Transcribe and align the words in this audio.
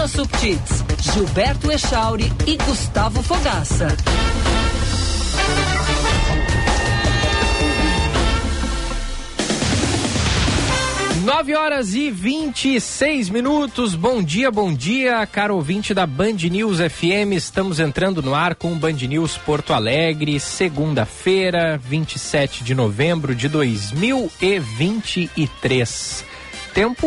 Bruna 0.00 0.08
Subtits, 0.08 0.82
Gilberto 1.12 1.70
Echauri 1.70 2.32
e 2.46 2.56
Gustavo 2.56 3.22
Fogaça. 3.22 3.88
9 11.22 11.54
horas 11.54 11.94
e 11.94 12.10
26 12.10 13.28
minutos. 13.28 13.94
Bom 13.94 14.22
dia, 14.22 14.50
bom 14.50 14.72
dia, 14.72 15.26
caro 15.26 15.56
ouvinte 15.56 15.92
da 15.92 16.06
Band 16.06 16.38
News 16.50 16.78
FM. 16.78 17.34
Estamos 17.34 17.78
entrando 17.78 18.22
no 18.22 18.34
ar 18.34 18.54
com 18.54 18.72
o 18.72 18.76
Band 18.76 18.92
News 18.92 19.36
Porto 19.36 19.74
Alegre, 19.74 20.40
segunda-feira, 20.40 21.76
27 21.76 22.64
de 22.64 22.74
novembro 22.74 23.34
de 23.34 23.48
2023. 23.48 26.24
Tempo 26.72 27.06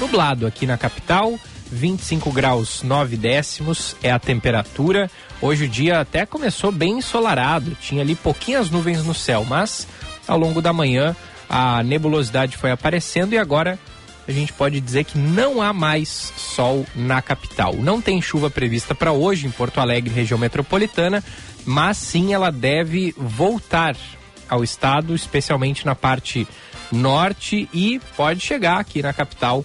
nublado 0.00 0.48
aqui 0.48 0.66
na 0.66 0.76
capital, 0.76 1.38
25 1.74 2.30
graus 2.30 2.82
9 2.82 3.16
décimos 3.16 3.96
é 4.02 4.10
a 4.10 4.18
temperatura. 4.18 5.10
Hoje 5.42 5.64
o 5.64 5.68
dia 5.68 6.00
até 6.00 6.24
começou 6.24 6.70
bem 6.70 6.98
ensolarado, 6.98 7.76
tinha 7.80 8.00
ali 8.02 8.14
pouquinhas 8.14 8.70
nuvens 8.70 9.04
no 9.04 9.12
céu, 9.12 9.44
mas 9.44 9.86
ao 10.26 10.38
longo 10.38 10.62
da 10.62 10.72
manhã 10.72 11.14
a 11.48 11.82
nebulosidade 11.82 12.56
foi 12.56 12.70
aparecendo 12.70 13.34
e 13.34 13.38
agora 13.38 13.78
a 14.26 14.32
gente 14.32 14.52
pode 14.52 14.80
dizer 14.80 15.04
que 15.04 15.18
não 15.18 15.60
há 15.60 15.72
mais 15.72 16.32
sol 16.36 16.86
na 16.94 17.20
capital. 17.20 17.74
Não 17.74 18.00
tem 18.00 18.22
chuva 18.22 18.48
prevista 18.48 18.94
para 18.94 19.12
hoje 19.12 19.46
em 19.46 19.50
Porto 19.50 19.80
Alegre, 19.80 20.14
região 20.14 20.38
metropolitana, 20.38 21.22
mas 21.66 21.98
sim 21.98 22.32
ela 22.32 22.50
deve 22.50 23.14
voltar 23.18 23.96
ao 24.48 24.62
estado, 24.62 25.14
especialmente 25.14 25.84
na 25.84 25.94
parte 25.94 26.46
norte 26.92 27.68
e 27.72 28.00
pode 28.16 28.40
chegar 28.40 28.78
aqui 28.78 29.02
na 29.02 29.12
capital 29.12 29.64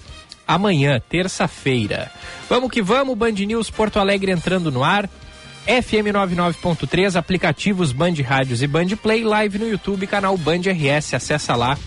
amanhã, 0.49 0.99
terça-feira. 1.07 2.11
Vamos 2.49 2.71
que 2.71 2.81
vamos, 2.81 3.15
Band 3.15 3.33
News 3.33 3.69
Porto 3.69 3.99
Alegre 3.99 4.31
entrando 4.31 4.71
no 4.71 4.83
ar. 4.83 5.07
FM 5.67 6.09
99.3, 6.11 7.15
aplicativos 7.15 7.91
Band 7.91 8.15
Rádios 8.25 8.63
e 8.63 8.67
Band 8.67 8.87
Play, 9.01 9.23
live 9.23 9.59
no 9.59 9.69
YouTube, 9.69 10.07
canal 10.07 10.35
Band 10.35 10.61
RS. 10.61 11.13
Acessa 11.13 11.55
lá 11.55 11.77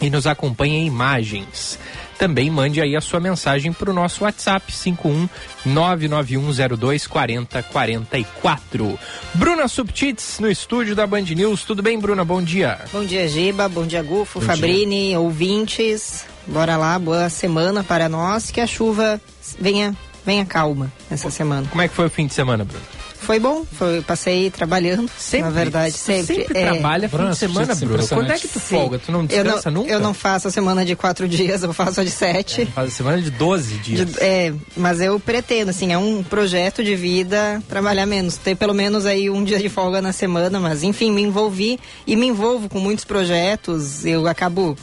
e 0.00 0.08
nos 0.08 0.26
acompanhe 0.26 0.76
em 0.78 0.86
imagens. 0.86 1.78
Também 2.18 2.50
mande 2.50 2.80
aí 2.80 2.96
a 2.96 3.00
sua 3.02 3.20
mensagem 3.20 3.70
para 3.72 3.90
o 3.90 3.94
nosso 3.94 4.24
WhatsApp 4.24 4.72
51 4.72 5.28
99102 5.66 7.06
4044. 7.06 8.98
Bruna 9.34 9.68
Subtits 9.68 10.38
no 10.38 10.50
estúdio 10.50 10.94
da 10.94 11.06
Band 11.06 11.22
News. 11.22 11.64
Tudo 11.64 11.82
bem, 11.82 11.98
Bruna? 11.98 12.24
Bom 12.24 12.42
dia. 12.42 12.78
Bom 12.92 13.04
dia, 13.04 13.28
Giba. 13.28 13.68
Bom 13.68 13.86
dia, 13.86 14.02
Gufo, 14.02 14.40
Bom 14.40 14.46
Fabrini, 14.46 15.08
dia. 15.08 15.20
ouvintes. 15.20 16.29
Bora 16.50 16.76
lá, 16.76 16.98
boa 16.98 17.30
semana 17.30 17.84
para 17.84 18.08
nós. 18.08 18.50
Que 18.50 18.60
a 18.60 18.66
chuva 18.66 19.20
venha, 19.58 19.96
venha 20.26 20.44
calma 20.44 20.92
essa 21.08 21.30
semana. 21.30 21.68
Como 21.70 21.80
é 21.80 21.86
que 21.86 21.94
foi 21.94 22.06
o 22.06 22.10
fim 22.10 22.26
de 22.26 22.34
semana, 22.34 22.64
Bruna? 22.64 22.82
Foi 23.20 23.38
bom, 23.38 23.64
foi, 23.64 24.00
passei 24.00 24.50
trabalhando, 24.50 25.08
sempre, 25.16 25.44
na 25.44 25.50
verdade, 25.50 25.92
sempre. 25.92 26.36
sempre 26.36 26.58
é, 26.58 26.72
trabalha 26.72 27.08
fim 27.08 27.30
de 27.30 27.36
semana, 27.36 27.74
Bruno. 27.74 28.08
Quando 28.08 28.32
é 28.32 28.38
que 28.38 28.48
tu 28.48 28.58
folga? 28.58 28.98
Tu 28.98 29.12
não 29.12 29.26
descansa 29.26 29.68
eu 29.68 29.72
não, 29.72 29.82
nunca? 29.82 29.92
Eu 29.92 30.00
não 30.00 30.14
faço 30.14 30.48
a 30.48 30.50
semana 30.50 30.84
de 30.86 30.96
quatro 30.96 31.28
dias, 31.28 31.62
eu 31.62 31.72
faço 31.72 32.00
a 32.00 32.04
de 32.04 32.10
sete. 32.10 32.62
É, 32.62 32.66
faz 32.66 32.88
a 32.88 32.90
semana 32.90 33.20
de 33.20 33.30
doze 33.30 33.74
dias. 33.74 34.06
De, 34.06 34.20
é, 34.20 34.54
mas 34.74 35.00
eu 35.00 35.20
pretendo, 35.20 35.70
assim, 35.70 35.92
é 35.92 35.98
um 35.98 36.22
projeto 36.24 36.82
de 36.82 36.96
vida 36.96 37.62
trabalhar 37.68 38.06
menos, 38.06 38.36
ter 38.36 38.56
pelo 38.56 38.72
menos 38.74 39.04
aí 39.04 39.28
um 39.28 39.44
dia 39.44 39.58
de 39.58 39.68
folga 39.68 40.00
na 40.00 40.12
semana, 40.12 40.58
mas 40.58 40.82
enfim, 40.82 41.12
me 41.12 41.22
envolvi 41.22 41.78
e 42.06 42.16
me 42.16 42.26
envolvo 42.26 42.70
com 42.70 42.80
muitos 42.80 43.04
projetos, 43.04 44.04
eu 44.04 44.26
acabo 44.26 44.76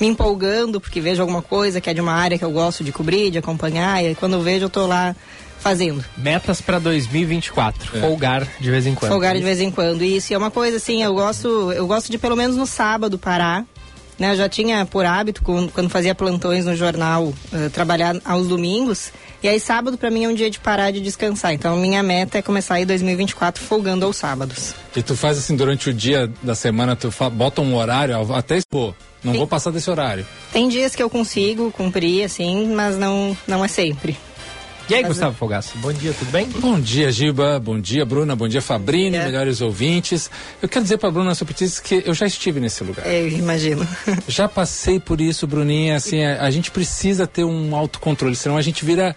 me 0.00 0.06
empolgando 0.06 0.80
porque 0.80 1.00
vejo 1.00 1.20
alguma 1.20 1.42
coisa 1.42 1.80
que 1.80 1.88
é 1.88 1.94
de 1.94 2.00
uma 2.00 2.12
área 2.12 2.38
que 2.38 2.44
eu 2.44 2.50
gosto 2.50 2.82
de 2.82 2.92
cobrir, 2.92 3.30
de 3.30 3.38
acompanhar, 3.38 4.04
e 4.04 4.14
quando 4.14 4.34
eu 4.34 4.40
vejo 4.40 4.66
eu 4.66 4.70
tô 4.70 4.86
lá 4.86 5.14
fazendo. 5.62 6.04
Metas 6.16 6.60
para 6.60 6.78
2024. 6.78 7.96
É. 7.96 8.00
Folgar 8.00 8.46
de 8.60 8.70
vez 8.70 8.86
em 8.86 8.94
quando. 8.94 9.12
Folgar 9.12 9.36
de 9.36 9.42
vez 9.42 9.60
em 9.60 9.70
quando. 9.70 10.02
Isso 10.02 10.34
é 10.34 10.38
uma 10.38 10.50
coisa 10.50 10.76
assim, 10.76 11.02
eu 11.02 11.14
gosto, 11.14 11.72
eu 11.72 11.86
gosto 11.86 12.10
de 12.10 12.18
pelo 12.18 12.36
menos 12.36 12.56
no 12.56 12.66
sábado 12.66 13.18
parar. 13.18 13.64
Né, 14.18 14.32
eu 14.32 14.36
já 14.36 14.48
tinha 14.48 14.84
por 14.84 15.06
hábito, 15.06 15.42
quando 15.42 15.88
fazia 15.88 16.14
plantões 16.14 16.64
no 16.64 16.76
jornal, 16.76 17.24
uh, 17.24 17.70
trabalhar 17.72 18.14
aos 18.24 18.46
domingos. 18.46 19.10
E 19.42 19.48
aí, 19.48 19.58
sábado, 19.58 19.98
para 19.98 20.08
mim, 20.08 20.24
é 20.24 20.28
um 20.28 20.34
dia 20.34 20.48
de 20.48 20.60
parar 20.60 20.92
de 20.92 21.00
descansar. 21.00 21.52
Então, 21.52 21.76
minha 21.76 22.00
meta 22.00 22.38
é 22.38 22.42
começar 22.42 22.74
aí 22.74 22.84
2024 22.84 23.60
folgando 23.60 24.06
aos 24.06 24.16
sábados. 24.16 24.72
E 24.94 25.02
tu 25.02 25.16
faz 25.16 25.36
assim, 25.36 25.56
durante 25.56 25.90
o 25.90 25.94
dia 25.94 26.30
da 26.42 26.54
semana, 26.54 26.94
tu 26.94 27.12
bota 27.32 27.60
um 27.60 27.74
horário, 27.74 28.32
até, 28.32 28.60
pô, 28.70 28.94
não 29.24 29.32
Sim. 29.32 29.38
vou 29.38 29.46
passar 29.48 29.72
desse 29.72 29.90
horário. 29.90 30.24
Tem 30.52 30.68
dias 30.68 30.94
que 30.94 31.02
eu 31.02 31.10
consigo 31.10 31.72
cumprir, 31.72 32.24
assim, 32.24 32.72
mas 32.72 32.96
não, 32.96 33.36
não 33.48 33.64
é 33.64 33.68
sempre. 33.68 34.16
E 34.92 34.94
aí, 34.94 35.04
Gustavo 35.04 35.34
Fogaça, 35.34 35.72
bom 35.76 35.90
dia, 35.90 36.12
tudo 36.12 36.30
bem? 36.30 36.46
Bom 36.46 36.78
dia, 36.78 37.10
Giba, 37.10 37.58
bom 37.58 37.80
dia, 37.80 38.04
Bruna, 38.04 38.36
bom 38.36 38.46
dia, 38.46 38.60
Fabrini, 38.60 39.16
é. 39.16 39.24
melhores 39.24 39.62
ouvintes. 39.62 40.30
Eu 40.60 40.68
quero 40.68 40.82
dizer 40.82 40.98
para 40.98 41.10
Bruna 41.10 41.34
Sopitis 41.34 41.80
que 41.80 42.02
eu 42.04 42.12
já 42.12 42.26
estive 42.26 42.60
nesse 42.60 42.84
lugar. 42.84 43.10
Eu 43.10 43.26
imagino. 43.26 43.88
já 44.28 44.46
passei 44.50 45.00
por 45.00 45.18
isso, 45.18 45.46
Bruninha, 45.46 45.96
assim, 45.96 46.22
a, 46.22 46.42
a 46.42 46.50
gente 46.50 46.70
precisa 46.70 47.26
ter 47.26 47.42
um 47.42 47.74
autocontrole, 47.74 48.36
senão 48.36 48.58
a 48.58 48.60
gente 48.60 48.84
vira 48.84 49.16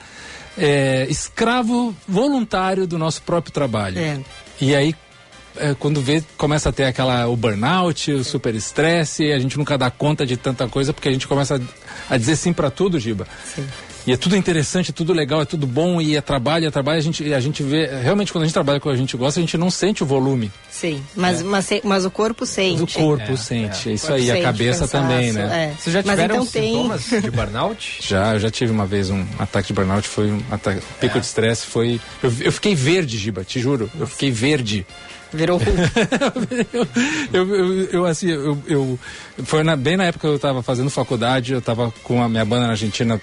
é, 0.58 1.08
escravo 1.10 1.94
voluntário 2.08 2.88
do 2.88 2.98
nosso 2.98 3.22
próprio 3.24 3.52
trabalho. 3.52 4.00
É. 4.00 4.18
E 4.62 4.74
aí, 4.74 4.96
é, 5.58 5.76
quando 5.78 6.00
vê, 6.00 6.24
começa 6.38 6.70
a 6.70 6.72
ter 6.72 6.86
aquela, 6.86 7.28
o 7.28 7.36
burnout, 7.36 8.14
o 8.14 8.24
super 8.24 8.56
estresse, 8.56 9.30
a 9.30 9.40
gente 9.40 9.58
nunca 9.58 9.78
dá 9.78 9.92
conta 9.92 10.26
de 10.26 10.38
tanta 10.38 10.70
coisa, 10.70 10.94
porque 10.94 11.10
a 11.10 11.12
gente 11.12 11.28
começa 11.28 11.62
a, 12.10 12.14
a 12.14 12.18
dizer 12.18 12.38
sim 12.38 12.54
para 12.54 12.72
tudo, 12.72 12.98
Giba. 12.98 13.28
Sim. 13.44 13.68
E 14.08 14.12
é 14.12 14.18
tudo 14.18 14.36
interessante, 14.36 14.92
é 14.92 14.94
tudo 14.94 15.14
legal, 15.14 15.42
é 15.42 15.46
tudo 15.46 15.66
bom 15.66 16.00
e 16.00 16.16
é 16.16 16.22
trabalho, 16.22 16.68
é 16.68 16.72
trabalho. 16.72 17.00
A 17.00 17.02
gente, 17.02 17.34
a 17.34 17.40
gente 17.40 17.64
vê, 17.64 17.88
realmente 17.88 18.32
quando 18.32 18.44
a 18.44 18.46
gente 18.46 18.54
trabalha 18.54 18.80
com 18.80 18.88
a 18.90 18.96
gente 18.96 19.18
gosta, 19.18 19.40
a 19.40 19.42
gente 19.42 19.58
não 19.58 19.72
sente 19.72 20.04
o 20.04 20.06
volume. 20.06 20.52
Sim, 20.70 21.02
mas, 21.16 21.42
é. 21.42 21.44
mas, 21.44 21.70
mas, 21.84 22.06
o 22.06 22.12
corpo 22.12 22.46
sente. 22.46 22.82
Mas 22.82 22.96
o 22.96 23.00
corpo 23.00 23.32
é, 23.32 23.36
sente, 23.38 23.90
é. 23.90 23.94
isso 23.94 24.14
aí, 24.14 24.30
a 24.30 24.44
cabeça 24.44 24.82
cansaço, 24.82 24.92
também, 24.92 25.32
né? 25.32 25.72
É. 25.72 25.76
Vocês 25.76 25.94
já 25.94 26.04
tiveram 26.04 26.36
então 26.36 26.46
sintomas 26.46 27.06
tem... 27.06 27.22
de 27.22 27.32
burnout? 27.32 28.00
já, 28.02 28.34
eu 28.34 28.40
já 28.40 28.52
tive 28.52 28.72
uma 28.72 28.86
vez 28.86 29.10
um 29.10 29.26
ataque 29.40 29.68
de 29.68 29.74
burnout, 29.74 30.08
foi 30.08 30.32
um 30.32 30.42
ataque, 30.52 30.82
pico 31.00 31.18
é. 31.18 31.20
de 31.20 31.26
estresse, 31.26 31.66
foi... 31.66 32.00
Eu, 32.22 32.32
eu, 32.42 32.52
fiquei 32.52 32.76
verde, 32.76 33.18
Giba, 33.18 33.44
te 33.44 33.60
juro, 33.60 33.90
eu 34.00 34.06
fiquei 34.06 34.30
verde. 34.30 34.86
Virou 35.34 35.60
eu, 36.72 36.88
eu, 37.34 37.56
eu, 37.56 37.84
eu, 37.92 38.06
assim, 38.06 38.30
eu, 38.30 38.58
eu 38.68 39.00
foi 39.44 39.64
na, 39.64 39.76
bem 39.76 39.98
na 39.98 40.06
época 40.06 40.28
que 40.28 40.32
eu 40.32 40.36
estava 40.36 40.62
fazendo 40.62 40.90
faculdade, 40.90 41.54
eu 41.54 41.60
estava 41.60 41.92
com 42.04 42.22
a 42.22 42.30
minha 42.30 42.46
banda 42.46 42.68
na 42.68 42.72
Argentina 42.72 43.20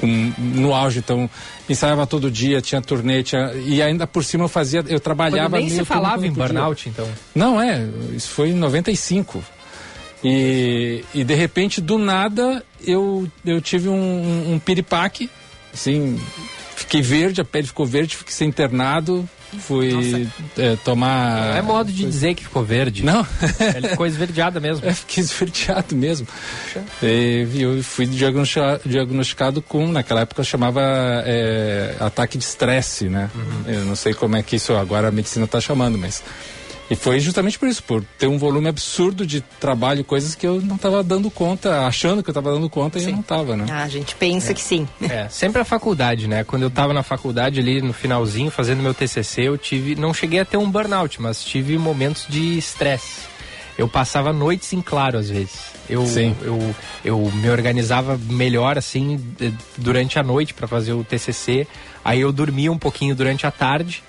com, 0.00 0.32
no 0.38 0.74
auge, 0.74 0.98
então 0.98 1.28
ensaiava 1.68 2.06
todo 2.06 2.30
dia, 2.30 2.60
tinha 2.60 2.80
turnê, 2.80 3.22
tinha, 3.22 3.52
e 3.54 3.82
ainda 3.82 4.06
por 4.06 4.24
cima 4.24 4.44
eu 4.44 4.48
fazia, 4.48 4.84
eu 4.88 5.00
trabalhava... 5.00 5.58
nem 5.58 5.68
se 5.68 5.84
falava 5.84 6.26
em 6.26 6.32
burnout, 6.32 6.88
então? 6.88 7.08
Não, 7.34 7.60
é, 7.60 7.86
isso 8.12 8.30
foi 8.30 8.50
em 8.50 8.54
95. 8.54 9.42
E, 10.24 11.04
e 11.14 11.24
de 11.24 11.34
repente, 11.34 11.80
do 11.80 11.98
nada, 11.98 12.64
eu, 12.84 13.28
eu 13.44 13.60
tive 13.60 13.88
um, 13.88 14.54
um 14.54 14.58
piripaque, 14.58 15.30
assim, 15.72 16.20
fiquei 16.74 17.02
verde, 17.02 17.40
a 17.40 17.44
pele 17.44 17.66
ficou 17.66 17.86
verde, 17.86 18.16
fiquei 18.16 18.46
internado, 18.46 19.28
fui 19.58 20.28
é, 20.56 20.76
tomar. 20.76 21.48
Não 21.48 21.56
é 21.56 21.62
modo 21.62 21.92
de 21.92 22.04
dizer 22.04 22.34
que 22.34 22.44
ficou 22.44 22.64
verde. 22.64 23.04
Não. 23.04 23.26
Ele 23.74 23.88
ficou 23.88 24.06
esverdeada 24.06 24.60
mesmo. 24.60 24.86
É, 24.86 24.92
fiquei 24.92 25.24
esverdeado 25.24 25.96
mesmo. 25.96 26.28
E, 27.02 27.46
eu 27.58 27.82
fui 27.82 28.06
diagnosticado, 28.06 28.82
diagnosticado 28.86 29.62
com, 29.62 29.88
naquela 29.88 30.20
época 30.20 30.44
chamava 30.44 30.80
é, 31.24 31.96
ataque 31.98 32.38
de 32.38 32.44
estresse, 32.44 33.08
né? 33.08 33.28
Uhum. 33.34 33.72
Eu 33.72 33.84
não 33.84 33.96
sei 33.96 34.14
como 34.14 34.36
é 34.36 34.42
que 34.42 34.56
isso 34.56 34.74
agora 34.74 35.08
a 35.08 35.10
medicina 35.10 35.44
está 35.44 35.60
chamando, 35.60 35.98
mas 35.98 36.22
e 36.88 36.94
foi 36.94 37.18
justamente 37.18 37.58
por 37.58 37.68
isso, 37.68 37.82
por 37.82 38.04
ter 38.18 38.28
um 38.28 38.38
volume 38.38 38.68
absurdo 38.68 39.26
de 39.26 39.40
trabalho, 39.40 40.04
coisas 40.04 40.34
que 40.34 40.46
eu 40.46 40.60
não 40.60 40.76
estava 40.76 41.02
dando 41.02 41.30
conta, 41.30 41.84
achando 41.84 42.22
que 42.22 42.30
eu 42.30 42.32
estava 42.32 42.52
dando 42.52 42.70
conta 42.70 42.98
sim. 42.98 43.06
e 43.06 43.08
eu 43.08 43.12
não 43.14 43.20
estava, 43.20 43.56
né? 43.56 43.66
Ah, 43.68 43.82
a 43.82 43.88
gente 43.88 44.14
pensa 44.14 44.52
é. 44.52 44.54
que 44.54 44.60
sim. 44.62 44.88
É, 45.02 45.28
sempre 45.28 45.60
a 45.60 45.64
faculdade, 45.64 46.28
né? 46.28 46.44
Quando 46.44 46.62
eu 46.62 46.68
estava 46.68 46.92
na 46.92 47.02
faculdade 47.02 47.58
ali 47.58 47.82
no 47.82 47.92
finalzinho, 47.92 48.50
fazendo 48.50 48.82
meu 48.82 48.94
TCC, 48.94 49.42
eu 49.42 49.58
tive, 49.58 49.96
não 49.96 50.14
cheguei 50.14 50.38
a 50.40 50.44
ter 50.44 50.56
um 50.56 50.70
burnout, 50.70 51.20
mas 51.20 51.42
tive 51.42 51.76
momentos 51.76 52.26
de 52.28 52.56
estresse. 52.56 53.22
Eu 53.76 53.88
passava 53.88 54.32
noites 54.32 54.72
em 54.72 54.80
claro 54.80 55.18
às 55.18 55.28
vezes. 55.28 55.76
Eu, 55.88 56.06
Sim. 56.06 56.34
eu, 56.42 56.74
eu 57.04 57.30
me 57.32 57.50
organizava 57.50 58.18
melhor 58.18 58.78
assim 58.78 59.20
durante 59.76 60.18
a 60.18 60.22
noite 60.22 60.54
para 60.54 60.66
fazer 60.66 60.92
o 60.92 61.04
TCC. 61.04 61.66
Aí 62.04 62.20
eu 62.20 62.32
dormia 62.32 62.72
um 62.72 62.78
pouquinho 62.78 63.14
durante 63.14 63.46
a 63.46 63.50
tarde. 63.50 64.02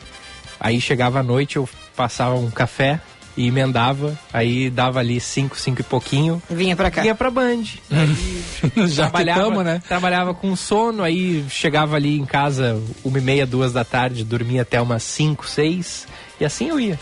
Aí 0.60 0.80
chegava 0.80 1.20
a 1.20 1.24
noite, 1.24 1.58
eu 1.58 1.70
passava 1.98 2.36
um 2.36 2.52
café 2.52 3.02
e 3.36 3.48
emendava, 3.48 4.18
aí 4.34 4.70
dava 4.70 5.00
ali 5.00 5.20
cinco, 5.20 5.60
cinco 5.60 5.82
e 5.82 5.84
pouquinho. 5.84 6.42
Vinha 6.50 6.76
pra 6.76 6.90
cá. 6.90 7.04
Vinha 7.04 7.14
pra 7.14 7.30
Band. 7.30 7.64
Aí, 7.92 8.44
Já 8.88 9.04
trabalhava, 9.04 9.42
ficamos, 9.42 9.66
né? 9.66 9.82
Trabalhava 9.88 10.34
com 10.34 10.56
sono, 10.56 11.04
aí 11.04 11.46
chegava 11.50 11.96
ali 11.96 12.18
em 12.18 12.26
casa 12.26 12.82
uma 13.06 13.20
e 13.20 13.22
meia, 13.22 13.46
duas 13.46 13.72
da 13.72 13.84
tarde, 13.84 14.24
dormia 14.24 14.64
até 14.64 14.82
umas 14.82 15.04
cinco, 15.04 15.48
seis 15.48 16.08
E 16.40 16.46
assim 16.46 16.70
eu 16.70 16.80
ia. 16.80 17.00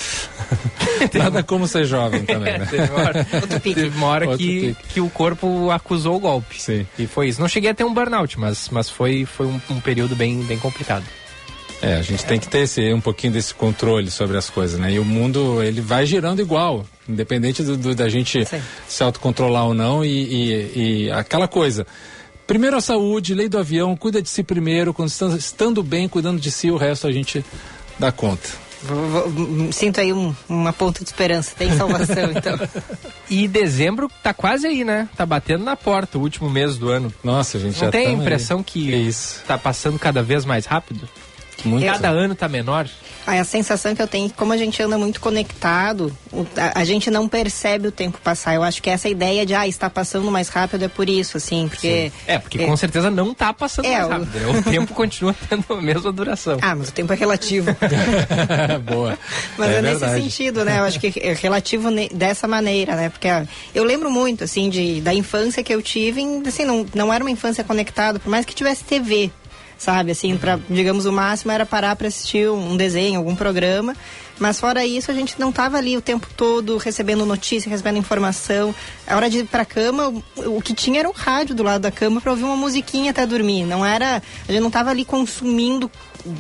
Nada 1.16 1.42
como 1.42 1.68
ser 1.70 1.86
jovem 1.86 2.24
também, 2.26 2.60
né? 2.60 2.66
teve 2.66 2.92
uma 2.92 3.02
hora, 3.02 3.26
teve 3.62 3.98
uma 3.98 4.08
hora 4.08 4.38
que, 4.38 4.76
que 4.90 5.00
o 5.00 5.10
corpo 5.10 5.72
acusou 5.72 6.18
o 6.18 6.20
golpe. 6.20 6.62
Sim. 6.62 6.86
E 7.00 7.08
foi 7.08 7.30
isso. 7.30 7.40
Não 7.40 7.48
cheguei 7.48 7.70
a 7.70 7.74
ter 7.74 7.86
um 7.86 7.94
burnout, 7.94 8.38
mas, 8.38 8.68
mas 8.70 8.90
foi, 8.90 9.26
foi 9.26 9.46
um, 9.46 9.62
um 9.70 9.80
período 9.80 10.18
bem, 10.18 10.42
bem 10.44 10.60
complicado. 10.60 11.06
É, 11.82 11.96
a 11.96 12.02
gente 12.02 12.26
tem 12.26 12.40
que 12.40 12.48
ter 12.48 12.60
esse, 12.60 12.94
um 12.94 13.02
pouquinho 13.02 13.34
desse 13.34 13.54
controle 13.54 14.10
sobre 14.10 14.38
as 14.38 14.50
coisas, 14.50 14.80
né? 14.80 14.94
E 14.94 15.00
o 15.00 15.06
mundo, 15.06 15.62
ele 15.62 15.82
vai 15.82 16.06
girando 16.06 16.42
igual, 16.42 16.86
independente 17.08 17.62
do, 17.64 17.78
do 17.78 17.94
da 17.94 18.10
gente 18.10 18.46
Sim. 18.46 18.62
se 18.88 19.04
autocontrolar 19.04 19.66
ou 19.66 19.74
não 19.74 20.04
e, 20.04 20.10
e, 20.10 20.72
e, 21.06 21.12
aquela 21.12 21.48
coisa. 21.48 21.86
Primeiro 22.48 22.78
a 22.78 22.82
saúde, 22.82 23.34
lei 23.34 23.50
do 23.50 23.58
avião, 23.58 23.96
cuida 23.96 24.22
de 24.22 24.30
si 24.30 24.44
primeiro, 24.44 24.94
quando 24.94 25.10
estando, 25.10 25.38
estando 25.38 25.84
bem, 25.84 26.08
cuidando 26.08 26.40
de 26.40 26.52
si, 26.52 26.72
o 26.72 26.78
resto 26.78 27.08
a 27.08 27.12
gente 27.12 27.44
dá 28.00 28.12
conta. 28.12 28.66
Sinto 29.72 30.00
aí 30.00 30.14
um, 30.14 30.36
uma 30.48 30.72
ponta 30.72 31.04
de 31.04 31.10
esperança, 31.10 31.54
tem 31.58 31.76
salvação 31.76 32.30
então. 32.36 32.60
E 33.30 33.48
dezembro 33.48 34.10
tá 34.22 34.34
quase 34.34 34.68
aí, 34.68 34.84
né? 34.84 35.10
Tá 35.16 35.26
batendo 35.26 35.64
na 35.64 35.76
porta 35.76 36.18
o 36.18 36.22
último 36.22 36.50
mês 36.50 36.78
do 36.78 36.90
ano. 36.90 37.12
Nossa, 37.24 37.58
a 37.58 37.62
gente 37.62 37.74
Não 37.74 37.86
já 37.86 37.92
tem 37.92 38.08
a 38.08 38.12
impressão 38.12 38.60
aí. 38.60 38.64
que, 38.64 38.86
que 38.86 38.96
isso. 38.96 39.42
tá 39.48 39.58
passando 39.58 39.98
cada 39.98 40.22
vez 40.22 40.46
mais 40.46 40.66
rápido? 40.66 41.10
Muito. 41.66 41.86
Cada 41.86 42.10
ano 42.10 42.36
tá 42.36 42.48
menor? 42.48 42.88
a 43.26 43.44
sensação 43.44 43.96
que 43.96 44.02
eu 44.02 44.08
tenho 44.08 44.28
é 44.28 44.30
que 44.30 44.36
como 44.36 44.54
a 44.54 44.58
gente 44.58 44.82
anda 44.82 44.98
muito 44.98 45.20
conectado, 45.20 46.16
a, 46.56 46.82
a, 46.82 46.86
gente 46.86 47.10
não 47.10 47.28
percebe 47.28 47.88
o 47.88 47.92
tempo 47.92 48.20
passar. 48.24 48.54
Eu 48.54 48.62
acho 48.62 48.82
que 48.82 48.90
essa 48.90 49.10
ideia 49.10 49.46
de, 49.46 49.56
ah, 49.56 49.68
está 49.68 49.90
passando 49.90 50.30
mais 50.30 50.48
rápido 50.48 50.86
é 50.86 50.88
por 50.88 51.10
isso, 51.10 51.38
assim, 51.38 51.68
porque... 51.68 52.12
Sim. 52.12 52.18
É, 52.28 52.38
porque 52.38 52.62
é, 52.62 52.66
com 52.66 52.78
certeza 52.78 53.10
não 53.10 53.32
está 53.32 53.52
passando 53.52 53.86
é, 53.86 53.98
mais 53.98 54.10
rápido. 54.10 54.50
O... 54.50 54.66
O 54.66 54.78
tempo 54.78 54.94
continua 54.94 55.36
tendo 55.50 55.66
a 55.70 55.82
mesma 55.82 56.12
duração. 56.12 56.58
Ah, 56.62 56.76
mas 56.76 56.90
o 56.90 56.92
tempo 56.92 57.12
é 57.14 57.16
relativo. 57.16 57.76
Boa. 58.84 59.18
Mas 59.58 59.70
é, 59.70 59.76
é 59.76 59.82
nesse 59.82 60.08
sentido, 60.10 60.66
né? 60.66 60.80
Eu 60.80 60.84
acho 60.84 61.00
que 61.00 61.14
é 61.20 61.34
relativo 61.34 61.90
dessa 62.14 62.48
maneira, 62.48 62.96
né? 62.96 63.10
Porque 63.10 63.28
eu 63.74 63.84
lembro 63.84 64.10
muito, 64.10 64.44
assim, 64.44 64.70
de, 64.70 65.02
da 65.02 65.14
infância 65.14 65.64
que 65.64 65.74
eu 65.74 65.82
tive, 65.82 66.22
assim, 66.48 66.66
não, 66.66 66.86
não 66.94 67.14
era 67.14 67.24
uma 67.24 67.32
infância 67.32 67.64
conectada, 67.64 68.20
por 68.20 68.30
mais 68.30 68.46
que 68.46 68.56
tivesse 68.56 68.84
TV, 68.84 69.32
sabe? 69.78 70.12
Assim, 70.12 70.38
para 70.38 70.60
digamos 70.70 71.06
o 71.06 71.12
máximo 71.12 71.52
era 71.52 71.66
parar 71.66 71.96
para 71.96 72.08
assistir 72.08 72.50
um 72.50 72.76
desenho, 72.76 73.18
algum 73.18 73.36
programa. 73.36 73.96
Mas 74.38 74.60
fora 74.60 74.86
isso, 74.86 75.10
a 75.10 75.14
gente 75.14 75.40
não 75.40 75.50
estava 75.50 75.78
ali 75.78 75.96
o 75.96 76.02
tempo 76.02 76.28
todo 76.36 76.78
recebendo 76.78 77.26
notícia, 77.26 77.70
recebendo 77.70 77.98
informação. 77.98 78.76
A 79.08 79.16
hora 79.16 79.30
de 79.30 79.40
ir 79.40 79.46
para 79.46 79.64
cama, 79.64 80.10
o, 80.10 80.58
o, 80.58 80.62
que 80.62 80.74
tinha 80.74 81.00
era 81.00 81.10
o 81.10 81.14
rádio 81.14 81.56
do 81.56 81.64
lado 81.64 81.82
da 81.82 81.92
cama 81.92 82.20
para 82.20 82.32
ouvir 82.32 82.44
uma 82.44 82.58
musiquinha 82.58 83.12
até 83.12 83.26
dormir. 83.26 83.66
Não 83.66 83.86
era, 83.86 84.22
a 84.48 84.52
gente 84.52 84.62
não 84.62 84.68
estava 84.68 84.90
ali 84.90 85.06
consumindo 85.06 85.90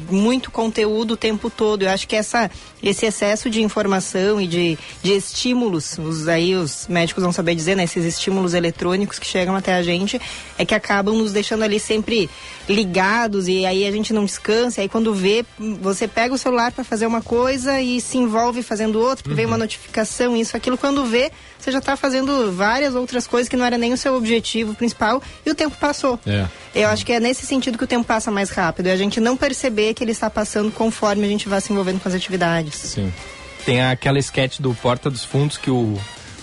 muito 0.09 0.50
conteúdo 0.51 1.12
o 1.12 1.18
tempo 1.18 1.50
todo. 1.50 1.83
Eu 1.83 1.89
acho 1.89 2.07
que 2.07 2.15
essa, 2.15 2.50
esse 2.81 3.06
excesso 3.06 3.50
de 3.50 3.62
informação 3.62 4.42
e 4.42 4.47
de, 4.47 4.77
de 5.01 5.13
estímulos, 5.13 5.97
os, 5.97 6.27
aí 6.27 6.56
os 6.56 6.88
médicos 6.88 7.24
vão 7.24 7.31
saber 7.31 7.56
dizer, 7.56 7.75
né? 7.75 7.83
Esses 7.83 8.03
estímulos 8.03 8.53
eletrônicos 8.53 9.19
que 9.19 9.27
chegam 9.27 9.56
até 9.56 9.75
a 9.75 9.83
gente, 9.83 10.19
é 10.57 10.65
que 10.65 10.74
acabam 10.74 11.15
nos 11.15 11.31
deixando 11.31 11.63
ali 11.63 11.80
sempre 11.80 12.30
ligados 12.68 13.47
e 13.47 13.65
aí 13.65 13.86
a 13.86 13.92
gente 13.92 14.12
não 14.12 14.25
descansa. 14.25 14.81
E 14.81 14.83
aí 14.83 14.89
quando 14.89 15.13
vê, 15.13 15.45
você 15.81 16.07
pega 16.07 16.33
o 16.33 16.38
celular 16.38 16.71
para 16.71 16.83
fazer 16.83 17.06
uma 17.06 17.21
coisa 17.21 17.80
e 17.85 18.01
se 18.01 18.17
envolve 18.17 18.63
fazendo 18.63 18.99
outra, 18.99 19.17
porque 19.17 19.29
uhum. 19.29 19.35
vem 19.35 19.45
uma 19.45 19.57
notificação, 19.57 20.35
isso, 20.35 20.57
aquilo. 20.57 20.77
Quando 20.77 21.05
vê, 21.05 21.31
você 21.57 21.71
já 21.71 21.79
está 21.79 21.95
fazendo 21.95 22.51
várias 22.51 22.95
outras 22.95 23.27
coisas 23.27 23.47
que 23.47 23.55
não 23.55 23.65
era 23.65 23.77
nem 23.77 23.93
o 23.93 23.97
seu 23.97 24.15
objetivo 24.15 24.73
principal 24.73 25.21
e 25.45 25.51
o 25.51 25.55
tempo 25.55 25.77
passou. 25.77 26.19
É. 26.25 26.47
Eu 26.73 26.89
acho 26.89 27.05
que 27.05 27.13
é 27.13 27.19
nesse 27.19 27.45
sentido 27.45 27.77
que 27.77 27.83
o 27.83 27.87
tempo 27.87 28.05
passa 28.05 28.31
mais 28.31 28.49
rápido. 28.49 28.87
E 28.87 28.91
a 28.91 28.97
gente 28.97 29.19
não 29.19 29.37
perceber 29.37 29.93
que 29.93 30.03
ele 30.03 30.11
está 30.11 30.29
passando 30.29 30.71
conforme 30.71 31.25
a 31.25 31.29
gente 31.29 31.47
vai 31.47 31.61
se 31.61 31.71
envolvendo 31.71 31.99
com 32.01 32.09
as 32.09 32.15
atividades. 32.15 32.75
Sim. 32.75 33.13
Tem 33.65 33.81
aquela 33.81 34.19
sketch 34.19 34.59
do 34.59 34.73
Porta 34.75 35.09
dos 35.09 35.23
Fundos 35.23 35.57
que 35.57 35.71
o, 35.71 35.99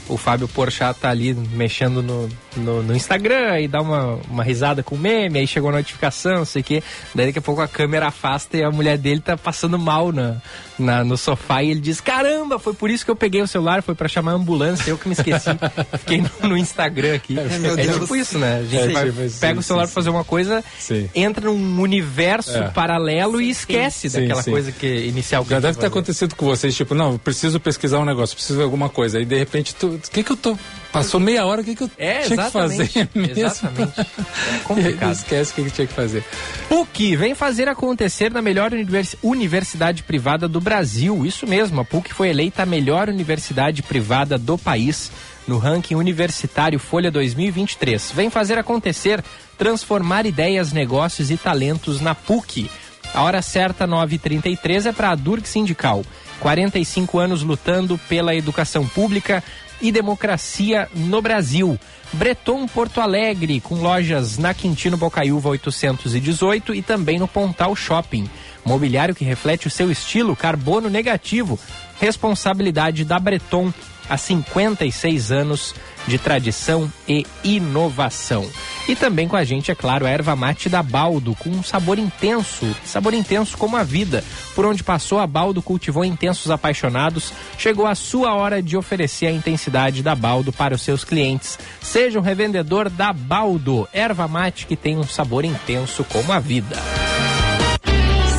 o 0.08 0.16
Fábio 0.16 0.48
Porchat 0.48 0.98
tá 0.98 1.10
ali 1.10 1.34
mexendo 1.34 2.02
no, 2.02 2.28
no, 2.56 2.82
no, 2.82 2.94
Instagram 2.94 3.60
e 3.60 3.68
dá 3.68 3.80
uma, 3.80 4.18
uma 4.28 4.44
risada 4.44 4.82
com 4.82 4.94
o 4.94 4.98
meme, 4.98 5.38
aí 5.38 5.46
chegou 5.46 5.70
a 5.70 5.72
notificação, 5.72 6.38
não 6.38 6.44
sei 6.44 6.62
o 6.62 6.64
quê. 6.64 6.82
Daí 7.14 7.26
daqui 7.26 7.38
a 7.38 7.42
pouco 7.42 7.60
a 7.60 7.68
câmera 7.68 8.08
afasta 8.08 8.56
e 8.56 8.64
a 8.64 8.70
mulher 8.70 8.98
dele 8.98 9.20
tá 9.20 9.36
passando 9.36 9.78
mal 9.78 10.12
na, 10.12 10.36
na, 10.78 11.04
no 11.04 11.16
sofá 11.16 11.62
e 11.62 11.70
ele 11.70 11.80
diz: 11.80 12.00
Caramba, 12.00 12.58
foi 12.58 12.74
por 12.74 12.90
isso 12.90 13.04
que 13.04 13.10
eu 13.10 13.16
peguei 13.16 13.40
o 13.42 13.46
celular, 13.46 13.82
foi 13.82 13.94
para 13.94 14.08
chamar 14.08 14.32
a 14.32 14.34
ambulância, 14.34 14.90
eu 14.90 14.98
que 14.98 15.08
me 15.08 15.14
esqueci. 15.14 15.50
Fiquei 15.98 16.20
no, 16.20 16.48
no, 16.48 16.56
Instagram 16.56 17.14
aqui. 17.14 17.36
É, 17.38 17.42
é 17.42 17.98
tipo 17.98 18.16
isso, 18.16 18.38
né? 18.38 18.58
A 18.58 18.62
gente 18.64 18.96
é, 18.96 19.04
tipo, 19.04 19.40
pega 19.40 19.54
sim, 19.54 19.58
o 19.58 19.62
celular 19.62 19.86
sim, 19.86 19.92
pra 19.92 20.02
fazer 20.02 20.10
uma 20.10 20.24
coisa, 20.24 20.64
sim. 20.78 21.08
entra 21.14 21.46
num 21.46 21.80
universo 21.80 22.56
é. 22.56 22.70
paralelo 22.70 23.40
e 23.40 23.50
esquece 23.50 24.08
daquela 24.08 24.42
coisa 24.42 24.72
que 24.72 24.86
inicial 24.86 25.44
que 25.44 25.50
Já 25.50 25.60
deve 25.60 25.78
ter 25.78 25.86
acontecido 25.86 26.34
com 26.34 26.46
vocês, 26.46 26.74
tipo, 26.74 26.94
não, 26.94 27.18
preciso 27.18 27.58
pesquisar 27.60 27.98
um 27.98 28.04
negócio, 28.04 28.36
preciso 28.36 28.58
de 28.58 28.64
alguma 28.64 28.88
coisa. 28.88 29.18
Aí 29.18 29.24
de 29.24 29.38
repente, 29.38 29.74
o 29.82 29.98
que 29.98 30.22
que 30.22 30.32
eu 30.32 30.36
tô 30.36 30.56
Passou 30.92 31.18
meia 31.18 31.46
hora, 31.46 31.62
o 31.62 31.64
que, 31.64 31.74
que 31.74 31.84
eu 31.84 31.90
é, 31.96 32.20
tinha 32.20 32.44
que 32.44 32.50
fazer 32.50 33.08
mesmo? 33.14 33.40
Exatamente. 33.40 34.00
É 34.00 34.58
complicado. 34.64 35.12
Esquece 35.12 35.52
o 35.52 35.54
que, 35.54 35.64
que 35.64 35.70
tinha 35.70 35.86
que 35.86 35.94
fazer. 35.94 36.22
PUC 36.68 37.16
vem 37.16 37.34
fazer 37.34 37.66
acontecer 37.66 38.30
na 38.30 38.42
melhor 38.42 38.72
univers 38.72 39.16
universidade 39.22 40.02
privada 40.02 40.46
do 40.46 40.60
Brasil. 40.60 41.24
Isso 41.24 41.46
mesmo, 41.46 41.80
a 41.80 41.84
PUC 41.84 42.12
foi 42.12 42.28
eleita 42.28 42.64
a 42.64 42.66
melhor 42.66 43.08
universidade 43.08 43.82
privada 43.82 44.36
do 44.36 44.58
país 44.58 45.10
no 45.48 45.58
ranking 45.58 45.94
universitário 45.94 46.78
Folha 46.78 47.10
2023. 47.10 48.12
Vem 48.12 48.28
fazer 48.28 48.58
acontecer, 48.58 49.24
transformar 49.56 50.26
ideias, 50.26 50.72
negócios 50.72 51.30
e 51.30 51.38
talentos 51.38 52.00
na 52.00 52.14
PUC. 52.14 52.70
A 53.14 53.22
hora 53.22 53.42
certa, 53.42 53.86
9h33, 53.86 54.86
é 54.86 54.92
para 54.92 55.10
a 55.10 55.14
Durk 55.14 55.48
Sindical. 55.48 56.04
45 56.40 57.18
anos 57.18 57.42
lutando 57.42 57.98
pela 58.08 58.34
educação 58.34 58.86
pública, 58.86 59.44
e 59.82 59.92
democracia 59.92 60.88
no 60.94 61.20
Brasil. 61.20 61.78
Breton 62.12 62.66
Porto 62.66 63.00
Alegre, 63.00 63.60
com 63.60 63.74
lojas 63.74 64.38
na 64.38 64.54
Quintino 64.54 64.96
Bocaiúva 64.96 65.48
818 65.50 66.74
e 66.74 66.82
também 66.82 67.18
no 67.18 67.26
Pontal 67.26 67.74
Shopping. 67.74 68.30
Mobiliário 68.64 69.14
que 69.14 69.24
reflete 69.24 69.66
o 69.66 69.70
seu 69.70 69.90
estilo, 69.90 70.36
carbono 70.36 70.88
negativo. 70.88 71.58
Responsabilidade 72.00 73.04
da 73.04 73.18
Breton 73.18 73.72
há 74.12 74.16
56 74.18 75.32
anos 75.32 75.74
de 76.06 76.18
tradição 76.18 76.92
e 77.08 77.24
inovação. 77.42 78.46
E 78.86 78.94
também 78.94 79.26
com 79.26 79.36
a 79.36 79.44
gente, 79.44 79.70
é 79.70 79.74
claro, 79.74 80.04
a 80.04 80.10
erva 80.10 80.36
mate 80.36 80.68
da 80.68 80.82
Baldo, 80.82 81.34
com 81.36 81.48
um 81.48 81.62
sabor 81.62 81.98
intenso, 81.98 82.66
sabor 82.84 83.14
intenso 83.14 83.56
como 83.56 83.76
a 83.76 83.82
vida. 83.82 84.22
Por 84.54 84.66
onde 84.66 84.84
passou, 84.84 85.18
a 85.18 85.26
Baldo 85.26 85.62
cultivou 85.62 86.04
intensos 86.04 86.50
apaixonados. 86.50 87.32
Chegou 87.56 87.86
a 87.86 87.94
sua 87.94 88.34
hora 88.34 88.62
de 88.62 88.76
oferecer 88.76 89.28
a 89.28 89.32
intensidade 89.32 90.02
da 90.02 90.14
Baldo 90.14 90.52
para 90.52 90.74
os 90.74 90.82
seus 90.82 91.04
clientes. 91.04 91.58
Seja 91.80 92.18
um 92.18 92.22
revendedor 92.22 92.90
da 92.90 93.14
Baldo, 93.14 93.88
erva 93.94 94.28
mate 94.28 94.66
que 94.66 94.76
tem 94.76 94.98
um 94.98 95.04
sabor 95.04 95.42
intenso 95.42 96.04
como 96.04 96.32
a 96.32 96.38
vida. 96.38 96.76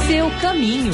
Seu 0.05 0.29
caminho. 0.39 0.93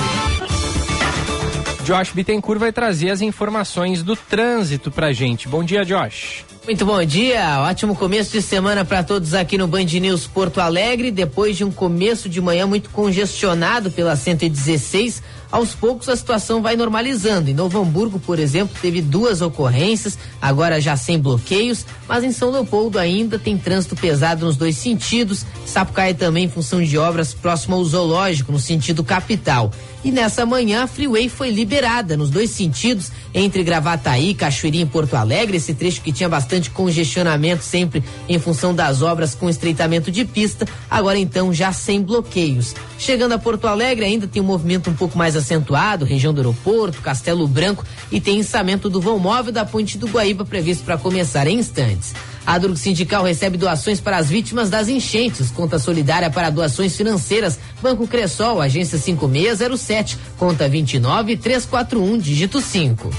Josh 1.90 2.12
Bittencourt 2.12 2.60
vai 2.60 2.72
trazer 2.72 3.10
as 3.10 3.20
informações 3.20 4.04
do 4.04 4.16
trânsito 4.16 4.92
pra 4.92 5.12
gente. 5.12 5.48
Bom 5.48 5.64
dia, 5.64 5.84
Josh. 5.84 6.46
Muito 6.64 6.86
bom 6.86 7.04
dia, 7.04 7.62
ótimo 7.62 7.96
começo 7.96 8.32
de 8.32 8.44
semana 8.44 8.86
para 8.86 9.02
todos 9.02 9.34
aqui 9.34 9.58
no 9.58 9.66
Band 9.66 9.86
News 9.86 10.28
Porto 10.28 10.62
Alegre. 10.62 11.10
Depois 11.10 11.58
de 11.58 11.64
um 11.64 11.72
começo 11.72 12.30
de 12.30 12.40
manhã 12.40 12.68
muito 12.68 12.92
congestionado 12.92 13.90
pela 13.90 14.16
116, 14.16 15.24
aos 15.52 15.74
poucos 15.74 16.08
a 16.10 16.16
situação 16.16 16.62
vai 16.62 16.76
normalizando. 16.76 17.50
Em 17.50 17.56
Novo 17.56 17.82
Hamburgo, 17.82 18.20
por 18.20 18.38
exemplo, 18.38 18.78
teve 18.80 19.02
duas 19.02 19.42
ocorrências, 19.42 20.16
agora 20.40 20.80
já 20.80 20.96
sem 20.96 21.18
bloqueios, 21.18 21.88
mas 22.08 22.24
em 22.24 22.32
São 22.32 22.52
Leopoldo 22.52 23.00
ainda 23.00 23.40
tem 23.40 23.58
trânsito 23.58 23.96
pesado 23.96 24.46
nos 24.46 24.56
dois 24.56 24.78
sentidos. 24.78 25.44
Sapucaia 25.66 26.14
também 26.14 26.46
em 26.46 26.50
função 26.50 26.84
de 26.84 27.00
obras 27.00 27.34
próximo 27.34 27.78
ao 27.78 27.84
zoológico, 27.84 28.52
no 28.52 28.60
sentido 28.60 29.04
capital. 29.04 29.72
E 30.04 30.12
nessa 30.12 30.46
manhã 30.46 30.84
a 30.84 30.88
Freeway 30.88 31.28
foi 31.28 31.50
liberada 31.50 32.16
nos 32.16 32.30
dois 32.30 32.52
sentidos, 32.52 33.12
entre 33.34 33.64
Gravataí, 33.64 34.34
Cachoeirinha 34.34 34.84
e 34.84 34.88
Porto 34.88 35.16
Alegre, 35.16 35.58
esse 35.58 35.74
trecho 35.74 36.02
que 36.02 36.14
tinha 36.14 36.30
bastante 36.30 36.70
congestionamento 36.70 37.64
sempre 37.64 38.02
em 38.28 38.40
função 38.40 38.74
das 38.74 39.02
obras 39.02 39.36
com 39.36 39.50
estreitamento 39.50 40.10
de 40.10 40.24
pista, 40.24 40.66
agora 40.90 41.20
então 41.20 41.54
já 41.54 41.74
sem 41.74 42.02
bloqueios. 42.02 42.74
Chegando 42.98 43.34
a 43.34 43.38
Porto 43.40 43.68
Alegre 43.68 44.06
ainda 44.06 44.26
tem 44.26 44.42
um 44.42 44.46
movimento 44.46 44.90
um 44.90 44.94
pouco 44.94 45.18
mais 45.18 45.36
acentuado, 45.36 46.06
região 46.06 46.34
do 46.34 46.40
aeroporto, 46.40 47.02
Castelo 47.02 47.48
Branco 47.48 47.86
e 48.10 48.22
tem 48.22 48.40
ençamento 48.40 48.90
do 48.90 49.02
vão 49.02 49.20
móvel 49.20 49.52
da 49.52 49.66
Ponte 49.66 49.98
do 49.98 50.08
Guaíba 50.08 50.46
previsto 50.46 50.86
para 50.86 50.98
começar 50.98 51.46
em 51.46 51.60
instantes. 51.60 52.14
A 52.50 52.58
Durgo 52.58 52.76
Sindical 52.76 53.24
recebe 53.24 53.60
doações 53.60 54.02
para 54.02 54.18
as 54.18 54.28
vítimas 54.28 54.72
das 54.72 54.90
enchentes. 54.90 55.52
Conta 55.52 55.78
solidária 55.78 56.32
para 56.32 56.50
doações 56.50 56.98
financeiras. 56.98 57.60
Banco 57.80 58.08
Cressol, 58.08 58.60
agência 58.60 58.98
5607, 58.98 60.18
conta 60.36 60.68
29341, 60.68 62.18
dígito 62.18 62.60
5. 62.60 63.12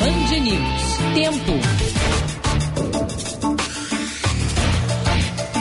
Band 0.00 0.40
News. 0.40 1.14
Tempo. 1.14 1.89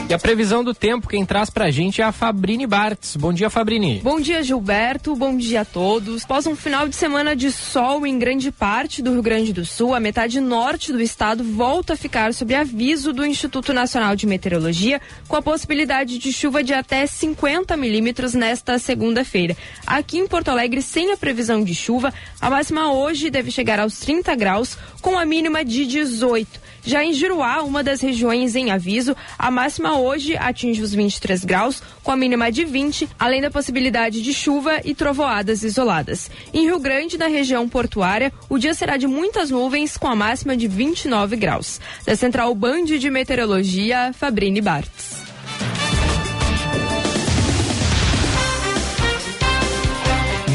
E 0.10 0.14
a 0.14 0.18
previsão 0.18 0.64
do 0.64 0.74
tempo, 0.74 1.08
quem 1.08 1.24
traz 1.24 1.52
pra 1.52 1.70
gente 1.70 2.02
é 2.02 2.04
a 2.04 2.12
Fabrini 2.12 2.66
Bartz. 2.66 3.16
Bom 3.16 3.32
dia, 3.32 3.48
Fabrini. 3.48 4.00
Bom 4.04 4.20
dia, 4.20 4.42
Gilberto. 4.42 5.16
Bom 5.16 5.38
dia 5.38 5.62
a 5.62 5.66
todos. 5.66 6.24
Após 6.24 6.48
um 6.48 6.56
final 6.56 6.88
de 6.88 6.96
semana 6.96 7.36
de 7.36 7.52
sol 7.52 8.08
em 8.08 8.18
grande 8.18 8.52
parte 8.52 9.04
do 9.04 9.12
Rio 9.12 9.22
Grande 9.22 9.54
do 9.54 9.64
Sul, 9.64 9.94
a 9.94 10.00
metade 10.00 10.40
norte 10.40 10.92
do 10.92 11.00
estado 11.00 11.44
volta 11.44 11.94
a 11.94 11.96
ficar 11.96 12.34
sob 12.34 12.56
aviso 12.56 13.14
do 13.14 13.24
Instituto 13.24 13.72
Nacional 13.72 14.16
de 14.16 14.26
Meteorologia, 14.26 15.00
com 15.28 15.36
a 15.36 15.44
possibilidade 15.44 16.18
de 16.18 16.34
chuva 16.34 16.64
de 16.64 16.74
até 16.74 17.06
50 17.06 17.78
milímetros 17.78 18.34
nesta 18.34 18.80
segunda-feira. 18.80 19.56
Aqui 19.86 20.18
em 20.18 20.28
Porto 20.28 20.50
Alegre, 20.50 20.82
sem 20.82 21.12
a 21.12 21.18
previsão 21.18 21.64
de 21.64 21.76
chuva, 21.76 22.12
a 22.42 22.50
máxima 22.50 22.92
hoje 22.92 23.30
deve 23.30 23.52
chegar 23.52 23.80
aos 23.80 24.00
30 24.00 24.34
graus, 24.34 24.76
com 25.04 25.20
a 25.20 25.24
mínima 25.24 25.64
de 25.64 25.86
18. 25.86 26.68
Já 26.84 27.04
em 27.04 27.14
Juruá, 27.14 27.62
uma 27.62 27.84
das 27.84 28.02
regiões 28.02 28.56
em 28.56 28.72
aviso, 28.72 29.16
a 29.38 29.52
máxima 29.52 29.99
hoje 30.00 30.36
atinge 30.38 30.82
os 30.82 30.94
23 30.94 31.46
graus, 31.46 31.82
com 32.04 32.12
a 32.12 32.18
mínima 32.18 32.52
de 32.52 32.66
20, 32.66 33.10
além 33.20 33.42
da 33.42 33.52
possibilidade 33.52 34.22
de 34.22 34.34
chuva 34.34 34.80
e 34.84 34.96
trovoadas 34.96 35.64
isoladas. 35.64 36.30
Em 36.54 36.66
Rio 36.66 36.80
Grande, 36.80 37.18
na 37.18 37.28
região 37.28 37.68
portuária, 37.68 38.32
o 38.50 38.58
dia 38.58 38.74
será 38.74 38.98
de 38.98 39.08
muitas 39.08 39.50
nuvens, 39.50 39.98
com 39.98 40.08
a 40.08 40.16
máxima 40.16 40.56
de 40.56 40.68
29 40.68 41.36
graus. 41.36 41.80
Da 42.06 42.16
Central 42.16 42.54
Band 42.56 42.86
de 42.86 43.10
Meteorologia, 43.10 44.12
Fabrini 44.14 44.62
Bartz. 44.62 45.20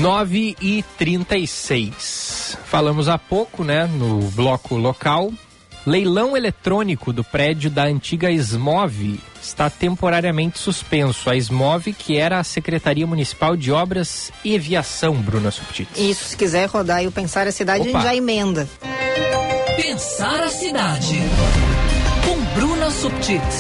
Nove 0.01 0.55
e 0.61 0.85
trinta 0.99 1.35
e 1.35 1.47
seis. 1.47 2.59
Falamos 2.67 3.09
há 3.09 3.17
pouco, 3.17 3.65
né, 3.65 3.87
no 3.87 4.19
bloco 4.33 4.77
local, 4.77 5.33
Leilão 5.87 6.35
eletrônico 6.35 7.13
do 7.13 7.23
prédio 7.23 7.71
da 7.71 7.85
antiga 7.85 8.31
SMOV 8.31 9.21
está 9.43 9.69
temporariamente 9.69 10.59
suspenso. 10.59 11.29
A 11.29 11.37
SMOV, 11.37 11.93
que 11.93 12.17
era 12.17 12.39
a 12.39 12.45
Secretaria 12.45 13.07
Municipal 13.07 13.55
de 13.55 13.71
Obras 13.71 14.33
e 14.43 14.57
Aviação, 14.57 15.15
Bruna 15.17 15.51
Subtits. 15.51 16.01
Isso, 16.01 16.25
se 16.25 16.37
quiser 16.37 16.67
rodar 16.71 17.05
e 17.05 17.07
o 17.07 17.13
Pensar 17.13 17.47
a 17.47 17.53
Cidade, 17.53 17.87
Opa. 17.89 17.99
a 17.99 18.01
gente 18.01 18.09
já 18.09 18.17
emenda. 18.17 18.67
Pensar 19.77 20.45
a 20.45 20.49
Cidade, 20.49 21.19
com 22.25 22.59
Bruna 22.59 22.91
Subtits. 22.91 23.59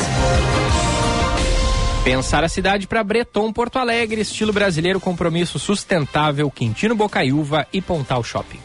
Pensar 2.04 2.44
a 2.44 2.48
cidade 2.50 2.86
para 2.86 3.02
Breton, 3.02 3.50
Porto 3.50 3.78
Alegre, 3.78 4.20
estilo 4.20 4.52
brasileiro, 4.52 5.00
compromisso 5.00 5.58
sustentável, 5.58 6.50
Quintino 6.50 6.94
Bocaiúva 6.94 7.66
e 7.72 7.80
Pontal 7.80 8.22
Shopping. 8.22 8.60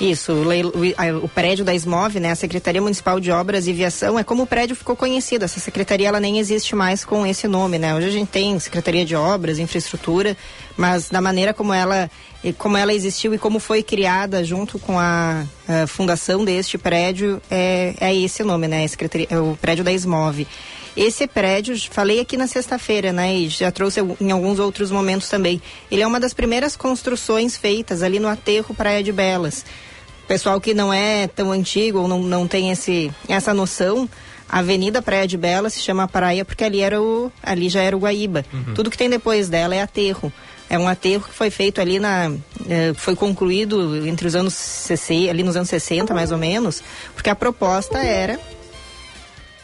Isso, 0.00 0.32
o, 0.32 1.24
o, 1.24 1.28
prédio 1.28 1.62
da 1.62 1.74
SMOV, 1.74 2.18
né, 2.20 2.30
a 2.30 2.34
Secretaria 2.34 2.80
Municipal 2.80 3.20
de 3.20 3.30
Obras 3.30 3.66
e 3.66 3.72
Viação, 3.74 4.18
é 4.18 4.24
como 4.24 4.44
o 4.44 4.46
prédio 4.46 4.74
ficou 4.74 4.96
conhecido. 4.96 5.44
Essa 5.44 5.60
secretaria 5.60 6.08
ela 6.08 6.18
nem 6.18 6.38
existe 6.38 6.74
mais 6.74 7.04
com 7.04 7.26
esse 7.26 7.46
nome, 7.46 7.78
né? 7.78 7.94
Hoje 7.94 8.06
a 8.06 8.10
gente 8.10 8.28
tem 8.28 8.58
Secretaria 8.58 9.04
de 9.04 9.14
Obras, 9.14 9.58
Infraestrutura, 9.58 10.34
mas 10.74 11.10
da 11.10 11.20
maneira 11.20 11.52
como 11.52 11.74
ela 11.74 12.10
como 12.56 12.78
ela 12.78 12.94
existiu 12.94 13.34
e 13.34 13.38
como 13.38 13.60
foi 13.60 13.82
criada 13.82 14.42
junto 14.42 14.78
com 14.78 14.98
a, 14.98 15.44
a 15.68 15.86
fundação 15.86 16.42
deste 16.42 16.78
prédio 16.78 17.42
é, 17.50 17.94
é 18.00 18.16
esse 18.16 18.42
nome, 18.42 18.66
né? 18.66 18.86
É 19.28 19.38
o 19.38 19.54
prédio 19.60 19.84
da 19.84 19.92
SMOV. 19.92 20.46
Esse 20.96 21.26
prédio, 21.26 21.78
falei 21.90 22.20
aqui 22.20 22.38
na 22.38 22.46
sexta-feira, 22.46 23.12
né? 23.12 23.34
E 23.36 23.48
já 23.50 23.70
trouxe 23.70 24.00
em 24.18 24.30
alguns 24.30 24.58
outros 24.58 24.90
momentos 24.90 25.28
também. 25.28 25.60
Ele 25.90 26.00
é 26.00 26.06
uma 26.06 26.18
das 26.18 26.32
primeiras 26.32 26.74
construções 26.74 27.54
feitas 27.54 28.02
ali 28.02 28.18
no 28.18 28.28
aterro 28.28 28.74
Praia 28.74 29.02
de 29.02 29.12
Belas 29.12 29.62
pessoal 30.30 30.60
que 30.60 30.72
não 30.72 30.92
é 30.92 31.26
tão 31.26 31.50
antigo 31.50 31.98
ou 31.98 32.06
não, 32.06 32.22
não 32.22 32.46
tem 32.46 32.70
esse, 32.70 33.10
essa 33.28 33.52
noção, 33.52 34.08
a 34.48 34.60
Avenida 34.60 35.02
Praia 35.02 35.26
de 35.26 35.36
Bela 35.36 35.68
se 35.68 35.80
chama 35.80 36.06
Praia 36.06 36.44
porque 36.44 36.62
ali, 36.62 36.80
era 36.80 37.02
o, 37.02 37.32
ali 37.42 37.68
já 37.68 37.82
era 37.82 37.96
o 37.96 37.98
Guaíba. 37.98 38.44
Uhum. 38.52 38.74
Tudo 38.74 38.92
que 38.92 38.96
tem 38.96 39.10
depois 39.10 39.48
dela 39.48 39.74
é 39.74 39.82
aterro. 39.82 40.32
É 40.68 40.78
um 40.78 40.86
aterro 40.86 41.24
que 41.24 41.34
foi 41.34 41.50
feito 41.50 41.80
ali 41.80 41.98
na. 41.98 42.30
Eh, 42.68 42.92
foi 42.94 43.16
concluído 43.16 44.06
entre 44.06 44.28
os 44.28 44.36
anos 44.36 44.54
60, 44.54 45.28
ali 45.28 45.42
nos 45.42 45.56
anos 45.56 45.68
60, 45.68 46.14
mais 46.14 46.30
ou 46.30 46.38
menos, 46.38 46.80
porque 47.12 47.28
a 47.28 47.34
proposta 47.34 47.98
era. 47.98 48.38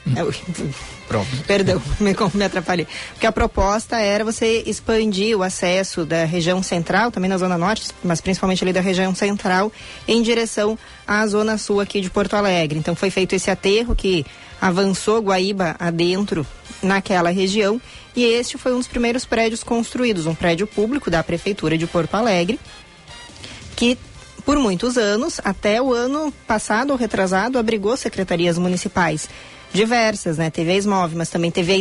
Uhum. 0.04 0.72
Pronto. 1.16 1.44
Perdão, 1.46 1.82
me, 1.98 2.14
me 2.34 2.44
atrapalhei. 2.44 2.86
Porque 3.12 3.26
a 3.26 3.32
proposta 3.32 3.98
era 3.98 4.24
você 4.24 4.62
expandir 4.66 5.36
o 5.36 5.42
acesso 5.42 6.04
da 6.04 6.24
região 6.24 6.62
central, 6.62 7.10
também 7.10 7.30
na 7.30 7.38
Zona 7.38 7.56
Norte, 7.56 7.90
mas 8.04 8.20
principalmente 8.20 8.62
ali 8.62 8.72
da 8.72 8.80
região 8.80 9.14
central, 9.14 9.72
em 10.06 10.20
direção 10.22 10.78
à 11.06 11.26
Zona 11.26 11.56
Sul 11.56 11.80
aqui 11.80 12.00
de 12.00 12.10
Porto 12.10 12.34
Alegre. 12.34 12.78
Então 12.78 12.94
foi 12.94 13.08
feito 13.08 13.34
esse 13.34 13.50
aterro 13.50 13.94
que 13.94 14.26
avançou 14.60 15.20
Guaíba 15.20 15.76
adentro 15.78 16.46
naquela 16.82 17.30
região 17.30 17.80
e 18.14 18.24
este 18.24 18.58
foi 18.58 18.72
um 18.72 18.78
dos 18.78 18.86
primeiros 18.86 19.24
prédios 19.24 19.62
construídos, 19.62 20.26
um 20.26 20.34
prédio 20.34 20.66
público 20.66 21.10
da 21.10 21.22
Prefeitura 21.22 21.76
de 21.76 21.86
Porto 21.86 22.14
Alegre, 22.14 22.58
que 23.74 23.98
por 24.44 24.58
muitos 24.58 24.96
anos, 24.96 25.40
até 25.44 25.82
o 25.82 25.92
ano 25.92 26.32
passado 26.46 26.90
ou 26.90 26.96
retrasado, 26.96 27.58
abrigou 27.58 27.96
secretarias 27.96 28.56
municipais 28.56 29.28
diversas, 29.76 30.38
né? 30.38 30.50
Teve 30.50 30.72
a 30.72 30.76
mas 31.14 31.30
também 31.30 31.50
teve 31.50 31.72
a 31.72 31.76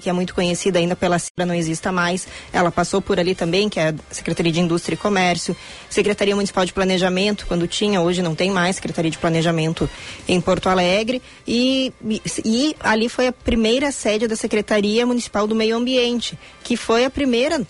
que 0.00 0.08
é 0.08 0.12
muito 0.12 0.34
conhecida 0.34 0.78
ainda 0.78 0.96
pela 0.96 1.18
Cira, 1.18 1.44
não 1.44 1.54
exista 1.54 1.92
mais. 1.92 2.26
Ela 2.52 2.70
passou 2.70 3.02
por 3.02 3.18
ali 3.18 3.34
também, 3.34 3.68
que 3.68 3.78
é 3.78 3.88
a 3.88 3.94
Secretaria 4.10 4.52
de 4.52 4.60
Indústria 4.60 4.94
e 4.94 4.96
Comércio, 4.96 5.56
Secretaria 5.88 6.34
Municipal 6.34 6.64
de 6.64 6.72
Planejamento, 6.72 7.46
quando 7.46 7.66
tinha, 7.66 8.00
hoje 8.00 8.22
não 8.22 8.34
tem 8.34 8.50
mais 8.50 8.76
Secretaria 8.76 9.10
de 9.10 9.18
Planejamento 9.18 9.90
em 10.26 10.40
Porto 10.40 10.68
Alegre. 10.68 11.20
E, 11.46 11.92
e, 12.08 12.22
e 12.44 12.76
ali 12.80 13.08
foi 13.08 13.26
a 13.26 13.32
primeira 13.32 13.92
sede 13.92 14.26
da 14.26 14.36
Secretaria 14.36 15.04
Municipal 15.04 15.46
do 15.46 15.54
Meio 15.54 15.76
Ambiente, 15.76 16.38
que 16.62 16.76
foi 16.76 17.04
a 17.04 17.10
primeira 17.10 17.60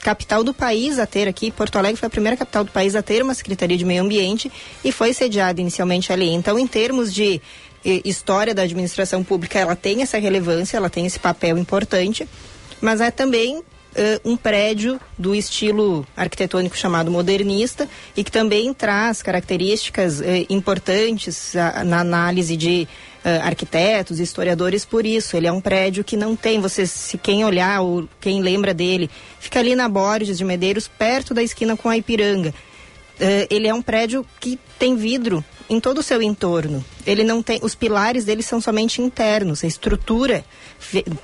capital 0.00 0.42
do 0.42 0.52
país 0.52 0.98
a 0.98 1.06
ter 1.06 1.28
aqui, 1.28 1.50
Porto 1.50 1.76
Alegre 1.76 1.98
foi 1.98 2.08
a 2.08 2.10
primeira 2.10 2.36
capital 2.36 2.64
do 2.64 2.72
país 2.72 2.96
a 2.96 3.02
ter 3.02 3.22
uma 3.22 3.34
Secretaria 3.34 3.76
de 3.76 3.84
Meio 3.84 4.02
Ambiente 4.02 4.50
e 4.84 4.90
foi 4.90 5.12
sediada 5.12 5.60
inicialmente 5.60 6.12
ali. 6.12 6.28
Então, 6.30 6.58
em 6.58 6.66
termos 6.66 7.14
de 7.14 7.40
história 7.84 8.54
da 8.54 8.62
administração 8.62 9.22
pública, 9.24 9.58
ela 9.58 9.76
tem 9.76 10.02
essa 10.02 10.18
relevância, 10.18 10.76
ela 10.76 10.90
tem 10.90 11.06
esse 11.06 11.18
papel 11.18 11.56
importante, 11.58 12.28
mas 12.80 13.00
é 13.00 13.10
também 13.10 13.62
um 14.24 14.36
prédio 14.36 15.00
do 15.18 15.34
estilo 15.34 16.06
arquitetônico 16.16 16.76
chamado 16.76 17.10
modernista 17.10 17.88
e 18.16 18.22
que 18.22 18.30
também 18.30 18.72
traz 18.72 19.22
características 19.22 20.22
importantes 20.48 21.54
na 21.84 22.00
análise 22.00 22.56
de 22.56 22.86
arquitetos, 23.42 24.20
historiadores 24.20 24.84
por 24.84 25.04
isso. 25.04 25.36
Ele 25.36 25.48
é 25.48 25.52
um 25.52 25.60
prédio 25.60 26.04
que 26.04 26.16
não 26.16 26.36
tem, 26.36 26.60
você 26.60 26.86
se 26.86 27.18
quem 27.18 27.44
olhar 27.44 27.80
ou 27.80 28.08
quem 28.20 28.40
lembra 28.40 28.72
dele, 28.72 29.10
fica 29.40 29.58
ali 29.58 29.74
na 29.74 29.88
Borges 29.88 30.38
de 30.38 30.44
Medeiros, 30.44 30.86
perto 30.86 31.34
da 31.34 31.42
esquina 31.42 31.76
com 31.76 31.88
a 31.88 31.96
Ipiranga. 31.96 32.54
Ele 33.50 33.66
é 33.66 33.74
um 33.74 33.82
prédio 33.82 34.24
que 34.40 34.58
tem 34.78 34.96
vidro 34.96 35.44
em 35.68 35.78
todo 35.78 35.98
o 35.98 36.02
seu 36.02 36.22
entorno. 36.22 36.84
Ele 37.06 37.22
não 37.22 37.42
tem, 37.42 37.60
os 37.62 37.74
pilares 37.74 38.24
dele 38.24 38.42
são 38.42 38.60
somente 38.60 39.02
internos. 39.02 39.62
A 39.62 39.66
estrutura 39.66 40.44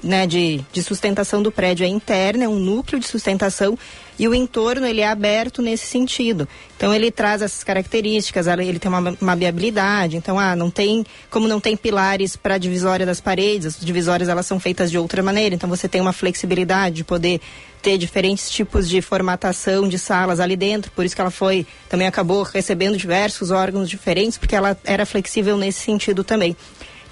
né, 0.02 0.26
de, 0.26 0.60
de 0.72 0.82
sustentação 0.82 1.42
do 1.42 1.50
prédio 1.50 1.84
é 1.84 1.88
interna, 1.88 2.44
é 2.44 2.48
um 2.48 2.58
núcleo 2.58 3.00
de 3.00 3.06
sustentação 3.06 3.78
e 4.18 4.28
o 4.28 4.34
entorno 4.34 4.86
ele 4.86 5.00
é 5.00 5.08
aberto 5.08 5.60
nesse 5.60 5.86
sentido. 5.86 6.48
Então 6.76 6.94
ele 6.94 7.10
traz 7.10 7.42
essas 7.42 7.64
características, 7.64 8.46
ele 8.46 8.78
tem 8.78 8.88
uma 8.88 9.16
mabiabilidade, 9.20 10.16
então 10.16 10.38
ah, 10.38 10.54
não 10.54 10.70
tem, 10.70 11.04
como 11.30 11.48
não 11.48 11.60
tem 11.60 11.76
pilares 11.76 12.36
para 12.36 12.54
a 12.54 12.58
divisória 12.58 13.06
das 13.06 13.20
paredes, 13.20 13.66
as 13.66 13.80
divisórias 13.80 14.28
elas 14.28 14.46
são 14.46 14.60
feitas 14.60 14.90
de 14.90 14.98
outra 14.98 15.22
maneira, 15.22 15.54
então 15.54 15.68
você 15.68 15.88
tem 15.88 16.00
uma 16.00 16.12
flexibilidade 16.12 16.96
de 16.96 17.04
poder 17.04 17.40
ter 17.82 17.98
diferentes 17.98 18.48
tipos 18.50 18.88
de 18.88 19.02
formatação 19.02 19.86
de 19.88 19.98
salas 19.98 20.40
ali 20.40 20.56
dentro, 20.56 20.90
por 20.92 21.04
isso 21.04 21.14
que 21.14 21.20
ela 21.20 21.30
foi, 21.30 21.66
também 21.88 22.06
acabou 22.06 22.42
recebendo 22.42 22.96
diversos 22.96 23.50
órgãos 23.50 23.90
diferentes, 23.90 24.38
porque 24.38 24.56
ela 24.56 24.76
era 24.84 25.04
flexível 25.04 25.56
nesse 25.56 25.80
sentido 25.80 26.24
também. 26.24 26.56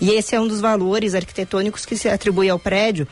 E 0.00 0.10
esse 0.10 0.34
é 0.34 0.40
um 0.40 0.48
dos 0.48 0.60
valores 0.60 1.14
arquitetônicos 1.14 1.86
que 1.86 1.96
se 1.96 2.08
atribui 2.08 2.48
ao 2.48 2.58
prédio, 2.58 3.06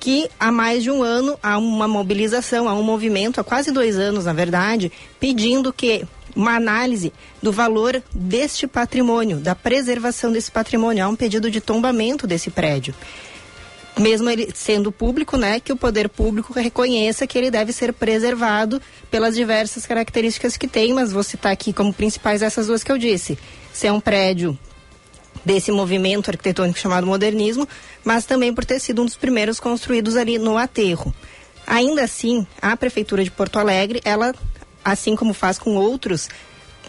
que 0.00 0.30
há 0.40 0.50
mais 0.50 0.82
de 0.82 0.90
um 0.90 1.02
ano 1.02 1.38
há 1.42 1.58
uma 1.58 1.86
mobilização, 1.86 2.66
há 2.66 2.72
um 2.72 2.82
movimento, 2.82 3.38
há 3.38 3.44
quase 3.44 3.70
dois 3.70 3.98
anos, 3.98 4.24
na 4.24 4.32
verdade, 4.32 4.90
pedindo 5.20 5.72
que 5.72 6.06
uma 6.34 6.56
análise 6.56 7.12
do 7.42 7.52
valor 7.52 8.02
deste 8.14 8.66
patrimônio, 8.66 9.36
da 9.36 9.54
preservação 9.54 10.32
desse 10.32 10.50
patrimônio. 10.50 11.04
Há 11.04 11.08
um 11.08 11.16
pedido 11.16 11.50
de 11.50 11.60
tombamento 11.60 12.26
desse 12.26 12.50
prédio. 12.50 12.94
Mesmo 13.98 14.30
ele 14.30 14.48
sendo 14.54 14.90
público, 14.90 15.36
né, 15.36 15.60
que 15.60 15.72
o 15.72 15.76
poder 15.76 16.08
público 16.08 16.52
reconheça 16.52 17.26
que 17.26 17.36
ele 17.36 17.50
deve 17.50 17.72
ser 17.72 17.92
preservado 17.92 18.80
pelas 19.10 19.34
diversas 19.34 19.84
características 19.84 20.56
que 20.56 20.68
tem, 20.68 20.94
mas 20.94 21.12
vou 21.12 21.22
citar 21.22 21.52
aqui 21.52 21.72
como 21.72 21.92
principais 21.92 22.40
essas 22.40 22.68
duas 22.68 22.82
que 22.82 22.90
eu 22.92 22.96
disse. 22.96 23.38
Se 23.72 23.86
é 23.86 23.92
um 23.92 24.00
prédio 24.00 24.58
desse 25.44 25.72
movimento 25.72 26.30
arquitetônico 26.30 26.78
chamado 26.78 27.06
modernismo, 27.06 27.68
mas 28.04 28.24
também 28.24 28.52
por 28.54 28.64
ter 28.64 28.78
sido 28.80 29.02
um 29.02 29.04
dos 29.04 29.16
primeiros 29.16 29.58
construídos 29.58 30.16
ali 30.16 30.38
no 30.38 30.56
aterro. 30.58 31.14
Ainda 31.66 32.02
assim, 32.02 32.46
a 32.60 32.76
prefeitura 32.76 33.22
de 33.22 33.30
Porto 33.30 33.58
Alegre, 33.58 34.00
ela, 34.04 34.34
assim 34.84 35.14
como 35.14 35.32
faz 35.32 35.58
com 35.58 35.76
outros 35.76 36.28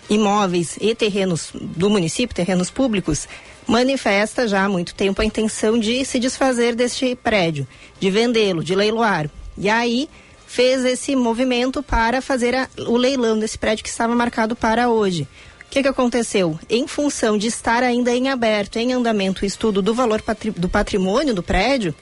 imóveis 0.09 0.77
e 0.81 0.93
terrenos 0.93 1.51
do 1.53 1.89
município, 1.89 2.35
terrenos 2.35 2.69
públicos, 2.69 3.27
manifesta 3.67 4.47
já 4.47 4.65
há 4.65 4.69
muito 4.69 4.93
tempo 4.93 5.21
a 5.21 5.25
intenção 5.25 5.79
de 5.79 6.03
se 6.03 6.19
desfazer 6.19 6.75
deste 6.75 7.15
prédio, 7.15 7.67
de 7.99 8.09
vendê-lo, 8.09 8.63
de 8.63 8.75
leiloar. 8.75 9.29
E 9.57 9.69
aí 9.69 10.09
fez 10.45 10.83
esse 10.83 11.15
movimento 11.15 11.81
para 11.81 12.21
fazer 12.21 12.53
a, 12.53 12.67
o 12.79 12.97
leilão 12.97 13.39
desse 13.39 13.57
prédio 13.57 13.83
que 13.83 13.89
estava 13.89 14.13
marcado 14.13 14.55
para 14.55 14.89
hoje. 14.89 15.27
O 15.71 15.73
que, 15.73 15.83
que 15.83 15.87
aconteceu? 15.87 16.59
Em 16.69 16.85
função 16.85 17.37
de 17.37 17.47
estar 17.47 17.81
ainda 17.81 18.13
em 18.13 18.27
aberto, 18.27 18.75
em 18.75 18.91
andamento 18.91 19.43
o 19.43 19.45
estudo 19.45 19.81
do 19.81 19.93
valor 19.93 20.21
patri, 20.21 20.51
do 20.51 20.67
patrimônio 20.67 21.33
do 21.33 21.41
prédio, 21.41 21.95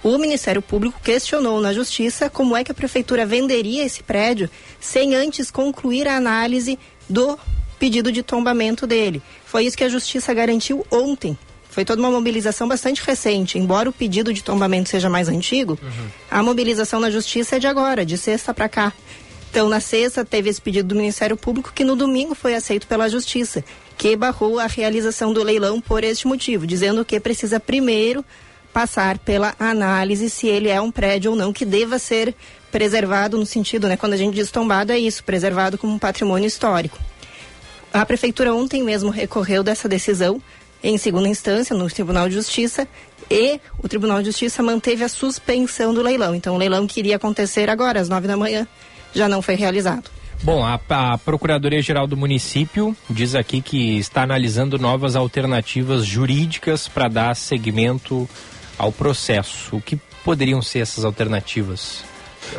o 0.00 0.16
Ministério 0.16 0.62
Público 0.62 1.00
questionou 1.02 1.60
na 1.60 1.72
Justiça 1.72 2.30
como 2.30 2.56
é 2.56 2.62
que 2.62 2.70
a 2.70 2.74
Prefeitura 2.74 3.26
venderia 3.26 3.84
esse 3.84 4.00
prédio 4.00 4.48
sem 4.78 5.12
antes 5.16 5.50
concluir 5.50 6.06
a 6.06 6.16
análise 6.16 6.78
do 7.10 7.36
pedido 7.80 8.12
de 8.12 8.22
tombamento 8.22 8.86
dele. 8.86 9.20
Foi 9.44 9.64
isso 9.64 9.76
que 9.76 9.82
a 9.82 9.88
Justiça 9.88 10.32
garantiu 10.32 10.86
ontem. 10.88 11.36
Foi 11.68 11.84
toda 11.84 12.00
uma 12.00 12.12
mobilização 12.12 12.68
bastante 12.68 13.02
recente. 13.04 13.58
Embora 13.58 13.88
o 13.88 13.92
pedido 13.92 14.32
de 14.32 14.40
tombamento 14.40 14.88
seja 14.88 15.10
mais 15.10 15.28
antigo, 15.28 15.76
uhum. 15.82 16.06
a 16.30 16.44
mobilização 16.44 17.00
na 17.00 17.10
Justiça 17.10 17.56
é 17.56 17.58
de 17.58 17.66
agora, 17.66 18.06
de 18.06 18.16
sexta 18.16 18.54
para 18.54 18.68
cá. 18.68 18.92
Então, 19.54 19.68
na 19.68 19.78
sexta, 19.78 20.24
teve 20.24 20.50
esse 20.50 20.60
pedido 20.60 20.88
do 20.88 20.96
Ministério 20.96 21.36
Público, 21.36 21.70
que 21.72 21.84
no 21.84 21.94
domingo 21.94 22.34
foi 22.34 22.56
aceito 22.56 22.88
pela 22.88 23.08
Justiça, 23.08 23.62
que 23.96 24.16
barrou 24.16 24.58
a 24.58 24.66
realização 24.66 25.32
do 25.32 25.44
leilão 25.44 25.80
por 25.80 26.02
este 26.02 26.26
motivo, 26.26 26.66
dizendo 26.66 27.04
que 27.04 27.20
precisa 27.20 27.60
primeiro 27.60 28.24
passar 28.72 29.16
pela 29.16 29.54
análise 29.56 30.28
se 30.28 30.48
ele 30.48 30.68
é 30.68 30.80
um 30.80 30.90
prédio 30.90 31.30
ou 31.30 31.36
não 31.36 31.52
que 31.52 31.64
deva 31.64 32.00
ser 32.00 32.34
preservado 32.72 33.38
no 33.38 33.46
sentido, 33.46 33.86
né, 33.86 33.96
quando 33.96 34.14
a 34.14 34.16
gente 34.16 34.34
diz 34.34 34.50
tombado 34.50 34.90
é 34.90 34.98
isso, 34.98 35.22
preservado 35.22 35.78
como 35.78 35.92
um 35.92 36.00
patrimônio 36.00 36.48
histórico. 36.48 36.98
A 37.92 38.04
prefeitura 38.04 38.52
ontem 38.52 38.82
mesmo 38.82 39.08
recorreu 39.08 39.62
dessa 39.62 39.88
decisão 39.88 40.42
em 40.82 40.98
segunda 40.98 41.28
instância 41.28 41.76
no 41.76 41.88
Tribunal 41.88 42.28
de 42.28 42.34
Justiça 42.34 42.88
e 43.30 43.60
o 43.80 43.86
Tribunal 43.86 44.18
de 44.18 44.26
Justiça 44.26 44.64
manteve 44.64 45.04
a 45.04 45.08
suspensão 45.08 45.94
do 45.94 46.02
leilão. 46.02 46.34
Então 46.34 46.56
o 46.56 46.58
leilão 46.58 46.88
que 46.88 46.98
iria 46.98 47.14
acontecer 47.14 47.70
agora 47.70 48.00
às 48.00 48.08
nove 48.08 48.26
da 48.26 48.36
manhã 48.36 48.66
já 49.14 49.28
não 49.28 49.40
foi 49.40 49.54
realizado. 49.54 50.10
Bom, 50.42 50.64
a, 50.64 50.78
a 50.90 51.18
Procuradoria-Geral 51.18 52.06
do 52.06 52.16
município 52.16 52.94
diz 53.08 53.34
aqui 53.34 53.62
que 53.62 53.98
está 53.98 54.22
analisando 54.22 54.78
novas 54.78 55.16
alternativas 55.16 56.04
jurídicas 56.04 56.86
para 56.86 57.08
dar 57.08 57.34
seguimento 57.34 58.28
ao 58.76 58.92
processo. 58.92 59.76
O 59.76 59.80
que 59.80 59.96
poderiam 60.22 60.60
ser 60.60 60.80
essas 60.80 61.04
alternativas? 61.04 62.04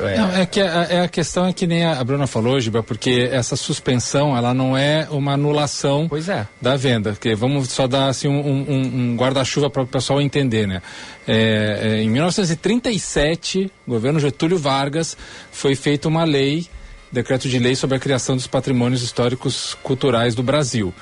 É. 0.02 0.18
Não, 0.18 0.36
é 0.36 0.46
que 0.46 0.60
a, 0.60 0.84
é 0.84 1.02
a 1.02 1.08
questão 1.08 1.46
é 1.46 1.54
que 1.54 1.66
nem 1.66 1.86
a 1.86 2.04
Bruna 2.04 2.28
falou, 2.28 2.60
Giba, 2.60 2.84
porque 2.84 3.30
essa 3.32 3.56
suspensão 3.56 4.36
ela 4.36 4.54
não 4.54 4.78
é 4.78 5.08
uma 5.10 5.34
anulação 5.34 6.10
é. 6.28 6.46
da 6.62 6.76
venda. 6.76 7.12
Porque 7.12 7.36
vamos 7.36 7.70
só 7.70 7.88
dar 7.88 8.08
assim, 8.08 8.28
um, 8.28 8.40
um, 8.40 9.12
um 9.12 9.16
guarda-chuva 9.16 9.70
para 9.70 9.84
o 9.84 9.88
pessoal 9.88 10.22
entender, 10.22 10.68
né? 10.68 10.82
É, 11.28 11.80
é, 11.82 12.04
em 12.04 12.10
1937, 12.10 13.72
governo 13.88 14.20
Getúlio 14.20 14.58
Vargas, 14.58 15.18
foi 15.52 15.76
feita 15.76 16.08
uma 16.08 16.24
lei, 16.24 16.68
decreto 17.12 17.48
de 17.48 17.58
lei 17.58 17.76
sobre 17.76 17.98
a 17.98 18.00
criação 18.00 18.36
dos 18.36 18.48
patrimônios 18.48 19.02
históricos 19.02 19.76
culturais 19.82 20.36
do 20.36 20.44
Brasil 20.44 20.94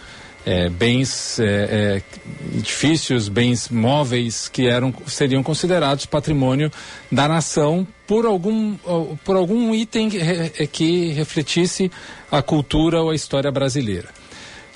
é, 0.46 0.70
bens, 0.70 1.40
é, 1.40 1.46
é, 1.46 2.02
edifícios, 2.58 3.30
bens 3.30 3.70
móveis 3.70 4.48
que 4.48 4.68
eram, 4.68 4.94
seriam 5.08 5.42
considerados 5.42 6.06
patrimônio 6.06 6.72
da 7.12 7.28
nação 7.28 7.88
por 8.06 8.26
algum, 8.26 8.76
por 9.24 9.36
algum 9.36 9.74
item 9.74 10.10
é, 10.16 10.68
que 10.68 11.10
refletisse 11.10 11.92
a 12.32 12.42
cultura 12.42 13.02
ou 13.02 13.12
a 13.12 13.16
história 13.16 13.52
brasileira. 13.52 14.10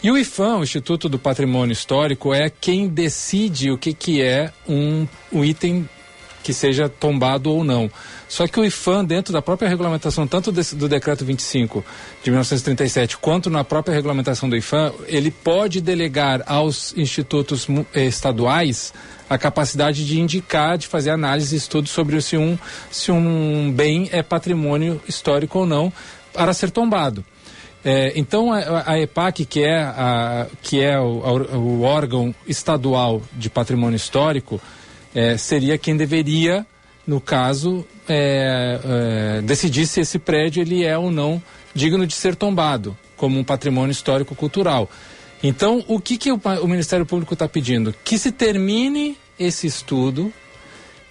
E 0.02 0.12
o 0.12 0.18
IFAM, 0.18 0.60
o 0.60 0.64
Instituto 0.64 1.10
do 1.10 1.18
Patrimônio 1.18 1.74
Histórico, 1.74 2.34
é 2.34 2.50
quem 2.50 2.88
decide 2.88 3.72
o 3.72 3.78
que, 3.78 3.94
que 3.94 4.22
é 4.22 4.54
um, 4.70 5.08
um 5.34 5.44
item 5.44 5.90
que 6.44 6.54
seja 6.54 6.88
tombado 6.88 7.52
ou 7.52 7.64
não. 7.64 7.90
Só 8.28 8.48
que 8.48 8.60
o 8.60 8.66
IFAM, 8.66 9.06
dentro 9.06 9.34
da 9.34 9.42
própria 9.42 9.68
regulamentação, 9.68 10.28
tanto 10.28 10.52
desse, 10.52 10.76
do 10.76 10.88
decreto 10.88 11.26
25 11.26 11.84
de 12.24 12.30
1937, 12.30 13.18
quanto 13.18 13.50
na 13.50 13.64
própria 13.64 13.94
regulamentação 13.94 14.50
do 14.50 14.56
IFAM, 14.56 14.94
ele 15.08 15.32
pode 15.32 15.82
delegar 15.82 16.44
aos 16.46 16.96
institutos 16.98 17.68
eh, 17.94 18.06
estaduais 18.06 18.94
a 19.30 19.38
capacidade 19.38 20.06
de 20.06 20.20
indicar, 20.20 20.78
de 20.78 20.88
fazer 20.88 21.10
análise 21.10 21.56
e 21.56 21.58
estudo 21.58 21.90
sobre 21.90 22.22
se 22.22 22.38
um, 22.38 22.58
se 22.90 23.12
um 23.12 23.72
bem 23.72 24.10
é 24.12 24.24
patrimônio 24.24 25.02
histórico 25.08 25.60
ou 25.60 25.66
não 25.66 25.92
para 26.34 26.54
ser 26.54 26.72
tombado. 26.72 27.26
É, 27.84 28.12
então 28.16 28.52
a, 28.52 28.92
a, 28.92 29.00
EPAC, 29.00 29.46
que 29.46 29.64
é, 29.64 29.80
a, 29.80 30.48
que 30.62 30.82
é 30.82 31.00
o, 31.00 31.24
a, 31.26 31.58
o 31.58 31.82
órgão 31.84 32.34
estadual 32.48 33.22
de 33.34 33.50
patrimônio 33.50 33.96
histórico, 33.96 34.60
é, 35.14 35.38
seria 35.38 35.78
quem 35.78 35.96
deveria, 35.96 36.66
no 37.06 37.20
caso, 37.22 37.86
é, 38.08 38.80
é, 39.38 39.42
decidir 39.42 39.86
se 39.88 40.02
esse 40.02 40.20
prédio 40.20 40.62
ele 40.62 40.84
é 40.84 40.98
ou 40.98 41.12
não 41.12 41.42
digno 41.74 42.06
de 42.06 42.14
ser 42.14 42.36
tombado 42.36 42.98
como 43.16 43.40
um 43.40 43.44
patrimônio 43.44 43.92
histórico 43.92 44.36
cultural. 44.36 44.90
Então, 45.42 45.84
o 45.88 46.00
que, 46.00 46.18
que 46.18 46.32
o, 46.32 46.40
o 46.62 46.68
Ministério 46.68 47.06
Público 47.06 47.34
está 47.34 47.48
pedindo? 47.48 47.94
Que 48.04 48.18
se 48.18 48.32
termine 48.32 49.18
esse 49.40 49.68
estudo, 49.68 50.34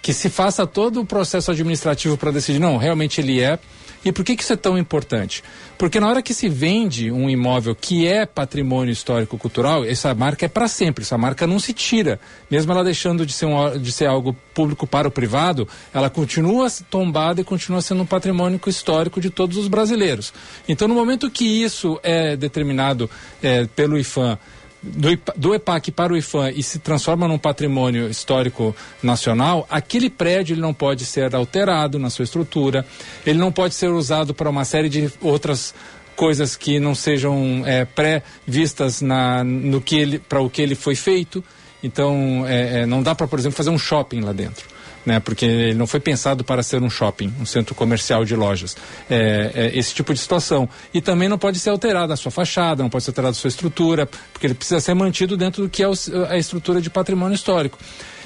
que 0.01 0.13
se 0.13 0.29
faça 0.29 0.67
todo 0.67 1.01
o 1.01 1.05
processo 1.05 1.51
administrativo 1.51 2.17
para 2.17 2.31
decidir, 2.31 2.59
não, 2.59 2.77
realmente 2.77 3.21
ele 3.21 3.41
é 3.41 3.57
e 4.03 4.11
por 4.11 4.23
que, 4.23 4.35
que 4.35 4.43
isso 4.43 4.53
é 4.53 4.55
tão 4.57 4.77
importante? 4.77 5.43
Porque 5.77 5.99
na 5.99 6.07
hora 6.07 6.21
que 6.21 6.33
se 6.33 6.49
vende 6.49 7.11
um 7.11 7.29
imóvel 7.29 7.75
que 7.75 8.07
é 8.07 8.25
patrimônio 8.25 8.91
histórico-cultural, 8.91 9.85
essa 9.85 10.13
marca 10.15 10.45
é 10.45 10.49
para 10.49 10.67
sempre, 10.67 11.03
essa 11.03 11.17
marca 11.17 11.45
não 11.45 11.59
se 11.59 11.73
tira. 11.73 12.19
Mesmo 12.49 12.71
ela 12.71 12.83
deixando 12.83 13.25
de 13.25 13.33
ser, 13.33 13.45
um, 13.45 13.77
de 13.77 13.91
ser 13.91 14.07
algo 14.07 14.35
público 14.53 14.87
para 14.87 15.07
o 15.07 15.11
privado, 15.11 15.67
ela 15.93 16.09
continua 16.09 16.67
tombada 16.89 17.41
e 17.41 17.43
continua 17.43 17.81
sendo 17.81 18.01
um 18.01 18.05
patrimônio 18.05 18.59
histórico 18.67 19.21
de 19.21 19.29
todos 19.29 19.57
os 19.57 19.67
brasileiros. 19.67 20.33
Então, 20.67 20.87
no 20.87 20.95
momento 20.95 21.29
que 21.29 21.45
isso 21.45 21.99
é 22.01 22.35
determinado 22.35 23.09
é, 23.41 23.65
pelo 23.67 23.97
IFAM 23.97 24.37
do, 24.81 25.09
do 25.35 25.55
EPAC 25.55 25.91
para 25.91 26.13
o 26.13 26.17
IFAM 26.17 26.51
e 26.51 26.61
se 26.61 26.79
transforma 26.79 27.27
num 27.27 27.37
patrimônio 27.37 28.09
histórico 28.09 28.75
nacional, 29.01 29.65
aquele 29.69 30.09
prédio 30.09 30.53
ele 30.53 30.61
não 30.61 30.73
pode 30.73 31.05
ser 31.05 31.33
alterado 31.35 31.97
na 31.99 32.09
sua 32.09 32.23
estrutura, 32.23 32.85
ele 33.25 33.39
não 33.39 33.51
pode 33.51 33.73
ser 33.73 33.89
usado 33.89 34.33
para 34.33 34.49
uma 34.49 34.65
série 34.65 34.89
de 34.89 35.11
outras 35.21 35.73
coisas 36.15 36.55
que 36.55 36.79
não 36.79 36.95
sejam 36.95 37.63
é, 37.65 37.85
pré-vistas 37.85 39.01
no 39.45 39.79
que 39.81 40.19
para 40.19 40.41
o 40.41 40.49
que 40.49 40.61
ele 40.61 40.75
foi 40.75 40.95
feito. 40.95 41.43
Então, 41.83 42.43
é, 42.47 42.81
é, 42.81 42.85
não 42.85 43.03
dá 43.03 43.13
para, 43.13 43.27
por 43.27 43.37
exemplo, 43.37 43.55
fazer 43.55 43.69
um 43.69 43.77
shopping 43.77 44.21
lá 44.21 44.33
dentro 44.33 44.76
né? 45.07 45.21
Porque 45.21 45.45
ele 45.45 45.73
não 45.73 45.87
foi 45.87 46.01
pensado 46.01 46.43
para 46.43 46.61
ser 46.61 46.83
um 46.83 46.89
shopping, 46.89 47.33
um 47.39 47.45
centro 47.45 47.73
comercial 47.73 48.25
de 48.25 48.35
lojas. 48.35 48.75
É, 49.09 49.51
é 49.55 49.79
esse 49.79 49.95
tipo 49.95 50.13
de 50.13 50.19
situação. 50.19 50.67
E 50.93 50.99
também 50.99 51.29
não 51.29 51.37
pode 51.37 51.59
ser 51.59 51.69
alterada 51.69 52.13
a 52.13 52.17
sua 52.17 52.29
fachada, 52.29 52.83
não 52.83 52.89
pode 52.89 53.05
ser 53.05 53.11
alterada 53.11 53.31
a 53.31 53.33
sua 53.33 53.47
estrutura, 53.47 54.05
porque 54.33 54.45
ele 54.45 54.53
precisa 54.53 54.81
ser 54.81 54.93
mantido 54.93 55.37
dentro 55.37 55.63
do 55.63 55.69
que 55.69 55.81
é 55.81 55.87
o, 55.87 55.93
a 56.27 56.37
estrutura 56.37 56.81
de 56.81 56.89
patrimônio 56.89 57.35
histórico. 57.35 57.79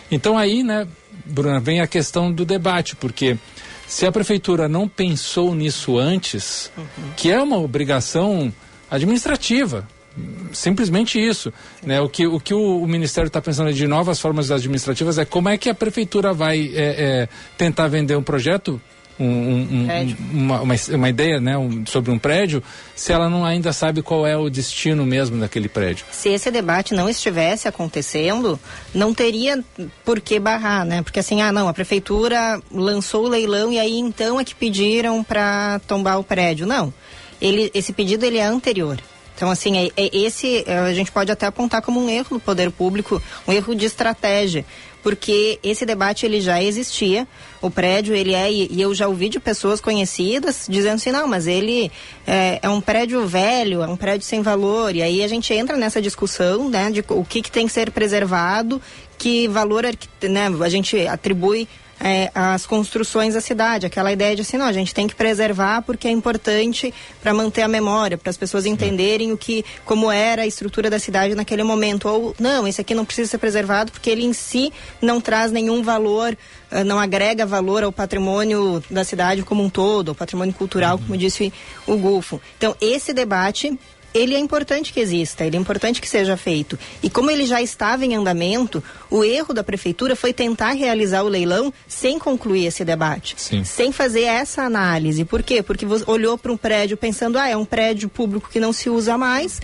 Então 0.10 0.36
aí, 0.36 0.64
né, 0.64 0.88
Bruna, 1.24 1.60
vem 1.60 1.82
a 1.82 1.88
questão 1.88 2.32
do 2.34 2.44
debate, 2.44 2.96
porque 2.96 3.38
se 3.86 4.08
a 4.08 4.12
prefeitura 4.12 4.68
não 4.68 4.88
pensou 4.88 5.54
nisso 5.54 6.00
antes, 6.00 6.72
uhum. 6.76 7.12
que 7.16 7.30
é 7.30 7.40
uma 7.40 7.58
obrigação 7.58 8.52
administrativa, 8.90 9.88
simplesmente 10.54 11.20
isso. 11.20 11.54
Né? 11.84 12.02
O 12.02 12.10
que 12.10 12.28
o, 12.28 12.40
que 12.40 12.54
o, 12.54 12.82
o 12.82 12.88
Ministério 12.88 13.28
está 13.28 13.42
pensando 13.42 13.74
de 13.74 13.88
novas 13.88 14.20
formas 14.20 14.52
administrativas 14.52 15.18
é 15.18 15.26
como 15.26 15.50
é 15.50 15.58
que 15.58 15.70
a 15.70 15.76
Prefeitura 15.76 16.34
vai 16.34 16.72
é, 16.74 16.84
é, 16.84 17.30
tentar 17.58 17.88
vender 17.88 18.16
um 18.16 18.24
projeto, 18.24 18.82
um, 19.20 19.26
um, 19.26 20.16
uma, 20.32 20.62
uma, 20.62 20.76
uma, 20.94 21.10
ideia 21.10 21.40
né, 21.40 21.54
sobre 21.86 22.12
um 22.12 22.18
prédio, 22.18 22.64
se 22.96 23.14
ela 23.14 23.30
não 23.30 23.46
ainda 23.46 23.72
sabe 23.72 24.02
qual 24.02 24.26
é 24.26 24.36
o 24.36 24.50
destino 24.50 25.06
mesmo 25.06 25.40
daquele 25.40 25.70
prédio. 25.70 26.06
Se 26.12 26.30
esse 26.30 26.50
debate 26.50 26.94
não 26.94 27.08
estivesse 27.08 27.68
acontecendo, 27.68 28.60
não 28.94 29.14
teria 29.14 29.64
por 30.04 30.20
que 30.20 30.40
barrar, 30.40 30.86
né? 30.86 31.02
Porque 31.04 31.20
assim, 31.20 31.42
ah, 31.42 31.52
não, 31.52 31.68
a 31.68 31.74
Prefeitura 31.74 32.60
lançou 32.72 33.26
o 33.26 33.30
leilão 33.30 33.72
e 33.72 33.80
aí 33.80 33.98
então 33.98 34.40
é 34.40 34.44
que 34.44 34.56
pediram 34.56 35.24
para 35.24 35.80
tombar 35.88 36.20
o 36.20 36.24
prédio. 36.24 36.66
Não. 36.66 36.94
Ele, 37.40 37.72
esse 37.74 37.92
pedido 37.94 38.24
ele 38.24 38.38
é 38.38 38.46
anterior. 38.46 39.00
Então, 39.36 39.50
assim, 39.50 39.78
é, 39.78 39.90
é 39.98 40.16
esse 40.16 40.64
é, 40.68 40.78
a 40.78 40.94
gente 40.94 41.12
pode 41.12 41.32
até 41.32 41.46
apontar 41.46 41.82
como 41.82 42.00
um 42.00 42.10
erro 42.10 42.38
do 42.38 42.40
poder 42.40 42.72
público, 42.72 43.22
um 43.48 43.52
erro 43.52 43.74
de 43.74 43.86
estratégia, 43.86 44.66
porque 45.02 45.60
esse 45.64 45.86
debate 45.86 46.26
ele 46.26 46.40
já 46.40 46.62
existia. 46.62 47.28
O 47.62 47.70
prédio 47.70 48.16
ele 48.16 48.34
é 48.34 48.52
e 48.52 48.80
eu 48.80 48.94
já 48.94 49.08
ouvi 49.08 49.30
de 49.30 49.40
pessoas 49.40 49.82
conhecidas 49.82 50.66
dizendo 50.70 50.96
assim, 50.96 51.12
não, 51.12 51.28
mas 51.28 51.48
ele 51.48 51.92
é, 52.26 52.60
é, 52.62 52.70
um 52.70 52.80
prédio 52.80 53.26
velho, 53.26 53.82
é 53.82 53.88
um 53.88 53.98
prédio 53.98 54.28
sem 54.28 54.42
valor. 54.42 54.96
E 54.96 55.02
aí 55.02 55.24
a 55.24 55.28
gente 55.28 55.54
entra 55.54 55.76
nessa 55.76 56.02
discussão, 56.02 56.70
né, 56.70 56.92
de 56.92 57.04
o 57.10 57.26
que, 57.26 57.42
que 57.42 57.52
tem 57.52 57.66
que 57.66 57.74
ser 57.74 57.92
preservado, 57.92 58.82
que 59.18 59.48
valor 59.48 59.86
né, 59.86 60.48
a 60.64 60.70
gente 60.70 61.08
atribui 61.08 61.68
é, 62.04 62.32
as 62.34 62.66
construções 62.66 63.36
da 63.36 63.42
cidade, 63.42 63.86
aquela 63.86 64.12
ideia 64.12 64.36
de 64.36 64.42
assim, 64.42 64.58
não, 64.58 64.66
a 64.66 64.74
gente 64.74 64.94
tem 64.94 65.08
que 65.08 65.14
preservar 65.14 65.84
porque 65.84 66.08
é 66.08 66.12
importante 66.12 66.92
para 67.22 67.34
manter 67.34 67.62
a 67.62 67.68
memória, 67.68 68.18
para 68.18 68.30
as 68.30 68.38
pessoas 68.38 68.66
entenderem 68.66 69.32
o 69.32 69.38
que, 69.38 69.64
como 69.86 70.12
era 70.12 70.42
a 70.42 70.48
estrutura 70.48 70.90
da 70.90 70.98
cidade 70.98 71.36
naquele 71.36 71.64
momento. 71.64 72.08
Ou 72.08 72.36
não, 72.40 72.68
esse 72.68 72.82
aqui 72.82 72.96
não 72.96 73.06
precisa 73.06 73.30
ser 73.30 73.38
preservado 73.38 73.92
porque 73.92 74.10
ele 74.10 74.24
em 74.24 74.34
si 74.34 74.74
não 75.02 75.22
traz 75.22 75.52
nenhum 75.52 75.84
valor, 75.84 76.36
uh, 76.72 76.84
não 76.84 77.00
agrega 77.00 77.46
valor 77.46 77.84
ao 77.84 77.92
patrimônio 77.92 78.84
da 78.90 79.04
cidade 79.04 79.44
como 79.44 79.64
um 79.64 79.70
todo, 79.70 80.10
ao 80.10 80.16
patrimônio 80.16 80.54
cultural, 80.54 80.98
uhum. 80.98 81.04
como 81.04 81.18
disse 81.18 81.54
o 81.86 81.96
Gulfo. 81.98 82.42
Então, 82.58 82.76
esse 82.82 83.14
debate 83.14 83.78
ele 84.14 84.36
é 84.36 84.40
importante 84.40 84.92
que 84.94 85.00
exista, 85.00 85.46
ele 85.46 85.58
é 85.58 85.60
importante 85.60 86.02
que 86.02 86.10
seja 86.10 86.36
feito. 86.36 86.78
E 87.02 87.10
como 87.10 87.32
ele 87.32 87.46
já 87.46 87.62
estava 87.62 88.06
em 88.06 88.16
andamento, 88.16 88.84
o 89.10 89.24
erro 89.24 89.54
da 89.54 89.64
prefeitura 89.64 90.16
foi 90.16 90.34
tentar 90.34 90.72
realizar 90.72 91.24
o 91.24 91.28
leilão 91.28 91.74
sem 91.88 92.20
concluir 92.20 92.66
esse 92.66 92.84
debate, 92.84 93.36
Sim. 93.38 93.64
sem 93.64 93.92
fazer 93.92 94.24
essa 94.24 94.64
análise. 94.64 95.26
Por 95.26 95.44
quê? 95.44 95.62
Porque 95.64 95.86
olhou 96.08 96.38
para 96.38 96.52
um 96.52 96.58
prédio 96.58 96.98
pensando, 96.98 97.38
ah, 97.38 97.48
é 97.48 97.56
um 97.56 97.66
prédio 97.66 98.10
público 98.10 98.50
que 98.50 98.60
não 98.60 98.74
se 98.74 98.90
usa 98.90 99.18
mais 99.18 99.60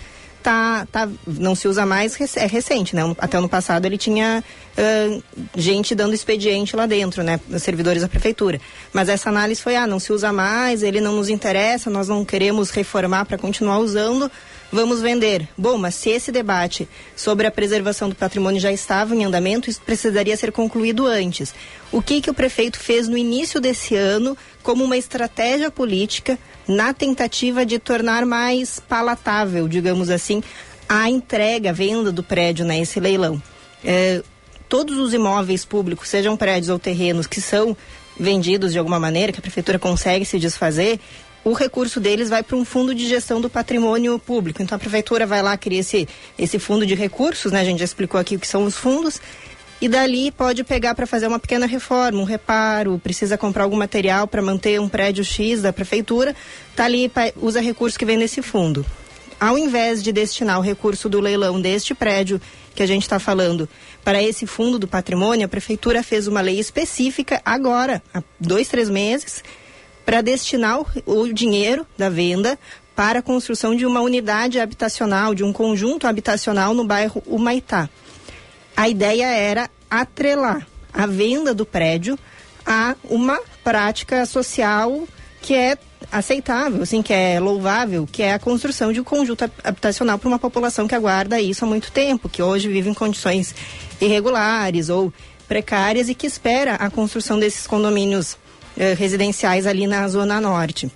tá, 0.47 0.87
tá, 0.89 1.09
não 1.27 1.53
se 1.55 1.67
usa 1.67 1.85
mais, 1.85 2.17
é 2.37 2.47
recente, 2.47 2.95
né? 2.95 3.01
Até 3.17 3.37
ano 3.37 3.49
passado 3.49 3.85
ele 3.85 3.97
tinha 3.97 4.41
uh, 4.77 5.23
gente 5.53 5.93
dando 5.93 6.13
expediente 6.13 6.73
lá 6.73 6.85
dentro, 6.85 7.21
né? 7.21 7.37
Servidores 7.59 8.01
da 8.01 8.07
prefeitura. 8.07 8.61
Mas 8.93 9.09
essa 9.09 9.27
análise 9.27 9.61
foi, 9.61 9.75
ah, 9.75 9.85
não 9.85 9.99
se 9.99 10.13
usa 10.13 10.31
mais, 10.31 10.83
ele 10.83 11.01
não 11.01 11.17
nos 11.17 11.27
interessa, 11.27 11.89
nós 11.89 12.07
não 12.07 12.23
queremos 12.23 12.69
reformar 12.69 13.25
para 13.25 13.37
continuar 13.37 13.79
usando, 13.79 14.31
vamos 14.71 15.01
vender. 15.01 15.47
Bom, 15.57 15.77
mas 15.77 15.95
se 15.95 16.09
esse 16.09 16.31
debate 16.31 16.87
sobre 17.15 17.47
a 17.47 17.51
preservação 17.51 18.09
do 18.09 18.15
patrimônio 18.15 18.59
já 18.59 18.71
estava 18.71 19.15
em 19.15 19.23
andamento, 19.23 19.69
isso 19.69 19.81
precisaria 19.81 20.35
ser 20.35 20.51
concluído 20.51 21.05
antes. 21.05 21.53
O 21.91 22.01
que 22.01 22.21
que 22.21 22.29
o 22.29 22.33
prefeito 22.33 22.79
fez 22.79 23.07
no 23.07 23.17
início 23.17 23.59
desse 23.59 23.95
ano 23.95 24.37
como 24.61 24.83
uma 24.83 24.97
estratégia 24.97 25.71
política 25.71 26.37
na 26.67 26.93
tentativa 26.93 27.65
de 27.65 27.79
tornar 27.79 28.25
mais 28.25 28.79
palatável, 28.79 29.67
digamos 29.67 30.09
assim, 30.09 30.43
a 30.87 31.09
entrega, 31.09 31.69
a 31.69 31.73
venda 31.73 32.11
do 32.11 32.23
prédio 32.23 32.65
nesse 32.65 32.99
né, 32.99 33.09
leilão. 33.09 33.41
É, 33.83 34.21
todos 34.67 34.97
os 34.97 35.13
imóveis 35.13 35.63
públicos, 35.63 36.09
sejam 36.09 36.35
prédios 36.35 36.69
ou 36.69 36.79
terrenos, 36.79 37.27
que 37.27 37.41
são 37.41 37.75
vendidos 38.19 38.73
de 38.73 38.79
alguma 38.79 38.99
maneira, 38.99 39.31
que 39.31 39.39
a 39.39 39.41
prefeitura 39.41 39.77
consegue 39.77 40.25
se 40.25 40.39
desfazer, 40.39 40.99
o 41.43 41.53
recurso 41.53 41.99
deles 41.99 42.29
vai 42.29 42.43
para 42.43 42.57
um 42.57 42.65
fundo 42.65 42.93
de 42.93 43.07
gestão 43.07 43.39
do 43.39 43.49
patrimônio 43.49 44.19
público. 44.19 44.61
Então 44.61 44.75
a 44.75 44.79
prefeitura 44.79 45.25
vai 45.25 45.41
lá, 45.41 45.57
cria 45.57 45.79
esse, 45.79 46.07
esse 46.37 46.59
fundo 46.59 46.85
de 46.85 46.95
recursos, 46.95 47.51
né? 47.51 47.61
A 47.61 47.63
gente 47.63 47.79
já 47.79 47.85
explicou 47.85 48.19
aqui 48.19 48.35
o 48.35 48.39
que 48.39 48.47
são 48.47 48.63
os 48.63 48.75
fundos, 48.75 49.21
e 49.79 49.87
dali 49.87 50.31
pode 50.31 50.63
pegar 50.63 50.95
para 50.95 51.05
fazer 51.05 51.27
uma 51.27 51.39
pequena 51.39 51.67
reforma, 51.67 52.19
um 52.19 52.23
reparo, 52.23 52.99
precisa 52.99 53.37
comprar 53.37 53.63
algum 53.63 53.77
material 53.77 54.27
para 54.27 54.41
manter 54.41 54.81
um 54.81 54.89
prédio 54.89 55.23
X 55.23 55.61
da 55.61 55.71
prefeitura, 55.71 56.35
tá 56.75 56.85
ali, 56.85 57.11
usa 57.35 57.61
recurso 57.61 57.97
que 57.97 58.05
vem 58.05 58.17
desse 58.17 58.41
fundo. 58.41 58.83
Ao 59.39 59.55
invés 59.55 60.01
de 60.01 60.11
destinar 60.11 60.57
o 60.57 60.63
recurso 60.63 61.07
do 61.07 61.19
leilão 61.19 61.61
deste 61.61 61.93
prédio 61.93 62.41
que 62.73 62.81
a 62.81 62.87
gente 62.87 63.03
está 63.03 63.19
falando 63.19 63.69
para 64.03 64.21
esse 64.21 64.47
fundo 64.47 64.79
do 64.79 64.87
patrimônio, 64.87 65.45
a 65.45 65.49
prefeitura 65.49 66.01
fez 66.01 66.27
uma 66.27 66.41
lei 66.41 66.59
específica 66.59 67.39
agora, 67.45 68.01
há 68.11 68.23
dois, 68.39 68.67
três 68.67 68.89
meses, 68.89 69.43
para 70.07 70.21
destinar 70.21 70.79
o, 70.79 70.85
o 71.05 71.33
dinheiro 71.33 71.85
da 71.97 72.09
venda 72.09 72.57
para 72.95 73.19
a 73.19 73.21
construção 73.21 73.75
de 73.75 73.85
uma 73.85 73.99
unidade 73.99 74.57
habitacional, 74.57 75.35
de 75.35 75.43
um 75.43 75.51
conjunto 75.51 76.07
habitacional 76.07 76.73
no 76.73 76.85
bairro 76.85 77.21
Humaitá. 77.27 77.89
A 78.75 78.87
ideia 78.87 79.27
era 79.27 79.69
atrelar 79.89 80.65
a 80.93 81.05
venda 81.05 81.53
do 81.53 81.65
prédio 81.65 82.17
a 82.65 82.95
uma 83.03 83.37
prática 83.65 84.25
social 84.25 85.05
que 85.41 85.53
é 85.53 85.77
aceitável, 86.09 86.83
assim, 86.83 87.01
que 87.01 87.11
é 87.11 87.37
louvável, 87.37 88.07
que 88.09 88.23
é 88.23 88.31
a 88.31 88.39
construção 88.39 88.93
de 88.93 89.01
um 89.01 89.03
conjunto 89.03 89.43
habitacional 89.61 90.17
para 90.17 90.29
uma 90.29 90.39
população 90.39 90.87
que 90.87 90.95
aguarda 90.95 91.41
isso 91.41 91.65
há 91.65 91.67
muito 91.67 91.91
tempo, 91.91 92.29
que 92.29 92.41
hoje 92.41 92.69
vive 92.69 92.89
em 92.89 92.93
condições 92.93 93.53
irregulares 93.99 94.87
ou 94.87 95.13
precárias 95.49 96.07
e 96.07 96.15
que 96.15 96.25
espera 96.25 96.75
a 96.75 96.89
construção 96.89 97.37
desses 97.37 97.67
condomínios 97.67 98.37
eh, 98.77 98.93
residenciais 98.93 99.65
ali 99.65 99.87
na 99.87 100.07
zona 100.07 100.39
norte. 100.39 100.91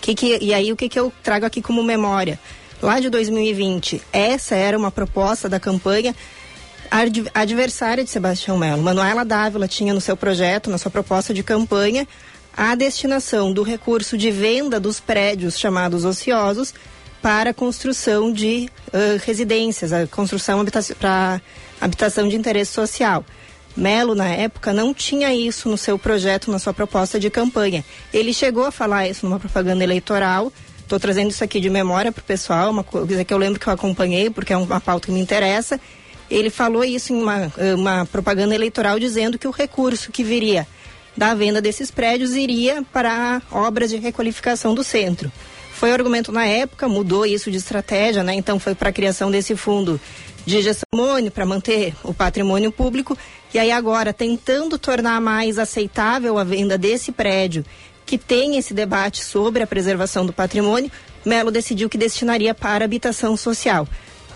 Que 0.00 0.14
que, 0.14 0.38
e 0.40 0.54
aí 0.54 0.72
o 0.72 0.76
que, 0.76 0.88
que 0.88 0.98
eu 0.98 1.12
trago 1.22 1.46
aqui 1.46 1.62
como 1.62 1.82
memória? 1.82 2.38
Lá 2.80 3.00
de 3.00 3.10
2020, 3.10 4.00
essa 4.12 4.54
era 4.54 4.78
uma 4.78 4.90
proposta 4.90 5.48
da 5.48 5.58
campanha 5.58 6.14
adversária 7.34 8.04
de 8.04 8.10
Sebastião 8.10 8.56
Melo. 8.56 8.82
Manuela 8.82 9.24
Dávila 9.24 9.66
tinha 9.66 9.92
no 9.92 10.00
seu 10.00 10.16
projeto, 10.16 10.70
na 10.70 10.78
sua 10.78 10.90
proposta 10.90 11.34
de 11.34 11.42
campanha, 11.42 12.06
a 12.56 12.74
destinação 12.74 13.52
do 13.52 13.62
recurso 13.62 14.16
de 14.16 14.30
venda 14.30 14.80
dos 14.80 15.00
prédios 15.00 15.58
chamados 15.58 16.04
ociosos 16.04 16.74
para 17.20 17.50
a 17.50 17.54
construção 17.54 18.32
de 18.32 18.70
uh, 18.88 19.20
residências, 19.24 19.92
a 19.92 20.06
construção 20.06 20.64
para 20.98 21.40
habitação 21.80 22.28
de 22.28 22.36
interesse 22.36 22.72
social. 22.72 23.24
Melo, 23.78 24.14
na 24.14 24.28
época, 24.28 24.72
não 24.72 24.92
tinha 24.92 25.32
isso 25.34 25.68
no 25.68 25.78
seu 25.78 25.98
projeto, 25.98 26.50
na 26.50 26.58
sua 26.58 26.74
proposta 26.74 27.18
de 27.18 27.30
campanha. 27.30 27.84
Ele 28.12 28.32
chegou 28.32 28.64
a 28.64 28.72
falar 28.72 29.08
isso 29.08 29.24
numa 29.24 29.38
propaganda 29.38 29.84
eleitoral. 29.84 30.52
Estou 30.80 30.98
trazendo 30.98 31.30
isso 31.30 31.44
aqui 31.44 31.60
de 31.60 31.70
memória 31.70 32.10
para 32.10 32.20
o 32.20 32.24
pessoal, 32.24 32.70
uma 32.70 32.82
coisa 32.82 33.24
que 33.24 33.32
eu 33.32 33.38
lembro 33.38 33.60
que 33.60 33.68
eu 33.68 33.72
acompanhei, 33.72 34.30
porque 34.30 34.52
é 34.52 34.56
uma 34.56 34.80
pauta 34.80 35.06
que 35.06 35.12
me 35.12 35.20
interessa 35.20 35.78
ele 36.30 36.50
falou 36.50 36.84
isso 36.84 37.12
em 37.12 37.22
uma, 37.22 37.52
uma 37.76 38.06
propaganda 38.06 38.54
eleitoral 38.54 38.98
dizendo 38.98 39.38
que 39.38 39.48
o 39.48 39.50
recurso 39.50 40.12
que 40.12 40.22
viria 40.22 40.66
da 41.16 41.34
venda 41.34 41.60
desses 41.60 41.90
prédios 41.90 42.36
iria 42.36 42.82
para 42.92 43.42
obras 43.50 43.90
de 43.90 43.96
requalificação 43.96 44.74
do 44.74 44.84
centro. 44.84 45.32
Foi 45.72 45.90
o 45.90 45.94
argumento 45.94 46.30
na 46.30 46.44
época, 46.44 46.88
mudou 46.88 47.24
isso 47.24 47.50
de 47.50 47.56
estratégia, 47.56 48.22
né? 48.22 48.34
Então 48.34 48.58
foi 48.58 48.74
para 48.74 48.90
a 48.90 48.92
criação 48.92 49.30
desse 49.30 49.56
fundo 49.56 50.00
de 50.44 50.60
gestão 50.60 50.88
para 51.32 51.46
manter 51.46 51.94
o 52.02 52.12
patrimônio 52.12 52.70
público. 52.70 53.16
E 53.52 53.58
aí 53.58 53.70
agora, 53.70 54.12
tentando 54.12 54.78
tornar 54.78 55.20
mais 55.20 55.58
aceitável 55.58 56.38
a 56.38 56.44
venda 56.44 56.76
desse 56.76 57.10
prédio, 57.10 57.64
que 58.04 58.18
tem 58.18 58.56
esse 58.56 58.74
debate 58.74 59.24
sobre 59.24 59.62
a 59.62 59.66
preservação 59.66 60.26
do 60.26 60.32
patrimônio, 60.32 60.90
Melo 61.24 61.50
decidiu 61.50 61.88
que 61.88 61.98
destinaria 61.98 62.54
para 62.54 62.84
habitação 62.84 63.36
social 63.36 63.86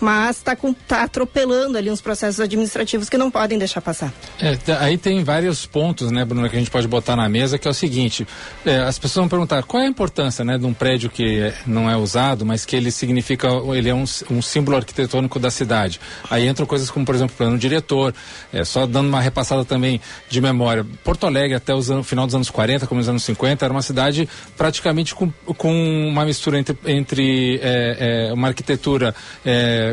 mas 0.03 0.37
está 0.37 0.55
tá 0.87 1.03
atropelando 1.03 1.77
ali 1.77 1.89
uns 1.89 2.01
processos 2.01 2.39
administrativos 2.41 3.07
que 3.07 3.17
não 3.17 3.31
podem 3.31 3.57
deixar 3.57 3.81
passar. 3.81 4.13
É, 4.39 4.57
aí 4.79 4.97
tem 4.97 5.23
vários 5.23 5.65
pontos, 5.65 6.11
né, 6.11 6.25
Bruna, 6.25 6.49
que 6.49 6.55
a 6.57 6.59
gente 6.59 6.69
pode 6.69 6.87
botar 6.87 7.15
na 7.15 7.29
mesa, 7.29 7.57
que 7.57 7.67
é 7.67 7.71
o 7.71 7.73
seguinte: 7.73 8.27
é, 8.65 8.79
as 8.79 8.99
pessoas 8.99 9.23
vão 9.23 9.29
perguntar 9.29 9.63
qual 9.63 9.81
é 9.81 9.85
a 9.85 9.89
importância, 9.89 10.43
né, 10.43 10.57
de 10.57 10.65
um 10.65 10.73
prédio 10.73 11.09
que 11.09 11.53
não 11.65 11.89
é 11.89 11.95
usado, 11.95 12.45
mas 12.45 12.65
que 12.65 12.75
ele 12.75 12.91
significa, 12.91 13.47
ele 13.73 13.89
é 13.89 13.95
um, 13.95 14.03
um 14.29 14.41
símbolo 14.41 14.75
arquitetônico 14.75 15.39
da 15.39 15.49
cidade. 15.49 16.01
Aí 16.29 16.47
entram 16.47 16.65
coisas 16.65 16.91
como, 16.91 17.05
por 17.05 17.15
exemplo, 17.15 17.35
plano 17.37 17.57
diretor, 17.57 18.13
é, 18.51 18.65
só 18.65 18.85
dando 18.85 19.07
uma 19.07 19.21
repassada 19.21 19.63
também 19.63 20.01
de 20.29 20.41
memória. 20.41 20.85
Porto 21.03 21.25
Alegre, 21.25 21.55
até 21.55 21.73
o 21.73 22.03
final 22.03 22.25
dos 22.25 22.35
anos 22.35 22.49
40, 22.49 22.85
como 22.87 22.99
nos 22.99 23.07
anos 23.07 23.23
50, 23.23 23.63
era 23.63 23.73
uma 23.73 23.81
cidade 23.81 24.27
praticamente 24.57 25.15
com, 25.15 25.31
com 25.57 25.73
uma 26.09 26.25
mistura 26.25 26.59
entre, 26.59 26.77
entre 26.85 27.59
é, 27.63 28.27
é 28.29 28.33
uma 28.33 28.49
arquitetura 28.49 29.15
é, 29.45 29.92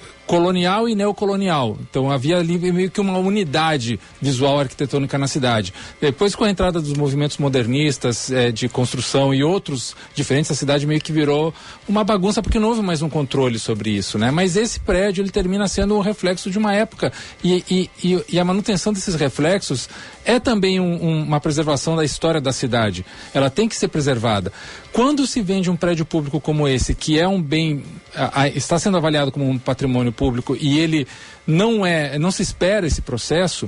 colonial 0.31 0.87
e 0.87 0.95
neocolonial. 0.95 1.77
Então 1.81 2.09
havia 2.09 2.37
ali 2.37 2.57
meio 2.57 2.89
que 2.89 3.01
uma 3.01 3.17
unidade 3.17 3.99
visual 4.21 4.61
arquitetônica 4.61 5.17
na 5.17 5.27
cidade. 5.27 5.73
Depois, 5.99 6.33
com 6.35 6.45
a 6.45 6.49
entrada 6.49 6.79
dos 6.79 6.93
movimentos 6.93 7.37
modernistas 7.37 8.31
eh, 8.31 8.49
de 8.49 8.69
construção 8.69 9.33
e 9.33 9.43
outros 9.43 9.93
diferentes, 10.15 10.49
a 10.49 10.55
cidade 10.55 10.87
meio 10.87 11.01
que 11.01 11.11
virou 11.11 11.53
uma 11.85 12.05
bagunça 12.05 12.41
porque 12.41 12.59
não 12.59 12.69
houve 12.69 12.81
mais 12.81 13.01
um 13.01 13.09
controle 13.09 13.59
sobre 13.59 13.89
isso, 13.89 14.17
né? 14.17 14.31
Mas 14.31 14.55
esse 14.55 14.79
prédio 14.79 15.21
ele 15.21 15.31
termina 15.31 15.67
sendo 15.67 15.97
um 15.97 15.99
reflexo 15.99 16.49
de 16.49 16.57
uma 16.57 16.73
época 16.73 17.11
e, 17.43 17.61
e, 17.69 17.89
e, 18.01 18.25
e 18.29 18.39
a 18.39 18.45
manutenção 18.45 18.93
desses 18.93 19.15
reflexos 19.15 19.89
é 20.23 20.39
também 20.39 20.79
um, 20.79 20.93
um, 21.03 21.23
uma 21.23 21.41
preservação 21.41 21.97
da 21.97 22.05
história 22.05 22.39
da 22.39 22.53
cidade. 22.53 23.05
Ela 23.33 23.49
tem 23.49 23.67
que 23.67 23.75
ser 23.75 23.89
preservada. 23.89 24.53
Quando 24.93 25.25
se 25.25 25.41
vende 25.41 25.69
um 25.69 25.75
prédio 25.75 26.05
público 26.05 26.39
como 26.39 26.67
esse, 26.67 26.93
que 26.93 27.19
é 27.19 27.27
um 27.27 27.41
bem, 27.41 27.83
a, 28.15 28.41
a, 28.41 28.47
está 28.47 28.77
sendo 28.77 28.97
avaliado 28.97 29.31
como 29.31 29.49
um 29.49 29.57
patrimônio 29.57 30.11
público 30.21 30.55
e 30.59 30.77
ele 30.77 31.07
não 31.47 31.83
é, 31.83 32.19
não 32.19 32.29
se 32.29 32.43
espera 32.43 32.85
esse 32.85 33.01
processo, 33.01 33.67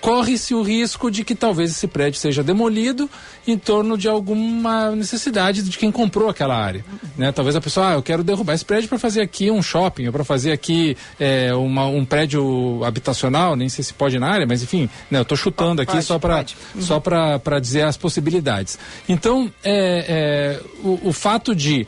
corre-se 0.00 0.54
o 0.54 0.62
risco 0.62 1.10
de 1.10 1.22
que 1.22 1.34
talvez 1.34 1.70
esse 1.70 1.86
prédio 1.86 2.18
seja 2.18 2.42
demolido 2.42 3.10
em 3.46 3.58
torno 3.58 3.98
de 3.98 4.08
alguma 4.08 4.90
necessidade 4.96 5.62
de 5.62 5.76
quem 5.76 5.92
comprou 5.92 6.30
aquela 6.30 6.56
área. 6.56 6.82
Né? 7.16 7.30
Talvez 7.30 7.54
a 7.54 7.60
pessoa, 7.60 7.90
ah, 7.90 7.92
eu 7.92 8.02
quero 8.02 8.24
derrubar 8.24 8.54
esse 8.54 8.64
prédio 8.64 8.88
para 8.88 8.98
fazer 8.98 9.20
aqui 9.20 9.50
um 9.50 9.62
shopping, 9.62 10.06
ou 10.06 10.12
para 10.12 10.24
fazer 10.24 10.50
aqui 10.50 10.96
é, 11.20 11.54
uma, 11.54 11.84
um 11.86 12.06
prédio 12.06 12.82
habitacional, 12.84 13.54
nem 13.54 13.68
sei 13.68 13.84
se 13.84 13.92
pode 13.92 14.18
na 14.18 14.28
área, 14.28 14.46
mas 14.46 14.62
enfim, 14.62 14.88
né, 15.10 15.18
eu 15.18 15.22
estou 15.22 15.36
chutando 15.36 15.82
aqui 15.82 15.92
pode, 15.92 16.04
só 16.04 16.18
para 16.18 16.38
uhum. 16.74 16.80
só 16.80 16.98
para 16.98 17.60
dizer 17.60 17.82
as 17.82 17.98
possibilidades. 17.98 18.78
Então, 19.06 19.52
é, 19.62 20.06
é, 20.08 20.60
o, 20.82 21.10
o 21.10 21.12
fato 21.12 21.54
de 21.54 21.86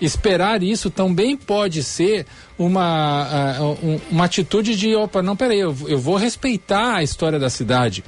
esperar 0.00 0.62
isso 0.62 0.90
também 0.90 1.36
pode 1.36 1.82
ser 1.82 2.26
uma, 2.58 3.58
uh, 3.60 4.00
uma 4.10 4.24
atitude 4.24 4.76
de, 4.76 4.94
opa, 4.94 5.22
não, 5.22 5.36
peraí, 5.36 5.60
eu, 5.60 5.76
eu 5.86 5.98
vou 5.98 6.16
respeitar 6.16 6.96
a 6.96 7.02
história 7.02 7.38
da 7.38 7.50
cidade. 7.50 8.02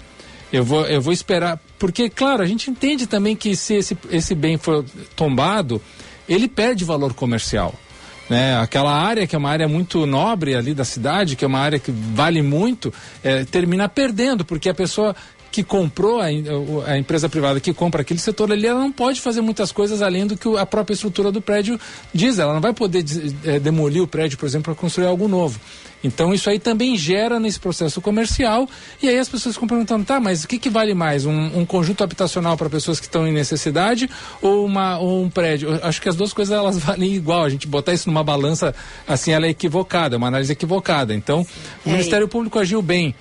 Eu 0.53 0.65
vou, 0.65 0.87
eu 0.87 1.01
vou 1.01 1.13
esperar. 1.13 1.61
Porque, 1.79 2.09
claro, 2.09 2.43
a 2.43 2.47
gente 2.47 2.71
entende 2.71 3.07
também 3.07 3.37
que 3.37 3.55
se 3.55 3.75
esse, 3.75 3.99
esse 4.11 4.35
bem 4.35 4.57
for 4.57 4.85
tombado, 5.15 5.81
ele 6.29 6.49
perde 6.49 6.85
valor 6.85 7.13
comercial. 7.13 7.75
Né? 8.29 8.59
Aquela 8.59 8.93
área 8.93 9.27
que 9.27 9.35
é 9.35 9.39
uma 9.39 9.51
área 9.51 9.67
muito 9.67 10.05
nobre 10.07 10.55
ali 10.55 10.75
da 10.75 10.85
cidade, 10.85 11.35
que 11.37 11.45
é 11.45 11.49
uma 11.49 11.61
área 11.61 11.79
que 11.79 11.91
vale 11.91 12.43
muito, 12.43 12.93
é, 13.23 13.45
termina 13.45 13.89
perdendo, 13.89 14.45
porque 14.45 14.69
a 14.69 14.75
pessoa 14.75 15.17
que 15.51 15.63
comprou, 15.63 16.21
a, 16.21 16.27
a, 16.27 16.99
empresa 16.99 17.29
privada 17.29 17.61
que 17.61 17.73
compra 17.73 18.03
aquele 18.03 18.21
setor 18.21 18.53
ali, 18.53 18.67
ela 18.67 18.81
não 18.81 18.93
pode 18.93 19.21
fazer 19.21 19.41
muitas 19.41 19.73
coisas 19.73 20.03
além 20.03 20.27
do 20.27 20.37
que 20.37 20.49
a 20.57 20.67
própria 20.67 20.95
estrutura 20.95 21.33
do 21.33 21.41
prédio 21.41 21.79
diz. 22.13 22.39
Ela 22.39 22.53
não 22.53 22.61
vai 22.61 22.73
poder 22.73 23.05
é, 23.45 23.59
demolir 23.59 24.03
o 24.03 24.07
prédio, 24.07 24.39
por 24.39 24.47
exemplo, 24.47 24.73
para 24.73 24.81
construir 24.81 25.07
algo 25.07 25.27
novo. 25.27 25.59
Então 26.03 26.33
isso 26.33 26.49
aí 26.49 26.59
também 26.59 26.97
gera 26.97 27.41
nesse 27.41 27.59
processo 27.59 28.01
comercial 28.01 28.69
e 29.03 29.09
aí 29.09 29.19
as 29.19 29.29
pessoas 29.29 29.55
ficam 29.57 29.67
perguntando, 29.67 30.05
tá, 30.05 30.21
mas 30.21 30.45
o 30.45 30.49
que, 30.49 30.59
que 30.59 30.71
vale 30.71 30.95
mais? 30.95 31.27
Um, 31.27 31.59
um 31.59 31.67
conjunto 31.67 32.05
habitacional 32.05 32.57
para 32.57 32.71
pessoas 32.71 33.01
que 33.01 33.07
estão 33.07 33.27
em 33.27 33.33
necessidade 33.33 34.09
ou, 34.41 34.65
uma, 34.65 34.99
ou 34.99 35.25
um 35.25 35.29
prédio? 35.31 35.71
Eu 35.71 35.81
acho 35.83 36.01
que 36.01 36.09
as 36.09 36.15
duas 36.15 36.33
coisas 36.33 36.57
elas 36.57 36.79
valem 36.85 37.13
igual. 37.15 37.45
A 37.45 37.49
gente 37.49 37.67
botar 37.67 37.93
isso 37.93 38.09
numa 38.09 38.23
balança 38.23 38.75
assim, 39.07 39.33
ela 39.33 39.47
é 39.47 39.51
equivocada, 39.51 40.17
uma 40.17 40.29
análise 40.29 40.53
equivocada. 40.53 41.15
Então 41.15 41.45
o 41.85 41.89
é. 41.89 41.93
Ministério 41.93 42.29
Público 42.29 42.59
agiu 42.59 42.81
bem 42.81 43.07
em 43.09 43.15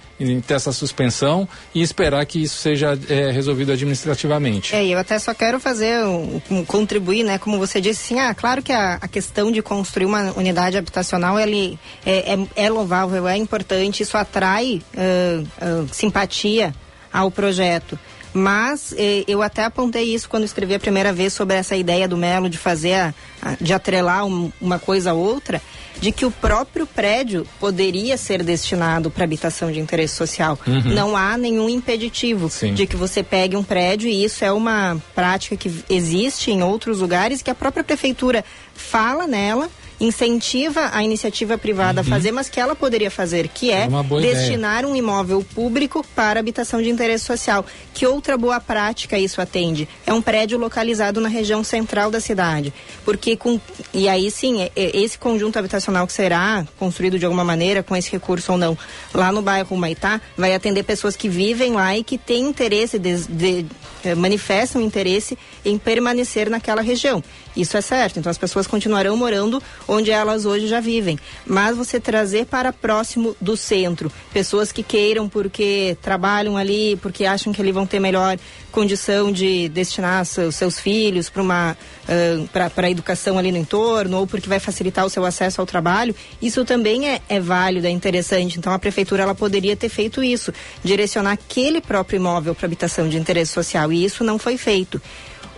ter 0.46 0.54
essa 0.56 0.72
suspensão 0.72 1.48
e 1.74 1.82
esperar 1.82 2.26
que 2.26 2.42
isso 2.42 2.58
seja 2.58 2.98
é, 3.10 3.32
resolvido 3.32 3.72
administrativamente. 3.72 4.76
É, 4.76 4.86
eu 4.86 4.98
até 4.98 5.20
só 5.20 5.34
quero 5.34 5.60
fazer, 5.60 6.04
um, 6.06 6.42
um, 6.50 6.66
contribuir, 6.66 7.24
né? 7.24 7.38
Como 7.38 7.58
você 7.58 7.80
disse, 7.80 8.08
sim, 8.08 8.20
ah, 8.20 8.34
claro 8.34 8.62
que 8.62 8.72
a, 8.72 8.96
a 8.96 9.08
questão 9.08 9.52
de 9.52 9.62
construir 9.62 10.06
uma 10.06 10.34
unidade 10.36 10.78
habitacional 10.78 11.40
ele 11.40 11.78
é, 12.06 12.34
é, 12.34 12.66
é 12.66 12.70
louvável, 12.70 13.28
é 13.28 13.38
importante, 13.38 14.04
isso 14.04 14.18
atrai 14.18 14.82
uh, 14.96 15.44
uh, 15.44 15.88
simpatia 15.92 16.74
ao 17.12 17.30
projeto. 17.32 17.98
Mas 18.34 18.94
eh, 18.96 19.24
eu 19.28 19.42
até 19.42 19.64
apontei 19.64 20.14
isso 20.14 20.30
quando 20.30 20.44
escrevi 20.44 20.76
a 20.76 20.80
primeira 20.80 21.12
vez 21.12 21.34
sobre 21.34 21.56
essa 21.56 21.76
ideia 21.76 22.08
do 22.08 22.16
Melo 22.16 22.48
de 22.48 22.58
fazer, 22.58 22.94
a, 22.94 23.14
a, 23.42 23.56
de 23.60 23.74
atrelar 23.74 24.26
um, 24.26 24.52
uma 24.62 24.78
coisa 24.78 25.12
a 25.12 25.14
outra, 25.14 25.60
de 26.00 26.12
que 26.12 26.26
o 26.26 26.32
próprio 26.32 26.86
prédio 26.86 27.46
poderia 27.60 28.18
ser 28.18 28.44
destinado 28.44 29.10
para 29.10 29.24
habitação 29.24 29.72
de 29.72 29.80
interesse 29.80 30.16
social. 30.16 30.60
Uhum. 30.66 30.94
Não 30.94 31.18
há 31.18 31.38
nenhum 31.38 31.70
impeditivo 31.70 32.50
Sim. 32.50 32.74
de 32.74 32.86
que 32.86 32.96
você 32.96 33.24
pegue 33.24 33.56
um 33.56 33.64
prédio 33.64 34.10
e 34.10 34.24
isso 34.24 34.44
é 34.44 34.52
uma 34.52 34.98
prática 35.16 35.56
que 35.56 35.84
existe 35.90 36.52
em 36.52 36.64
outros 36.64 37.00
lugares 37.00 37.42
que 37.42 37.50
a 37.50 37.56
própria 37.56 37.84
prefeitura 37.84 38.44
fala 38.74 39.28
nela 39.28 39.70
incentiva 40.00 40.90
a 40.94 41.04
iniciativa 41.04 41.58
privada 41.58 42.02
uhum. 42.02 42.08
a 42.08 42.10
fazer, 42.10 42.32
mas 42.32 42.50
que 42.50 42.60
ela 42.60 42.76
poderia 42.76 43.10
fazer, 43.10 43.48
que 43.48 43.72
é, 43.72 43.88
é 43.88 44.22
destinar 44.22 44.80
ideia. 44.80 44.88
um 44.88 44.96
imóvel 44.96 45.44
público 45.56 46.06
para 46.16 46.40
habitação 46.40 46.82
de 46.82 46.90
interesse 46.90 47.26
social. 47.26 47.66
Que 47.94 48.06
outra 48.06 48.38
boa 48.38 48.60
prática 48.60 49.18
isso 49.18 49.42
atende? 49.42 49.88
É 50.06 50.14
um 50.14 50.22
prédio 50.22 50.58
localizado 50.58 51.20
na 51.20 51.30
região 51.30 51.64
central 51.64 52.12
da 52.12 52.20
cidade. 52.20 52.74
Porque 53.04 53.36
com. 53.36 53.60
E 53.94 54.08
aí 54.08 54.30
sim, 54.30 54.62
é, 54.62 54.72
é, 54.76 54.98
esse 54.98 55.18
conjunto 55.18 55.58
habitacional 55.58 56.06
que 56.06 56.14
será 56.14 56.66
construído 56.78 57.18
de 57.18 57.26
alguma 57.26 57.44
maneira, 57.44 57.82
com 57.82 57.96
esse 57.96 58.12
recurso 58.12 58.52
ou 58.52 58.58
não, 58.58 58.78
lá 59.14 59.32
no 59.32 59.42
bairro 59.42 59.76
Maitá, 59.76 60.22
vai 60.38 60.54
atender 60.54 60.84
pessoas 60.84 61.16
que 61.16 61.28
vivem 61.28 61.74
lá 61.74 61.98
e 61.98 62.04
que 62.04 62.18
têm 62.18 62.46
interesse, 62.46 63.00
de, 63.00 63.16
de, 63.26 63.66
eh, 64.04 64.16
manifestam 64.16 64.82
interesse 64.82 65.38
em 65.66 65.78
permanecer 65.78 66.50
naquela 66.50 66.82
região. 66.82 67.24
Isso 67.58 67.76
é 67.76 67.82
certo. 67.82 68.20
Então 68.20 68.30
as 68.30 68.38
pessoas 68.38 68.68
continuarão 68.68 69.18
morando 69.18 69.62
onde 69.88 70.12
elas 70.12 70.46
hoje 70.46 70.68
já 70.68 70.80
vivem. 70.80 71.18
Mas 71.46 71.76
você 71.76 72.00
trazer 72.00 72.46
para 72.46 72.72
próximo 72.72 73.36
do 73.42 73.58
centro 73.58 74.12
pessoas 74.32 74.72
que 74.72 74.84
queiram 74.84 75.28
porque 75.28 75.98
trabalham 76.02 76.56
ali, 76.56 76.96
porque 77.02 77.26
acham 77.26 77.52
que 77.52 77.60
ali 77.60 77.72
vão 77.72 77.88
ter 77.88 78.00
melhor 78.00 78.38
condição 78.72 79.32
de 79.32 79.70
destinar 79.70 80.24
seus, 80.26 80.56
seus 80.56 80.80
filhos 80.80 81.30
para 81.30 81.42
uma 81.42 81.76
uh, 82.08 82.48
para 82.50 82.88
a 82.88 82.92
educação 82.92 83.38
ali 83.38 83.52
no 83.52 83.58
entorno 83.58 84.20
ou 84.20 84.28
porque 84.28 84.48
vai 84.48 84.60
facilitar 84.60 85.04
o 85.04 85.10
seu 85.10 85.26
acesso 85.26 85.60
ao 85.60 85.66
trabalho, 85.66 86.16
isso 86.40 86.64
também 86.64 87.10
é, 87.10 87.22
é 87.28 87.40
válido, 87.40 87.88
é 87.88 87.90
interessante. 87.90 88.60
Então 88.60 88.72
a 88.72 88.78
prefeitura 88.78 89.24
ela 89.24 89.34
poderia 89.34 89.76
ter 89.76 89.90
feito 89.90 90.24
isso, 90.24 90.54
direcionar 90.84 91.32
aquele 91.32 91.82
próprio 91.82 92.18
imóvel 92.18 92.54
para 92.54 92.68
habitação 92.68 93.10
de 93.10 93.18
interesse 93.18 93.52
social 93.52 93.92
e 93.92 94.06
isso 94.06 94.24
não 94.24 94.38
foi 94.38 94.58
feito. 94.58 95.02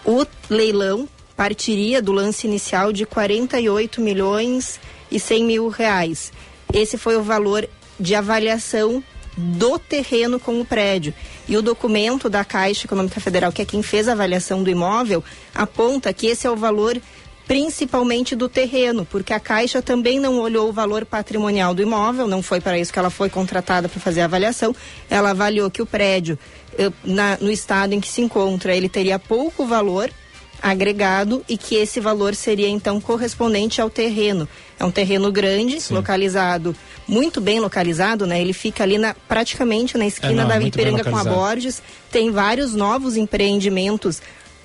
O 0.05 0.25
leilão 0.49 1.07
partiria 1.39 2.01
do 2.01 2.11
lance 2.11 2.45
inicial 2.45 2.91
de 2.91 3.05
48 3.05 4.01
milhões 4.01 4.77
e 5.09 5.17
100 5.17 5.45
mil 5.45 5.69
reais. 5.69 6.33
Esse 6.73 6.97
foi 6.97 7.15
o 7.15 7.23
valor 7.23 7.65
de 7.97 8.13
avaliação 8.13 9.01
do 9.37 9.79
terreno 9.79 10.37
com 10.37 10.59
o 10.59 10.65
prédio. 10.65 11.13
E 11.47 11.55
o 11.55 11.61
documento 11.61 12.29
da 12.29 12.43
Caixa 12.43 12.85
Econômica 12.85 13.21
Federal, 13.21 13.53
que 13.53 13.61
é 13.61 13.65
quem 13.65 13.81
fez 13.81 14.09
a 14.09 14.11
avaliação 14.11 14.61
do 14.61 14.69
imóvel, 14.69 15.23
aponta 15.55 16.11
que 16.11 16.27
esse 16.27 16.45
é 16.45 16.51
o 16.51 16.57
valor 16.57 17.01
principalmente 17.47 18.35
do 18.35 18.49
terreno, 18.49 19.05
porque 19.05 19.31
a 19.31 19.39
Caixa 19.39 19.81
também 19.81 20.19
não 20.19 20.39
olhou 20.39 20.67
o 20.67 20.73
valor 20.73 21.05
patrimonial 21.05 21.73
do 21.73 21.81
imóvel, 21.81 22.27
não 22.27 22.43
foi 22.43 22.59
para 22.59 22.77
isso 22.77 22.91
que 22.91 22.99
ela 22.99 23.09
foi 23.09 23.29
contratada 23.29 23.87
para 23.87 24.01
fazer 24.01 24.19
a 24.19 24.25
avaliação. 24.25 24.75
Ela 25.09 25.29
avaliou 25.29 25.71
que 25.71 25.81
o 25.81 25.85
prédio, 25.85 26.37
eh, 26.77 26.91
na, 27.01 27.37
no 27.37 27.49
estado 27.49 27.93
em 27.93 28.01
que 28.01 28.09
se 28.09 28.19
encontra, 28.19 28.75
ele 28.75 28.89
teria 28.89 29.17
pouco 29.17 29.65
valor 29.65 30.11
agregado 30.61 31.43
e 31.47 31.57
que 31.57 31.75
esse 31.75 31.99
valor 31.99 32.35
seria 32.35 32.67
então 32.67 32.99
correspondente 32.99 33.81
ao 33.81 33.89
terreno. 33.89 34.47
É 34.79 34.85
um 34.85 34.91
terreno 34.91 35.31
grande, 35.31 35.81
Sim. 35.81 35.93
localizado, 35.93 36.75
muito 37.07 37.41
bem 37.41 37.59
localizado, 37.59 38.25
né? 38.25 38.39
Ele 38.39 38.53
fica 38.53 38.83
ali 38.83 38.97
na, 38.97 39.13
praticamente 39.27 39.97
na 39.97 40.05
esquina 40.05 40.41
é, 40.41 40.45
não, 40.45 40.47
da 40.47 40.61
Ipiranga 40.61 41.03
com 41.03 41.17
a 41.17 41.23
Borges. 41.23 41.81
Tem 42.11 42.31
vários 42.31 42.73
novos 42.73 43.17
empreendimentos 43.17 44.21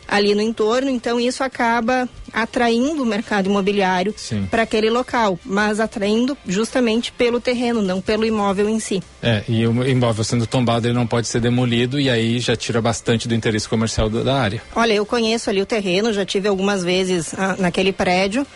ali 0.06 0.34
no 0.34 0.42
entorno, 0.42 0.90
então 0.90 1.18
isso 1.18 1.42
acaba 1.42 2.08
atraindo 2.32 3.02
o 3.02 3.06
mercado 3.06 3.48
imobiliário 3.48 4.14
para 4.50 4.62
aquele 4.62 4.90
local, 4.90 5.38
mas 5.44 5.80
atraindo 5.80 6.36
justamente 6.46 7.12
pelo 7.12 7.40
terreno, 7.40 7.80
não 7.80 8.00
pelo 8.00 8.24
imóvel 8.24 8.68
em 8.68 8.80
si. 8.80 9.02
É, 9.22 9.44
e 9.48 9.66
o 9.66 9.88
imóvel 9.88 10.24
sendo 10.24 10.46
tombado, 10.46 10.86
ele 10.86 10.94
não 10.94 11.06
pode 11.06 11.28
ser 11.28 11.40
demolido 11.40 11.98
e 12.00 12.10
aí 12.10 12.38
já 12.40 12.56
tira 12.56 12.80
bastante 12.82 13.28
do 13.28 13.34
interesse 13.34 13.68
comercial 13.68 14.10
da, 14.10 14.34
área. 14.34 14.62
Olha, 14.74 14.92
eu 14.92 15.06
conheço 15.06 15.48
ali 15.48 15.62
o 15.62 15.66
terreno, 15.66 16.12
já 16.12 16.24
tive 16.24 16.48
algumas 16.48 16.82
vezes 16.82 17.32
ah, 17.38 17.56
naquele 17.58 17.92
prédio. 17.92 18.46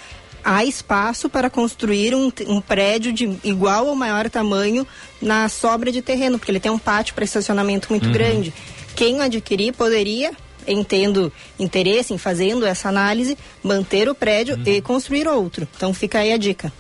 Há 0.45 0.65
espaço 0.65 1.29
para 1.29 1.51
construir 1.51 2.15
um, 2.15 2.33
um 2.47 2.61
prédio 2.61 3.13
de 3.13 3.39
igual 3.45 3.87
ou 3.87 3.95
maior 3.95 4.29
tamanho 4.31 4.87
na 5.21 5.49
sobra 5.49 5.93
de 5.93 6.01
terreno, 6.01 6.39
porque 6.39 6.51
ele 6.51 6.61
tem 6.61 6.71
um 6.71 6.79
pátio 6.79 7.15
para 7.15 7.25
estacionamento 7.25 7.89
muito 7.91 8.07
uhum. 8.07 8.13
grande. 8.13 8.53
Quem 8.95 9.21
adquirir 9.21 9.73
poderia 9.73 10.33
entendo 10.69 11.33
interesse 11.59 12.13
em 12.13 12.19
fazendo 12.19 12.67
essa 12.67 12.89
análise, 12.89 13.37
manter 13.63 14.09
o 14.09 14.15
prédio 14.15 14.57
uhum. 14.57 14.63
e 14.67 14.81
construir 14.81 15.27
outro. 15.27 15.67
Então 15.77 15.93
fica 15.93 16.19
aí 16.19 16.33
a 16.33 16.37
dica. 16.37 16.73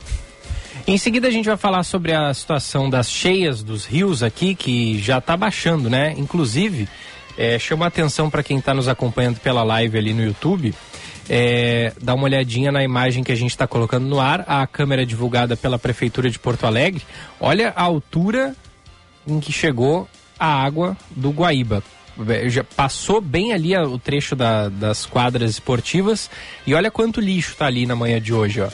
Em 0.86 0.96
seguida 0.96 1.28
a 1.28 1.30
gente 1.30 1.46
vai 1.46 1.56
falar 1.56 1.82
sobre 1.82 2.14
a 2.14 2.32
situação 2.32 2.88
das 2.88 3.10
cheias 3.10 3.62
dos 3.62 3.84
rios 3.84 4.22
aqui, 4.22 4.54
que 4.54 4.98
já 4.98 5.18
está 5.18 5.36
baixando, 5.36 5.90
né? 5.90 6.14
Inclusive, 6.16 6.88
é, 7.36 7.58
chama 7.58 7.86
atenção 7.86 8.30
para 8.30 8.42
quem 8.42 8.58
está 8.58 8.72
nos 8.72 8.88
acompanhando 8.88 9.38
pela 9.38 9.62
live 9.62 9.98
ali 9.98 10.14
no 10.14 10.24
YouTube. 10.24 10.74
É, 11.28 11.92
dá 12.00 12.14
uma 12.14 12.24
olhadinha 12.24 12.72
na 12.72 12.82
imagem 12.82 13.22
que 13.22 13.30
a 13.30 13.34
gente 13.34 13.50
está 13.50 13.66
colocando 13.66 14.06
no 14.06 14.18
ar, 14.18 14.44
a 14.48 14.66
câmera 14.66 15.04
divulgada 15.04 15.56
pela 15.56 15.78
Prefeitura 15.78 16.30
de 16.30 16.38
Porto 16.38 16.64
Alegre. 16.64 17.02
Olha 17.38 17.72
a 17.76 17.82
altura 17.82 18.56
em 19.26 19.40
que 19.40 19.52
chegou 19.52 20.08
a 20.38 20.46
água 20.46 20.96
do 21.10 21.30
Guaíba 21.30 21.82
já 22.46 22.64
passou 22.64 23.20
bem 23.20 23.52
ali 23.52 23.76
o 23.76 23.98
trecho 23.98 24.34
da, 24.34 24.68
das 24.68 25.06
quadras 25.06 25.50
esportivas 25.50 26.30
e 26.66 26.74
olha 26.74 26.90
quanto 26.90 27.20
lixo 27.20 27.54
tá 27.56 27.66
ali 27.66 27.86
na 27.86 27.94
manhã 27.94 28.20
de 28.20 28.32
hoje, 28.32 28.60
ó. 28.60 28.68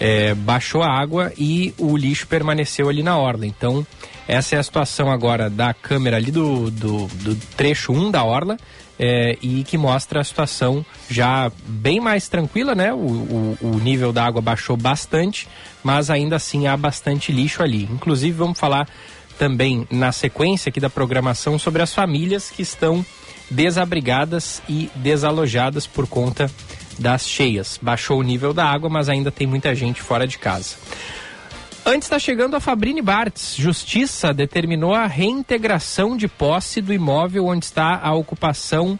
É, 0.00 0.34
baixou 0.34 0.82
a 0.82 0.90
água 0.90 1.32
e 1.36 1.74
o 1.76 1.96
lixo 1.96 2.26
permaneceu 2.26 2.88
ali 2.88 3.02
na 3.02 3.18
orla. 3.18 3.46
Então, 3.46 3.86
essa 4.26 4.56
é 4.56 4.58
a 4.58 4.62
situação 4.62 5.10
agora 5.10 5.48
da 5.48 5.72
câmera 5.72 6.16
ali 6.16 6.30
do, 6.30 6.70
do, 6.70 7.06
do 7.06 7.36
trecho 7.56 7.92
1 7.92 8.10
da 8.10 8.24
orla. 8.24 8.56
É, 9.00 9.38
e 9.40 9.62
que 9.62 9.78
mostra 9.78 10.20
a 10.20 10.24
situação 10.24 10.84
já 11.08 11.52
bem 11.64 12.00
mais 12.00 12.28
tranquila, 12.28 12.74
né? 12.74 12.92
O, 12.92 12.96
o, 12.96 13.58
o, 13.60 13.78
nível 13.78 14.12
da 14.12 14.24
água 14.24 14.42
baixou 14.42 14.76
bastante, 14.76 15.46
mas 15.84 16.10
ainda 16.10 16.34
assim 16.34 16.66
há 16.66 16.76
bastante 16.76 17.30
lixo 17.30 17.62
ali. 17.62 17.84
Inclusive, 17.84 18.36
vamos 18.36 18.58
falar 18.58 18.88
também 19.38 19.86
na 19.90 20.10
sequência 20.12 20.68
aqui 20.68 20.80
da 20.80 20.90
programação 20.90 21.58
sobre 21.58 21.80
as 21.80 21.94
famílias 21.94 22.50
que 22.50 22.62
estão 22.62 23.04
desabrigadas 23.50 24.60
e 24.68 24.90
desalojadas 24.96 25.86
por 25.86 26.06
conta 26.06 26.50
das 26.98 27.26
cheias. 27.26 27.78
Baixou 27.80 28.18
o 28.18 28.22
nível 28.22 28.52
da 28.52 28.66
água, 28.66 28.90
mas 28.90 29.08
ainda 29.08 29.30
tem 29.30 29.46
muita 29.46 29.74
gente 29.74 30.02
fora 30.02 30.26
de 30.26 30.38
casa. 30.38 30.76
Antes 31.86 32.06
está 32.06 32.18
chegando 32.18 32.54
a 32.54 32.60
Fabrini 32.60 33.00
Bartz. 33.00 33.54
Justiça 33.56 34.34
determinou 34.34 34.94
a 34.94 35.06
reintegração 35.06 36.16
de 36.16 36.28
posse 36.28 36.82
do 36.82 36.92
imóvel 36.92 37.46
onde 37.46 37.64
está 37.64 37.98
a 38.02 38.12
ocupação 38.12 38.98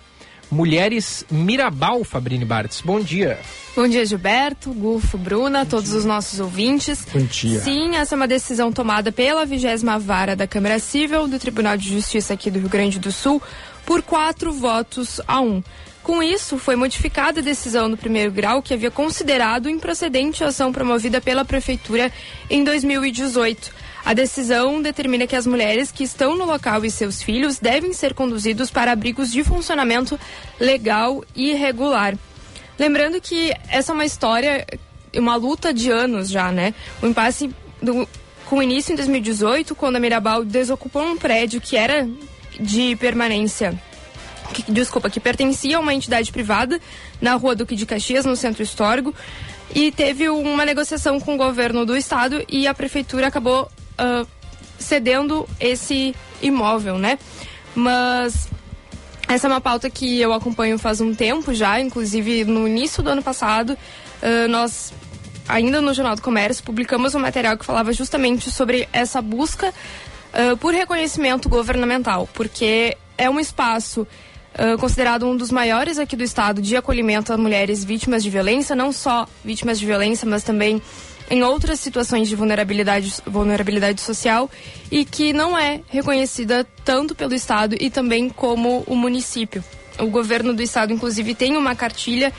Mulheres 0.50 1.24
Mirabal, 1.30 2.04
Fabrini 2.04 2.44
Bartz. 2.44 2.80
Bom 2.80 3.00
dia. 3.00 3.38
Bom 3.76 3.87
dia, 3.87 4.04
Gilberto, 4.04 4.72
Gufo, 4.72 5.18
Bruna, 5.18 5.64
Bom 5.64 5.70
todos 5.70 5.90
dia. 5.90 5.98
os 5.98 6.04
nossos 6.04 6.40
ouvintes. 6.40 7.06
Bom 7.12 7.24
dia. 7.24 7.61
Sim, 7.61 7.96
essa 7.96 8.14
é 8.14 8.16
uma 8.16 8.26
decisão 8.26 8.72
tomada 8.72 9.12
pela 9.12 9.44
vigésima 9.44 9.98
vara 9.98 10.34
da 10.34 10.46
Câmara 10.46 10.78
Civil 10.78 11.28
do 11.28 11.38
Tribunal 11.38 11.76
de 11.76 11.88
Justiça 11.90 12.34
aqui 12.34 12.50
do 12.50 12.58
Rio 12.58 12.68
Grande 12.68 12.98
do 12.98 13.12
Sul 13.12 13.42
por 13.84 14.02
quatro 14.02 14.52
votos 14.52 15.20
a 15.26 15.40
um. 15.40 15.62
Com 16.02 16.22
isso, 16.22 16.56
foi 16.56 16.74
modificada 16.74 17.40
a 17.40 17.42
decisão 17.42 17.90
do 17.90 17.96
primeiro 17.96 18.32
grau 18.32 18.62
que 18.62 18.72
havia 18.72 18.90
considerado 18.90 19.68
improcedente 19.68 20.42
a 20.42 20.46
ação 20.46 20.72
promovida 20.72 21.20
pela 21.20 21.44
Prefeitura 21.44 22.11
em 22.48 22.64
2018. 22.64 23.70
A 24.09 24.14
decisão 24.14 24.81
determina 24.81 25.27
que 25.27 25.37
as 25.37 25.47
mulheres 25.47 25.92
que 25.92 26.03
estão 26.03 26.35
no 26.35 26.47
local 26.47 26.83
e 26.83 26.90
seus 26.90 27.23
filhos 27.23 27.59
devem 27.59 27.92
ser 27.92 28.14
conduzidos 28.14 28.71
para 28.71 28.90
abrigos 28.90 29.31
de 29.31 29.44
funcionamento 29.44 30.18
legal 30.59 31.23
e 31.37 31.53
regular. 31.53 32.16
Lembrando 32.79 33.21
que 33.21 33.55
essa 33.68 33.92
é 33.92 33.94
uma 33.94 34.07
história, 34.07 34.66
uma 35.14 35.37
luta 35.37 35.75
de 35.75 35.90
anos 35.90 36.31
já, 36.31 36.51
né? 36.51 36.73
O 37.03 37.07
impasse 37.07 37.51
do, 37.83 38.09
com 38.47 38.62
início 38.62 38.94
em 38.94 38.97
2018, 38.97 39.75
quando 39.75 39.97
a 39.97 40.01
Mirabal 40.01 40.42
desocupou 40.42 41.03
um 41.03 41.18
prédio 41.18 41.61
que 41.61 41.77
era 41.77 42.09
de 42.59 42.97
permanência 42.97 43.79
que, 44.55 44.73
desculpa, 44.73 45.11
que 45.11 45.21
pertencia 45.21 45.77
a 45.77 45.81
uma 45.81 45.92
entidade 45.92 46.33
privada 46.33 46.81
na 47.21 47.35
rua 47.35 47.55
Duque 47.55 47.77
de 47.77 47.85
Caxias, 47.85 48.25
no 48.25 48.37
centro 48.37 48.62
histórico, 48.62 49.14
e 49.75 49.92
teve 49.92 50.31
uma 50.31 50.64
negociação 50.64 51.21
com 51.21 51.35
o 51.35 51.37
governo 51.37 51.85
do 51.85 51.94
estado 51.94 52.42
e 52.49 52.66
a 52.66 52.73
prefeitura 52.73 53.27
acabou 53.27 53.71
uh, 53.98 54.26
cedendo 54.78 55.48
esse 55.61 56.14
imóvel, 56.40 56.98
né? 56.98 57.18
Mas 57.74 58.48
essa 59.28 59.46
é 59.46 59.50
uma 59.50 59.61
pauta 59.61 59.90
que 59.90 60.20
eu 60.20 60.32
acompanho 60.32 60.78
faz 60.78 61.00
um 61.00 61.14
tempo 61.14 61.52
já, 61.52 61.80
inclusive 61.80 62.44
no 62.44 62.66
início 62.66 63.02
do 63.02 63.11
ano 63.11 63.22
passado, 63.22 63.70
uh, 63.72 64.48
nós, 64.48 64.92
ainda 65.46 65.80
no 65.80 65.92
Jornal 65.92 66.16
do 66.16 66.22
Comércio, 66.22 66.64
publicamos 66.64 67.14
um 67.14 67.18
material 67.18 67.56
que 67.56 67.64
falava 67.64 67.92
justamente 67.92 68.50
sobre 68.50 68.88
essa 68.92 69.20
busca 69.20 69.68
uh, 69.68 70.56
por 70.56 70.72
reconhecimento 70.72 71.48
governamental, 71.48 72.28
porque 72.32 72.96
é 73.16 73.28
um 73.28 73.38
espaço 73.38 74.06
Uh, 74.58 74.76
considerado 74.76 75.24
um 75.24 75.37
dos 75.37 75.52
maiores 75.52 76.00
aqui 76.00 76.16
do 76.16 76.24
estado 76.24 76.61
de 76.61 76.76
acolhimento 76.76 77.32
a 77.32 77.37
mulheres 77.37 77.84
vítimas 77.84 78.24
de 78.24 78.30
violência, 78.30 78.74
não 78.74 78.90
só 78.90 79.28
vítimas 79.44 79.78
de 79.78 79.87
violência, 79.87 80.26
mas 80.26 80.42
também 80.42 80.82
em 81.30 81.42
outras 81.42 81.80
situações 81.80 82.28
de 82.28 82.36
vulnerabilidade, 82.36 83.14
vulnerabilidade 83.26 84.00
social 84.00 84.50
e 84.90 85.04
que 85.04 85.32
não 85.32 85.56
é 85.56 85.80
reconhecida 85.88 86.66
tanto 86.84 87.14
pelo 87.14 87.34
Estado 87.34 87.76
e 87.78 87.90
também 87.90 88.28
como 88.28 88.82
o 88.86 88.96
município. 88.96 89.62
O 89.98 90.06
governo 90.06 90.54
do 90.54 90.62
Estado, 90.62 90.92
inclusive, 90.92 91.34
tem 91.34 91.56
uma 91.56 91.74
cartilha 91.74 92.32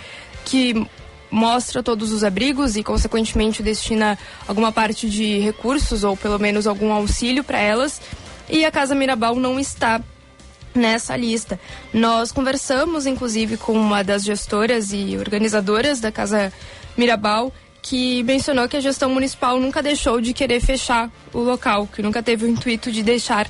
que 0.46 0.88
mostra 1.30 1.84
todos 1.84 2.12
os 2.12 2.24
abrigos 2.24 2.76
e, 2.76 2.84
consequentemente, 2.84 3.62
destina 3.62 4.18
alguma 4.48 4.72
parte 4.72 5.10
de 5.10 5.40
recursos 5.40 6.04
ou 6.04 6.18
pelo 6.18 6.40
menos 6.40 6.66
algum 6.66 6.92
auxílio 6.92 7.44
para 7.44 7.60
elas. 7.60 8.02
E 8.50 8.66
a 8.66 8.72
Casa 8.72 8.96
Mirabal 8.96 9.36
não 9.36 9.60
está 9.60 10.02
nessa 10.74 11.16
lista. 11.16 11.60
Nós 11.94 12.32
conversamos, 12.32 13.06
inclusive, 13.06 13.58
com 13.58 13.74
uma 13.74 14.04
das 14.04 14.24
gestoras 14.24 14.92
e 14.92 15.18
organizadoras 15.18 16.00
da 16.00 16.12
Casa 16.12 16.52
Mirabal 16.98 17.54
que 17.82 18.24
mencionou 18.24 18.68
que 18.68 18.78
a 18.78 18.82
gestão 18.82 19.10
municipal 19.10 19.60
nunca 19.60 19.82
deixou 19.82 20.20
de 20.20 20.34
querer 20.34 20.60
fechar 20.60 21.10
o 21.34 21.40
local, 21.40 21.88
que 21.88 22.02
nunca 22.02 22.22
teve 22.22 22.46
o 22.46 22.50
intuito 22.50 22.92
de 22.92 23.02
deixar 23.04 23.50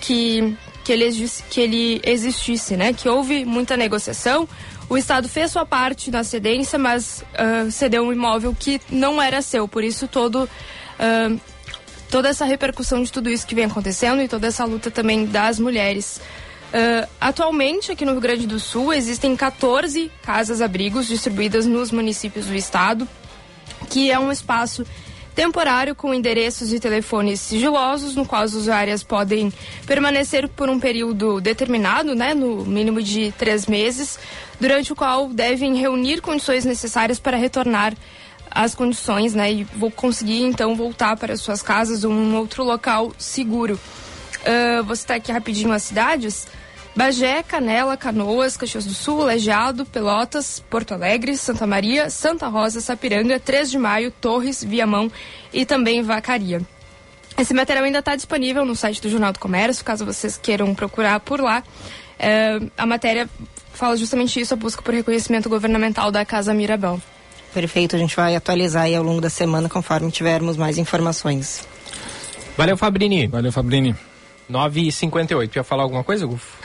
que, 0.00 0.56
que, 0.84 0.92
ele, 0.92 1.30
que 1.50 1.60
ele 1.60 2.00
existisse, 2.04 2.76
né? 2.76 2.92
Que 2.92 3.08
houve 3.08 3.44
muita 3.44 3.76
negociação. 3.76 4.48
O 4.88 4.96
Estado 4.96 5.28
fez 5.28 5.52
sua 5.52 5.66
parte 5.66 6.10
na 6.10 6.24
cedência, 6.24 6.78
mas 6.78 7.24
uh, 7.34 7.70
cedeu 7.70 8.02
um 8.04 8.12
imóvel 8.12 8.56
que 8.58 8.80
não 8.90 9.20
era 9.20 9.42
seu. 9.42 9.68
Por 9.68 9.84
isso 9.84 10.08
todo 10.08 10.44
uh, 10.44 11.40
toda 12.10 12.28
essa 12.28 12.44
repercussão 12.44 13.02
de 13.02 13.12
tudo 13.12 13.28
isso 13.28 13.46
que 13.46 13.54
vem 13.54 13.66
acontecendo 13.66 14.22
e 14.22 14.28
toda 14.28 14.46
essa 14.46 14.64
luta 14.64 14.90
também 14.90 15.26
das 15.26 15.58
mulheres. 15.58 16.20
Uh, 16.68 17.08
atualmente, 17.20 17.92
aqui 17.92 18.04
no 18.04 18.12
Rio 18.12 18.20
Grande 18.20 18.46
do 18.46 18.58
Sul, 18.58 18.92
existem 18.92 19.34
14 19.36 20.10
casas-abrigos 20.22 21.06
distribuídas 21.06 21.64
nos 21.66 21.90
municípios 21.90 22.46
do 22.46 22.54
estado 22.54 23.08
que 23.88 24.10
é 24.10 24.18
um 24.18 24.30
espaço 24.30 24.84
temporário 25.38 25.94
com 25.94 26.12
endereços 26.12 26.72
e 26.72 26.80
telefones 26.80 27.40
sigilosos, 27.40 28.16
no 28.16 28.26
qual 28.26 28.42
as 28.42 28.54
usuárias 28.54 29.04
podem 29.04 29.52
permanecer 29.86 30.48
por 30.48 30.68
um 30.68 30.80
período 30.80 31.40
determinado, 31.40 32.12
né, 32.12 32.34
no 32.34 32.64
mínimo 32.64 33.00
de 33.00 33.32
três 33.38 33.66
meses, 33.68 34.18
durante 34.60 34.92
o 34.92 34.96
qual 34.96 35.28
devem 35.28 35.76
reunir 35.76 36.20
condições 36.20 36.64
necessárias 36.64 37.20
para 37.20 37.36
retornar 37.36 37.94
às 38.50 38.74
condições, 38.74 39.32
né, 39.32 39.52
e 39.52 39.62
vou 39.62 39.92
conseguir 39.92 40.42
então 40.42 40.74
voltar 40.74 41.16
para 41.16 41.36
suas 41.36 41.62
casas 41.62 42.02
ou 42.02 42.10
um 42.10 42.36
outro 42.36 42.64
local 42.64 43.12
seguro. 43.16 43.78
Uh, 44.38 44.82
vou 44.82 44.96
citar 44.96 45.18
aqui 45.18 45.30
rapidinho 45.30 45.72
as 45.72 45.84
cidades. 45.84 46.48
Bagé, 46.98 47.44
Canela, 47.44 47.96
Canoas, 47.96 48.56
Caxias 48.56 48.84
do 48.84 48.92
Sul, 48.92 49.22
Legeado, 49.22 49.86
Pelotas, 49.86 50.58
Porto 50.68 50.94
Alegre, 50.94 51.36
Santa 51.36 51.64
Maria, 51.64 52.10
Santa 52.10 52.48
Rosa, 52.48 52.80
Sapiranga, 52.80 53.38
3 53.38 53.70
de 53.70 53.78
Maio, 53.78 54.10
Torres, 54.10 54.64
Viamão 54.64 55.08
e 55.52 55.64
também 55.64 56.02
Vacaria. 56.02 56.60
Esse 57.38 57.54
material 57.54 57.84
ainda 57.84 58.00
está 58.00 58.16
disponível 58.16 58.64
no 58.64 58.74
site 58.74 59.00
do 59.00 59.08
Jornal 59.08 59.32
do 59.32 59.38
Comércio, 59.38 59.84
caso 59.84 60.04
vocês 60.04 60.36
queiram 60.36 60.74
procurar 60.74 61.20
por 61.20 61.40
lá. 61.40 61.62
É, 62.18 62.58
a 62.76 62.84
matéria 62.84 63.30
fala 63.72 63.96
justamente 63.96 64.40
isso, 64.40 64.52
a 64.52 64.56
busca 64.56 64.82
por 64.82 64.92
reconhecimento 64.92 65.48
governamental 65.48 66.10
da 66.10 66.24
Casa 66.24 66.52
Mirabel. 66.52 67.00
Perfeito, 67.54 67.94
a 67.94 67.98
gente 68.00 68.16
vai 68.16 68.34
atualizar 68.34 68.82
aí 68.82 68.96
ao 68.96 69.04
longo 69.04 69.20
da 69.20 69.30
semana 69.30 69.68
conforme 69.68 70.10
tivermos 70.10 70.56
mais 70.56 70.78
informações. 70.78 71.64
Valeu, 72.56 72.76
Fabrini. 72.76 73.28
Valeu, 73.28 73.52
Fabrini. 73.52 73.94
9h58. 74.50 75.54
Ia 75.54 75.62
falar 75.62 75.84
alguma 75.84 76.02
coisa, 76.02 76.26
Gufo? 76.26 76.58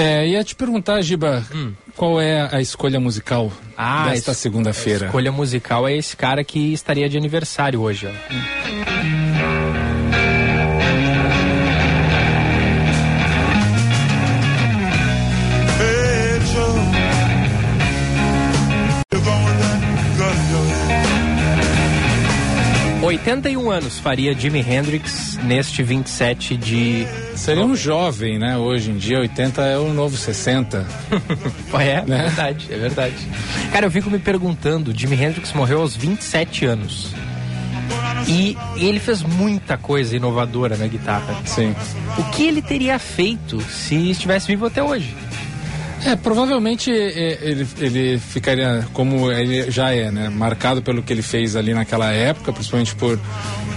É, 0.00 0.26
ia 0.26 0.42
te 0.42 0.54
perguntar, 0.54 1.02
Giba, 1.02 1.44
hum. 1.54 1.74
qual 1.94 2.18
é 2.18 2.48
a 2.50 2.58
escolha 2.58 2.98
musical 2.98 3.52
ah, 3.76 4.08
desta 4.08 4.32
segunda-feira? 4.32 5.04
A 5.04 5.08
escolha 5.08 5.30
musical 5.30 5.86
é 5.86 5.94
esse 5.94 6.16
cara 6.16 6.42
que 6.42 6.72
estaria 6.72 7.06
de 7.06 7.18
aniversário 7.18 7.82
hoje. 7.82 8.06
Ó. 8.06 8.10
Hum. 8.34 8.79
81 23.20 23.70
anos 23.70 23.98
faria 23.98 24.32
Jimi 24.32 24.60
Hendrix 24.60 25.38
neste 25.44 25.82
27 25.82 26.56
de. 26.56 27.06
Seria 27.36 27.64
um 27.64 27.76
jovem, 27.76 28.38
né? 28.38 28.56
Hoje 28.56 28.90
em 28.90 28.96
dia, 28.96 29.20
80 29.20 29.62
é 29.62 29.76
o 29.76 29.92
novo 29.92 30.16
60. 30.16 30.86
é, 31.74 32.02
né? 32.06 32.18
é 32.18 32.22
verdade, 32.22 32.66
é 32.70 32.78
verdade. 32.78 33.16
Cara, 33.72 33.86
eu 33.86 33.90
fico 33.90 34.10
me 34.10 34.18
perguntando: 34.18 34.98
Jimi 34.98 35.22
Hendrix 35.22 35.52
morreu 35.52 35.82
aos 35.82 35.94
27 35.94 36.64
anos. 36.64 37.12
E 38.26 38.56
ele 38.76 39.00
fez 39.00 39.22
muita 39.22 39.76
coisa 39.76 40.16
inovadora 40.16 40.76
na 40.76 40.86
guitarra. 40.86 41.36
Sim. 41.44 41.74
O 42.18 42.24
que 42.30 42.46
ele 42.46 42.62
teria 42.62 42.98
feito 42.98 43.60
se 43.60 44.10
estivesse 44.10 44.46
vivo 44.46 44.66
até 44.66 44.82
hoje? 44.82 45.14
É, 46.04 46.16
provavelmente 46.16 46.90
é, 46.90 47.38
ele, 47.42 47.66
ele 47.78 48.18
ficaria, 48.18 48.86
como 48.92 49.30
ele 49.30 49.70
já 49.70 49.90
é, 49.90 50.10
né? 50.10 50.28
Marcado 50.28 50.82
pelo 50.82 51.02
que 51.02 51.12
ele 51.12 51.22
fez 51.22 51.56
ali 51.56 51.74
naquela 51.74 52.10
época, 52.10 52.52
principalmente 52.52 52.94
por, 52.94 53.18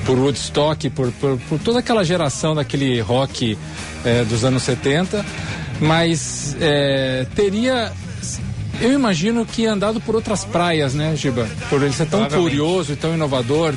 por 0.06 0.18
Woodstock, 0.18 0.90
por, 0.90 1.12
por, 1.14 1.38
por 1.50 1.60
toda 1.60 1.80
aquela 1.80 2.04
geração 2.04 2.56
daquele 2.56 3.00
rock 3.02 3.58
é, 4.06 4.24
dos 4.24 4.46
anos 4.46 4.64
70. 4.64 5.26
Mas 5.82 6.56
é, 6.62 7.26
teria 7.36 7.92
eu 8.82 8.92
imagino 8.92 9.46
que 9.46 9.66
andado 9.66 10.02
por 10.02 10.16
outras 10.16 10.44
praias, 10.44 10.94
né, 10.94 11.16
Giba? 11.16 11.48
Por 11.70 11.82
ele 11.82 11.94
ser 11.94 12.08
tão 12.08 12.28
curioso 12.28 12.94
e 12.94 12.96
tão 12.96 13.14
inovador, 13.14 13.74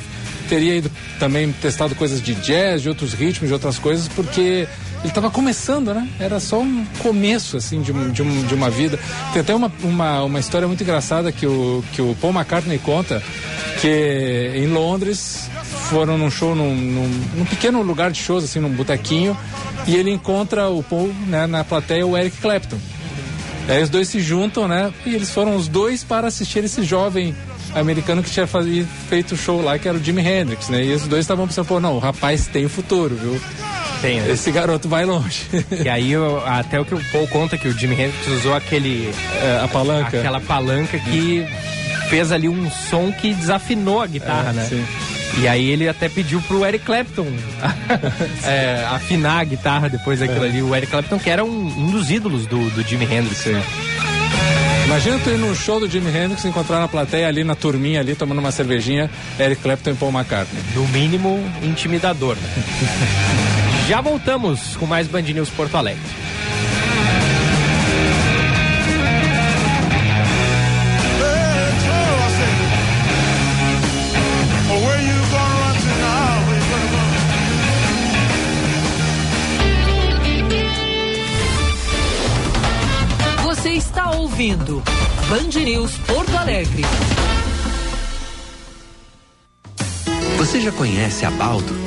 teria 0.49 0.75
ido 0.75 0.91
também 1.19 1.51
testado 1.51 1.95
coisas 1.95 2.21
de 2.21 2.33
jazz, 2.35 2.81
de 2.81 2.89
outros 2.89 3.13
ritmos, 3.13 3.47
de 3.47 3.53
outras 3.53 3.77
coisas, 3.77 4.07
porque 4.07 4.67
ele 4.99 5.09
estava 5.09 5.29
começando, 5.29 5.93
né? 5.93 6.07
Era 6.19 6.39
só 6.39 6.59
um 6.59 6.85
começo, 6.99 7.57
assim, 7.57 7.81
de, 7.81 7.93
de, 8.11 8.21
um, 8.21 8.45
de 8.45 8.53
uma 8.53 8.69
vida. 8.69 8.99
Tem 9.31 9.41
até 9.41 9.53
uma, 9.53 9.71
uma, 9.83 10.23
uma 10.23 10.39
história 10.39 10.67
muito 10.67 10.81
engraçada 10.81 11.31
que 11.31 11.45
o, 11.45 11.83
que 11.93 12.01
o 12.01 12.15
Paul 12.19 12.33
McCartney 12.33 12.79
conta, 12.79 13.21
que 13.79 14.51
em 14.55 14.67
Londres 14.67 15.49
foram 15.89 16.17
num 16.17 16.29
show, 16.29 16.55
num, 16.55 16.75
num, 16.75 17.07
num 17.37 17.45
pequeno 17.45 17.81
lugar 17.81 18.11
de 18.11 18.19
shows, 18.19 18.43
assim, 18.43 18.59
num 18.59 18.69
botequinho, 18.69 19.37
e 19.85 19.95
ele 19.95 20.11
encontra 20.11 20.67
o 20.67 20.83
Paul, 20.83 21.13
né, 21.27 21.47
na 21.47 21.63
plateia, 21.63 22.05
o 22.05 22.17
Eric 22.17 22.37
Clapton. 22.37 22.77
Aí 23.67 23.83
os 23.83 23.89
dois 23.89 24.07
se 24.07 24.19
juntam, 24.21 24.67
né? 24.67 24.93
E 25.05 25.13
eles 25.13 25.29
foram 25.29 25.55
os 25.55 25.67
dois 25.67 26.03
para 26.03 26.27
assistir 26.27 26.63
esse 26.63 26.83
jovem 26.83 27.35
americano 27.75 28.23
que 28.23 28.31
tinha 28.31 28.47
feito 29.09 29.33
o 29.33 29.37
show 29.37 29.61
lá, 29.61 29.77
que 29.77 29.87
era 29.87 29.97
o 29.97 30.03
Jimi 30.03 30.21
Hendrix, 30.21 30.69
né? 30.69 30.83
E 30.83 30.93
os 30.93 31.05
dois 31.05 31.21
estavam 31.21 31.45
pensando, 31.45 31.65
pô, 31.65 31.79
não, 31.79 31.95
o 31.95 31.99
rapaz 31.99 32.47
tem 32.47 32.67
futuro, 32.67 33.15
viu? 33.15 33.39
Tem, 34.01 34.19
né? 34.19 34.31
Esse 34.31 34.51
garoto 34.51 34.87
vai 34.87 35.05
longe. 35.05 35.47
E 35.83 35.89
aí, 35.89 36.13
até 36.45 36.79
o 36.79 36.85
que 36.85 36.93
o 36.93 37.01
Paul 37.11 37.27
conta 37.27 37.57
que 37.57 37.67
o 37.67 37.77
Jimi 37.77 37.93
Hendrix 37.93 38.27
usou 38.27 38.53
aquele. 38.53 39.11
É, 39.41 39.61
a 39.63 39.67
palanca. 39.67 40.17
Aquela 40.17 40.39
palanca 40.39 40.97
que 40.99 41.45
fez 42.09 42.31
ali 42.31 42.47
um 42.47 42.69
som 42.69 43.11
que 43.11 43.33
desafinou 43.33 44.01
a 44.01 44.07
guitarra, 44.07 44.51
é, 44.51 44.53
né? 44.53 44.65
Sim. 44.69 44.85
E 45.39 45.47
aí 45.47 45.69
ele 45.69 45.87
até 45.87 46.09
pediu 46.09 46.41
pro 46.41 46.65
Eric 46.65 46.83
Clapton 46.85 47.27
é, 48.43 48.85
afinar 48.89 49.41
a 49.41 49.43
guitarra 49.43 49.89
depois 49.89 50.19
daquilo 50.19 50.45
é. 50.45 50.49
ali. 50.49 50.61
O 50.61 50.75
Eric 50.75 50.89
Clapton, 50.89 51.19
que 51.19 51.29
era 51.29 51.43
um, 51.43 51.67
um 51.67 51.91
dos 51.91 52.09
ídolos 52.09 52.47
do, 52.47 52.69
do 52.71 52.81
Jimi 52.81 53.05
Hendrix. 53.05 53.37
Sim. 53.37 53.61
Imagina 54.85 55.19
tu 55.19 55.29
ir 55.29 55.37
num 55.37 55.53
show 55.53 55.79
do 55.79 55.89
Jimi 55.89 56.09
Hendrix 56.09 56.45
e 56.45 56.47
encontrar 56.47 56.79
na 56.79 56.87
plateia 56.87 57.27
ali 57.27 57.43
na 57.43 57.55
turminha 57.55 57.99
ali, 57.99 58.15
tomando 58.15 58.39
uma 58.39 58.51
cervejinha, 58.51 59.11
Eric 59.37 59.61
Clapton 59.61 59.91
e 59.91 59.95
Paul 59.95 60.13
McCartney. 60.13 60.63
No 60.73 60.87
mínimo, 60.87 61.43
intimidador, 61.61 62.35
né? 62.35 63.57
Já 63.87 64.01
voltamos 64.01 64.75
com 64.75 64.85
mais 64.85 65.07
Band 65.07 65.21
News 65.21 65.49
Porto 65.49 65.75
Alegre. 65.77 66.27
ouvindo 84.37 84.83
Band 85.27 85.59
News 85.63 85.97
Porto 86.05 86.37
Alegre. 86.37 86.83
Você 90.37 90.61
já 90.61 90.71
conhece 90.71 91.25
a 91.25 91.31
Baldo? 91.31 91.86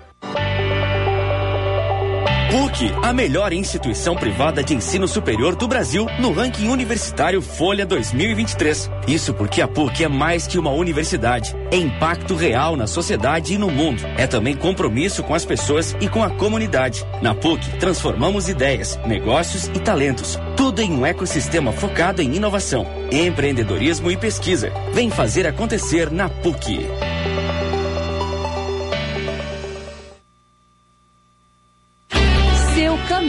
PUC, 2.53 2.93
a 3.03 3.15
melhor 3.15 3.51
instituição 3.51 4.15
privada 4.15 4.63
de 4.63 4.75
ensino 4.75 5.09
superior 5.09 5.57
do 5.57 5.67
Brasil 5.67 6.07
no 6.21 6.35
ranking 6.35 6.69
universitário 6.69 7.41
Folha 7.41 7.87
2023. 7.87 8.91
Isso 9.09 9.33
porque 9.33 9.63
a 9.63 9.67
PUC 9.67 10.05
é 10.05 10.09
mais 10.09 10.47
que 10.47 10.59
uma 10.59 10.71
universidade. 10.71 11.57
É 11.71 11.77
impacto 11.77 12.35
real 12.35 12.77
na 12.77 12.87
sociedade 12.87 13.55
e 13.55 13.59
no 13.59 13.71
mundo. 13.71 14.03
É 14.19 14.27
também 14.27 14.55
compromisso 14.55 15.23
com 15.23 15.35
as 15.35 15.47
pessoas 15.47 15.97
e 15.99 16.11
com 16.11 16.23
a 16.23 16.29
comunidade. 16.29 17.07
Na 17.23 17.35
PUC, 17.35 17.79
transformamos 17.79 18.51
ideias, 18.51 19.01
negócios 19.07 19.69
e 19.69 19.81
talentos. 19.81 20.39
Tudo 20.55 20.83
em 20.83 20.93
um 20.93 21.07
ecossistema 21.07 21.73
focado 21.73 22.21
em 22.21 22.37
inovação, 22.37 22.87
empreendedorismo 23.11 24.11
e 24.11 24.17
pesquisa. 24.19 24.71
Vem 24.93 25.09
fazer 25.09 25.47
acontecer 25.47 26.11
na 26.11 26.29
PUC. 26.29 26.87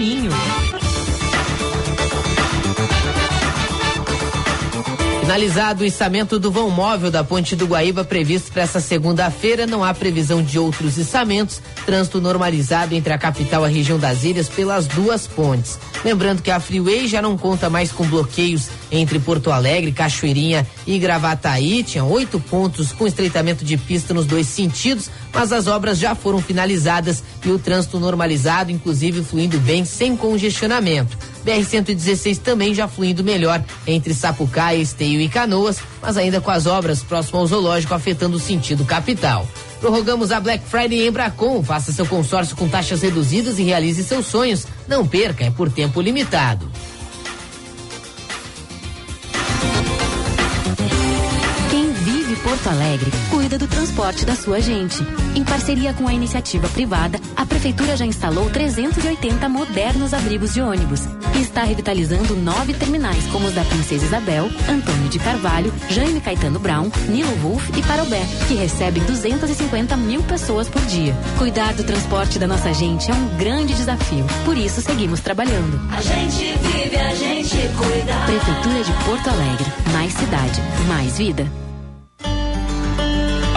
Caminho. 0.04 0.73
Finalizado 5.34 5.82
o 5.82 5.86
içamento 5.88 6.38
do 6.38 6.52
vão 6.52 6.70
móvel 6.70 7.10
da 7.10 7.24
Ponte 7.24 7.56
do 7.56 7.66
Guaíba 7.66 8.04
previsto 8.04 8.52
para 8.52 8.62
essa 8.62 8.80
segunda-feira, 8.80 9.66
não 9.66 9.84
há 9.84 9.92
previsão 9.92 10.44
de 10.44 10.60
outros 10.60 10.96
içamentos. 10.96 11.60
Trânsito 11.88 12.22
normalizado 12.22 12.94
entre 12.94 13.12
a 13.12 13.18
capital 13.18 13.64
e 13.64 13.66
a 13.66 13.68
região 13.68 13.98
das 13.98 14.24
ilhas 14.24 14.48
pelas 14.48 14.86
duas 14.86 15.26
pontes. 15.26 15.80
Lembrando 16.06 16.44
que 16.44 16.52
a 16.52 16.60
Freeway 16.60 17.08
já 17.08 17.20
não 17.20 17.36
conta 17.36 17.68
mais 17.68 17.92
com 17.92 18.06
bloqueios 18.06 18.68
entre 18.92 19.18
Porto 19.18 19.52
Alegre, 19.52 19.92
Cachoeirinha 19.92 20.68
e 20.86 21.00
Gravataí. 21.00 21.82
Tinha 21.82 22.04
oito 22.04 22.40
pontos 22.40 22.92
com 22.92 23.08
estreitamento 23.08 23.66
de 23.66 23.76
pista 23.76 24.14
nos 24.14 24.28
dois 24.28 24.46
sentidos, 24.46 25.10
mas 25.34 25.52
as 25.52 25.66
obras 25.66 25.98
já 25.98 26.14
foram 26.14 26.44
finalizadas 26.44 27.24
e 27.44 27.50
o 27.50 27.58
trânsito 27.58 28.00
normalizado, 28.00 28.70
inclusive 28.70 29.24
fluindo 29.24 29.58
bem 29.62 29.84
sem 29.84 30.16
congestionamento. 30.16 31.33
BR-116 31.46 32.40
também 32.40 32.74
já 32.74 32.88
fluindo 32.88 33.24
melhor 33.24 33.64
entre 33.86 34.14
Sapucaia, 34.14 34.78
Esteio 34.78 35.22
e 35.22 35.30
Canoas, 35.30 35.80
mas 36.02 36.18
ainda 36.18 36.42
com 36.42 36.52
as 36.52 36.66
obras 36.66 37.04
próximo 37.04 37.40
ao 37.40 37.48
zoológico 37.48 37.94
afetando 37.94 38.38
o 38.38 38.40
sentido 38.40 38.86
capital. 38.86 39.48
Prorrogamos 39.80 40.32
a 40.32 40.40
Black 40.40 40.64
Friday 40.66 41.06
em 41.06 41.12
Bracon. 41.12 41.62
Faça 41.62 41.92
seu 41.92 42.06
consórcio 42.06 42.56
com 42.56 42.70
taxas 42.70 43.02
reduzidas 43.02 43.60
e 43.60 43.64
realize 43.64 44.02
seus 44.04 44.28
sonhos. 44.28 44.66
Não 44.88 45.06
perca, 45.06 45.44
é 45.44 45.52
por 45.52 45.70
tempo 45.70 46.00
limitado. 46.00 46.72
Porto 52.44 52.68
Alegre 52.68 53.10
cuida 53.32 53.58
do 53.58 53.68
transporte 53.68 54.26
da 54.26 54.36
sua 54.36 54.60
gente. 54.60 55.02
Em 55.34 55.46
parceria 55.46 55.94
com 55.94 56.08
a 56.08 56.14
iniciativa 56.14 56.68
privada, 56.68 57.18
a 57.38 57.46
Prefeitura 57.46 57.96
já 57.96 58.06
instalou 58.06 58.50
380 58.50 59.48
modernos 59.48 60.14
abrigos 60.14 60.54
de 60.54 60.62
ônibus 60.62 61.02
e 61.38 61.42
está 61.42 61.64
revitalizando 61.64 62.36
nove 62.36 62.74
terminais, 62.74 63.26
como 63.32 63.48
os 63.48 63.54
da 63.54 63.64
Princesa 63.64 64.06
Isabel, 64.06 64.50
Antônio 64.70 65.10
de 65.10 65.20
Carvalho, 65.20 65.74
Jaime 65.90 66.20
Caetano 66.20 66.60
Brown, 66.60 66.92
Nilo 67.08 67.34
Wolf 67.38 67.70
e 67.78 67.82
Parobé, 67.84 68.22
que 68.48 68.56
recebem 68.56 69.04
250 69.04 69.96
mil 69.96 70.22
pessoas 70.24 70.68
por 70.68 70.82
dia. 70.84 71.16
Cuidar 71.38 71.74
do 71.74 71.84
transporte 71.86 72.38
da 72.38 72.48
nossa 72.48 72.74
gente 72.74 73.10
é 73.10 73.14
um 73.14 73.38
grande 73.38 73.74
desafio, 73.74 74.26
por 74.44 74.58
isso 74.58 74.82
seguimos 74.82 75.22
trabalhando. 75.22 75.80
A 75.92 76.02
gente 76.02 76.58
vive, 76.58 76.98
a 76.98 77.16
gente 77.16 77.56
cuida. 77.78 78.14
Prefeitura 78.26 78.84
de 78.84 78.92
Porto 79.06 79.30
Alegre, 79.30 79.66
mais 79.94 80.12
cidade, 80.12 80.62
mais 80.90 81.18
vida. 81.18 81.63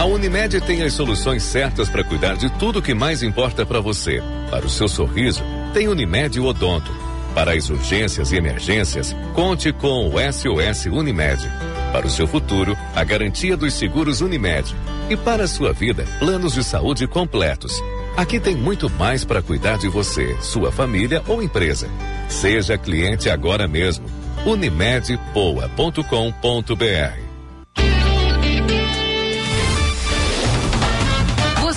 A 0.07 0.09
Unimed 0.09 0.61
tem 0.61 0.83
as 0.83 0.93
soluções 0.93 1.43
certas 1.43 1.89
para 1.89 2.01
cuidar 2.01 2.37
de 2.37 2.49
tudo 2.51 2.81
que 2.81 2.93
mais 2.93 3.21
importa 3.21 3.65
para 3.65 3.81
você. 3.81 4.23
Para 4.49 4.65
o 4.65 4.69
seu 4.69 4.87
sorriso, 4.87 5.43
tem 5.73 5.89
Unimed 5.89 6.39
Odonto. 6.39 6.89
Para 7.35 7.51
as 7.51 7.69
urgências 7.69 8.31
e 8.31 8.37
emergências, 8.37 9.13
conte 9.33 9.73
com 9.73 10.07
o 10.07 10.13
SOS 10.13 10.85
Unimed. 10.85 11.45
Para 11.91 12.07
o 12.07 12.09
seu 12.09 12.25
futuro, 12.25 12.73
a 12.95 13.03
garantia 13.03 13.57
dos 13.57 13.73
seguros 13.73 14.21
Unimed. 14.21 14.73
E 15.09 15.17
para 15.17 15.43
a 15.43 15.47
sua 15.47 15.73
vida, 15.73 16.05
planos 16.19 16.53
de 16.53 16.63
saúde 16.63 17.05
completos. 17.05 17.73
Aqui 18.15 18.39
tem 18.39 18.55
muito 18.55 18.89
mais 18.89 19.25
para 19.25 19.41
cuidar 19.41 19.77
de 19.77 19.89
você, 19.89 20.37
sua 20.39 20.71
família 20.71 21.21
ou 21.27 21.43
empresa. 21.43 21.89
Seja 22.29 22.77
cliente 22.77 23.29
agora 23.29 23.67
mesmo. 23.67 24.05
Unimedpoa.com.br 24.45 27.26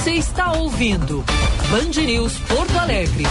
Você 0.01 0.12
está 0.12 0.53
ouvindo 0.53 1.22
Band 1.68 2.03
News 2.07 2.38
Porto 2.48 2.78
Alegre. 2.78 3.24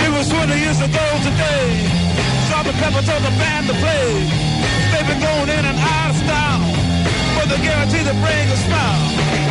It 0.00 0.08
was 0.12 0.28
20 0.28 0.54
years 0.54 0.80
ago 0.80 1.04
today. 1.24 1.88
Sharp 2.48 2.66
pepper 2.78 3.02
told 3.02 3.24
the 3.24 3.34
band 3.36 3.66
to 3.66 3.74
play. 3.74 4.06
They've 4.92 5.08
been 5.08 5.20
going 5.20 5.48
in 5.58 5.64
and 5.64 5.78
out 5.80 6.10
of 6.10 6.16
style, 6.16 6.62
but 7.34 7.48
they 7.48 7.60
guarantee 7.60 8.04
to 8.04 8.14
bring 8.22 8.50
a 8.52 8.56
smile. 8.68 9.47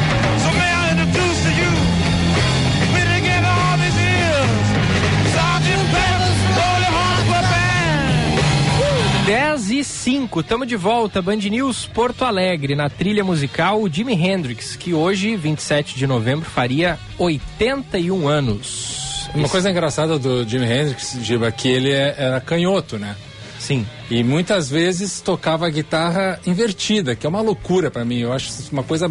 E 9.79 9.83
5, 9.83 10.39
estamos 10.39 10.67
de 10.67 10.75
volta, 10.75 11.21
Band 11.21 11.35
News 11.37 11.85
Porto 11.85 12.25
Alegre, 12.25 12.75
na 12.75 12.89
trilha 12.89 13.23
musical 13.23 13.87
Jimi 13.91 14.13
Hendrix, 14.13 14.75
que 14.75 14.93
hoje, 14.93 15.35
27 15.35 15.95
de 15.95 16.07
novembro, 16.07 16.49
faria 16.49 16.97
81 17.17 18.27
anos. 18.27 19.27
Uma 19.35 19.47
coisa 19.49 19.69
engraçada 19.69 20.17
do 20.17 20.47
Jimi 20.47 20.65
Hendrix, 20.65 21.17
Giba, 21.21 21.51
que 21.51 21.67
ele 21.67 21.91
é- 21.91 22.15
era 22.17 22.39
canhoto, 22.41 22.97
né? 22.97 23.15
Sim. 23.59 23.85
E 24.09 24.23
muitas 24.23 24.69
vezes 24.69 25.19
tocava 25.21 25.67
a 25.67 25.69
guitarra 25.69 26.39
invertida, 26.45 27.15
que 27.15 27.25
é 27.25 27.29
uma 27.29 27.41
loucura 27.41 27.91
pra 27.91 28.05
mim. 28.05 28.19
Eu 28.19 28.31
acho 28.33 28.47
isso 28.49 28.69
uma 28.71 28.83
coisa 28.83 29.07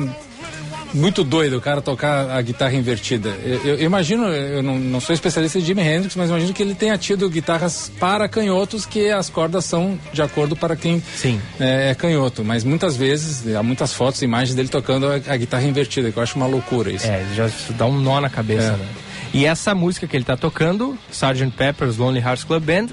muito 0.95 1.23
doida 1.25 1.57
o 1.57 1.61
cara 1.61 1.81
tocar 1.83 2.31
a 2.31 2.41
guitarra 2.43 2.75
invertida. 2.75 3.29
Eu, 3.45 3.61
eu- 3.77 3.81
imagino, 3.83 4.27
eu 4.27 4.63
não, 4.63 4.79
não 4.79 5.01
sou 5.01 5.15
especialista 5.15 5.59
em 5.59 5.63
Jimi 5.63 5.83
Hendrix, 5.83 6.17
mas 6.17 6.29
imagino 6.31 6.53
que 6.55 6.63
ele 6.63 6.75
tenha 6.75 6.97
tido 6.97 7.29
guitarras 7.29 7.91
para 8.01 8.29
canhotos 8.29 8.87
que 8.87 9.11
as 9.11 9.29
cordas 9.29 9.65
são 9.65 9.99
de 10.13 10.23
acordo 10.23 10.57
para 10.57 10.75
quem 10.77 11.03
Sim. 11.17 11.41
é, 11.61 11.91
é 11.91 11.95
canhoto. 11.95 12.45
Mas 12.45 12.65
muitas 12.65 12.97
vezes, 12.97 13.55
há 13.55 13.63
muitas 13.63 13.93
fotos, 13.93 14.23
imagens 14.23 14.55
dele 14.55 14.69
tocando 14.69 15.07
a, 15.07 15.15
a 15.15 15.37
guitarra 15.37 15.65
invertida, 15.65 16.11
que 16.11 16.19
eu 16.19 16.23
acho 16.23 16.37
uma 16.37 16.47
loucura 16.47 16.91
isso. 16.91 17.07
É, 17.07 17.25
já 17.35 17.51
dá 17.77 17.87
um 17.87 18.01
nó 18.01 18.21
na 18.21 18.31
cabeça, 18.31 18.69
É. 18.69 18.77
né? 18.77 18.87
E 19.35 19.45
essa 19.45 19.75
música 19.75 20.07
que 20.07 20.17
ele 20.17 20.25
tá 20.25 20.37
tocando, 20.37 20.97
Sgt. 21.13 21.51
Pepper's 21.57 21.97
Lonely 21.99 22.21
Hearts 22.25 22.45
Club 22.45 22.63
Band, 22.65 22.87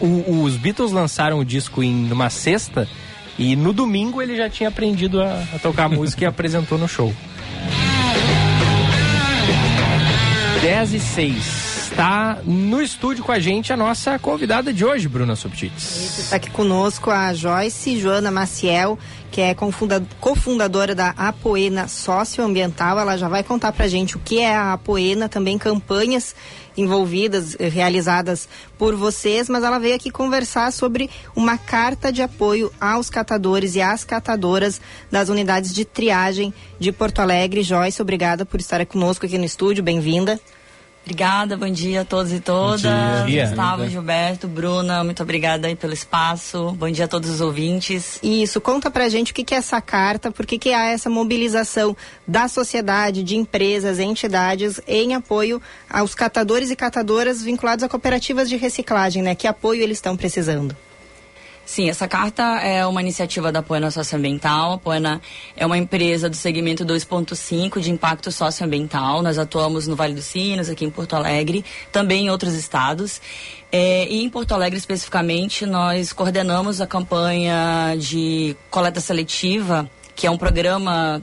o- 0.00 0.42
os 0.44 0.56
Beatles 0.56 0.92
lançaram 0.92 1.40
o 1.40 1.44
disco 1.44 1.82
em 1.82 1.92
numa 1.92 2.30
sexta 2.30 2.86
e 3.38 3.54
no 3.54 3.72
domingo 3.72 4.20
ele 4.20 4.36
já 4.36 4.50
tinha 4.50 4.68
aprendido 4.68 5.22
a, 5.22 5.44
a 5.54 5.58
tocar 5.58 5.84
a 5.84 5.88
música 5.88 6.24
e 6.24 6.26
apresentou 6.28 6.76
no 6.76 6.88
show. 6.88 7.14
10 10.60 10.94
e 10.94 11.00
6. 11.00 11.68
Está 11.90 12.38
no 12.44 12.82
estúdio 12.82 13.24
com 13.24 13.32
a 13.32 13.38
gente 13.38 13.72
a 13.72 13.76
nossa 13.76 14.18
convidada 14.18 14.72
de 14.72 14.84
hoje, 14.84 15.08
Bruna 15.08 15.34
Subtits. 15.34 16.18
Está 16.18 16.36
aqui 16.36 16.50
conosco 16.50 17.10
a 17.10 17.32
Joyce 17.32 17.98
Joana 17.98 18.30
Maciel, 18.30 18.98
que 19.30 19.40
é 19.40 19.54
cofundadora 20.20 20.94
da 20.94 21.10
Apoena 21.10 21.88
Socioambiental. 21.88 22.98
Ela 22.98 23.16
já 23.16 23.28
vai 23.28 23.42
contar 23.42 23.72
pra 23.72 23.88
gente 23.88 24.16
o 24.16 24.20
que 24.20 24.40
é 24.40 24.54
a 24.54 24.72
Apoena, 24.72 25.28
também 25.28 25.58
campanhas 25.58 26.34
envolvidas, 26.76 27.56
eh, 27.58 27.68
realizadas 27.68 28.48
por 28.78 28.94
vocês, 28.94 29.48
mas 29.48 29.64
ela 29.64 29.78
veio 29.78 29.96
aqui 29.96 30.10
conversar 30.10 30.72
sobre 30.72 31.10
uma 31.34 31.58
carta 31.58 32.12
de 32.12 32.22
apoio 32.22 32.72
aos 32.80 33.10
catadores 33.10 33.74
e 33.74 33.82
às 33.82 34.04
catadoras 34.04 34.80
das 35.10 35.28
unidades 35.28 35.74
de 35.74 35.84
triagem 35.84 36.54
de 36.78 36.92
Porto 36.92 37.20
Alegre. 37.20 37.62
Joyce, 37.62 38.00
obrigada 38.00 38.46
por 38.46 38.60
estar 38.60 38.84
conosco 38.86 39.26
aqui 39.26 39.36
no 39.36 39.44
estúdio, 39.44 39.82
bem-vinda. 39.82 40.40
Obrigada, 41.04 41.56
bom 41.56 41.70
dia 41.70 42.02
a 42.02 42.04
todos 42.04 42.32
e 42.32 42.40
todas. 42.40 42.82
Bom 42.82 43.26
dia. 43.26 43.46
Gustavo, 43.46 43.78
Bem-vinda. 43.78 43.90
Gilberto, 43.90 44.46
Bruna, 44.46 45.02
muito 45.02 45.22
obrigada 45.22 45.66
aí 45.66 45.74
pelo 45.74 45.94
espaço. 45.94 46.72
Bom 46.72 46.90
dia 46.90 47.06
a 47.06 47.08
todos 47.08 47.30
os 47.30 47.40
ouvintes. 47.40 48.18
Isso, 48.22 48.60
conta 48.60 48.90
pra 48.90 49.08
gente 49.08 49.32
o 49.32 49.34
que, 49.34 49.42
que 49.42 49.54
é 49.54 49.58
essa 49.58 49.80
carta, 49.80 50.30
por 50.30 50.44
que, 50.44 50.58
que 50.58 50.72
há 50.72 50.90
essa 50.90 51.08
mobilização 51.08 51.96
da 52.26 52.46
sociedade, 52.46 53.22
de 53.22 53.36
empresas, 53.36 53.98
entidades 53.98 54.80
em 54.86 55.14
apoio 55.14 55.62
aos 55.88 56.14
catadores 56.14 56.70
e 56.70 56.76
catadoras 56.76 57.42
vinculados 57.42 57.82
a 57.82 57.88
cooperativas 57.88 58.48
de 58.48 58.56
reciclagem, 58.56 59.22
né? 59.22 59.34
Que 59.34 59.46
apoio 59.46 59.82
eles 59.82 59.96
estão 59.96 60.14
precisando? 60.14 60.76
Sim, 61.68 61.90
essa 61.90 62.08
carta 62.08 62.42
é 62.62 62.86
uma 62.86 63.02
iniciativa 63.02 63.52
da 63.52 63.62
Poena 63.62 63.90
Socioambiental. 63.90 64.72
A 64.72 64.78
Poena 64.78 65.20
é 65.54 65.66
uma 65.66 65.76
empresa 65.76 66.26
do 66.30 66.34
segmento 66.34 66.82
2.5 66.82 67.78
de 67.78 67.90
impacto 67.90 68.32
socioambiental. 68.32 69.20
Nós 69.22 69.38
atuamos 69.38 69.86
no 69.86 69.94
Vale 69.94 70.14
dos 70.14 70.24
Sinos, 70.24 70.70
aqui 70.70 70.86
em 70.86 70.90
Porto 70.90 71.14
Alegre, 71.14 71.62
também 71.92 72.24
em 72.24 72.30
outros 72.30 72.54
estados. 72.54 73.20
É, 73.70 74.08
e 74.08 74.24
em 74.24 74.30
Porto 74.30 74.52
Alegre, 74.52 74.78
especificamente, 74.78 75.66
nós 75.66 76.10
coordenamos 76.10 76.80
a 76.80 76.86
campanha 76.86 77.94
de 77.98 78.56
coleta 78.70 78.98
seletiva, 78.98 79.90
que 80.16 80.26
é 80.26 80.30
um 80.30 80.38
programa 80.38 81.22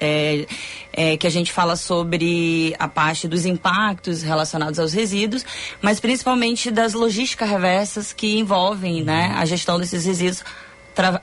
é, 0.00 0.46
é, 0.92 1.16
que 1.16 1.26
a 1.26 1.30
gente 1.30 1.52
fala 1.52 1.76
sobre 1.76 2.74
a 2.78 2.88
parte 2.88 3.26
dos 3.28 3.44
impactos 3.44 4.22
relacionados 4.22 4.78
aos 4.78 4.92
resíduos, 4.92 5.44
mas 5.80 6.00
principalmente 6.00 6.70
das 6.70 6.94
logísticas 6.94 7.48
reversas 7.48 8.12
que 8.12 8.38
envolvem 8.38 9.02
né, 9.02 9.32
a 9.36 9.44
gestão 9.44 9.78
desses 9.78 10.04
resíduos 10.04 10.44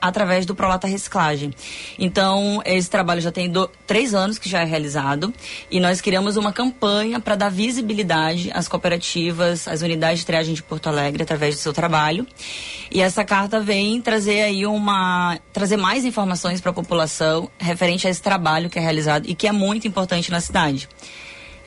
através 0.00 0.44
do 0.46 0.54
Prolata 0.54 0.86
Reciclagem. 0.86 1.52
Então, 1.98 2.62
esse 2.64 2.88
trabalho 2.90 3.20
já 3.20 3.30
tem 3.32 3.48
do- 3.50 3.70
três 3.86 4.14
anos 4.14 4.38
que 4.38 4.48
já 4.48 4.60
é 4.62 4.64
realizado 4.64 5.32
e 5.70 5.78
nós 5.80 6.00
criamos 6.00 6.36
uma 6.36 6.52
campanha 6.52 7.20
para 7.20 7.34
dar 7.36 7.50
visibilidade 7.50 8.50
às 8.52 8.68
cooperativas, 8.68 9.68
às 9.68 9.82
unidades 9.82 10.20
de 10.20 10.26
triagem 10.26 10.54
de 10.54 10.62
Porto 10.62 10.88
Alegre 10.88 11.22
através 11.22 11.54
do 11.54 11.60
seu 11.60 11.72
trabalho. 11.72 12.26
E 12.90 13.00
essa 13.00 13.24
carta 13.24 13.60
vem 13.60 14.00
trazer 14.00 14.42
aí 14.42 14.66
uma 14.66 15.38
trazer 15.52 15.76
mais 15.76 16.04
informações 16.04 16.60
para 16.60 16.70
a 16.70 16.74
população 16.74 17.50
referente 17.58 18.06
a 18.06 18.10
esse 18.10 18.22
trabalho 18.22 18.70
que 18.70 18.78
é 18.78 18.82
realizado 18.82 19.26
e 19.28 19.34
que 19.34 19.46
é 19.46 19.52
muito 19.52 19.86
importante 19.88 20.30
na 20.30 20.40
cidade. 20.40 20.88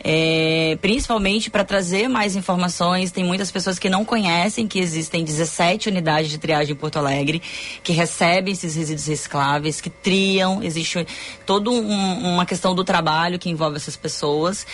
É, 0.02 0.78
principalmente 0.82 1.50
para 1.50 1.64
trazer 1.64 2.08
mais 2.08 2.36
informações. 2.36 3.12
Tem 3.12 3.24
muitas 3.24 3.52
pessoas 3.52 3.78
que 3.78 3.90
não 3.90 4.06
conhecem 4.06 4.68
que 4.68 4.80
existem 4.80 5.24
17 5.24 5.90
unidades 5.90 6.32
de 6.32 6.38
triagem 6.38 6.74
em 6.74 6.76
Porto 6.76 6.98
Alegre 6.98 7.42
que 7.84 7.92
recebem 7.92 8.54
esses 8.54 8.76
resíduos 8.76 9.08
recicláveis, 9.08 9.82
que 9.82 9.90
triam. 9.90 10.64
Existe 10.64 11.06
toda 11.46 11.70
um- 11.70 12.34
uma 12.34 12.46
questão 12.46 12.74
do 12.74 12.84
trabalho 12.84 13.38
que 13.38 13.50
envolve 13.50 13.76
essas 13.76 13.98
pessoas 13.98 14.66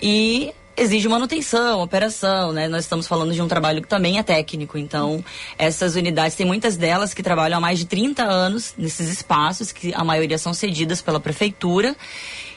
e 0.00 0.52
exige 0.76 1.06
manutenção, 1.06 1.82
operação, 1.82 2.52
né? 2.52 2.66
Nós 2.66 2.84
estamos 2.84 3.06
falando 3.06 3.32
de 3.32 3.42
um 3.42 3.48
trabalho 3.48 3.82
que 3.82 3.88
também 3.88 4.18
é 4.18 4.22
técnico, 4.22 4.78
então 4.78 5.22
essas 5.58 5.96
unidades, 5.96 6.34
tem 6.34 6.46
muitas 6.46 6.76
delas 6.76 7.12
que 7.12 7.22
trabalham 7.22 7.58
há 7.58 7.60
mais 7.60 7.78
de 7.78 7.84
30 7.84 8.24
anos 8.24 8.74
nesses 8.76 9.08
espaços, 9.10 9.70
que 9.70 9.92
a 9.94 10.02
maioria 10.02 10.38
são 10.38 10.54
cedidas 10.54 11.02
pela 11.02 11.20
prefeitura 11.20 11.94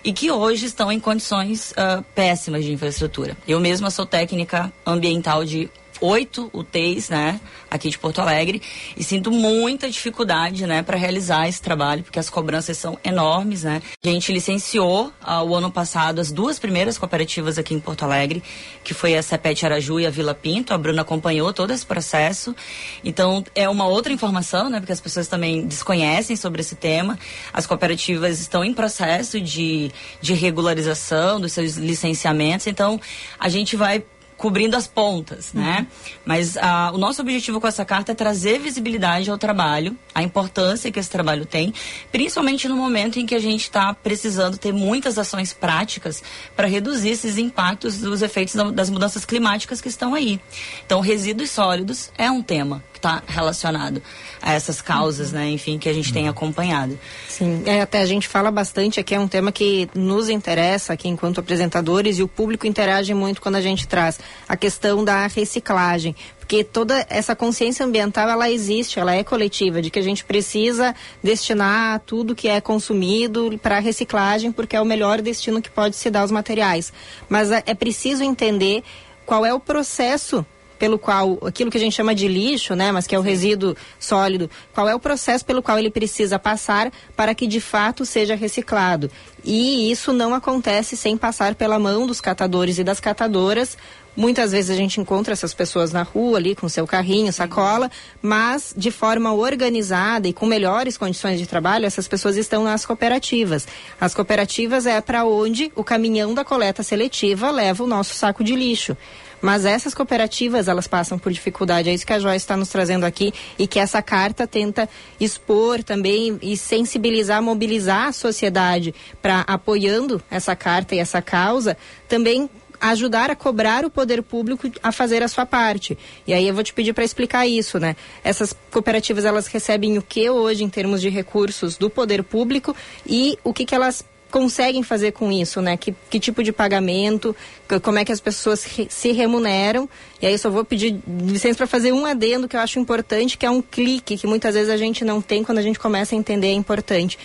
e 0.05 0.13
que 0.13 0.29
hoje 0.31 0.67
estão 0.67 0.91
em 0.91 0.99
condições 0.99 1.73
ah, 1.75 2.03
péssimas 2.13 2.63
de 2.63 2.71
infraestrutura. 2.71 3.35
Eu 3.47 3.59
mesma 3.59 3.89
sou 3.89 4.05
técnica 4.05 4.71
ambiental 4.85 5.43
de 5.43 5.67
oito 6.01 6.49
UTIs, 6.53 7.09
né, 7.09 7.39
aqui 7.69 7.89
de 7.89 7.97
Porto 7.97 8.19
Alegre, 8.19 8.61
e 8.95 9.03
sinto 9.03 9.31
muita 9.31 9.89
dificuldade, 9.89 10.65
né, 10.65 10.83
para 10.83 10.97
realizar 10.97 11.47
esse 11.47 11.61
trabalho, 11.61 12.03
porque 12.03 12.19
as 12.19 12.29
cobranças 12.29 12.77
são 12.77 12.97
enormes, 13.03 13.63
né. 13.63 13.81
A 14.03 14.07
gente 14.07 14.31
licenciou 14.31 15.11
ah, 15.21 15.43
o 15.43 15.55
ano 15.55 15.71
passado 15.71 16.19
as 16.19 16.31
duas 16.31 16.59
primeiras 16.59 16.97
cooperativas 16.97 17.57
aqui 17.57 17.73
em 17.73 17.79
Porto 17.79 18.03
Alegre, 18.03 18.43
que 18.83 18.93
foi 18.93 19.15
a 19.15 19.23
Cepete 19.23 19.65
Araju 19.65 19.99
e 19.99 20.05
a 20.05 20.09
Vila 20.09 20.33
Pinto. 20.33 20.73
A 20.73 20.77
Bruna 20.77 21.01
acompanhou 21.01 21.51
todo 21.53 21.71
esse 21.71 21.85
processo. 21.85 22.55
Então, 23.03 23.43
é 23.53 23.67
uma 23.67 23.87
outra 23.87 24.13
informação, 24.13 24.69
né, 24.69 24.79
porque 24.79 24.93
as 24.93 25.01
pessoas 25.01 25.27
também 25.27 25.65
desconhecem 25.65 26.35
sobre 26.35 26.61
esse 26.61 26.75
tema. 26.75 27.17
As 27.51 27.65
cooperativas 27.65 28.39
estão 28.39 28.63
em 28.63 28.73
processo 28.73 29.39
de, 29.41 29.91
de 30.21 30.33
regularização 30.33 31.39
dos 31.39 31.53
seus 31.53 31.75
licenciamentos, 31.75 32.67
então 32.67 32.99
a 33.39 33.49
gente 33.49 33.75
vai 33.75 34.03
cobrindo 34.45 34.77
as 34.77 34.85
pontas, 34.85 35.53
né? 35.53 35.87
Mas 36.23 36.55
ah, 36.55 36.91
o 36.93 36.99
nosso 36.99 37.19
objetivo 37.19 37.59
com 37.59 37.67
essa 37.67 37.83
carta 37.83 38.11
é 38.11 38.15
trazer 38.15 38.59
visibilidade 38.59 39.31
ao 39.31 39.39
trabalho, 39.39 39.97
a 40.13 40.21
importância 40.21 40.91
que 40.91 40.99
esse 40.99 41.09
trabalho 41.09 41.47
tem, 41.47 41.73
principalmente 42.11 42.67
no 42.67 42.75
momento 42.75 43.17
em 43.17 43.25
que 43.25 43.33
a 43.33 43.39
gente 43.39 43.61
está 43.61 43.91
precisando 43.91 44.55
ter 44.55 44.71
muitas 44.71 45.17
ações 45.17 45.51
práticas 45.51 46.21
para 46.55 46.67
reduzir 46.67 47.09
esses 47.09 47.39
impactos 47.39 47.97
dos 47.97 48.21
efeitos 48.21 48.53
da- 48.53 48.69
das 48.69 48.91
mudanças 48.91 49.25
climáticas 49.25 49.81
que 49.81 49.87
estão 49.87 50.13
aí. 50.13 50.39
Então, 50.85 50.99
resíduos 50.99 51.49
sólidos 51.49 52.11
é 52.15 52.29
um 52.29 52.43
tema 52.43 52.83
que 52.93 52.99
está 52.99 53.23
relacionado 53.27 53.99
a 54.41 54.53
essas 54.53 54.79
causas, 54.79 55.31
né? 55.31 55.49
Enfim, 55.49 55.79
que 55.79 55.89
a 55.89 55.93
gente 55.93 56.13
tem 56.13 56.29
acompanhado. 56.29 56.97
Sim, 57.27 57.63
é, 57.65 57.81
até 57.81 57.99
a 57.99 58.05
gente 58.05 58.27
fala 58.27 58.51
bastante 58.51 58.99
aqui, 58.99 59.15
é 59.15 59.19
um 59.19 59.27
tema 59.27 59.51
que 59.51 59.89
nos 59.95 60.29
interessa 60.29 60.93
aqui 60.93 61.07
enquanto 61.09 61.39
apresentadores 61.39 62.19
e 62.19 62.23
o 62.23 62.27
público 62.27 62.67
interage 62.67 63.13
muito 63.13 63.41
quando 63.41 63.55
a 63.55 63.61
gente 63.61 63.87
traz 63.87 64.19
a 64.47 64.55
questão 64.55 65.03
da 65.03 65.27
reciclagem. 65.27 66.15
Porque 66.39 66.63
toda 66.63 67.05
essa 67.09 67.35
consciência 67.35 67.83
ambiental, 67.83 68.29
ela 68.29 68.51
existe, 68.51 68.99
ela 68.99 69.15
é 69.15 69.23
coletiva, 69.23 69.81
de 69.81 69.89
que 69.89 69.97
a 69.97 70.03
gente 70.03 70.23
precisa 70.23 70.93
destinar 71.23 71.99
tudo 72.05 72.35
que 72.35 72.47
é 72.47 72.61
consumido 72.61 73.57
para 73.61 73.79
reciclagem, 73.79 74.51
porque 74.51 74.75
é 74.75 74.81
o 74.81 74.85
melhor 74.85 75.21
destino 75.21 75.59
que 75.59 75.71
pode 75.71 75.95
se 75.95 76.11
dar 76.11 76.21
aos 76.21 76.29
materiais. 76.29 76.93
Mas 77.27 77.49
é, 77.49 77.63
é 77.65 77.73
preciso 77.73 78.23
entender 78.23 78.83
qual 79.25 79.43
é 79.43 79.51
o 79.53 79.59
processo 79.59 80.45
pelo 80.77 80.99
qual 80.99 81.39
aquilo 81.45 81.71
que 81.71 81.77
a 81.77 81.79
gente 81.79 81.95
chama 81.95 82.13
de 82.13 82.27
lixo, 82.27 82.75
né, 82.75 82.91
mas 82.91 83.07
que 83.07 83.15
é 83.15 83.19
o 83.19 83.21
resíduo 83.21 83.75
sólido, 83.99 84.49
qual 84.73 84.87
é 84.87 84.95
o 84.95 84.99
processo 84.99 85.45
pelo 85.45 85.61
qual 85.61 85.79
ele 85.79 85.89
precisa 85.89 86.37
passar 86.37 86.91
para 87.15 87.33
que 87.33 87.47
de 87.47 87.59
fato 87.59 88.05
seja 88.05 88.35
reciclado. 88.35 89.09
E 89.43 89.89
isso 89.91 90.13
não 90.13 90.33
acontece 90.33 90.97
sem 90.97 91.17
passar 91.17 91.55
pela 91.55 91.79
mão 91.79 92.05
dos 92.05 92.21
catadores 92.21 92.77
e 92.77 92.83
das 92.83 92.99
catadoras, 92.99 93.77
Muitas 94.15 94.53
vezes 94.53 94.71
a 94.71 94.75
gente 94.75 95.01
encontra 95.01 95.33
essas 95.33 95.53
pessoas 95.53 95.91
na 95.91 96.03
rua 96.03 96.37
ali 96.37 96.55
com 96.55 96.69
seu 96.69 96.87
carrinho, 96.87 97.33
sacola, 97.33 97.91
mas 98.21 98.73
de 98.75 98.89
forma 98.89 99.33
organizada 99.33 100.27
e 100.27 100.33
com 100.33 100.45
melhores 100.45 100.97
condições 100.97 101.37
de 101.37 101.45
trabalho, 101.45 101.85
essas 101.85 102.07
pessoas 102.07 102.37
estão 102.37 102.63
nas 102.63 102.85
cooperativas. 102.85 103.67
As 103.99 104.13
cooperativas 104.13 104.85
é 104.85 105.01
para 105.01 105.25
onde 105.25 105.71
o 105.75 105.83
caminhão 105.83 106.33
da 106.33 106.45
coleta 106.45 106.81
seletiva 106.81 107.51
leva 107.51 107.83
o 107.83 107.87
nosso 107.87 108.15
saco 108.15 108.43
de 108.43 108.55
lixo. 108.55 108.95
Mas 109.41 109.65
essas 109.65 109.93
cooperativas, 109.93 110.67
elas 110.67 110.87
passam 110.87 111.19
por 111.19 111.31
dificuldade. 111.31 111.89
É 111.89 111.93
isso 111.93 112.05
que 112.05 112.13
a 112.13 112.19
Joyce 112.19 112.37
está 112.37 112.57
nos 112.57 112.69
trazendo 112.69 113.05
aqui 113.05 113.33
e 113.59 113.67
que 113.67 113.79
essa 113.79 114.01
carta 114.01 114.47
tenta 114.47 114.89
expor 115.19 115.83
também 115.83 116.39
e 116.41 116.57
sensibilizar, 116.57 117.43
mobilizar 117.43 118.07
a 118.07 118.11
sociedade 118.11 118.95
para 119.21 119.41
apoiando 119.41 120.21
essa 120.31 120.55
carta 120.55 120.95
e 120.95 120.99
essa 120.99 121.21
causa, 121.21 121.77
também 122.07 122.49
ajudar 122.79 123.29
a 123.29 123.35
cobrar 123.35 123.85
o 123.85 123.89
poder 123.89 124.21
público 124.21 124.69
a 124.81 124.91
fazer 124.91 125.23
a 125.23 125.27
sua 125.27 125.45
parte. 125.45 125.97
E 126.25 126.33
aí 126.33 126.47
eu 126.47 126.53
vou 126.53 126.63
te 126.63 126.73
pedir 126.73 126.93
para 126.93 127.03
explicar 127.03 127.47
isso, 127.47 127.79
né? 127.79 127.95
Essas 128.23 128.55
cooperativas 128.71 129.25
elas 129.25 129.47
recebem 129.47 129.97
o 129.97 130.01
que 130.01 130.29
hoje 130.29 130.63
em 130.63 130.69
termos 130.69 131.01
de 131.01 131.09
recursos 131.09 131.77
do 131.77 131.89
poder 131.89 132.23
público 132.23 132.75
e 133.05 133.37
o 133.43 133.53
que 133.53 133.65
que 133.65 133.75
elas 133.75 134.05
conseguem 134.35 134.83
fazer 134.83 135.13
com 135.13 135.31
isso, 135.31 135.61
né? 135.61 135.77
Que, 135.77 135.95
que 136.09 136.19
tipo 136.19 136.43
de 136.43 136.51
pagamento, 136.51 137.33
como 137.81 137.99
é 137.99 138.03
que 138.03 138.11
as 138.11 138.19
pessoas 138.19 138.65
re, 138.65 138.85
se 138.89 139.13
remuneram. 139.13 139.87
E 140.21 140.25
aí 140.25 140.33
eu 140.33 140.37
só 140.37 140.49
vou 140.49 140.65
pedir 140.65 140.99
licença 141.07 141.55
para 141.55 141.67
fazer 141.67 141.93
um 141.93 142.05
adendo 142.05 142.45
que 142.45 142.55
eu 142.55 142.59
acho 142.59 142.77
importante, 142.77 143.37
que 143.37 143.45
é 143.45 143.49
um 143.49 143.61
clique 143.61 144.17
que 144.17 144.27
muitas 144.27 144.53
vezes 144.55 144.69
a 144.69 144.75
gente 144.75 145.05
não 145.05 145.21
tem 145.21 145.41
quando 145.41 145.59
a 145.59 145.61
gente 145.61 145.79
começa 145.79 146.15
a 146.15 146.17
entender 146.17 146.47
é 146.47 146.53
importante. 146.53 147.17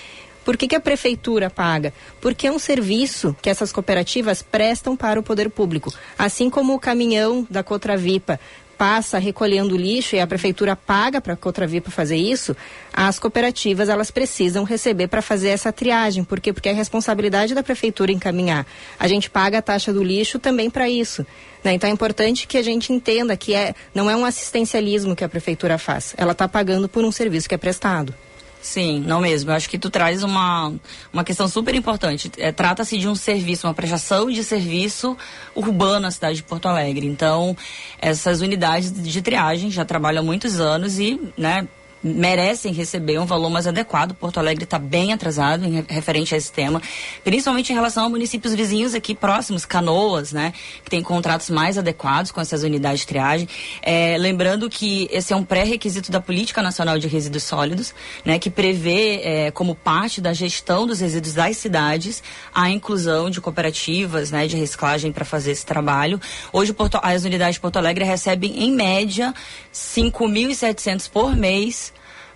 Por 0.45 0.57
que, 0.57 0.69
que, 0.69 0.77
a 0.77 0.81
prefeitura 0.81 1.51
paga? 1.51 1.93
Porque 2.21 2.47
é 2.47 2.53
um 2.53 2.59
serviço 2.59 3.37
que 3.43 3.51
essas 3.51 3.73
cooperativas 3.73 4.43
prestam 4.43 4.97
para 4.97 5.21
o 5.21 5.23
poder 5.23 5.51
público. 5.51 5.93
Assim 6.19 6.49
como 6.49 6.75
o 6.75 6.81
caminhão 6.81 7.47
da 7.51 7.63
Cotravipa 7.63 8.41
passa 8.81 9.19
recolhendo 9.19 9.77
lixo 9.77 10.17
e 10.17 10.21
a 10.21 10.27
prefeitura 10.27 10.75
paga 10.75 11.21
para 11.21 11.35
a 11.35 11.37
Cotravipa 11.37 11.91
fazer 11.91 12.17
isso, 12.17 12.57
as 12.91 13.19
cooperativas 13.19 13.91
elas 13.91 14.11
precisam 14.11 14.65
receber 14.65 15.07
para 15.07 15.21
fazer 15.21 15.51
essa 15.51 15.71
triagem. 15.71 16.25
Por 16.25 16.41
quê? 16.41 16.51
Porque 16.51 16.71
é 16.71 16.73
responsabilidade 16.73 17.55
da 17.55 17.63
prefeitura 17.63 18.11
encaminhar. 18.11 18.67
A 18.99 19.07
gente 19.07 19.29
paga 19.29 19.59
a 19.59 19.63
taxa 19.63 19.93
do 19.93 20.03
lixo 20.03 20.39
também 20.39 20.71
para 20.71 20.89
isso. 20.89 21.27
Né? 21.63 21.75
Então 21.75 21.91
é 21.91 21.93
importante 21.93 22.47
que 22.47 22.57
a 22.57 22.63
gente 22.63 22.91
entenda 22.91 23.37
que 23.37 23.55
é, 23.55 23.75
não 23.95 24.09
é 24.09 24.17
um 24.17 24.25
assistencialismo 24.25 25.15
que 25.15 25.25
a 25.25 25.29
prefeitura 25.29 25.77
faz. 25.77 26.15
Ela 26.17 26.33
está 26.33 26.49
pagando 26.49 26.89
por 26.89 27.05
um 27.05 27.13
serviço 27.13 27.51
que 27.51 27.55
é 27.55 27.59
prestado. 27.59 28.15
Sim, 28.61 29.01
não 29.01 29.21
mesmo. 29.21 29.51
Eu 29.51 29.55
acho 29.55 29.71
que 29.71 29.79
tu 29.79 29.89
traz 29.89 30.23
uma, 30.23 30.73
uma 31.13 31.25
questão 31.25 31.49
super 31.49 31.75
importante. 31.75 32.31
É, 32.37 32.53
Trata-se 32.53 32.99
de 32.99 33.09
um 33.09 33.15
serviço, 33.15 33.67
uma 33.67 33.75
prestação 33.75 34.31
de 34.31 34.45
serviço 34.45 35.17
urbano 35.55 36.01
na 36.01 36.11
cidade 36.11 36.37
de 36.37 36.43
Porto 36.43 36.67
Alegre. 36.69 37.07
Então, 37.07 37.57
essas 38.01 38.43
unidades 38.43 38.93
de 38.93 39.23
triagem 39.23 39.71
já 39.71 39.85
trabalham 39.85 40.23
há 40.23 40.25
muitos 40.25 40.61
anos 40.61 40.99
e, 40.99 41.19
né, 41.39 41.67
merecem 42.03 42.73
receber 42.73 43.19
um 43.19 43.27
valor 43.27 43.51
mais 43.51 43.67
adequado. 43.67 44.15
Porto 44.15 44.39
Alegre 44.39 44.65
está 44.65 44.79
bem 44.79 45.13
atrasado 45.13 45.65
em 45.65 45.85
referente 45.89 46.35
a 46.35 46.39
esse 46.39 46.51
tema, 46.51 46.81
principalmente 47.23 47.71
em 47.71 47.75
relação 47.75 48.07
a 48.07 48.09
municípios 48.09 48.55
vizinhos 48.55 48.95
aqui 48.95 49.15
próximos, 49.15 49.65
Canoas, 49.65 50.33
né, 50.33 50.53
que 50.83 50.91
tem 50.91 51.03
contratos 51.03 51.51
mais 51.51 51.77
adequados 51.77 52.31
com 52.31 52.41
essas 52.41 52.63
unidades 52.63 53.01
de 53.01 53.07
triagem. 53.07 53.49
É, 53.83 54.17
lembrando 54.19 54.69
que 54.71 55.09
esse 55.11 55.33
é 55.33 55.37
um 55.37 55.45
pré-requisito 55.45 56.11
da 56.11 56.21
Política 56.21 56.63
Nacional 56.63 56.99
de 56.99 57.07
Resíduos 57.07 57.45
Sólidos, 57.45 57.95
né, 58.25 58.39
que 58.39 58.51
prevê 58.51 59.21
é, 59.23 59.51
como 59.51 59.75
parte 59.75 60.21
da 60.21 60.33
gestão 60.33 60.87
dos 60.87 61.01
resíduos 61.01 61.35
das 61.35 61.57
cidades 61.57 62.23
a 62.55 62.71
inclusão 62.71 63.29
de 63.31 63.41
cooperativas, 63.41 64.31
né, 64.31 64.47
de 64.47 64.57
reciclagem 64.57 65.13
para 65.13 65.25
fazer 65.25 65.51
esse 65.53 65.67
trabalho. 65.67 66.21
Hoje 66.53 66.73
Porto, 66.73 66.99
as 67.03 67.25
unidades 67.25 67.55
de 67.57 67.61
Porto 67.61 67.77
Alegre 67.77 68.05
recebem 68.05 68.65
em 68.65 68.73
média 68.73 69.35
5.700 69.73 71.11
por 71.11 71.37
mês 71.37 71.90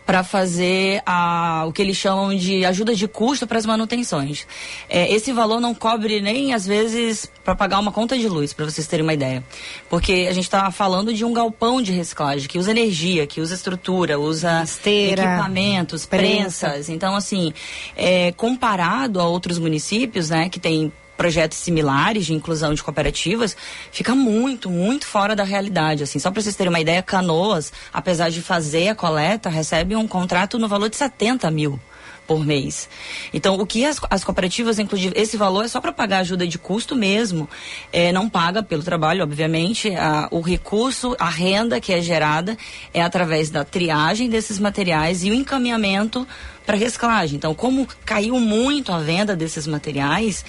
para 0.06 0.22
fazer 0.22 1.02
a, 1.06 1.64
o 1.66 1.72
que 1.72 1.80
eles 1.80 1.96
chamam 1.96 2.34
de 2.36 2.64
ajuda 2.64 2.94
de 2.94 3.08
custo 3.08 3.46
para 3.46 3.58
as 3.58 3.64
manutenções. 3.64 4.46
É, 4.88 5.10
esse 5.12 5.32
valor 5.32 5.60
não 5.60 5.74
cobre 5.74 6.20
nem, 6.20 6.52
às 6.52 6.66
vezes, 6.66 7.30
para 7.42 7.54
pagar 7.54 7.78
uma 7.78 7.90
conta 7.90 8.16
de 8.16 8.28
luz, 8.28 8.52
para 8.52 8.66
vocês 8.66 8.86
terem 8.86 9.02
uma 9.02 9.14
ideia. 9.14 9.42
Porque 9.88 10.26
a 10.28 10.32
gente 10.32 10.44
está 10.44 10.70
falando 10.70 11.12
de 11.12 11.24
um 11.24 11.32
galpão 11.32 11.80
de 11.80 11.92
reciclagem 11.92 12.48
que 12.48 12.58
usa 12.58 12.70
energia, 12.70 13.26
que 13.26 13.40
usa 13.40 13.54
estrutura, 13.54 14.18
usa 14.18 14.62
Esteira, 14.62 15.22
equipamentos, 15.22 16.04
prensa. 16.04 16.68
prensas. 16.68 16.88
Então, 16.88 17.14
assim, 17.14 17.52
é, 17.96 18.32
comparado 18.32 19.20
a 19.20 19.24
outros 19.24 19.58
municípios, 19.58 20.28
né, 20.30 20.48
que 20.48 20.60
tem 20.60 20.92
projetos 21.16 21.58
similares 21.58 22.26
de 22.26 22.34
inclusão 22.34 22.74
de 22.74 22.82
cooperativas, 22.82 23.56
fica 23.90 24.14
muito, 24.14 24.70
muito 24.70 25.06
fora 25.06 25.34
da 25.34 25.44
realidade. 25.44 26.02
Assim, 26.02 26.18
só 26.18 26.30
para 26.30 26.42
vocês 26.42 26.56
terem 26.56 26.70
uma 26.70 26.80
ideia, 26.80 27.02
Canoas, 27.02 27.72
apesar 27.92 28.30
de 28.30 28.42
fazer 28.42 28.88
a 28.88 28.94
coleta, 28.94 29.48
recebe 29.48 29.96
um 29.96 30.06
contrato 30.06 30.58
no 30.58 30.68
valor 30.68 30.88
de 30.88 30.96
70 30.96 31.50
mil 31.50 31.80
por 32.26 32.44
mês. 32.44 32.88
Então, 33.32 33.54
o 33.56 33.66
que 33.66 33.84
as, 33.84 34.00
as 34.10 34.24
cooperativas, 34.24 34.78
inclusive, 34.78 35.14
esse 35.16 35.36
valor 35.36 35.64
é 35.64 35.68
só 35.68 35.80
para 35.80 35.92
pagar 35.92 36.18
ajuda 36.18 36.46
de 36.46 36.58
custo 36.58 36.96
mesmo, 36.96 37.48
é, 37.92 38.12
não 38.12 38.28
paga 38.28 38.62
pelo 38.62 38.82
trabalho, 38.82 39.22
obviamente. 39.22 39.94
A, 39.94 40.28
o 40.30 40.40
recurso, 40.40 41.14
a 41.18 41.28
renda 41.28 41.80
que 41.80 41.92
é 41.92 42.00
gerada 42.00 42.56
é 42.92 43.02
através 43.02 43.50
da 43.50 43.64
triagem 43.64 44.28
desses 44.28 44.58
materiais 44.58 45.24
e 45.24 45.30
o 45.30 45.34
encaminhamento 45.34 46.26
para 46.64 46.76
reciclagem. 46.76 47.36
Então, 47.36 47.54
como 47.54 47.86
caiu 48.04 48.40
muito 48.40 48.90
a 48.90 48.98
venda 48.98 49.36
desses 49.36 49.66
materiais, 49.66 50.44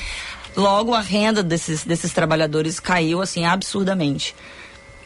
Logo, 0.56 0.94
a 0.94 1.02
renda 1.02 1.44
desses, 1.44 1.84
desses 1.84 2.14
trabalhadores 2.14 2.80
caiu 2.80 3.22
assim 3.22 3.46
absurdamente. 3.46 4.36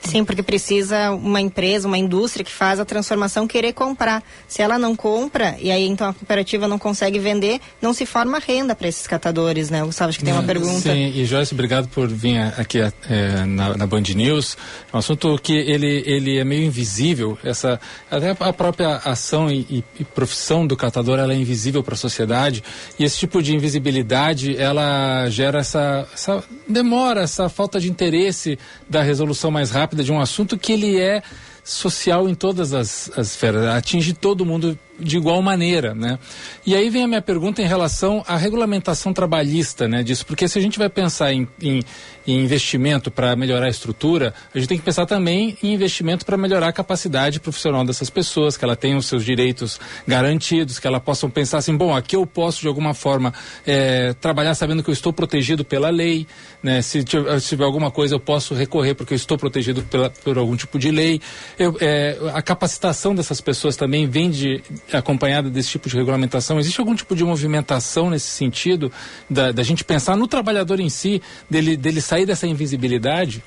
Sim, 0.04 0.24
porque 0.24 0.42
precisa 0.42 1.12
uma 1.12 1.42
empresa, 1.42 1.88
uma 1.88 1.98
indústria 1.98 2.44
que 2.44 2.52
faz 2.52 2.80
a 2.80 2.86
transformação 2.86 3.48
querer 3.48 3.74
comprar. 3.74 4.24
Se 4.48 4.62
ela 4.62 4.80
não 4.80 4.96
compra, 4.96 5.56
e 5.60 5.70
aí 5.72 5.86
então 5.86 6.10
a 6.10 6.14
cooperativa 6.14 6.68
não 6.68 6.80
consegue 6.80 7.20
vender, 7.20 7.60
não 7.82 7.94
se 7.94 8.06
forma 8.06 8.40
renda 8.40 8.74
para 8.74 8.88
esses 8.88 9.06
catadores, 9.06 9.70
né? 9.70 9.84
Gustavo, 9.84 10.10
acho 10.10 10.20
que 10.20 10.26
tem 10.26 10.34
uma 10.34 10.44
pergunta. 10.44 10.94
Sim, 10.94 11.12
e 11.16 11.26
Joyce, 11.26 11.54
obrigado 11.54 11.88
por 11.90 12.08
vir 12.08 12.40
aqui 12.58 12.80
é, 12.80 13.46
na, 13.46 13.78
na, 13.78 13.86
Band 13.86 14.04
News. 14.16 14.58
É 14.92 14.96
um 14.96 15.00
assunto 15.00 15.38
que 15.42 15.54
ele, 15.54 16.04
ele 16.06 16.40
é 16.40 16.44
meio 16.44 16.64
invisível. 16.64 17.38
Essa, 17.44 17.80
até 18.10 18.36
a 18.40 18.54
própria 18.54 18.96
ação 18.98 19.50
e, 19.52 19.60
e, 19.70 19.84
e 20.00 20.04
profissão 20.04 20.66
do 20.66 20.78
catador 20.78 21.20
ela 21.20 21.34
é 21.34 21.36
invisível 21.36 21.84
para 21.84 21.94
a 21.94 21.98
sociedade. 21.98 22.64
E 22.98 23.04
esse 23.04 23.18
tipo 23.18 23.44
de 23.44 23.54
invisibilidade 23.54 24.56
ela 24.58 25.30
gera 25.30 25.60
essa, 25.60 26.08
essa 26.14 26.44
demora, 26.68 27.22
essa 27.22 27.50
falta 27.50 27.80
de 27.80 27.90
interesse 27.90 28.58
da 28.90 29.02
resolução 29.02 29.52
mais 29.52 29.72
rápida 29.72 29.89
rápida 29.90 30.04
de 30.04 30.12
um 30.12 30.22
assunto 30.22 30.58
que 30.58 30.72
ele 30.72 31.00
é 31.00 31.24
social 31.64 32.30
em 32.30 32.36
todas 32.36 32.74
as, 32.74 33.12
as 33.18 33.28
esferas, 33.28 33.66
atinge 33.66 34.14
todo 34.14 34.46
mundo 34.46 34.78
de 35.00 35.18
igual 35.18 35.42
maneira, 35.42 35.94
né? 35.94 36.20
E 36.66 36.76
aí 36.76 36.90
vem 36.90 37.04
a 37.04 37.08
minha 37.08 37.22
pergunta 37.22 37.62
em 37.62 37.66
relação 37.66 38.24
à 38.28 38.36
regulamentação 38.36 39.14
trabalhista, 39.14 39.88
né, 39.88 40.04
disso, 40.04 40.26
porque 40.26 40.48
se 40.48 40.58
a 40.58 40.62
gente 40.62 40.78
vai 40.78 40.90
pensar 40.90 41.34
em, 41.34 41.48
em, 41.62 41.82
em 42.28 42.44
investimento 42.44 43.10
para 43.10 43.36
melhorar 43.36 43.68
a 43.68 43.70
estrutura, 43.70 44.34
a 44.54 44.58
gente 44.58 44.68
tem 44.68 44.78
que 44.78 44.84
pensar 44.84 45.06
também 45.06 45.58
em 45.64 45.74
investimento 45.74 46.26
para 46.26 46.38
melhorar 46.38 46.68
a 46.68 46.74
capacidade 46.74 47.40
profissional 47.40 47.84
dessas 47.86 48.10
pessoas, 48.10 48.58
que 48.58 48.66
ela 48.66 48.76
tenha 48.76 48.98
os 48.98 49.06
seus 49.06 49.24
direitos 49.24 49.80
garantidos, 50.08 50.80
que 50.80 50.88
ela 50.88 51.00
possam 51.00 51.30
pensar 51.30 51.58
assim, 51.60 51.76
bom, 51.76 51.96
aqui 51.96 52.16
eu 52.16 52.26
posso 52.26 52.62
de 52.62 52.68
alguma 52.68 52.94
forma 52.94 53.34
é, 53.66 54.14
trabalhar 54.14 54.54
sabendo 54.56 54.84
que 54.84 54.90
eu 54.90 54.94
estou 54.94 55.14
protegido 55.14 55.64
pela 55.64 55.90
lei, 55.90 56.28
né? 56.62 56.82
Se 56.82 57.04
tiver, 57.04 57.64
alguma 57.64 57.92
coisa 57.92 58.16
eu 58.16 58.20
posso 58.20 58.54
recorrer 58.54 58.94
porque 58.94 59.14
eu 59.14 59.18
estou 59.18 59.38
protegido 59.38 59.82
pela, 59.84 60.10
por 60.10 60.38
algum 60.38 60.56
tipo 60.56 60.78
de 60.78 60.92
lei. 60.92 61.22
Eu, 61.58 61.78
é, 61.80 62.18
a 62.34 62.42
capacitação 62.42 63.16
dessas 63.16 63.42
pessoas 63.42 63.76
também 63.76 64.08
vem 64.08 64.30
de 64.30 64.62
acompanhada 64.98 65.50
desse 65.50 65.70
tipo 65.70 65.90
de 65.90 65.96
regulamentação? 65.96 66.60
Existe 66.60 66.80
algum 66.80 66.96
tipo 66.96 67.16
de 67.16 67.24
movimentação 67.24 68.10
nesse 68.10 68.28
sentido 68.28 68.92
da, 69.30 69.52
da 69.52 69.64
gente 69.64 69.84
pensar 69.84 70.16
no 70.16 70.28
trabalhador 70.28 70.80
em 70.80 70.90
si, 70.90 71.22
dele, 71.50 71.76
dele 71.78 72.02
sair 72.02 72.26
dessa 72.26 72.48
invisibilidade? 72.48 73.44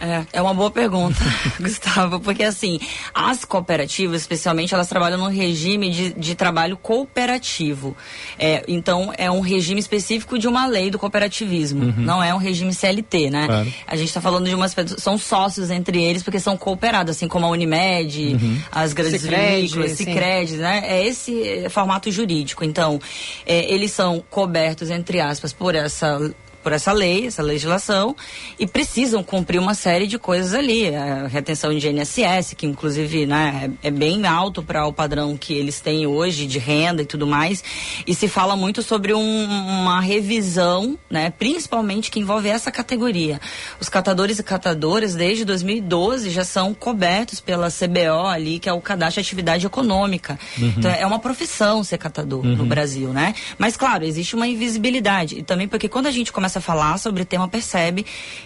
É, 0.00 0.24
é 0.32 0.42
uma 0.42 0.54
boa 0.54 0.70
pergunta, 0.70 1.18
Gustavo, 1.60 2.20
porque 2.20 2.42
assim, 2.42 2.80
as 3.14 3.44
cooperativas, 3.44 4.22
especialmente, 4.22 4.72
elas 4.72 4.88
trabalham 4.88 5.18
num 5.18 5.28
regime 5.28 5.90
de, 5.90 6.14
de 6.14 6.34
trabalho 6.34 6.76
cooperativo. 6.78 7.94
É, 8.38 8.64
então, 8.66 9.12
é 9.18 9.30
um 9.30 9.40
regime 9.40 9.78
específico 9.78 10.38
de 10.38 10.48
uma 10.48 10.66
lei 10.66 10.90
do 10.90 10.98
cooperativismo, 10.98 11.84
uhum. 11.84 11.94
não 11.98 12.22
é 12.22 12.32
um 12.34 12.38
regime 12.38 12.72
CLT, 12.72 13.28
né? 13.28 13.46
Claro. 13.46 13.72
A 13.86 13.94
gente 13.94 14.08
está 14.08 14.22
falando 14.22 14.48
de 14.48 14.54
umas 14.54 14.74
são 14.96 15.18
sócios 15.18 15.70
entre 15.70 16.02
eles 16.02 16.22
porque 16.22 16.40
são 16.40 16.56
cooperados, 16.56 17.16
assim 17.16 17.28
como 17.28 17.44
a 17.44 17.50
Unimed, 17.50 18.38
uhum. 18.40 18.58
as 18.72 18.94
grandes 18.94 19.26
veículos, 19.26 19.92
Cicred, 19.92 20.56
né? 20.56 20.82
É 20.86 21.06
esse 21.06 21.68
formato 21.68 22.10
jurídico. 22.10 22.64
Então, 22.64 22.98
é, 23.44 23.70
eles 23.70 23.90
são 23.92 24.24
cobertos, 24.30 24.88
entre 24.88 25.20
aspas, 25.20 25.52
por 25.52 25.74
essa 25.74 26.18
por 26.62 26.72
essa 26.72 26.92
lei, 26.92 27.26
essa 27.26 27.42
legislação, 27.42 28.14
e 28.58 28.66
precisam 28.66 29.22
cumprir 29.22 29.58
uma 29.58 29.74
série 29.74 30.06
de 30.06 30.18
coisas 30.18 30.54
ali. 30.54 30.94
A 30.94 31.26
retenção 31.26 31.76
de 31.76 31.88
INSS, 31.88 32.54
que 32.56 32.66
inclusive 32.66 33.26
né, 33.26 33.70
é, 33.82 33.88
é 33.88 33.90
bem 33.90 34.26
alto 34.26 34.62
para 34.62 34.86
o 34.86 34.92
padrão 34.92 35.36
que 35.36 35.54
eles 35.54 35.80
têm 35.80 36.06
hoje 36.06 36.46
de 36.46 36.58
renda 36.58 37.02
e 37.02 37.06
tudo 37.06 37.26
mais. 37.26 37.62
E 38.06 38.14
se 38.14 38.28
fala 38.28 38.56
muito 38.56 38.82
sobre 38.82 39.12
um, 39.14 39.44
uma 39.44 40.00
revisão, 40.00 40.98
né, 41.10 41.30
principalmente 41.30 42.10
que 42.10 42.20
envolve 42.20 42.48
essa 42.48 42.70
categoria. 42.70 43.40
Os 43.80 43.88
catadores 43.88 44.38
e 44.38 44.42
catadoras, 44.42 45.14
desde 45.14 45.44
2012, 45.44 46.30
já 46.30 46.44
são 46.44 46.74
cobertos 46.74 47.40
pela 47.40 47.68
CBO 47.70 48.26
ali, 48.26 48.58
que 48.58 48.68
é 48.68 48.72
o 48.72 48.80
cadastro 48.80 49.22
de 49.22 49.26
atividade 49.26 49.66
econômica. 49.66 50.38
Uhum. 50.58 50.74
Então 50.76 50.90
é 50.90 51.06
uma 51.06 51.18
profissão 51.18 51.82
ser 51.84 51.98
catador 51.98 52.44
no 52.44 52.62
Uhum. 52.62 52.68
Brasil, 52.68 53.08
né? 53.08 53.34
Mas 53.58 53.76
claro, 53.76 54.04
existe 54.04 54.34
uma 54.34 54.46
invisibilidade. 54.46 55.36
E 55.38 55.42
também 55.42 55.68
porque 55.68 55.88
quando 55.88 56.06
a 56.06 56.10
gente 56.10 56.32
começa 56.32 56.49
a 56.58 56.62
falar 56.62 56.98
sobre 56.98 57.22
o 57.22 57.24
tema, 57.24 57.46
percebe 57.48 58.04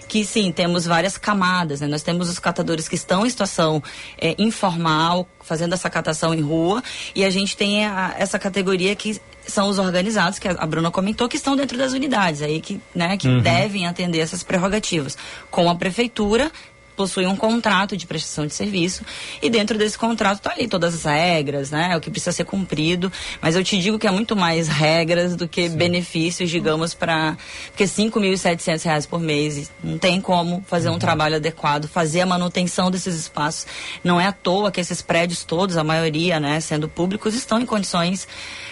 que 0.09 0.25
sim, 0.25 0.53
temos 0.53 0.85
várias 0.85 1.17
camadas, 1.19 1.81
né? 1.81 1.87
Nós 1.87 2.03
temos 2.03 2.29
os 2.29 2.39
catadores 2.39 2.87
que 2.89 2.95
estão 2.95 3.25
em 3.27 3.31
situação 3.31 3.83
eh, 4.19 4.35
informal, 4.39 5.27
fazendo 5.43 5.73
essa 5.75 5.91
catação 5.91 6.33
em 6.35 6.41
rua, 6.41 6.83
e 7.15 7.25
a 7.25 7.31
gente 7.31 7.57
tem 7.57 7.85
a- 7.87 8.15
essa 8.19 8.39
categoria 8.39 8.95
que 8.95 9.21
são 9.47 9.69
os 9.69 9.79
organizados, 9.79 10.39
que 10.39 10.49
a 10.49 10.53
a 10.59 10.67
Bruna 10.67 10.91
comentou, 10.91 11.29
que 11.29 11.37
estão 11.37 11.55
dentro 11.57 11.77
das 11.77 11.93
unidades, 11.93 12.41
aí 12.41 12.61
que, 12.61 12.81
né, 12.95 13.17
que 13.17 13.29
Uhum. 13.29 13.41
devem 13.43 13.87
atender 13.87 14.21
essas 14.21 14.43
prerrogativas. 14.43 15.19
Com 15.51 15.69
a 15.69 15.75
prefeitura, 15.75 16.51
possui 16.97 17.27
um 17.27 17.37
contrato 17.37 17.97
de 17.97 18.07
prestação 18.07 18.47
de 18.47 18.55
serviço 18.55 19.05
e 19.43 19.51
dentro 19.51 19.77
desse 19.77 19.99
contrato 19.99 20.41
tá 20.41 20.53
ali 20.53 20.69
todas 20.69 20.95
as 20.95 21.05
regras, 21.05 21.71
né? 21.71 21.97
O 21.97 22.01
que 22.01 22.11
precisa 22.11 22.33
ser 22.33 22.45
cumprido, 22.45 23.13
mas 23.41 23.57
eu 23.57 23.65
te 23.65 23.79
digo 23.79 23.99
que 23.99 24.07
é 24.07 24.11
muito 24.11 24.37
mais 24.37 24.69
regras 24.69 25.37
do 25.37 25.49
que 25.49 25.69
benefícios, 25.69 26.51
digamos, 26.51 26.95
para 26.95 27.37
porque 27.69 27.85
5.700 27.85 28.85
reais 28.85 29.07
por 29.07 29.21
mês 29.21 29.71
não 29.83 29.99
tem 29.99 30.21
como 30.21 30.63
fazer 30.67 30.89
um 30.89 30.99
trabalho 30.99 31.37
adequado, 31.37 31.89
fazer 31.89 32.21
a 32.21 32.27
manutenção 32.27 32.91
desses 32.91 33.15
espaços. 33.15 33.67
Não 34.03 34.21
é 34.21 34.27
à 34.27 34.33
toa 34.33 34.71
que 34.71 34.81
esses 34.81 35.03
prédios 35.03 35.45
todos, 35.45 35.77
a 35.77 35.85
maioria, 35.85 36.39
né, 36.39 36.61
sendo 36.61 36.89
públicos, 36.89 37.35
estão 37.35 37.61
em 37.61 37.67
condições 37.67 38.27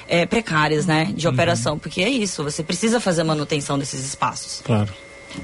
eh, 0.09 0.27
precárias, 0.27 0.87
né, 0.87 1.13
de 1.15 1.27
operação, 1.27 1.79
porque 1.79 2.03
é 2.03 2.09
isso, 2.09 2.43
você 2.43 2.63
precisa 2.63 3.01
fazer 3.01 3.23
a 3.23 3.25
manutenção 3.25 3.79
desses 3.79 4.05
espaços. 4.05 4.61
Claro. 4.65 4.93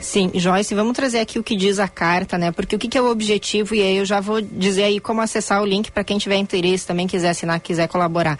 Sim, 0.01 0.31
Joyce, 0.35 0.75
vamos 0.75 0.95
trazer 0.95 1.21
aqui 1.21 1.39
o 1.39 1.43
que 1.43 1.57
diz 1.57 1.79
a 1.79 1.89
carta, 1.89 2.37
né? 2.37 2.53
Porque 2.53 2.77
o 2.77 2.79
que, 2.79 2.89
que 2.89 2.99
é 2.99 3.03
o 3.03 3.11
objetivo, 3.11 3.75
e 3.75 3.83
aí 3.83 3.97
eu 3.97 4.05
já 4.05 4.21
vou 4.21 4.41
dizer 4.41 4.85
aí 4.85 5.01
como 5.01 5.21
acessar 5.21 5.63
o 5.63 5.67
link 5.67 5.91
para 5.91 6.05
quem 6.05 6.19
tiver 6.19 6.37
interesse 6.37 6.87
também, 6.87 7.07
quiser 7.07 7.31
assinar, 7.31 7.61
quiser 7.61 7.89
colaborar. 7.89 8.39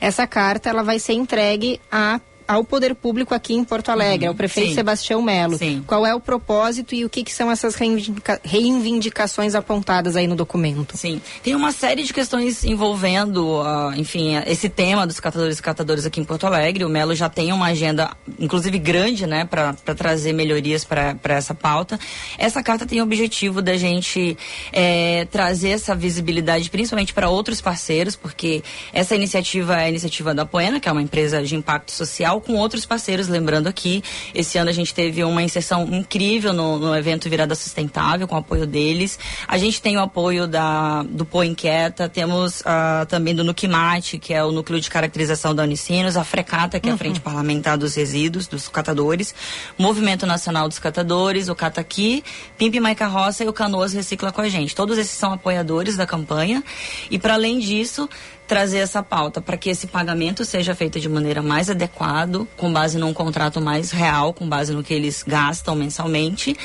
Essa 0.00 0.26
carta, 0.26 0.68
ela 0.68 0.82
vai 0.82 0.98
ser 0.98 1.14
entregue 1.14 1.80
a 1.90 2.20
ao 2.50 2.64
poder 2.64 2.96
público 2.96 3.32
aqui 3.32 3.54
em 3.54 3.62
Porto 3.62 3.90
Alegre, 3.90 4.26
ao 4.26 4.34
prefeito 4.34 4.70
sim. 4.70 4.74
Sebastião 4.74 5.22
Melo. 5.22 5.56
Qual 5.86 6.04
é 6.04 6.12
o 6.12 6.18
propósito 6.18 6.96
e 6.96 7.04
o 7.04 7.08
que, 7.08 7.22
que 7.22 7.32
são 7.32 7.48
essas 7.48 7.76
reivindica- 7.76 8.40
reivindicações 8.42 9.54
apontadas 9.54 10.16
aí 10.16 10.26
no 10.26 10.34
documento? 10.34 10.96
Sim, 10.96 11.22
tem 11.44 11.54
uma 11.54 11.70
série 11.70 12.02
de 12.02 12.12
questões 12.12 12.64
envolvendo, 12.64 13.62
ah, 13.62 13.92
enfim, 13.96 14.34
esse 14.48 14.68
tema 14.68 15.06
dos 15.06 15.20
catadores 15.20 15.60
e 15.60 15.62
catadoras 15.62 16.04
aqui 16.04 16.20
em 16.20 16.24
Porto 16.24 16.44
Alegre. 16.44 16.84
O 16.84 16.88
Melo 16.88 17.14
já 17.14 17.28
tem 17.28 17.52
uma 17.52 17.66
agenda, 17.66 18.10
inclusive 18.36 18.80
grande, 18.80 19.28
né, 19.28 19.44
para 19.44 19.72
trazer 19.94 20.32
melhorias 20.32 20.84
para 20.84 21.16
essa 21.28 21.54
pauta. 21.54 22.00
Essa 22.36 22.64
carta 22.64 22.84
tem 22.84 23.00
o 23.00 23.04
objetivo 23.04 23.62
da 23.62 23.76
gente 23.76 24.36
eh, 24.72 25.24
trazer 25.30 25.68
essa 25.68 25.94
visibilidade, 25.94 26.68
principalmente 26.68 27.14
para 27.14 27.28
outros 27.28 27.60
parceiros, 27.60 28.16
porque 28.16 28.60
essa 28.92 29.14
iniciativa 29.14 29.80
é 29.80 29.84
a 29.84 29.88
iniciativa 29.88 30.34
da 30.34 30.44
Poena, 30.44 30.80
que 30.80 30.88
é 30.88 30.92
uma 30.92 31.02
empresa 31.02 31.40
de 31.44 31.54
impacto 31.54 31.92
social, 31.92 32.39
com 32.40 32.54
outros 32.54 32.86
parceiros. 32.86 33.28
Lembrando 33.28 33.66
aqui, 33.66 34.02
esse 34.34 34.58
ano 34.58 34.70
a 34.70 34.72
gente 34.72 34.94
teve 34.94 35.22
uma 35.24 35.42
inserção 35.42 35.84
incrível 35.92 36.52
no, 36.52 36.78
no 36.78 36.96
evento 36.96 37.28
Virada 37.28 37.54
Sustentável, 37.54 38.26
com 38.26 38.34
o 38.34 38.38
apoio 38.38 38.66
deles. 38.66 39.18
A 39.46 39.58
gente 39.58 39.80
tem 39.80 39.96
o 39.96 40.00
apoio 40.00 40.46
da, 40.46 41.02
do 41.02 41.24
Pô 41.24 41.42
Inquieta, 41.42 42.08
temos 42.08 42.62
ah, 42.64 43.06
também 43.08 43.34
do 43.34 43.44
Nucimate, 43.44 44.18
que 44.18 44.34
é 44.34 44.44
o 44.44 44.52
núcleo 44.52 44.80
de 44.80 44.90
caracterização 44.90 45.54
da 45.54 45.62
Unicinos, 45.62 46.16
a 46.16 46.24
Frecata, 46.24 46.80
que 46.80 46.88
é 46.88 46.92
a 46.92 46.96
Frente 46.96 47.20
Parlamentar 47.20 47.76
dos 47.76 47.94
Resíduos, 47.94 48.46
dos 48.46 48.68
Catadores, 48.68 49.34
Movimento 49.78 50.26
Nacional 50.26 50.68
dos 50.68 50.78
Catadores, 50.78 51.48
o 51.48 51.54
Cataqui, 51.54 52.24
Pimp 52.56 52.76
Mais 52.76 52.96
Carroça 52.96 53.44
e 53.44 53.48
o 53.48 53.52
Canoas 53.52 53.92
Recicla 53.92 54.32
com 54.32 54.40
a 54.40 54.48
gente. 54.48 54.74
Todos 54.74 54.98
esses 54.98 55.16
são 55.16 55.32
apoiadores 55.32 55.96
da 55.96 56.06
campanha. 56.06 56.62
E 57.10 57.18
para 57.18 57.34
além 57.34 57.58
disso, 57.58 58.08
trazer 58.50 58.78
essa 58.78 59.00
pauta 59.00 59.40
para 59.40 59.56
que 59.56 59.70
esse 59.70 59.86
pagamento 59.86 60.44
seja 60.44 60.74
feito 60.74 60.98
de 60.98 61.08
maneira 61.08 61.40
mais 61.40 61.70
adequada, 61.70 62.44
com 62.56 62.72
base 62.72 62.98
num 62.98 63.14
contrato 63.14 63.60
mais 63.60 63.92
real, 63.92 64.34
com 64.34 64.48
base 64.48 64.72
no 64.72 64.82
que 64.82 64.92
eles 64.92 65.22
gastam 65.24 65.76
mensalmente, 65.76 66.56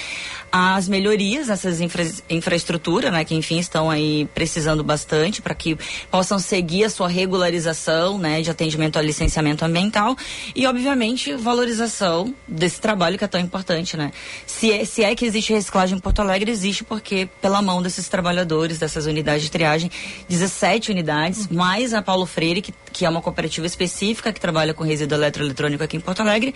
as 0.58 0.88
melhorias 0.88 1.48
nessas 1.48 1.82
infra 1.82 2.06
infraestrutura, 2.30 3.12
né, 3.12 3.26
que 3.26 3.36
enfim 3.36 3.60
estão 3.60 3.90
aí 3.90 4.26
precisando 4.34 4.86
bastante 4.86 5.42
para 5.42 5.54
que 5.54 5.78
possam 6.10 6.40
seguir 6.40 6.86
a 6.86 6.90
sua 6.90 7.10
regularização, 7.10 8.18
né, 8.18 8.42
de 8.42 8.50
atendimento 8.50 8.96
ao 8.96 9.04
licenciamento 9.04 9.66
ambiental 9.66 10.16
e 10.56 10.66
obviamente 10.66 11.34
valorização 11.34 12.34
desse 12.48 12.80
trabalho 12.80 13.18
que 13.18 13.26
é 13.26 13.28
tão 13.28 13.42
importante, 13.42 13.98
né? 13.98 14.14
Se 14.48 14.72
é, 14.72 14.86
se 14.86 15.04
é 15.04 15.14
que 15.14 15.26
existe 15.26 15.52
reciclagem 15.52 15.98
em 15.98 16.00
Porto 16.00 16.22
Alegre, 16.22 16.50
existe 16.50 16.86
porque 16.86 17.28
pela 17.42 17.62
mão 17.62 17.82
desses 17.82 18.08
trabalhadores 18.08 18.80
dessas 18.80 19.08
unidades 19.08 19.44
de 19.44 19.52
triagem, 19.52 19.92
17 20.30 20.90
unidades, 20.90 21.50
mais 21.50 21.94
a 21.94 22.02
Paulo 22.02 22.26
Freire, 22.26 22.62
que, 22.62 22.74
que 22.94 23.06
é 23.06 23.10
uma 23.10 23.22
cooperativa 23.22 23.68
específica 23.68 24.32
que 24.32 24.40
trabalha 24.40 24.74
com 24.74 24.86
resíduo 24.86 25.18
eletroeletrônico 25.18 25.84
aqui 25.84 25.98
em 25.98 26.00
Porto 26.00 26.22
Alegre 26.22 26.56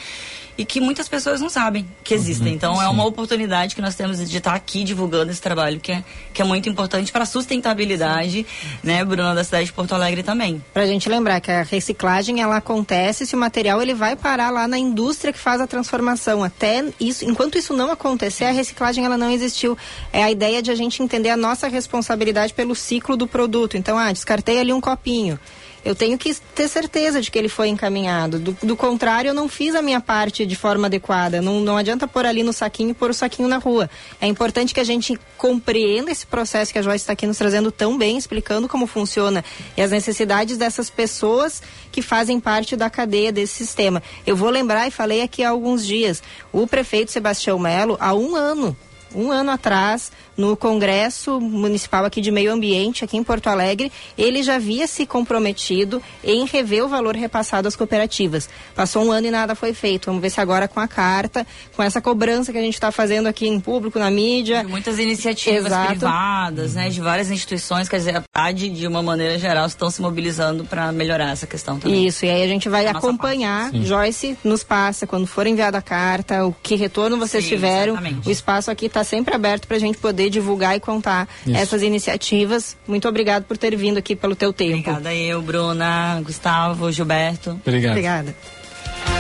e 0.60 0.66
que 0.66 0.82
muitas 0.82 1.07
pessoas 1.07 1.39
não 1.39 1.47
sabem 1.47 1.88
que 2.03 2.14
existem. 2.14 2.53
então 2.53 2.82
é 2.82 2.89
uma 2.89 3.05
oportunidade 3.05 3.74
que 3.74 3.82
nós 3.82 3.95
temos 3.95 4.30
de 4.30 4.38
estar 4.38 4.53
aqui 4.53 4.84
divulgando 4.84 5.32
esse 5.32 5.41
trabalho 5.41 5.80
que 5.80 5.89
é, 5.89 6.03
que 6.34 6.41
é 6.41 6.45
muito 6.45 6.68
importante 6.68 7.14
para 7.14 7.24
a 7.24 7.26
sustentabilidade, 7.26 8.45
né, 8.84 9.05
Bruna, 9.05 9.34
da 9.34 9.41
cidade 9.41 9.68
de 9.68 9.72
Porto 9.72 9.95
Alegre 9.95 10.22
também. 10.22 10.62
Pra 10.74 10.86
gente 10.86 11.07
lembrar 11.07 11.39
que 11.39 11.49
a 11.49 11.64
reciclagem 11.64 12.41
ela 12.41 12.57
acontece 12.57 13.26
se 13.26 13.36
o 13.36 13.39
material 13.39 13.82
ele 13.82 13.93
vai 13.93 14.18
parar 14.18 14.49
lá 14.49 14.68
na 14.68 14.78
indústria 14.78 15.32
que 15.32 15.39
faz 15.39 15.62
a 15.62 15.68
transformação. 15.68 16.43
Até 16.43 16.84
isso, 16.99 17.24
enquanto 17.24 17.57
isso 17.57 17.74
não 17.74 17.89
acontecer, 17.89 18.43
a 18.43 18.51
reciclagem 18.51 19.05
ela 19.05 19.18
não 19.18 19.32
existiu. 19.32 19.78
É 20.12 20.22
a 20.22 20.30
ideia 20.30 20.62
de 20.62 20.72
a 20.72 20.76
gente 20.76 21.01
entender 21.01 21.30
a 21.30 21.38
nossa 21.38 21.70
responsabilidade 21.70 22.53
pelo 22.53 22.76
ciclo 22.76 23.16
do 23.16 23.26
produto. 23.26 23.78
Então, 23.78 23.97
ah, 23.97 24.12
descartei 24.12 24.60
ali 24.60 24.74
um 24.74 24.82
copinho. 24.82 25.39
Eu 25.84 25.95
tenho 25.95 26.17
que 26.17 26.34
ter 26.53 26.67
certeza 26.67 27.21
de 27.21 27.32
que 27.32 27.38
ele 27.38 27.49
foi 27.49 27.69
encaminhado. 27.69 28.39
Do, 28.39 28.57
do 28.63 28.75
contrário, 28.75 29.30
eu 29.30 29.34
não 29.34 29.47
fiz 29.47 29.75
a 29.75 29.82
minha 29.82 30.01
parte 30.01 30.45
de 30.45 30.55
forma 30.55 30.88
adequada. 30.88 31.41
Não, 31.41 31.59
não 31.59 31.77
adianta 31.77 32.07
pôr 32.07 32.25
ali 32.25 32.43
no 32.43 32.53
saquinho 32.53 32.91
e 32.91 32.93
pôr 32.93 33.09
o 33.09 33.13
saquinho 33.13 33.47
na 33.47 33.57
rua. 33.57 33.89
É 34.19 34.27
importante 34.27 34.73
que 34.73 34.80
a 34.80 34.84
gente 34.84 35.19
compreenda 35.38 36.11
esse 36.11 36.25
processo 36.25 36.71
que 36.71 36.80
a 36.80 36.82
Joyce 36.82 37.03
está 37.03 37.13
aqui 37.13 37.25
nos 37.25 37.38
trazendo 37.38 37.71
tão 37.71 37.97
bem, 37.97 38.17
explicando 38.17 38.67
como 38.67 38.86
funciona 38.88 39.43
e 39.77 39.82
as 39.82 39.91
necessidades 39.91 40.57
dessas 40.57 40.89
pessoas 40.89 41.61
que 41.91 42.01
fazem 42.01 42.39
parte 42.39 42.75
da 42.75 42.89
cadeia 42.89 43.32
desse 43.32 43.53
sistema. 43.53 44.03
Eu 44.25 44.36
vou 44.36 44.49
lembrar 44.49 44.88
e 44.88 44.91
falei 44.91 45.21
aqui 45.21 45.43
há 45.43 45.49
alguns 45.49 45.86
dias, 45.86 46.21
o 46.51 46.67
prefeito 46.67 47.11
Sebastião 47.11 47.57
Melo, 47.57 47.97
há 47.99 48.13
um 48.13 48.36
ano, 48.36 48.75
um 49.14 49.32
ano 49.32 49.51
atrás, 49.51 50.12
no 50.38 50.55
Congresso 50.55 51.39
Municipal 51.41 52.05
aqui 52.05 52.22
de 52.22 52.32
Meio 52.32 52.51
Ambiente, 52.51 53.03
aqui 53.03 53.18
em 53.18 53.24
Porto 53.24 53.47
Alegre, 53.47 53.91
ele 54.18 54.41
já 54.41 54.55
havia 54.55 54.88
se 54.88 55.05
comprometido 55.05 56.01
em 56.24 56.45
rever 56.45 56.84
o 56.84 56.88
valor 56.88 57.16
repassado 57.16 57.68
às 57.68 57.76
cooperativas. 57.76 58.49
Passou 58.76 59.05
um 59.05 59.12
ano 59.12 59.28
e 59.28 59.32
nada 59.32 59.55
foi 59.55 59.74
feito. 59.74 60.05
Vamos 60.05 60.22
ver 60.22 60.30
se 60.30 60.39
agora 60.39 60.68
com 60.68 60.80
a 60.80 60.88
carta, 60.88 61.45
com 61.76 61.84
essa 61.84 61.99
cobrança 61.99 62.51
que 62.51 62.57
a 62.57 62.62
gente 62.62 62.76
está 62.76 62.91
fazendo 62.91 63.28
aqui 63.28 63.47
em 63.47 63.60
público, 63.60 63.99
na 63.99 64.10
mídia. 64.10 64.64
Muitas 64.64 64.97
iniciativas 64.97 65.66
Exato. 65.66 65.89
privadas, 65.89 66.76
né, 66.76 66.89
de 66.89 67.01
várias 67.01 67.30
instituições, 67.30 67.89
quer 67.89 67.97
dizer, 67.97 68.16
a 68.16 68.24
PAD, 68.32 68.70
de 68.70 68.88
uma 68.88 69.03
maneira 69.03 69.38
geral, 69.38 69.66
estão 69.66 69.89
se 69.89 70.01
mobilizando 70.01 70.64
para 70.64 70.91
melhorar 70.91 71.32
essa 71.32 71.45
questão 71.45 71.78
também. 71.78 72.07
Isso, 72.07 72.26
e 72.26 72.30
aí 72.30 72.43
a 72.43 72.47
gente 72.47 72.70
vai 72.70 72.86
nossa 72.86 72.97
acompanhar. 72.97 73.72
Joyce 73.74 74.38
nos 74.43 74.64
passa, 74.64 75.05
quando 75.05 75.28
for 75.28 75.45
enviada 75.45 75.78
a 75.78 75.82
carta, 75.82 76.45
o 76.45 76.53
que 76.53 76.76
retorno 76.76 77.18
vocês 77.18 77.43
Sim, 77.43 77.49
tiveram. 77.51 77.93
exatamente. 77.93 78.28
O 78.28 78.32
espaço 78.32 78.72
aqui 78.72 78.86
está 78.86 78.99
sempre 79.04 79.36
aberto 79.36 79.68
para 79.68 79.78
a 79.78 79.80
gente 79.80 79.97
poder 79.97 80.30
divulgar 80.30 80.76
e 80.76 80.80
contar 80.80 81.28
Isso. 81.45 81.56
essas 81.56 81.82
iniciativas. 81.82 82.78
Muito 82.88 83.08
obrigado 83.08 83.43
por 83.43 83.58
ter 83.58 83.76
vindo 83.76 83.97
aqui 83.97 84.16
pelo 84.16 84.36
teu 84.36 84.54
tempo. 84.54 84.89
Obrigada 84.89 85.14
eu, 85.14 85.41
Bruna, 85.41 86.22
Gustavo, 86.24 86.91
Gilberto. 86.91 87.52
Obrigado. 87.52 87.91
Obrigada. 87.91 88.36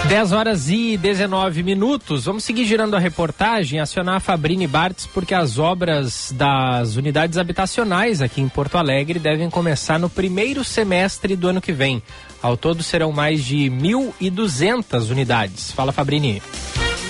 10 0.07 0.31
horas 0.31 0.69
e 0.69 0.97
19 0.97 1.61
minutos. 1.61 2.25
Vamos 2.25 2.43
seguir 2.43 2.65
girando 2.65 2.95
a 2.95 2.99
reportagem, 2.99 3.79
acionar 3.79 4.15
a 4.15 4.19
Fabrini 4.19 4.65
Bartz, 4.65 5.05
porque 5.05 5.35
as 5.35 5.59
obras 5.59 6.33
das 6.35 6.95
unidades 6.95 7.37
habitacionais 7.37 8.21
aqui 8.21 8.41
em 8.41 8.49
Porto 8.49 8.77
Alegre 8.77 9.19
devem 9.19 9.49
começar 9.49 9.99
no 9.99 10.09
primeiro 10.09 10.63
semestre 10.63 11.35
do 11.35 11.49
ano 11.49 11.61
que 11.61 11.71
vem. 11.71 12.01
Ao 12.41 12.55
todo 12.55 12.81
serão 12.81 13.11
mais 13.11 13.43
de 13.43 13.69
1.200 13.69 15.11
unidades. 15.11 15.71
Fala, 15.71 15.91
Fabrini. 15.91 16.41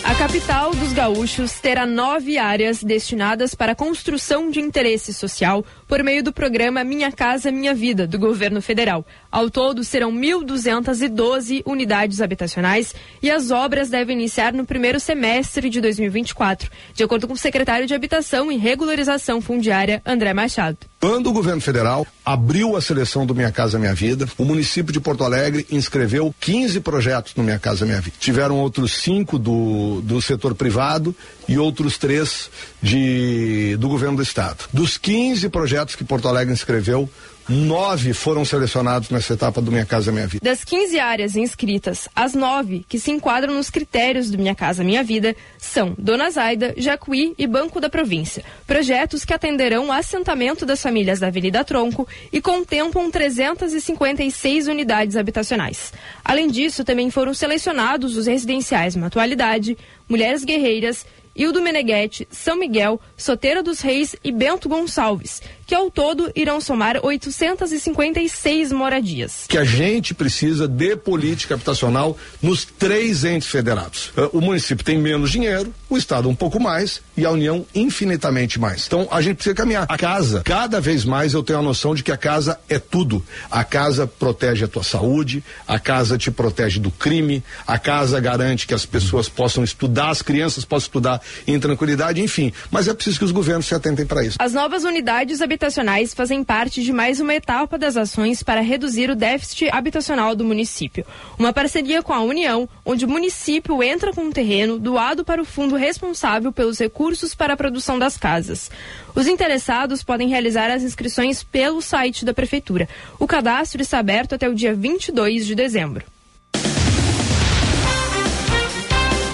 A 0.04 0.16
capital 0.16 0.74
dos 0.74 0.93
gaúchos 0.93 1.60
terá 1.60 1.86
nove 1.86 2.38
áreas 2.38 2.82
destinadas 2.82 3.54
para 3.54 3.74
a 3.74 3.76
construção 3.76 4.50
de 4.50 4.60
interesse 4.60 5.14
social 5.14 5.64
por 5.88 6.02
meio 6.04 6.24
do 6.24 6.32
programa 6.32 6.84
Minha 6.84 7.12
Casa 7.12 7.52
Minha 7.52 7.76
Vida, 7.76 8.08
do 8.08 8.18
governo 8.18 8.62
federal. 8.62 9.06
Ao 9.30 9.50
todo, 9.50 9.84
serão 9.84 10.12
1.212 10.12 11.64
unidades 11.66 12.22
habitacionais 12.22 12.95
e 13.22 13.30
as 13.30 13.52
obras 13.52 13.89
devem 13.89 14.18
iniciar 14.18 14.54
no 14.54 14.66
primeiro 14.66 15.00
semestre 15.00 15.70
de 15.70 15.82
2024, 15.82 16.72
de 16.93 17.04
acordo 17.04 17.28
com 17.28 17.34
o 17.34 17.38
secretário 17.38 17.86
de 17.86 17.93
Habitação 17.93 18.52
e 18.52 18.58
Regularização 18.58 19.41
Fundiária, 19.41 20.02
André 20.06 20.34
Machado. 20.34 20.89
Quando 21.00 21.28
o 21.28 21.34
governo 21.34 21.62
federal 21.62 22.06
abriu 22.26 22.76
a 22.76 22.82
seleção 22.82 23.26
do 23.26 23.34
Minha 23.34 23.54
Casa 23.54 23.80
Minha 23.80 23.93
Vida, 23.93 24.28
o 24.38 24.43
município 24.43 24.91
de 24.91 25.00
Porto 25.00 25.24
Alegre 25.24 25.66
inscreveu 25.72 26.36
15 26.41 26.82
projetos 26.82 27.34
no 27.36 27.43
Minha 27.43 27.58
Casa 27.58 27.86
Minha 27.86 28.02
Vida. 28.02 28.18
Tiveram 28.20 28.58
outros 28.58 28.91
cinco 28.95 29.39
do, 29.39 30.02
do 30.02 30.22
setor 30.22 30.54
privado 30.54 31.16
e 31.47 31.58
outros 31.58 31.97
três 31.97 32.52
de, 32.82 33.78
do 33.80 33.88
governo 33.88 34.18
do 34.18 34.24
estado. 34.24 34.66
Dos 34.74 34.97
15 34.97 35.47
projetos 35.47 35.95
que 35.95 36.04
Porto 36.04 36.28
Alegre 36.28 36.54
inscreveu, 36.54 37.10
nove 37.50 38.14
foram 38.14 38.45
selecionados 38.45 39.10
nessa 39.10 39.34
etapa 39.34 39.60
do 39.60 39.72
Minha 39.72 39.86
Casa 39.86 40.12
Minha 40.12 40.28
Vida. 40.28 40.43
Das 40.47 40.64
15 40.64 41.00
áreas 41.00 41.36
inscritas, 41.36 42.08
as 42.16 42.36
nove 42.36 42.86
que 42.88 43.00
se 43.00 43.12
enquadram 43.12 43.56
nos 43.56 43.70
critérios 43.70 44.30
do 44.30 44.38
Minha 44.38 44.54
Casa 44.54 44.84
Minha 44.84 45.04
Vida 45.04 45.36
são 45.58 45.95
Dona 45.97 46.30
Zaida, 46.30 46.76
Jacuí 46.78 47.34
e 47.38 47.47
Banco 47.47 47.82
da 47.82 47.89
Província. 47.89 48.43
Projetos 48.68 49.26
que 49.26 49.34
atenderão 49.34 49.88
o 49.88 49.91
assentamento 49.91 50.66
das 50.66 50.82
famílias 50.82 51.20
da 51.20 51.28
Avenida 51.28 51.64
Tronco 51.64 52.08
e 52.32 52.39
contemplam 52.39 53.10
356 53.10 54.68
unidades 54.68 55.18
habitacionais. 55.18 55.91
Além 56.24 56.47
disso, 56.50 56.84
também 56.84 57.10
foram 57.10 57.34
selecionados 57.34 58.16
os 58.16 58.28
residenciais 58.28 58.95
Matualidade, 58.95 59.76
Mulheres 60.08 60.43
Guerreiras, 60.43 61.06
Hildo 61.36 61.62
Meneghetti, 61.62 62.28
São 62.32 62.58
Miguel, 62.58 63.00
Soteira 63.18 63.64
dos 63.64 63.82
Reis 63.82 64.16
e 64.24 64.32
Bento 64.32 64.68
Gonçalves, 64.68 65.42
que 65.66 65.76
ao 65.76 65.90
todo 65.90 66.32
irão 66.36 66.60
somar 66.60 67.00
856 67.04 68.72
moradias. 68.72 69.46
Que 69.48 69.58
a 69.58 69.64
gente 69.64 70.14
precisa 70.14 70.68
de 70.68 70.96
política 70.96 71.54
habitacional 71.54 72.18
nos 72.42 72.66
três 72.66 73.24
entes 73.24 73.50
federados. 73.50 74.10
Uh, 74.10 74.38
o 74.38 74.42
município 74.42 74.84
tem 74.84 74.98
menos 74.98 75.32
dinheiro, 75.32 75.74
o 75.90 75.98
estado 75.98 76.30
um 76.30 76.36
pouco 76.36 76.60
mais 76.60 77.02
e 77.18 77.26
a 77.26 77.32
União 77.32 77.66
infinitamente 77.74 78.60
mais. 78.60 78.86
Então 78.86 79.08
a 79.12 79.22
gente 79.22 79.38
precisa 79.38 79.56
caminhar. 79.56 79.86
A 79.90 79.98
casa, 79.98 80.42
cada 80.46 80.80
vez 80.80 81.04
mais 81.04 81.34
eu 81.34 81.42
tenho 81.42 81.60
a 81.60 81.62
noção 81.62 81.96
de 81.96 82.04
que 82.04 82.12
a 82.12 82.18
casa 82.18 82.60
é 82.70 82.78
tudo. 82.78 83.26
A 83.50 83.64
casa 83.64 84.06
protege 84.06 84.66
a 84.66 84.68
tua 84.68 84.84
saúde, 84.84 85.44
a 85.68 85.80
casa 85.80 86.18
te 86.18 86.30
protege 86.30 86.80
do 86.80 86.92
crime, 86.92 87.44
a 87.66 87.80
casa 87.80 88.20
garante 88.20 88.68
que 88.68 88.74
as 88.74 88.86
pessoas 88.86 89.28
possam 89.28 89.64
estudar, 89.64 90.10
as 90.10 90.22
crianças 90.22 90.64
possam 90.64 90.88
estudar 90.88 91.22
em 91.48 91.60
tranquilidade, 91.60 92.22
enfim. 92.22 92.54
Mas 92.70 92.88
é 92.88 92.94
preciso 92.94 93.20
que 93.20 93.26
os 93.26 93.32
governos 93.32 93.66
se 93.66 93.74
atentem 93.74 94.06
para 94.06 94.24
isso. 94.24 94.38
As 94.40 94.54
novas 94.54 94.84
unidades 94.84 95.42
habitacionais 95.42 96.14
fazem 96.14 96.44
parte 96.44 96.84
de 96.84 96.94
mais 96.94 97.20
uma 97.20 97.34
etapa 97.34 97.78
das 97.78 97.98
ações 97.98 98.44
para 98.44 98.62
reduzir 98.62 99.10
o 99.10 99.16
déficit 99.16 99.70
habitacional 99.72 100.36
do 100.36 100.46
município. 100.46 101.06
Uma 101.38 101.52
parceria 101.52 102.04
com 102.04 102.14
a 102.14 102.22
União, 102.22 102.70
onde 102.86 103.06
o 103.06 103.10
município 103.10 103.82
entra 103.82 104.14
com 104.14 104.26
um 104.26 104.32
terreno 104.32 104.78
doado 104.78 105.24
para 105.24 105.42
o 105.42 105.46
fundo 105.46 105.79
responsável 105.80 106.52
pelos 106.52 106.78
recursos 106.78 107.34
para 107.34 107.54
a 107.54 107.58
produção 107.58 107.98
das 107.98 108.18
casas. 108.18 108.70
Os 109.16 109.26
interessados 109.26 110.04
podem 110.04 110.30
realizar 110.30 110.70
as 110.70 110.84
inscrições 110.84 111.42
pelo 111.42 111.82
site 111.82 112.24
da 112.24 112.34
Prefeitura. 112.34 112.88
O 113.18 113.26
cadastro 113.26 113.82
está 113.82 113.98
aberto 113.98 114.36
até 114.36 114.48
o 114.48 114.54
dia 114.54 114.74
22 114.76 115.48
de 115.48 115.56
dezembro. 115.56 116.06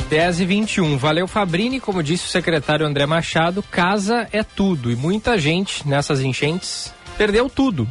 10 0.09 0.39
e 0.39 0.45
21. 0.45 0.97
Valeu, 0.97 1.27
Fabrini. 1.27 1.79
Como 1.79 2.03
disse 2.03 2.25
o 2.25 2.29
secretário 2.29 2.85
André 2.85 3.05
Machado, 3.05 3.63
casa 3.63 4.27
é 4.31 4.43
tudo. 4.43 4.91
E 4.91 4.95
muita 4.95 5.37
gente 5.37 5.87
nessas 5.87 6.21
enchentes 6.21 6.93
perdeu 7.17 7.49
tudo. 7.49 7.87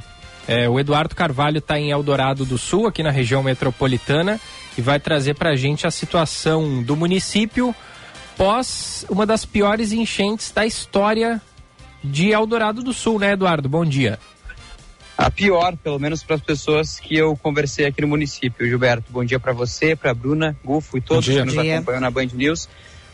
É, 0.47 0.69
o 0.69 0.79
Eduardo 0.79 1.15
Carvalho 1.15 1.59
está 1.59 1.79
em 1.79 1.91
Eldorado 1.91 2.45
do 2.45 2.59
Sul, 2.59 2.87
aqui 2.87 3.03
na 3.03 3.11
região 3.11 3.43
metropolitana, 3.43 4.39
e 4.77 4.83
vai 4.83 5.01
trazer 5.01 5.35
para 5.35 5.51
a 5.51 5.57
gente 5.57 5.87
a 5.87 5.91
situação 5.91 6.83
do 6.83 6.95
município 6.95 7.75
pós 8.37 9.07
uma 9.09 9.24
das 9.26 9.45
piores 9.45 9.93
enchentes 9.93 10.51
da 10.51 10.66
história 10.66 11.41
de 12.03 12.30
Eldorado 12.30 12.82
do 12.82 12.93
Sul, 12.93 13.18
né, 13.18 13.32
Eduardo? 13.32 13.68
Bom 13.68 13.85
dia. 13.85 14.18
A 15.16 15.30
pior, 15.30 15.76
pelo 15.76 15.99
menos 15.99 16.22
para 16.22 16.37
as 16.37 16.43
pessoas 16.43 16.99
que 16.99 17.16
eu 17.16 17.37
conversei 17.37 17.87
aqui 17.87 18.03
no 18.03 18.09
município. 18.09 18.66
Gilberto, 18.66 19.12
bom 19.12 19.24
dia 19.24 19.39
para 19.39 19.53
você, 19.53 19.95
para 19.95 20.12
Bruna, 20.12 20.57
Gufo 20.64 20.99
e 20.99 21.01
todos 21.01 21.26
que 21.26 21.45
nos 21.45 21.57
acompanham 21.57 22.01
na 22.01 22.11
Band 22.11 22.28
News. 22.35 22.68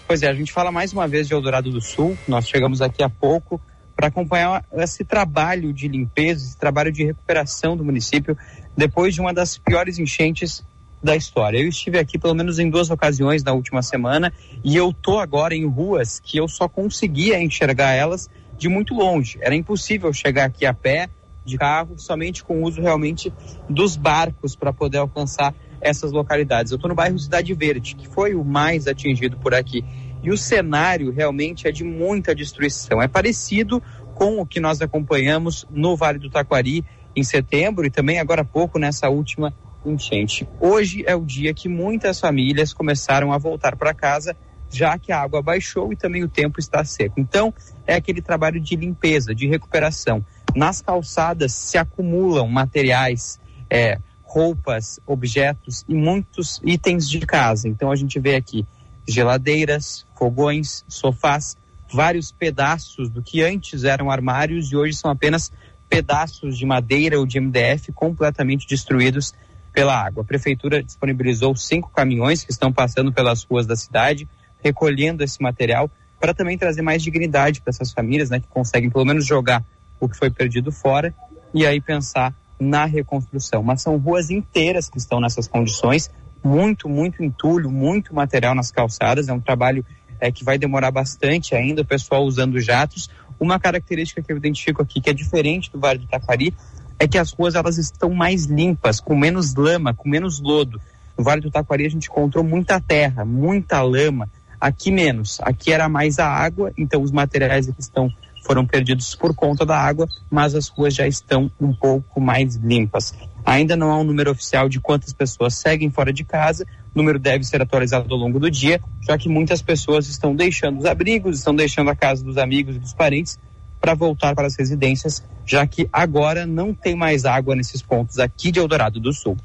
Pois 0.06 0.22
é, 0.22 0.28
a 0.28 0.34
gente 0.34 0.50
fala 0.50 0.72
mais 0.72 0.92
uma 0.92 1.06
vez 1.06 1.28
de 1.28 1.34
Eldorado 1.34 1.70
do 1.70 1.80
Sul. 1.80 2.16
Nós 2.26 2.48
chegamos 2.48 2.80
aqui 2.80 3.02
há 3.02 3.08
pouco 3.08 3.60
para 3.94 4.08
acompanhar 4.08 4.64
esse 4.72 5.04
trabalho 5.04 5.72
de 5.74 5.86
limpeza, 5.86 6.44
esse 6.44 6.58
trabalho 6.58 6.90
de 6.90 7.04
recuperação 7.04 7.76
do 7.76 7.84
município 7.84 8.36
depois 8.76 9.14
de 9.14 9.20
uma 9.20 9.34
das 9.34 9.58
piores 9.58 9.98
enchentes 9.98 10.64
da 11.02 11.16
história. 11.16 11.58
Eu 11.58 11.68
estive 11.68 11.98
aqui 11.98 12.18
pelo 12.18 12.34
menos 12.34 12.58
em 12.58 12.68
duas 12.68 12.90
ocasiões 12.90 13.42
na 13.42 13.52
última 13.52 13.82
semana 13.82 14.32
e 14.62 14.76
eu 14.76 14.92
tô 14.92 15.18
agora 15.18 15.54
em 15.54 15.66
ruas 15.66 16.20
que 16.20 16.36
eu 16.36 16.46
só 16.46 16.68
conseguia 16.68 17.42
enxergar 17.42 17.92
elas 17.92 18.28
de 18.58 18.68
muito 18.68 18.94
longe. 18.94 19.38
Era 19.40 19.54
impossível 19.54 20.12
chegar 20.12 20.44
aqui 20.44 20.66
a 20.66 20.74
pé 20.74 21.08
de 21.44 21.56
carro, 21.56 21.98
somente 21.98 22.44
com 22.44 22.60
o 22.60 22.64
uso 22.64 22.80
realmente 22.80 23.32
dos 23.68 23.96
barcos 23.96 24.54
para 24.54 24.72
poder 24.72 24.98
alcançar 24.98 25.54
essas 25.80 26.12
localidades. 26.12 26.70
Eu 26.70 26.76
estou 26.76 26.88
no 26.88 26.94
bairro 26.94 27.18
Cidade 27.18 27.54
Verde, 27.54 27.94
que 27.94 28.06
foi 28.06 28.34
o 28.34 28.44
mais 28.44 28.86
atingido 28.86 29.38
por 29.38 29.54
aqui. 29.54 29.82
E 30.22 30.30
o 30.30 30.36
cenário 30.36 31.10
realmente 31.10 31.66
é 31.66 31.72
de 31.72 31.82
muita 31.82 32.34
destruição. 32.34 33.00
É 33.00 33.08
parecido 33.08 33.82
com 34.14 34.38
o 34.38 34.46
que 34.46 34.60
nós 34.60 34.82
acompanhamos 34.82 35.66
no 35.70 35.96
Vale 35.96 36.18
do 36.18 36.28
Taquari 36.28 36.84
em 37.16 37.24
setembro 37.24 37.86
e 37.86 37.90
também 37.90 38.18
agora 38.18 38.42
há 38.42 38.44
pouco 38.44 38.78
nessa 38.78 39.08
última 39.08 39.54
enchente. 39.84 40.48
Hoje 40.58 41.04
é 41.06 41.14
o 41.14 41.24
dia 41.24 41.54
que 41.54 41.68
muitas 41.68 42.20
famílias 42.20 42.72
começaram 42.72 43.32
a 43.32 43.38
voltar 43.38 43.76
para 43.76 43.94
casa, 43.94 44.36
já 44.70 44.98
que 44.98 45.12
a 45.12 45.20
água 45.20 45.42
baixou 45.42 45.92
e 45.92 45.96
também 45.96 46.22
o 46.22 46.28
tempo 46.28 46.60
está 46.60 46.84
seco. 46.84 47.18
Então, 47.18 47.52
é 47.86 47.94
aquele 47.94 48.20
trabalho 48.22 48.60
de 48.60 48.76
limpeza, 48.76 49.34
de 49.34 49.46
recuperação. 49.46 50.24
Nas 50.54 50.80
calçadas 50.80 51.52
se 51.52 51.78
acumulam 51.78 52.48
materiais, 52.48 53.40
é, 53.68 53.98
roupas, 54.30 55.00
objetos 55.06 55.84
e 55.88 55.94
muitos 55.94 56.60
itens 56.64 57.08
de 57.08 57.18
casa. 57.20 57.68
Então 57.68 57.90
a 57.90 57.96
gente 57.96 58.18
vê 58.20 58.36
aqui 58.36 58.64
geladeiras, 59.06 60.06
fogões, 60.16 60.84
sofás, 60.86 61.56
vários 61.92 62.30
pedaços 62.30 63.10
do 63.10 63.22
que 63.22 63.42
antes 63.42 63.82
eram 63.82 64.08
armários 64.08 64.70
e 64.70 64.76
hoje 64.76 64.94
são 64.94 65.10
apenas 65.10 65.50
pedaços 65.88 66.56
de 66.56 66.64
madeira 66.64 67.18
ou 67.18 67.26
de 67.26 67.40
MDF 67.40 67.90
completamente 67.92 68.68
destruídos 68.68 69.34
pela 69.72 69.94
água. 69.94 70.22
A 70.22 70.26
prefeitura 70.26 70.82
disponibilizou 70.82 71.54
cinco 71.56 71.90
caminhões 71.90 72.44
que 72.44 72.50
estão 72.50 72.72
passando 72.72 73.12
pelas 73.12 73.44
ruas 73.44 73.66
da 73.66 73.76
cidade, 73.76 74.28
recolhendo 74.62 75.24
esse 75.24 75.40
material 75.42 75.90
para 76.20 76.34
também 76.34 76.58
trazer 76.58 76.82
mais 76.82 77.02
dignidade 77.02 77.60
para 77.62 77.70
essas 77.70 77.92
famílias, 77.92 78.28
né, 78.28 78.40
que 78.40 78.46
conseguem 78.48 78.90
pelo 78.90 79.06
menos 79.06 79.26
jogar 79.26 79.64
o 79.98 80.08
que 80.08 80.16
foi 80.16 80.30
perdido 80.30 80.70
fora 80.70 81.14
e 81.54 81.66
aí 81.66 81.80
pensar 81.80 82.34
na 82.58 82.84
reconstrução. 82.84 83.62
Mas 83.62 83.80
são 83.80 83.96
ruas 83.96 84.30
inteiras 84.30 84.88
que 84.88 84.98
estão 84.98 85.18
nessas 85.18 85.48
condições, 85.48 86.10
muito, 86.44 86.88
muito 86.88 87.24
entulho, 87.24 87.70
muito 87.70 88.14
material 88.14 88.54
nas 88.54 88.70
calçadas. 88.70 89.28
É 89.28 89.32
um 89.32 89.40
trabalho 89.40 89.84
é, 90.20 90.30
que 90.30 90.44
vai 90.44 90.58
demorar 90.58 90.90
bastante 90.90 91.54
ainda, 91.54 91.82
o 91.82 91.86
pessoal 91.86 92.24
usando 92.24 92.60
jatos. 92.60 93.08
Uma 93.38 93.58
característica 93.58 94.22
que 94.22 94.30
eu 94.30 94.36
identifico 94.36 94.82
aqui, 94.82 95.00
que 95.00 95.08
é 95.08 95.14
diferente 95.14 95.72
do 95.72 95.80
Vale 95.80 96.00
do 96.00 96.06
Taquari, 96.06 96.54
é 97.00 97.08
que 97.08 97.16
as 97.16 97.32
ruas 97.32 97.54
elas 97.54 97.78
estão 97.78 98.10
mais 98.10 98.44
limpas, 98.44 99.00
com 99.00 99.16
menos 99.16 99.54
lama, 99.54 99.94
com 99.94 100.06
menos 100.06 100.38
lodo. 100.38 100.78
No 101.16 101.24
Vale 101.24 101.40
do 101.40 101.50
Taquari 101.50 101.86
a 101.86 101.88
gente 101.88 102.10
encontrou 102.10 102.44
muita 102.44 102.78
terra, 102.78 103.24
muita 103.24 103.80
lama. 103.80 104.28
Aqui 104.60 104.92
menos. 104.92 105.40
Aqui 105.40 105.72
era 105.72 105.88
mais 105.88 106.18
a 106.18 106.28
água, 106.28 106.70
então 106.76 107.02
os 107.02 107.10
materiais 107.10 107.66
aqui 107.70 107.80
estão 107.80 108.12
foram 108.44 108.66
perdidos 108.66 109.14
por 109.14 109.34
conta 109.34 109.64
da 109.64 109.78
água, 109.78 110.08
mas 110.30 110.54
as 110.54 110.68
ruas 110.68 110.94
já 110.94 111.06
estão 111.06 111.50
um 111.60 111.72
pouco 111.72 112.20
mais 112.20 112.56
limpas. 112.56 113.14
Ainda 113.44 113.76
não 113.76 113.90
há 113.90 113.98
um 113.98 114.04
número 114.04 114.30
oficial 114.30 114.68
de 114.68 114.80
quantas 114.80 115.12
pessoas 115.12 115.54
seguem 115.54 115.90
fora 115.90 116.12
de 116.12 116.24
casa, 116.24 116.66
o 116.94 116.98
número 116.98 117.18
deve 117.18 117.44
ser 117.44 117.62
atualizado 117.62 118.12
ao 118.12 118.18
longo 118.18 118.38
do 118.40 118.50
dia, 118.50 118.80
já 119.06 119.16
que 119.16 119.28
muitas 119.28 119.62
pessoas 119.62 120.08
estão 120.08 120.34
deixando 120.34 120.78
os 120.78 120.84
abrigos, 120.84 121.38
estão 121.38 121.54
deixando 121.54 121.90
a 121.90 121.96
casa 121.96 122.24
dos 122.24 122.36
amigos 122.36 122.76
e 122.76 122.78
dos 122.78 122.92
parentes 122.92 123.38
para 123.80 123.94
voltar 123.94 124.34
para 124.34 124.46
as 124.46 124.56
residências, 124.56 125.24
já 125.46 125.66
que 125.66 125.88
agora 125.92 126.46
não 126.46 126.74
tem 126.74 126.94
mais 126.94 127.24
água 127.24 127.56
nesses 127.56 127.80
pontos 127.82 128.18
aqui 128.18 128.50
de 128.50 128.58
Eldorado 128.58 129.00
do 129.00 129.12
Sul. 129.12 129.36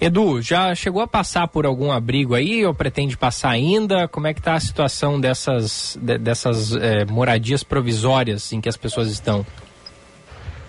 Edu, 0.00 0.40
já 0.42 0.74
chegou 0.74 1.02
a 1.02 1.08
passar 1.08 1.48
por 1.48 1.66
algum 1.66 1.90
abrigo 1.90 2.34
aí 2.34 2.64
ou 2.64 2.74
pretende 2.74 3.16
passar 3.16 3.50
ainda? 3.50 4.06
Como 4.06 4.26
é 4.26 4.34
que 4.34 4.40
está 4.40 4.54
a 4.54 4.60
situação 4.60 5.20
dessas, 5.20 5.98
de, 6.00 6.18
dessas 6.18 6.74
é, 6.76 7.04
moradias 7.06 7.62
provisórias 7.62 8.52
em 8.52 8.60
que 8.60 8.68
as 8.68 8.76
pessoas 8.76 9.10
estão? 9.10 9.44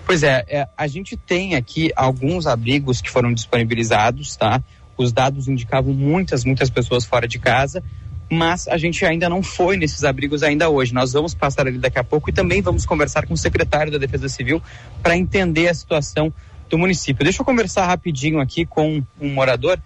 Pois 0.05 0.23
é, 0.23 0.45
é, 0.47 0.67
a 0.77 0.87
gente 0.87 1.17
tem 1.17 1.55
aqui 1.55 1.91
alguns 1.95 2.47
abrigos 2.47 3.01
que 3.01 3.09
foram 3.09 3.33
disponibilizados, 3.33 4.37
tá? 4.37 4.63
Os 4.97 5.11
dados 5.11 5.49
indicavam 5.49 5.93
muitas, 5.93 6.45
muitas 6.45 6.69
pessoas 6.69 7.03
fora 7.03 7.27
de 7.27 7.37
casa. 7.37 7.83
Mas 8.29 8.67
a 8.67 8.77
gente 8.77 9.05
ainda 9.05 9.29
não 9.29 9.41
foi 9.41 9.77
nesses 9.77 10.03
abrigos 10.03 10.43
ainda 10.43 10.69
hoje. 10.69 10.93
Nós 10.93 11.13
vamos 11.13 11.33
passar 11.33 11.67
ali 11.67 11.77
daqui 11.77 11.97
a 11.97 12.03
pouco 12.03 12.29
e 12.29 12.33
também 12.33 12.61
vamos 12.61 12.85
conversar 12.85 13.25
com 13.25 13.33
o 13.33 13.37
secretário 13.37 13.91
da 13.91 13.97
Defesa 13.97 14.27
Civil 14.27 14.61
para 15.01 15.15
entender 15.15 15.69
a 15.69 15.73
situação 15.73 16.33
do 16.69 16.77
município. 16.77 17.23
Deixa 17.23 17.41
eu 17.41 17.45
conversar 17.45 17.85
rapidinho 17.85 18.39
aqui 18.39 18.65
com 18.65 19.01
um 19.19 19.29
morador. 19.33 19.79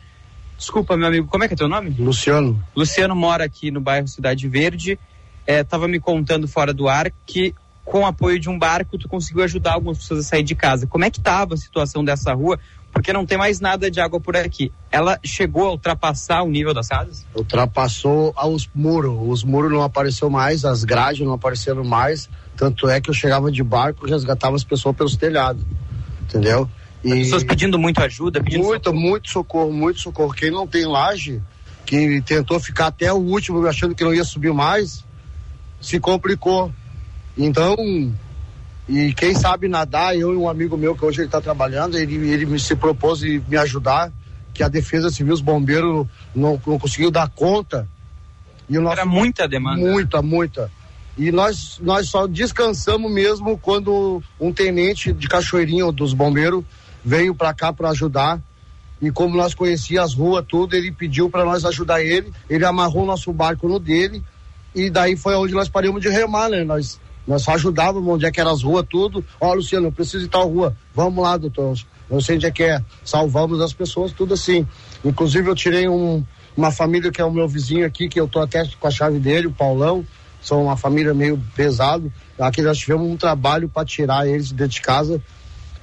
Desculpa, 0.58 0.98
meu 0.98 1.08
amigo, 1.08 1.28
como 1.28 1.44
é 1.44 1.48
que 1.48 1.54
é 1.54 1.58
teu 1.58 1.68
nome? 1.68 1.96
Luciano. 1.98 2.62
Luciano 2.76 3.16
mora 3.16 3.46
aqui 3.46 3.72
no 3.72 3.82
bairro 3.82 4.08
Cidade 4.08 4.48
Verde. 4.48 4.98
Estava 5.46 5.88
me 5.88 6.00
contando 6.00 6.48
fora 6.48 6.74
do 6.74 6.88
ar 6.88 7.12
que 7.26 7.54
com 7.84 8.02
o 8.02 8.06
apoio 8.06 8.40
de 8.40 8.50
um 8.50 8.58
barco 8.58 8.98
tu 8.98 9.10
conseguiu 9.10 9.44
ajudar 9.44 9.74
algumas 9.74 9.98
pessoas 9.98 10.22
a 10.22 10.30
sair 10.30 10.44
de 10.44 10.56
casa. 10.56 10.88
Como 10.88 11.04
é 11.04 11.10
que 11.10 11.18
estava 11.18 11.56
a 11.56 11.58
situação 11.58 12.04
dessa 12.04 12.34
rua? 12.34 12.60
Porque 12.92 13.14
não 13.14 13.26
tem 13.26 13.38
mais 13.38 13.60
nada 13.60 13.90
de 13.90 14.02
água 14.02 14.20
por 14.20 14.36
aqui. 14.36 14.72
Ela 14.92 15.20
chegou 15.24 15.68
a 15.68 15.72
ultrapassar 15.72 16.44
o 16.44 16.50
nível 16.50 16.74
das 16.74 16.88
casas? 16.88 17.26
Ultrapassou 17.34 18.34
aos 18.36 18.70
muros. 18.76 19.18
Os 19.24 19.44
muros 19.44 19.72
não 19.72 19.82
apareceu 19.82 20.30
mais, 20.30 20.66
as 20.66 20.84
grades 20.84 21.26
não 21.26 21.34
apareceram 21.34 21.84
mais. 21.84 22.30
Tanto 22.56 22.90
é 22.90 23.00
que 23.00 23.10
eu 23.10 23.14
chegava 23.14 23.52
de 23.52 23.64
barco 23.64 24.06
e 24.06 24.10
resgatava 24.10 24.56
as 24.56 24.64
pessoas 24.64 24.96
pelos 24.96 25.16
telhados. 25.16 25.64
Entendeu? 26.24 26.70
E... 27.04 27.12
As 27.14 27.18
pessoas 27.20 27.44
pedindo 27.44 27.80
muito 27.80 28.00
ajuda, 28.02 28.44
pedindo 28.44 28.64
muito, 28.64 28.90
socorro. 28.90 29.02
muito 29.02 29.30
socorro, 29.30 29.74
muito 29.74 30.00
socorro. 30.00 30.34
Quem 30.34 30.52
não 30.52 30.68
tem 30.68 30.86
laje, 30.86 31.42
que 31.86 32.22
tentou 32.22 32.60
ficar 32.60 32.88
até 32.88 33.12
o 33.12 33.18
último 33.18 33.66
achando 33.66 33.96
que 33.96 34.04
não 34.04 34.14
ia 34.14 34.24
subir 34.24 34.54
mais, 34.54 35.04
se 35.80 36.00
complicou. 36.00 36.72
Então, 37.38 37.76
e 38.92 39.14
quem 39.14 39.34
sabe 39.34 39.70
nadar, 39.70 40.18
eu 40.18 40.34
e 40.34 40.36
um 40.36 40.50
amigo 40.50 40.76
meu 40.76 40.94
que 40.94 41.06
hoje 41.06 41.22
ele 41.22 41.28
está 41.28 41.40
trabalhando, 41.40 41.98
ele, 41.98 42.30
ele 42.30 42.46
me 42.46 42.60
se 42.60 42.76
propôs 42.76 43.20
de 43.20 43.42
me 43.48 43.56
ajudar, 43.56 44.12
que 44.54 44.62
a 44.62 44.68
Defesa 44.68 45.10
Civil, 45.10 45.34
os 45.34 45.40
bombeiros 45.40 46.06
não, 46.36 46.62
não 46.68 46.78
conseguiu 46.78 47.10
dar 47.10 47.30
conta. 47.30 47.88
E 48.68 48.78
o 48.78 48.82
nosso, 48.82 48.98
Era 49.00 49.06
muita 49.06 49.48
demanda. 49.48 49.80
Muita, 49.80 50.22
muita. 50.22 50.70
E 51.18 51.32
nós, 51.32 51.80
nós 51.82 52.10
só 52.10 52.28
descansamos 52.28 53.10
mesmo 53.10 53.58
quando 53.58 54.22
um 54.38 54.52
tenente 54.52 55.14
de 55.14 55.26
Cachoeirinho 55.30 55.90
dos 55.94 56.14
bombeiros 56.14 56.62
veio 57.02 57.34
para 57.34 57.54
cá 57.54 57.72
para 57.72 57.92
ajudar. 57.92 58.42
E 59.02 59.10
como 59.10 59.38
nós 59.38 59.54
conhecíamos 59.54 60.12
as 60.12 60.18
ruas, 60.18 60.46
tudo, 60.46 60.76
ele 60.76 60.92
pediu 60.92 61.30
para 61.30 61.46
nós 61.46 61.64
ajudar 61.64 62.04
ele. 62.04 62.30
Ele 62.50 62.66
amarrou 62.66 63.06
nosso 63.06 63.32
barco 63.32 63.70
no 63.70 63.80
dele. 63.80 64.22
E 64.76 64.90
daí 64.90 65.16
foi 65.16 65.34
onde 65.36 65.54
nós 65.54 65.70
paramos 65.70 66.02
de 66.02 66.10
remar, 66.10 66.50
né? 66.50 66.66
Nós 66.66 67.00
nós 67.28 67.44
só 67.44 67.54
ajudávamos 67.54 68.10
onde 68.10 68.26
é 68.26 68.32
que 68.32 68.40
eram 68.40 68.52
as 68.52 68.64
ruas, 68.64 68.86
tudo. 68.90 69.24
Ó, 69.40 69.50
oh, 69.50 69.54
Luciano, 69.54 69.88
eu 69.88 69.92
preciso 69.92 70.24
de 70.24 70.30
tal 70.30 70.48
rua. 70.48 70.76
Vamos 70.94 71.24
lá, 71.24 71.38
doutor. 71.38 71.78
Não 72.10 72.20
sei 72.20 72.36
onde 72.36 72.46
é 72.46 72.52
que 72.52 72.64
é. 72.64 72.82
Salvamos 73.06 73.62
as 73.62 73.74
pessoas, 73.74 74.12
tudo 74.12 74.34
assim. 74.34 74.68
Inclusive, 75.04 75.50
eu 75.50 75.56
tirei 75.56 75.88
um, 75.88 76.24
uma 76.58 76.72
família 76.72 77.12
que 77.12 77.22
é 77.22 77.26
o 77.26 77.32
meu 77.32 77.48
vizinho 77.48 77.86
aqui, 77.86 78.10
que 78.10 78.20
eu 78.20 78.28
tô 78.28 78.40
até 78.40 78.68
com 78.80 78.88
a 78.88 78.92
chave 78.92 79.20
dele, 79.20 79.48
o 79.48 79.52
Paulão. 79.52 80.06
São 80.42 80.64
uma 80.64 80.76
família 80.76 81.14
meio 81.14 81.42
pesado. 81.56 82.12
Aqui 82.40 82.62
nós 82.62 82.78
tivemos 82.78 83.08
um 83.08 83.16
trabalho 83.16 83.70
para 83.70 83.86
tirar 83.86 84.28
eles 84.28 84.48
de 84.48 84.56
dentro 84.56 84.74
de 84.74 84.82
casa, 84.82 85.22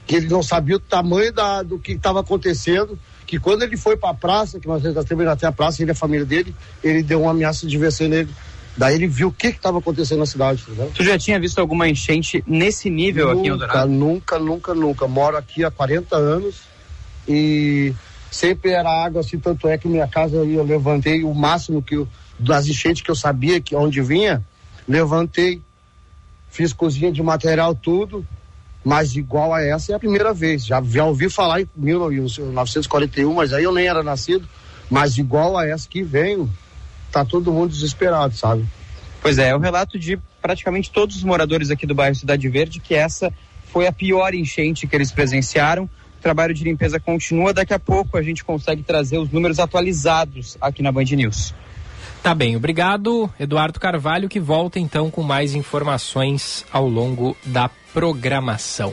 que 0.06 0.16
ele 0.16 0.28
não 0.28 0.42
sabia 0.42 0.76
o 0.76 0.80
tamanho 0.80 1.32
da, 1.32 1.62
do 1.62 1.78
que 1.78 1.92
estava 1.92 2.20
acontecendo. 2.20 2.98
Que 3.24 3.38
quando 3.38 3.62
ele 3.62 3.76
foi 3.76 3.96
para 3.96 4.10
a 4.10 4.14
praça, 4.14 4.58
que 4.58 4.66
nós 4.66 4.82
temos 5.04 5.26
até 5.26 5.46
a 5.46 5.52
praça, 5.52 5.82
ele 5.82 5.90
e 5.90 5.92
a 5.92 5.94
família 5.94 6.24
dele, 6.24 6.54
ele 6.82 7.02
deu 7.02 7.22
uma 7.22 7.30
ameaça 7.30 7.66
de 7.66 7.78
vencer 7.78 8.08
nele 8.08 8.30
Daí 8.78 8.94
ele 8.94 9.08
viu 9.08 9.28
o 9.28 9.32
que 9.32 9.48
estava 9.48 9.78
acontecendo 9.78 10.20
na 10.20 10.26
cidade. 10.26 10.62
Entendeu? 10.62 10.92
Tu 10.94 11.02
já 11.02 11.18
tinha 11.18 11.38
visto 11.40 11.58
alguma 11.58 11.88
enchente 11.88 12.44
nesse 12.46 12.88
nível 12.88 13.26
nunca, 13.26 13.38
aqui 13.38 13.48
em 13.48 13.50
Eldorado? 13.50 13.90
Nunca, 13.90 14.38
nunca, 14.38 14.74
nunca. 14.74 15.08
Moro 15.08 15.36
aqui 15.36 15.64
há 15.64 15.70
40 15.70 16.16
anos 16.16 16.62
e 17.26 17.92
sempre 18.30 18.70
era 18.70 18.88
água 18.88 19.20
assim, 19.20 19.36
tanto 19.36 19.66
é 19.66 19.76
que 19.76 19.88
minha 19.88 20.06
casa 20.06 20.36
eu 20.36 20.62
levantei 20.62 21.24
o 21.24 21.34
máximo 21.34 21.82
que 21.82 21.96
eu, 21.96 22.08
das 22.38 22.68
enchentes 22.68 23.02
que 23.02 23.10
eu 23.10 23.16
sabia 23.16 23.60
que 23.60 23.74
onde 23.74 24.00
vinha, 24.00 24.44
levantei, 24.86 25.60
fiz 26.48 26.72
cozinha 26.72 27.10
de 27.10 27.20
material 27.20 27.74
tudo, 27.74 28.24
mas 28.84 29.16
igual 29.16 29.52
a 29.52 29.60
essa 29.60 29.92
é 29.92 29.94
a 29.96 29.98
primeira 29.98 30.32
vez. 30.32 30.64
Já, 30.64 30.80
já 30.82 31.04
ouvi 31.04 31.28
falar 31.28 31.62
em 31.62 31.68
1941, 31.76 33.34
mas 33.34 33.52
aí 33.52 33.64
eu 33.64 33.72
nem 33.72 33.88
era 33.88 34.04
nascido, 34.04 34.48
mas 34.88 35.18
igual 35.18 35.58
a 35.58 35.66
essa 35.66 35.88
que 35.88 36.02
veio, 36.02 36.48
tá 37.10 37.24
todo 37.24 37.52
mundo 37.52 37.70
desesperado, 37.70 38.34
sabe? 38.34 38.64
Pois 39.20 39.38
é, 39.38 39.48
é 39.48 39.56
o 39.56 39.58
relato 39.58 39.98
de 39.98 40.18
praticamente 40.40 40.90
todos 40.90 41.16
os 41.16 41.24
moradores 41.24 41.70
aqui 41.70 41.86
do 41.86 41.94
bairro 41.94 42.14
Cidade 42.14 42.48
Verde 42.48 42.80
que 42.80 42.94
essa 42.94 43.32
foi 43.72 43.86
a 43.86 43.92
pior 43.92 44.34
enchente 44.34 44.86
que 44.86 44.96
eles 44.96 45.12
presenciaram. 45.12 45.84
O 45.84 46.22
trabalho 46.22 46.54
de 46.54 46.64
limpeza 46.64 46.98
continua. 46.98 47.52
Daqui 47.52 47.74
a 47.74 47.78
pouco 47.78 48.16
a 48.16 48.22
gente 48.22 48.44
consegue 48.44 48.82
trazer 48.82 49.18
os 49.18 49.30
números 49.30 49.58
atualizados 49.58 50.56
aqui 50.60 50.82
na 50.82 50.90
Band 50.90 51.04
News. 51.04 51.54
Tá 52.22 52.34
bem, 52.34 52.56
obrigado, 52.56 53.30
Eduardo 53.38 53.78
Carvalho, 53.78 54.28
que 54.28 54.40
volta 54.40 54.80
então 54.80 55.10
com 55.10 55.22
mais 55.22 55.54
informações 55.54 56.64
ao 56.72 56.88
longo 56.88 57.36
da 57.44 57.70
programação. 57.94 58.92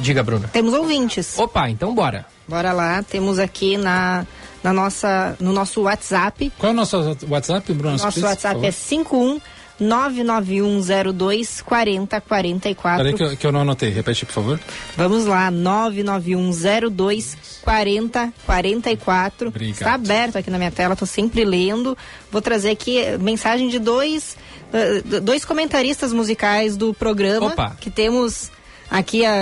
Diga, 0.00 0.22
Bruna. 0.22 0.48
Temos 0.48 0.72
ouvintes. 0.72 1.38
Opa, 1.38 1.68
então 1.68 1.94
bora. 1.94 2.24
Bora 2.48 2.72
lá, 2.72 3.02
temos 3.02 3.38
aqui 3.38 3.76
na 3.76 4.26
na 4.62 4.72
nossa, 4.72 5.36
no 5.40 5.52
nosso 5.52 5.82
WhatsApp. 5.82 6.52
Qual 6.58 6.70
é 6.70 6.72
o 6.72 6.76
nosso 6.76 6.96
WhatsApp, 7.28 7.72
Bruno? 7.72 7.96
Nosso 7.96 8.24
WhatsApp 8.24 8.64
é 8.64 8.70
51 8.70 9.40
99102 9.82 11.62
4044. 11.62 13.04
Peraí 13.04 13.14
que 13.14 13.22
eu, 13.22 13.36
que 13.36 13.46
eu 13.46 13.52
não 13.52 13.60
anotei, 13.60 13.90
repete 13.90 14.24
por 14.24 14.32
favor. 14.32 14.60
Vamos 14.96 15.26
lá, 15.26 15.50
99102 15.50 17.36
4044. 17.62 19.48
Obrigado. 19.48 19.74
Está 19.74 19.94
aberto 19.94 20.36
aqui 20.38 20.50
na 20.50 20.58
minha 20.58 20.70
tela, 20.70 20.92
estou 20.92 21.08
sempre 21.08 21.44
lendo. 21.44 21.98
Vou 22.30 22.40
trazer 22.40 22.70
aqui 22.70 23.00
mensagem 23.20 23.68
de 23.68 23.78
dois, 23.78 24.36
uh, 24.72 25.20
dois 25.20 25.44
comentaristas 25.44 26.12
musicais 26.12 26.76
do 26.76 26.94
programa. 26.94 27.48
Opa. 27.48 27.76
Que 27.80 27.90
temos 27.90 28.50
aqui 28.90 29.24
a, 29.24 29.32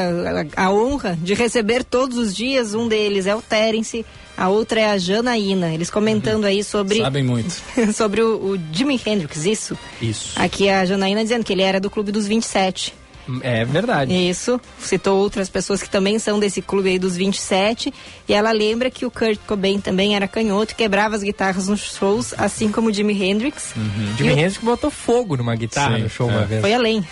a, 0.57 0.65
a 0.65 0.73
honra 0.73 1.19
de 1.21 1.35
receber 1.35 1.85
todos 1.85 2.17
os 2.17 2.35
dias. 2.35 2.73
Um 2.75 2.89
deles 2.89 3.27
é 3.27 3.35
o 3.35 3.43
Terence 3.43 4.07
a 4.41 4.49
outra 4.49 4.81
é 4.81 4.87
a 4.87 4.97
Janaína. 4.97 5.75
Eles 5.75 5.91
comentando 5.91 6.47
aí 6.47 6.65
sobre. 6.65 6.99
Sabem 6.99 7.23
muito. 7.23 7.63
sobre 7.93 8.23
o, 8.23 8.55
o 8.55 8.59
Jimi 8.73 8.99
Hendrix, 9.05 9.45
isso? 9.45 9.79
Isso. 10.01 10.33
Aqui 10.35 10.71
a 10.71 10.83
Janaína 10.87 11.23
dizendo 11.23 11.45
que 11.45 11.53
ele 11.53 11.61
era 11.61 11.79
do 11.79 11.91
Clube 11.91 12.11
dos 12.11 12.27
27. 12.27 12.95
É 13.43 13.65
verdade. 13.65 14.13
Isso. 14.13 14.61
Citou 14.79 15.19
outras 15.19 15.49
pessoas 15.49 15.83
que 15.83 15.91
também 15.91 16.19
são 16.19 16.39
desse 16.39 16.61
clube 16.63 16.89
aí 16.89 16.99
dos 16.99 17.17
27. 17.17 17.93
E 18.29 18.33
ela 18.33 18.53
lembra 18.53 18.91
que 18.91 19.07
o 19.07 19.11
Kurt 19.11 19.39
Cobain 19.47 19.81
também 19.81 20.17
era 20.17 20.27
canhoto, 20.27 20.75
quebrava 20.75 21.17
as 21.17 21.23
guitarras 21.23 21.69
nos 21.69 21.81
shows, 21.81 22.35
assim 22.37 22.71
como 22.71 22.89
o 22.89 22.93
Jimi 22.93 23.21
Hendrix. 23.23 23.75
Uhum. 23.77 24.17
Jimi 24.17 24.33
Hendrix 24.33 24.59
botou 24.59 24.91
fogo 24.91 25.37
numa 25.37 25.55
guitarra 25.55 25.97
Sim, 25.97 26.03
no 26.03 26.11
show 26.11 26.29
é. 26.31 26.33
uma 26.33 26.45
vez. 26.45 26.61
Foi 26.61 26.73
além. 26.73 27.05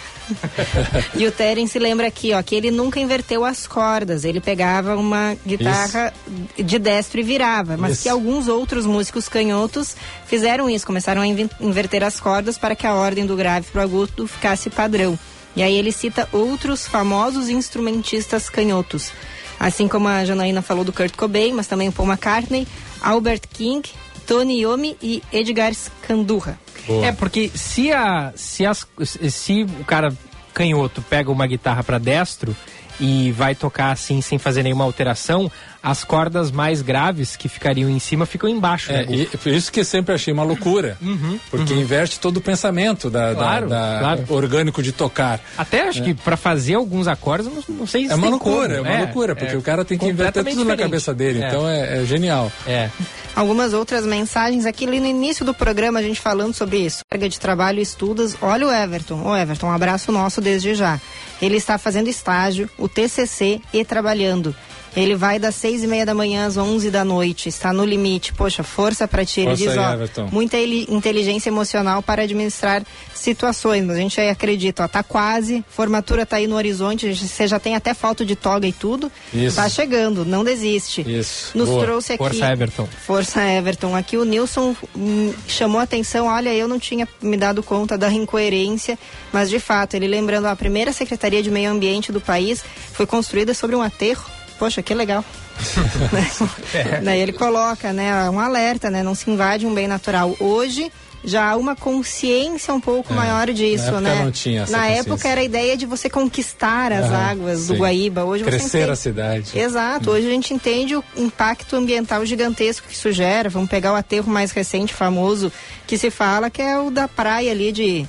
e 1.15 1.27
o 1.27 1.33
Terence 1.33 1.79
lembra 1.79 2.07
aqui, 2.07 2.33
ó, 2.33 2.43
que 2.43 2.55
ele 2.55 2.71
nunca 2.71 3.01
inverteu 3.01 3.45
as 3.45 3.67
cordas. 3.67 4.25
Ele 4.25 4.41
pegava 4.41 4.97
uma 4.97 5.37
guitarra 5.47 6.13
isso. 6.27 6.65
de 6.65 6.79
destro 6.79 7.21
e 7.21 7.23
virava. 7.23 7.77
Mas 7.77 7.95
isso. 7.95 8.03
que 8.03 8.09
alguns 8.09 8.49
outros 8.49 8.87
músicos 8.87 9.29
canhotos 9.29 9.97
fizeram 10.27 10.69
isso, 10.69 10.87
começaram 10.87 11.23
a 11.23 11.27
inverter 11.27 12.03
as 12.03 12.21
cordas 12.21 12.59
para 12.59 12.77
que 12.77 12.87
a 12.87 12.95
ordem 12.95 13.27
do 13.27 13.37
grave 13.37 13.67
para 13.71 13.81
o 13.81 13.85
agudo 13.85 14.27
ficasse 14.27 14.71
padrão. 14.71 15.19
E 15.59 15.63
aí 15.63 15.77
ele 15.77 15.91
cita 15.91 16.29
outros 16.31 16.87
famosos 16.87 17.49
instrumentistas 17.49 18.49
canhotos. 18.49 19.11
Assim 19.59 19.89
como 19.89 20.07
a 20.07 20.25
Janaína 20.25 20.63
falou 20.63 20.85
do 20.85 20.93
Kurt 20.93 21.17
Cobain, 21.17 21.53
mas 21.53 21.67
também 21.67 21.89
o 21.89 21.93
Paul 21.93 22.09
McCartney, 22.09 22.65
Albert 23.03 23.41
King, 23.53 23.83
Tony 24.25 24.61
Iommi 24.61 24.97
e 25.03 25.21
Edgar 25.33 25.75
Scandurra. 25.75 26.61
É, 27.03 27.11
porque 27.11 27.51
se, 27.53 27.93
a, 27.93 28.33
se, 28.37 28.65
as, 28.65 28.87
se 29.31 29.65
o 29.81 29.85
cara 29.85 30.17
canhoto 30.55 31.03
pega 31.03 31.29
uma 31.29 31.45
guitarra 31.45 31.83
para 31.83 31.99
destro 31.99 32.57
e 33.01 33.33
vai 33.33 33.57
tocar 33.57 33.91
assim 33.91 34.21
sem 34.21 34.39
fazer 34.39 34.63
nenhuma 34.63 34.85
alteração, 34.85 35.51
as 35.89 36.05
cordas 36.05 36.51
mais 36.51 36.83
graves 36.83 37.35
que 37.35 37.49
ficariam 37.49 37.89
em 37.89 37.99
cima 37.99 38.27
ficam 38.27 38.47
embaixo. 38.47 38.93
É, 38.93 39.07
né? 39.07 39.27
por 39.43 39.51
isso 39.51 39.73
que 39.73 39.83
sempre 39.83 40.15
achei 40.15 40.35
uma 40.35 40.43
loucura. 40.43 40.99
Uhum, 41.01 41.41
porque 41.51 41.73
uhum. 41.73 41.81
inverte 41.81 42.21
todo 42.21 42.37
o 42.37 42.41
pensamento 42.43 43.09
da, 43.09 43.35
claro, 43.35 43.69
da, 43.71 43.95
da 43.95 44.01
claro. 44.01 44.25
orgânico 44.29 44.83
de 44.83 44.93
tocar. 44.93 45.41
Até 45.57 45.89
acho 45.89 46.03
é. 46.03 46.05
que 46.05 46.15
para 46.15 46.37
fazer 46.37 46.75
alguns 46.75 47.09
acordes, 47.09 47.47
não, 47.47 47.63
não 47.75 47.87
sei 47.87 48.05
se 48.05 48.13
É 48.13 48.17
uma 48.17 48.29
loucura, 48.29 48.77
como. 48.77 48.87
é 48.87 48.93
uma 48.93 49.05
loucura, 49.05 49.35
porque 49.35 49.57
o 49.57 49.63
cara 49.63 49.83
tem 49.83 49.97
que 49.97 50.05
inverter 50.05 50.45
tudo 50.45 50.51
diferente. 50.51 50.77
na 50.77 50.77
cabeça 50.77 51.15
dele. 51.15 51.43
Então 51.43 51.67
é, 51.67 52.05
genial. 52.05 52.53
É. 52.67 52.91
Algumas 53.35 53.73
outras 53.73 54.05
mensagens 54.05 54.67
aqui 54.67 54.87
ali 54.87 55.01
no 55.01 55.07
início 55.07 55.43
do 55.43 55.55
programa, 55.55 56.01
a 56.01 56.03
gente 56.03 56.21
falando 56.21 56.53
sobre 56.53 56.79
isso. 56.79 57.03
Carga 57.09 57.31
de 57.31 57.41
trabalho 57.41 57.79
e 57.79 57.83
estudos. 57.83 58.37
Olha 58.43 58.67
o 58.67 58.71
Everton. 58.71 59.23
Ô 59.25 59.35
Everton, 59.35 59.69
um 59.69 59.73
abraço 59.73 60.13
nosso 60.13 60.43
desde 60.43 60.75
já. 60.75 61.01
Ele 61.41 61.57
está 61.57 61.79
fazendo 61.79 62.09
estágio, 62.09 62.69
o 62.77 62.89
TCC 62.89 63.61
e 63.73 63.85
trabalhando. 63.87 64.55
Ele 64.97 65.15
vai 65.15 65.39
das 65.39 65.55
seis 65.55 65.83
e 65.83 65.87
meia 65.87 66.05
da 66.05 66.15
manhã 66.15 66.47
às 66.47 66.57
onze 66.57 66.91
da 66.91 67.05
noite, 67.05 67.49
está 67.49 67.73
no 67.73 67.85
limite. 67.85 68.33
Poxa, 68.33 68.63
força 68.63 69.07
para 69.07 69.25
ti. 69.25 69.41
Ele 69.41 69.51
Força 69.51 69.65
diz, 69.65 69.73
aí, 69.73 69.79
ó, 69.79 69.93
Everton. 69.95 70.29
muita 70.33 70.59
inteligência 70.59 71.51
emocional 71.51 72.03
para 72.03 72.23
administrar 72.23 72.83
situações. 73.15 73.85
Mas 73.85 73.97
a 73.97 74.01
gente 74.01 74.21
aí 74.21 74.29
acredita, 74.29 74.85
ó, 74.85 74.89
tá 74.89 75.03
quase, 75.03 75.65
formatura 75.69 76.25
tá 76.27 76.37
aí 76.37 76.47
no 76.47 76.57
horizonte, 76.57 77.13
você 77.15 77.47
já 77.47 77.59
tem 77.59 77.75
até 77.75 77.95
foto 77.95 78.25
de 78.25 78.35
toga 78.35 78.67
e 78.67 78.73
tudo. 78.73 79.11
Isso. 79.33 79.57
Tá 79.57 79.69
chegando, 79.69 80.25
não 80.25 80.43
desiste. 80.43 81.03
Isso. 81.03 81.57
Nos 81.57 81.69
Boa. 81.69 81.85
trouxe 81.85 82.15
aqui. 82.15 82.25
Força, 82.25 82.53
Everton. 82.53 82.89
Força 83.07 83.43
Everton. 83.43 83.97
Aqui 83.97 84.17
o 84.17 84.25
Nilson 84.25 84.75
hum, 84.97 85.33
chamou 85.47 85.81
a 85.81 85.85
atenção. 85.85 86.27
Olha, 86.27 86.55
eu 86.55 86.67
não 86.67 86.79
tinha 86.79 87.07
me 87.23 87.37
dado 87.37 87.63
conta 87.63 87.97
da 87.97 88.11
incoerência, 88.13 88.99
mas 89.33 89.51
de 89.51 89.59
fato, 89.59 89.95
ele 89.95 90.09
lembrando 90.09 90.47
a 90.47 90.57
primeira 90.57 90.93
Secretaria 90.93 91.43
de 91.43 91.51
Meio 91.51 91.71
Ambiente 91.71 92.11
do 92.11 92.21
país 92.21 92.65
foi 92.93 93.07
construída 93.07 93.55
sobre 93.55 93.77
um 93.77 93.83
aterro. 93.83 94.38
Poxa, 94.59 94.83
que 94.83 94.95
legal. 94.95 95.25
É. 96.75 97.01
Daí 97.01 97.21
ele 97.21 97.33
coloca, 97.33 97.93
né, 97.93 98.29
um 98.31 98.39
alerta, 98.39 98.91
né, 98.91 99.03
não 99.03 99.15
se 99.15 99.31
invade 99.31 99.67
um 99.67 99.75
bem 99.75 99.89
natural. 99.89 100.35
Hoje 100.39 100.91
já 101.25 101.51
há 101.51 101.57
uma 101.57 101.75
consciência 101.75 102.73
um 102.73 102.81
pouco 102.81 103.13
É, 103.13 103.17
maior 103.17 103.51
disso, 103.53 103.91
na 103.91 103.99
época 103.99 104.01
né? 104.15 104.25
não 104.25 104.31
tinha 104.31 104.63
essa 104.63 104.73
Na 104.77 104.87
época 104.87 105.27
era 105.29 105.41
a 105.41 105.45
ideia 105.45 105.77
de 105.77 105.85
você 105.85 106.09
conquistar 106.09 106.93
as 106.93 107.07
Aham, 107.07 107.31
águas 107.31 107.67
do 107.67 107.75
sim. 107.75 107.81
Guaíba. 107.81 108.25
Hoje 108.25 108.45
Crescer 108.45 108.67
entende- 108.79 108.91
a 108.93 108.97
cidade. 108.97 109.59
Exato. 109.59 110.11
Hoje 110.11 110.27
a 110.29 110.31
gente 110.31 110.55
entende 110.55 110.95
o 110.95 111.03
impacto 111.17 111.75
ambiental 111.75 112.25
gigantesco 112.25 112.87
que 112.87 112.95
isso 112.95 113.11
gera. 113.11 113.49
Vamos 113.49 113.69
pegar 113.69 113.93
o 113.93 113.97
aterro 113.97 114.31
mais 114.31 114.53
recente, 114.53 114.95
famoso, 114.95 115.51
que 115.89 115.99
se 115.99 116.09
fala, 116.11 116.51
que 116.51 116.63
é 116.63 116.79
o 116.79 116.89
da 116.91 117.09
praia 117.09 117.51
ali 117.51 117.73
de 117.73 118.07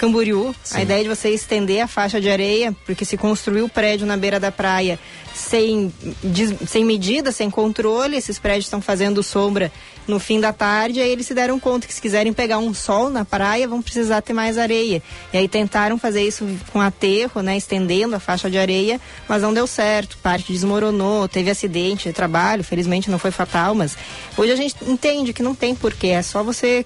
Camboriú. 0.00 0.54
A 0.72 0.80
ideia 0.80 1.02
de 1.02 1.10
você 1.10 1.28
estender 1.28 1.82
a 1.82 1.86
faixa 1.86 2.18
de 2.18 2.30
areia, 2.30 2.74
porque 2.86 3.04
se 3.04 3.18
construiu 3.18 3.66
o 3.66 3.68
prédio 3.68 4.06
na 4.06 4.16
beira 4.16 4.40
da 4.40 4.50
praia 4.50 4.98
sem, 5.34 5.92
sem 6.66 6.84
medida, 6.84 7.30
sem 7.30 7.50
controle, 7.50 8.16
esses 8.16 8.38
prédios 8.38 8.66
estão 8.66 8.80
fazendo 8.80 9.22
sombra 9.22 9.70
no 10.08 10.18
fim 10.18 10.40
da 10.40 10.52
tarde, 10.52 11.00
aí 11.00 11.10
eles 11.10 11.26
se 11.26 11.34
deram 11.34 11.60
conta 11.60 11.86
que 11.86 11.94
se 11.94 12.00
quiserem 12.00 12.32
pegar 12.32 12.58
um 12.58 12.74
sol 12.74 13.08
na 13.08 13.24
praia, 13.24 13.68
vão 13.68 13.80
precisar 13.80 14.20
ter 14.22 14.32
mais 14.32 14.58
areia. 14.58 15.02
E 15.32 15.38
aí 15.38 15.46
tentaram 15.46 15.96
fazer 15.96 16.22
isso 16.22 16.44
com 16.72 16.80
aterro, 16.80 17.42
né, 17.42 17.56
estendendo 17.56 18.16
a 18.16 18.20
faixa 18.20 18.50
de 18.50 18.58
areia, 18.58 19.00
mas 19.28 19.42
não 19.42 19.54
deu 19.54 19.66
certo. 19.66 20.18
Parte 20.18 20.52
desmoronou, 20.52 21.28
teve 21.28 21.50
acidente 21.50 22.08
de 22.08 22.12
trabalho, 22.12 22.64
felizmente 22.64 23.10
não 23.10 23.18
foi 23.18 23.30
fatal, 23.30 23.74
mas 23.74 23.96
hoje 24.36 24.52
a 24.52 24.56
gente 24.56 24.74
entende 24.82 25.32
que 25.32 25.42
não 25.42 25.54
tem 25.54 25.74
porquê, 25.74 26.08
é 26.08 26.22
só 26.22 26.42
você 26.42 26.84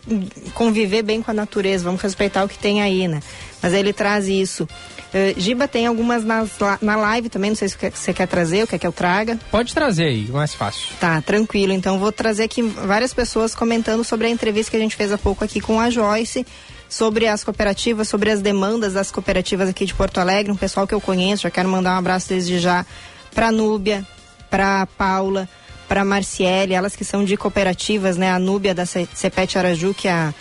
conviver 0.52 1.02
bem 1.02 1.22
com 1.22 1.30
a 1.30 1.34
natureza, 1.34 1.84
vamos 1.84 2.02
respeitar 2.02 2.44
o 2.44 2.48
que 2.48 2.58
tem 2.58 2.82
aí, 2.82 3.03
né? 3.09 3.20
Mas 3.62 3.72
aí 3.74 3.80
ele 3.80 3.92
traz 3.92 4.26
isso. 4.28 4.68
Eh, 5.12 5.34
Giba 5.36 5.66
tem 5.68 5.86
algumas 5.86 6.24
nas 6.24 6.50
na 6.82 6.96
live 6.96 7.28
também, 7.28 7.50
não 7.50 7.57
sei 7.57 7.68
se 7.68 7.76
você 7.92 8.12
quer 8.12 8.26
trazer, 8.26 8.62
ou 8.62 8.66
quer 8.66 8.78
que 8.78 8.86
eu 8.86 8.92
traga. 8.92 9.38
Pode 9.50 9.72
trazer 9.74 10.05
aí, 10.07 10.26
mais 10.28 10.55
fácil. 10.55 10.88
Tá, 11.00 11.20
tranquilo. 11.22 11.72
Então 11.72 11.98
vou 11.98 12.11
trazer 12.12 12.44
aqui 12.44 12.62
várias 12.62 13.14
pessoas 13.14 13.55
comentando 13.55 14.02
sobre 14.05 14.26
a 14.26 14.30
entrevista 14.30 14.70
que 14.70 14.76
a 14.76 14.80
gente 14.80 14.96
fez 14.96 15.12
há 15.12 15.18
pouco 15.18 15.44
aqui 15.44 15.61
com 15.61 15.78
a 15.80 15.88
Joyce, 15.90 16.44
sobre 16.88 17.26
as 17.26 17.42
cooperativas, 17.44 18.09
sobre 18.09 18.30
as 18.30 18.40
demandas 18.40 18.92
das 18.94 19.11
cooperativas 19.11 19.68
aqui 19.68 19.86
de 19.86 19.94
Porto 19.94 20.18
Alegre, 20.18 20.52
um 20.52 20.57
pessoal 20.57 20.86
que 20.86 20.94
eu 20.94 21.00
conheço, 21.00 21.44
já 21.44 21.50
quero 21.50 21.68
mandar 21.68 21.94
um 21.94 21.98
abraço 21.98 22.28
desde 22.28 22.59
já 22.59 22.84
para 23.34 23.50
Núbia, 23.50 24.07
para 24.50 24.86
Paula, 24.86 25.48
para 25.88 26.05
Marciele, 26.05 26.72
elas 26.74 26.94
que 26.96 27.05
são 27.05 27.24
de 27.24 27.36
cooperativas, 27.36 28.16
né? 28.16 28.30
A 28.30 28.38
Núbia 28.38 28.74
da 28.74 28.86
Ce- 28.86 29.09
Cepete 29.14 29.59
Araju, 29.59 29.92
que 29.94 30.07
é 30.09 30.12
a 30.12 30.34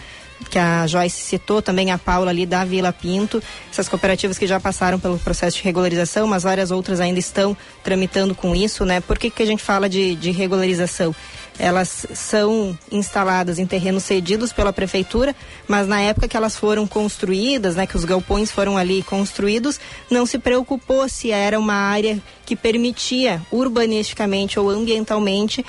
que 0.50 0.60
a 0.60 0.86
Joyce 0.88 1.22
citou, 1.22 1.62
também 1.62 1.92
a 1.92 1.98
Paula 1.98 2.30
ali 2.30 2.46
da 2.46 2.64
Vila 2.64 2.92
Pinto, 2.92 3.42
essas 3.72 3.90
cooperativas 3.90 4.38
que 4.38 4.48
já 4.48 4.60
passaram 4.60 5.00
pelo 5.00 5.18
processo 5.20 5.58
de 5.58 5.64
regularização, 5.64 6.28
mas 6.28 6.44
várias 6.44 6.72
outras 6.72 7.00
ainda 7.00 7.20
estão 7.20 7.56
tramitando 7.84 8.36
com 8.36 8.56
isso, 8.56 8.86
né? 8.86 9.02
Por 9.02 9.18
que, 9.18 9.30
que 9.30 9.44
a 9.44 9.46
gente 9.46 9.64
fala 9.64 9.90
de, 9.90 10.16
de 10.16 10.32
regularização? 10.32 11.16
Elas 11.60 12.08
são 12.14 12.78
instaladas 12.92 13.60
em 13.60 13.66
terrenos 13.66 14.04
cedidos 14.04 14.52
pela 14.52 14.74
prefeitura, 14.74 15.36
mas 15.68 15.88
na 15.88 16.02
época 16.02 16.28
que 16.28 16.36
elas 16.36 16.56
foram 16.56 16.88
construídas, 16.88 17.76
né, 17.76 17.86
que 17.86 17.96
os 17.96 18.06
galpões 18.06 18.52
foram 18.52 18.76
ali 18.76 19.04
construídos, 19.04 19.80
não 20.10 20.26
se 20.26 20.40
preocupou 20.40 21.08
se 21.08 21.30
era 21.32 21.60
uma 21.60 21.76
área 21.76 22.20
que 22.46 22.56
permitia 22.56 23.42
urbanisticamente 23.52 24.60
ou 24.60 24.70
ambientalmente 24.70 25.64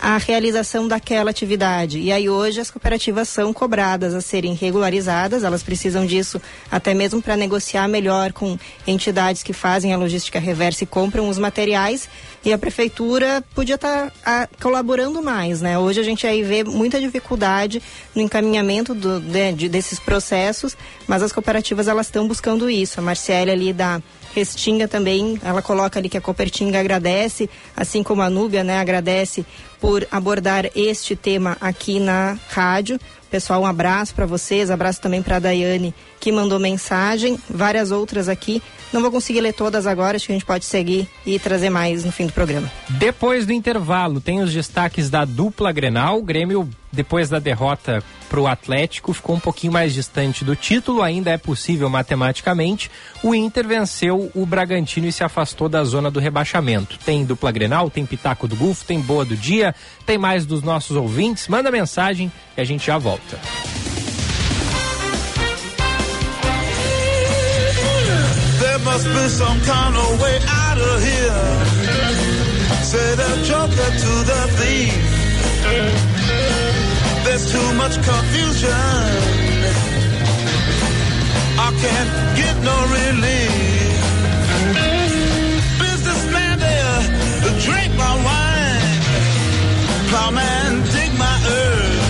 a 0.00 0.16
realização 0.18 0.86
daquela 0.86 1.30
atividade. 1.30 1.98
E 1.98 2.12
aí 2.12 2.28
hoje 2.28 2.60
as 2.60 2.70
cooperativas 2.70 3.28
são 3.28 3.52
cobradas 3.52 4.14
a 4.14 4.20
serem 4.20 4.54
regularizadas, 4.54 5.42
elas 5.44 5.62
precisam 5.62 6.06
disso 6.06 6.40
até 6.70 6.94
mesmo 6.94 7.20
para 7.22 7.36
negociar 7.36 7.88
melhor 7.88 8.32
com 8.32 8.58
entidades 8.86 9.42
que 9.42 9.52
fazem 9.52 9.92
a 9.92 9.96
logística 9.96 10.38
reversa 10.38 10.84
e 10.84 10.86
compram 10.86 11.28
os 11.28 11.38
materiais. 11.38 12.08
E 12.44 12.52
a 12.52 12.58
prefeitura 12.58 13.42
podia 13.54 13.74
estar 13.74 14.12
colaborando 14.62 15.22
mais, 15.22 15.60
né? 15.60 15.78
Hoje 15.78 16.00
a 16.00 16.04
gente 16.04 16.26
aí 16.26 16.42
vê 16.42 16.62
muita 16.62 17.00
dificuldade 17.00 17.82
no 18.14 18.22
encaminhamento 18.22 18.94
do- 18.94 19.20
de- 19.20 19.52
de- 19.52 19.68
desses 19.68 19.98
processos, 19.98 20.76
mas 21.08 21.22
as 21.22 21.32
cooperativas 21.32 21.88
elas 21.88 22.06
estão 22.06 22.28
buscando 22.28 22.70
isso. 22.70 23.00
A 23.00 23.02
Marciele 23.02 23.50
ali 23.50 23.72
da 23.72 24.00
Restinga 24.36 24.86
também, 24.86 25.40
ela 25.42 25.62
coloca 25.62 25.98
ali 25.98 26.10
que 26.10 26.18
a 26.18 26.20
Copertinga 26.20 26.78
agradece, 26.78 27.48
assim 27.74 28.02
como 28.02 28.20
a 28.20 28.28
Núbia, 28.28 28.62
né, 28.62 28.78
agradece 28.78 29.46
por 29.80 30.06
abordar 30.10 30.66
este 30.76 31.16
tema 31.16 31.56
aqui 31.58 31.98
na 31.98 32.36
rádio. 32.50 33.00
Pessoal, 33.30 33.62
um 33.62 33.66
abraço 33.66 34.14
para 34.14 34.26
vocês, 34.26 34.70
abraço 34.70 35.00
também 35.00 35.22
para 35.22 35.36
a 35.36 35.38
Daiane 35.38 35.94
que 36.20 36.30
mandou 36.30 36.58
mensagem, 36.58 37.38
várias 37.48 37.90
outras 37.90 38.28
aqui. 38.28 38.62
Não 38.92 39.00
vou 39.00 39.10
conseguir 39.10 39.40
ler 39.40 39.54
todas 39.54 39.86
agora, 39.86 40.16
acho 40.16 40.26
que 40.26 40.32
a 40.32 40.34
gente 40.34 40.44
pode 40.44 40.66
seguir 40.66 41.08
e 41.24 41.38
trazer 41.38 41.70
mais 41.70 42.04
no 42.04 42.12
fim 42.12 42.26
do 42.26 42.32
programa. 42.32 42.70
Depois 42.90 43.46
do 43.46 43.52
intervalo, 43.54 44.20
tem 44.20 44.40
os 44.40 44.52
destaques 44.52 45.08
da 45.08 45.24
dupla 45.24 45.72
Grenal. 45.72 46.20
Grêmio, 46.22 46.68
depois 46.92 47.28
da 47.30 47.38
derrota 47.38 48.02
para 48.26 48.40
o 48.40 48.46
Atlético, 48.46 49.12
ficou 49.12 49.36
um 49.36 49.40
pouquinho 49.40 49.72
mais 49.72 49.94
distante 49.94 50.44
do 50.44 50.54
título, 50.54 51.02
ainda 51.02 51.30
é 51.30 51.38
possível 51.38 51.88
matematicamente. 51.88 52.90
O 53.22 53.34
Inter 53.34 53.66
venceu 53.66 54.30
o 54.34 54.44
Bragantino 54.44 55.06
e 55.06 55.12
se 55.12 55.24
afastou 55.24 55.68
da 55.68 55.82
zona 55.84 56.10
do 56.10 56.20
rebaixamento. 56.20 56.98
Tem 57.04 57.24
dupla 57.24 57.50
Grenal, 57.50 57.90
tem 57.90 58.04
Pitaco 58.04 58.46
do 58.46 58.56
Gulfo, 58.56 58.84
tem 58.84 59.00
Boa 59.00 59.24
do 59.24 59.36
Dia, 59.36 59.74
tem 60.04 60.18
mais 60.18 60.44
dos 60.44 60.62
nossos 60.62 60.96
ouvintes. 60.96 61.48
Manda 61.48 61.70
mensagem 61.70 62.30
e 62.56 62.60
a 62.60 62.64
gente 62.64 62.86
já 62.86 62.98
volta. 62.98 63.38
Must 68.96 69.04
be 69.04 69.28
some 69.28 69.60
kind 69.60 69.96
of 69.96 70.20
way 70.22 70.38
out 70.48 70.78
of 70.78 71.02
here. 71.02 71.64
Say 72.82 73.14
the 73.16 73.42
joker 73.44 73.90
to 74.02 74.12
the 74.24 74.46
thief. 74.56 76.15
There's 77.38 77.52
too 77.52 77.72
much 77.74 77.94
confusion. 77.96 78.70
I 81.66 81.70
can't 81.82 82.12
get 82.40 82.56
no 82.64 82.76
relief. 82.96 84.00
Businessman 85.78 86.58
there, 86.58 86.98
drink 87.66 87.92
my 87.98 88.14
wine. 88.26 89.00
Plowman, 90.08 90.72
dig 90.94 91.12
my 91.18 91.36
earth. 91.60 92.04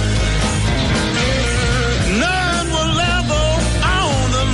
None 2.22 2.66
will 2.76 3.00
ever 3.16 3.46
own 3.98 4.30
the. 4.30 4.44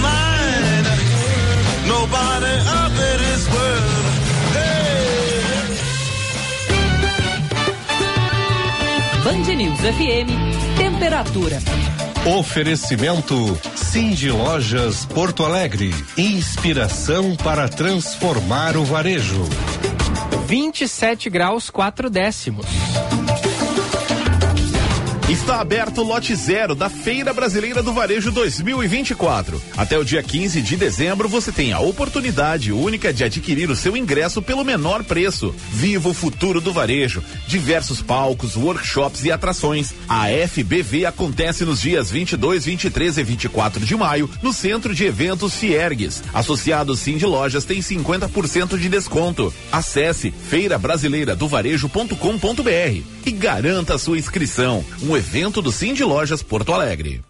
Nobody. 1.86 2.52
Band 9.24 9.58
News 9.58 9.78
FM, 9.78 10.51
temperatura. 11.02 11.58
Oferecimento 12.38 13.58
Cindy 13.74 14.30
Lojas 14.30 15.04
Porto 15.04 15.44
Alegre. 15.44 15.92
Inspiração 16.16 17.34
para 17.34 17.68
transformar 17.68 18.76
o 18.76 18.84
varejo. 18.84 19.42
27 20.46 21.28
graus 21.28 21.70
4 21.70 22.08
décimos. 22.08 22.66
Está 25.28 25.60
aberto 25.60 25.98
o 25.98 26.04
lote 26.04 26.34
zero 26.34 26.74
da 26.74 26.88
Feira 26.90 27.32
Brasileira 27.32 27.80
do 27.82 27.92
Varejo 27.92 28.32
2024. 28.32 29.62
Até 29.76 29.96
o 29.96 30.04
dia 30.04 30.20
15 30.22 30.60
de 30.60 30.76
dezembro 30.76 31.28
você 31.28 31.50
tem 31.50 31.72
a 31.72 31.80
oportunidade 31.80 32.70
única 32.72 33.14
de 33.14 33.24
adquirir 33.24 33.70
o 33.70 33.76
seu 33.76 33.96
ingresso 33.96 34.42
pelo 34.42 34.64
menor 34.64 35.02
preço. 35.04 35.54
Viva 35.70 36.08
o 36.08 36.14
futuro 36.14 36.60
do 36.60 36.72
varejo. 36.72 37.22
Diversos 37.46 38.02
palcos, 38.02 38.56
workshops 38.56 39.24
e 39.24 39.32
atrações. 39.32 39.94
A 40.08 40.26
FBV 40.48 41.06
acontece 41.06 41.64
nos 41.64 41.80
dias 41.80 42.10
22, 42.10 42.64
23 42.66 43.18
e 43.18 43.22
24 43.22 43.86
de 43.86 43.96
maio 43.96 44.28
no 44.42 44.52
Centro 44.52 44.94
de 44.94 45.06
Eventos 45.06 45.54
Fiergues. 45.54 46.22
Associados 46.34 46.98
Sim 46.98 47.16
de 47.16 47.24
Lojas 47.24 47.64
tem 47.64 47.80
50% 47.80 48.76
de 48.76 48.88
desconto. 48.88 49.54
Acesse 49.70 50.30
feirabrasileiradovarejo.com.br 50.30 53.02
e 53.24 53.30
garanta 53.30 53.96
sua 53.98 54.18
inscrição. 54.18 54.84
Um 55.02 55.16
evento 55.22 55.62
do 55.62 55.70
de 55.94 56.02
Lojas 56.02 56.42
Porto 56.42 56.74
Alegre. 56.74 57.22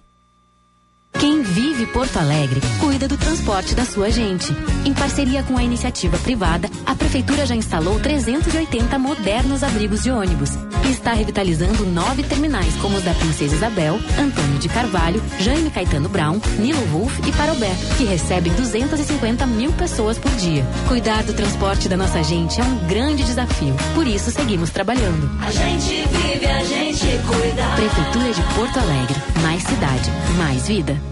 Quem 1.23 1.41
vive 1.41 1.87
Porto 1.87 2.17
Alegre 2.17 2.61
cuida 2.81 3.07
do 3.07 3.17
transporte 3.17 3.77
da 3.77 3.85
sua 3.85 4.11
gente. 4.11 4.53
Em 4.85 4.93
parceria 4.93 5.45
com 5.45 5.57
a 5.57 5.63
iniciativa 5.63 6.19
privada, 6.19 6.69
a 6.85 6.97
Prefeitura 6.97 7.47
já 7.47 7.55
instalou 7.55 8.01
380 8.01 8.99
modernos 8.99 9.63
abrigos 9.63 10.03
de 10.03 10.11
ônibus 10.11 10.51
e 10.85 10.91
está 10.91 11.13
revitalizando 11.13 11.87
nove 11.87 12.25
terminais, 12.25 12.75
como 12.83 12.97
os 12.97 13.05
da 13.05 13.15
Princesa 13.15 13.55
Isabel, 13.55 14.01
Antônio 14.19 14.59
de 14.59 14.69
Carvalho, 14.69 15.23
Jaime 15.39 15.71
Caetano 15.71 16.09
Brown, 16.09 16.41
Nilo 16.59 16.85
Wolf 16.87 17.17
e 17.25 17.31
Parobé, 17.31 17.71
que 17.97 18.03
recebem 18.03 18.53
250 18.55 19.47
mil 19.47 19.73
pessoas 19.75 20.19
por 20.19 20.33
dia. 20.33 20.67
Cuidar 20.89 21.23
do 21.23 21.35
transporte 21.35 21.89
da 21.89 21.97
nossa 21.97 22.21
gente 22.25 22.61
é 22.61 22.65
um 22.65 22.79
grande 22.89 23.23
desafio. 23.23 23.77
Por 23.95 24.09
isso, 24.09 24.33
seguimos 24.33 24.71
trabalhando. 24.71 25.31
A 25.41 25.53
gente 25.53 26.05
vive, 26.09 26.47
a 26.47 26.65
gente 26.65 27.07
cuida. 27.29 27.63
Prefeitura 27.77 28.33
de 28.35 28.55
Porto 28.57 28.81
Alegre. 28.81 29.23
Mais 29.41 29.63
cidade, 29.63 30.11
mais 30.37 30.67
vida. 30.67 31.12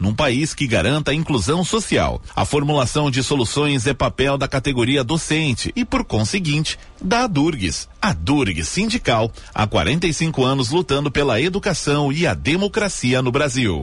num 0.00 0.14
país 0.14 0.54
que 0.54 0.66
garanta 0.66 1.10
a 1.10 1.14
inclusão 1.14 1.62
social. 1.62 2.22
A 2.34 2.46
formulação 2.46 3.10
de 3.10 3.22
soluções 3.22 3.86
é 3.86 3.92
papel 3.92 4.38
da 4.38 4.48
categoria 4.48 5.04
docente 5.04 5.70
e, 5.76 5.84
por 5.84 6.02
conseguinte, 6.02 6.78
da 7.00 7.26
Durgues. 7.26 7.88
A 8.00 8.14
Durgues 8.14 8.66
Sindical, 8.66 9.30
há 9.54 9.66
45 9.66 10.42
anos 10.42 10.70
lutando 10.70 11.10
pela 11.10 11.40
educação 11.40 12.10
e 12.10 12.26
a 12.26 12.32
democracia 12.32 13.20
no 13.20 13.30
Brasil. 13.30 13.82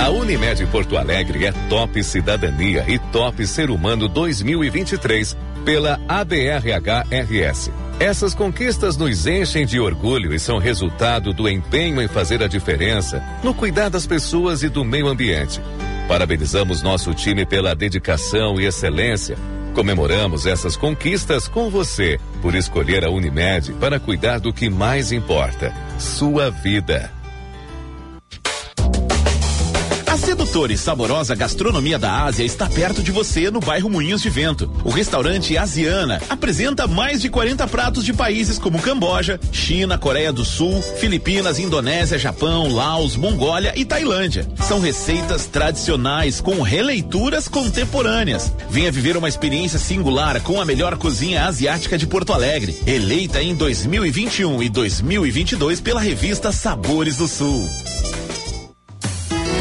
A 0.00 0.10
Unimed 0.10 0.64
Porto 0.66 0.96
Alegre 0.96 1.46
é 1.46 1.52
Top 1.68 2.00
Cidadania 2.04 2.84
e 2.86 2.96
Top 3.10 3.44
Ser 3.44 3.70
Humano 3.70 4.06
2023 4.06 5.36
pela 5.64 6.00
ABRHRS. 6.06 7.85
Essas 7.98 8.34
conquistas 8.34 8.94
nos 8.98 9.26
enchem 9.26 9.64
de 9.64 9.80
orgulho 9.80 10.34
e 10.34 10.38
são 10.38 10.58
resultado 10.58 11.32
do 11.32 11.48
empenho 11.48 12.02
em 12.02 12.06
fazer 12.06 12.42
a 12.42 12.46
diferença 12.46 13.24
no 13.42 13.54
cuidar 13.54 13.88
das 13.88 14.06
pessoas 14.06 14.62
e 14.62 14.68
do 14.68 14.84
meio 14.84 15.08
ambiente. 15.08 15.62
Parabenizamos 16.06 16.82
nosso 16.82 17.14
time 17.14 17.46
pela 17.46 17.74
dedicação 17.74 18.60
e 18.60 18.66
excelência. 18.66 19.38
Comemoramos 19.74 20.44
essas 20.44 20.76
conquistas 20.76 21.48
com 21.48 21.70
você 21.70 22.20
por 22.42 22.54
escolher 22.54 23.02
a 23.02 23.10
Unimed 23.10 23.72
para 23.80 23.98
cuidar 23.98 24.40
do 24.40 24.52
que 24.52 24.68
mais 24.68 25.10
importa: 25.10 25.74
sua 25.98 26.50
vida. 26.50 27.10
A 30.16 30.18
sedutora 30.18 30.72
e 30.72 30.78
saborosa 30.78 31.34
gastronomia 31.34 31.98
da 31.98 32.24
Ásia 32.24 32.42
está 32.42 32.66
perto 32.66 33.02
de 33.02 33.12
você 33.12 33.50
no 33.50 33.60
bairro 33.60 33.90
Moinhos 33.90 34.22
de 34.22 34.30
Vento. 34.30 34.72
O 34.82 34.88
restaurante 34.88 35.58
Asiana 35.58 36.22
apresenta 36.30 36.86
mais 36.86 37.20
de 37.20 37.28
40 37.28 37.66
pratos 37.68 38.02
de 38.02 38.14
países 38.14 38.58
como 38.58 38.80
Camboja, 38.80 39.38
China, 39.52 39.98
Coreia 39.98 40.32
do 40.32 40.42
Sul, 40.42 40.80
Filipinas, 40.80 41.58
Indonésia, 41.58 42.18
Japão, 42.18 42.72
Laos, 42.72 43.14
Mongólia 43.14 43.74
e 43.76 43.84
Tailândia. 43.84 44.48
São 44.66 44.80
receitas 44.80 45.44
tradicionais 45.44 46.40
com 46.40 46.62
releituras 46.62 47.46
contemporâneas. 47.46 48.50
Venha 48.70 48.90
viver 48.90 49.18
uma 49.18 49.28
experiência 49.28 49.78
singular 49.78 50.40
com 50.40 50.58
a 50.58 50.64
melhor 50.64 50.96
cozinha 50.96 51.44
asiática 51.44 51.98
de 51.98 52.06
Porto 52.06 52.32
Alegre, 52.32 52.74
eleita 52.86 53.42
em 53.42 53.54
2021 53.54 54.62
e 54.62 54.70
2022 54.70 55.82
pela 55.82 56.00
revista 56.00 56.50
Sabores 56.52 57.18
do 57.18 57.28
Sul. 57.28 57.68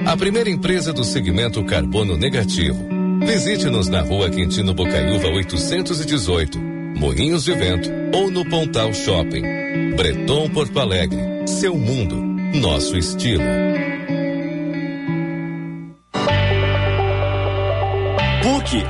A 0.08 0.18
primeira 0.18 0.50
empresa 0.50 0.92
do 0.92 1.04
segmento 1.04 1.64
carbono 1.64 2.18
negativo. 2.18 2.90
Visite-nos 3.24 3.88
na 3.88 4.02
rua 4.02 4.28
Quintino 4.32 4.74
Bocaiúva 4.74 5.28
818, 5.28 6.58
Moinhos 6.60 7.44
de 7.44 7.54
Vento 7.54 7.92
ou 8.16 8.32
no 8.32 8.44
Pontal 8.50 8.92
Shopping. 8.96 9.44
Breton 9.96 10.50
Porto 10.50 10.80
Alegre. 10.80 11.20
Seu 11.46 11.78
mundo. 11.78 12.16
Nosso 12.60 12.98
estilo. 12.98 13.71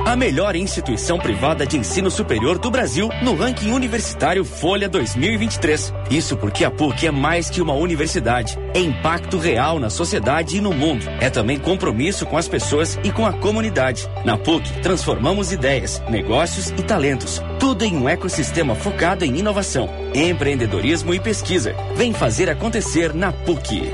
A 0.06 0.14
melhor 0.14 0.54
instituição 0.54 1.18
privada 1.18 1.66
de 1.66 1.76
ensino 1.76 2.08
superior 2.08 2.56
do 2.56 2.70
Brasil 2.70 3.08
no 3.20 3.34
ranking 3.34 3.72
universitário 3.72 4.44
Folha 4.44 4.88
2023. 4.88 5.92
Isso 6.08 6.36
porque 6.36 6.64
a 6.64 6.70
PUC 6.70 7.08
é 7.08 7.10
mais 7.10 7.50
que 7.50 7.60
uma 7.60 7.74
universidade, 7.74 8.56
é 8.74 8.78
impacto 8.78 9.38
real 9.38 9.80
na 9.80 9.90
sociedade 9.90 10.56
e 10.56 10.60
no 10.60 10.72
mundo. 10.72 11.04
É 11.20 11.28
também 11.28 11.58
compromisso 11.58 12.24
com 12.26 12.36
as 12.36 12.46
pessoas 12.46 12.96
e 13.02 13.10
com 13.10 13.26
a 13.26 13.32
comunidade. 13.32 14.08
Na 14.24 14.38
PUC, 14.38 14.70
transformamos 14.82 15.50
ideias, 15.50 16.00
negócios 16.08 16.70
e 16.70 16.82
talentos, 16.82 17.42
tudo 17.58 17.84
em 17.84 17.96
um 17.96 18.08
ecossistema 18.08 18.76
focado 18.76 19.24
em 19.24 19.36
inovação, 19.38 19.88
empreendedorismo 20.14 21.12
e 21.12 21.18
pesquisa. 21.18 21.74
Vem 21.96 22.12
fazer 22.12 22.48
acontecer 22.48 23.12
na 23.12 23.32
PUC. 23.32 23.90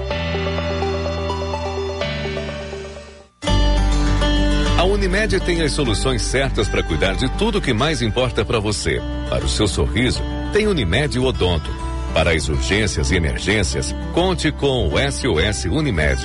Unimed 5.08 5.40
tem 5.40 5.62
as 5.62 5.72
soluções 5.72 6.20
certas 6.20 6.68
para 6.68 6.82
cuidar 6.82 7.14
de 7.14 7.30
tudo 7.38 7.62
que 7.62 7.72
mais 7.72 8.02
importa 8.02 8.44
para 8.44 8.60
você. 8.60 9.00
Para 9.30 9.42
o 9.42 9.48
seu 9.48 9.66
sorriso, 9.66 10.20
tem 10.52 10.66
Unimed 10.66 11.18
Odonto. 11.18 11.70
Para 12.12 12.32
as 12.32 12.46
urgências 12.50 13.10
e 13.10 13.16
emergências, 13.16 13.94
conte 14.12 14.52
com 14.52 14.86
o 14.86 14.90
SOS 15.10 15.64
Unimed. 15.64 16.20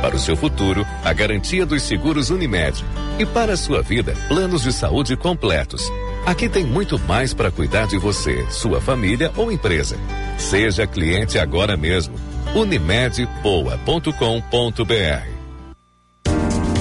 Para 0.00 0.14
o 0.14 0.20
seu 0.20 0.36
futuro, 0.36 0.86
a 1.04 1.12
garantia 1.12 1.66
dos 1.66 1.82
seguros 1.82 2.30
Unimed. 2.30 2.84
E 3.18 3.26
para 3.26 3.54
a 3.54 3.56
sua 3.56 3.82
vida, 3.82 4.14
planos 4.28 4.62
de 4.62 4.72
saúde 4.72 5.16
completos. 5.16 5.90
Aqui 6.24 6.48
tem 6.48 6.64
muito 6.64 6.96
mais 6.96 7.34
para 7.34 7.50
cuidar 7.50 7.88
de 7.88 7.98
você, 7.98 8.46
sua 8.50 8.80
família 8.80 9.32
ou 9.36 9.50
empresa. 9.50 9.96
Seja 10.38 10.86
cliente 10.86 11.40
agora 11.40 11.76
mesmo. 11.76 12.14
Unimedpoa.com.br 12.54 15.37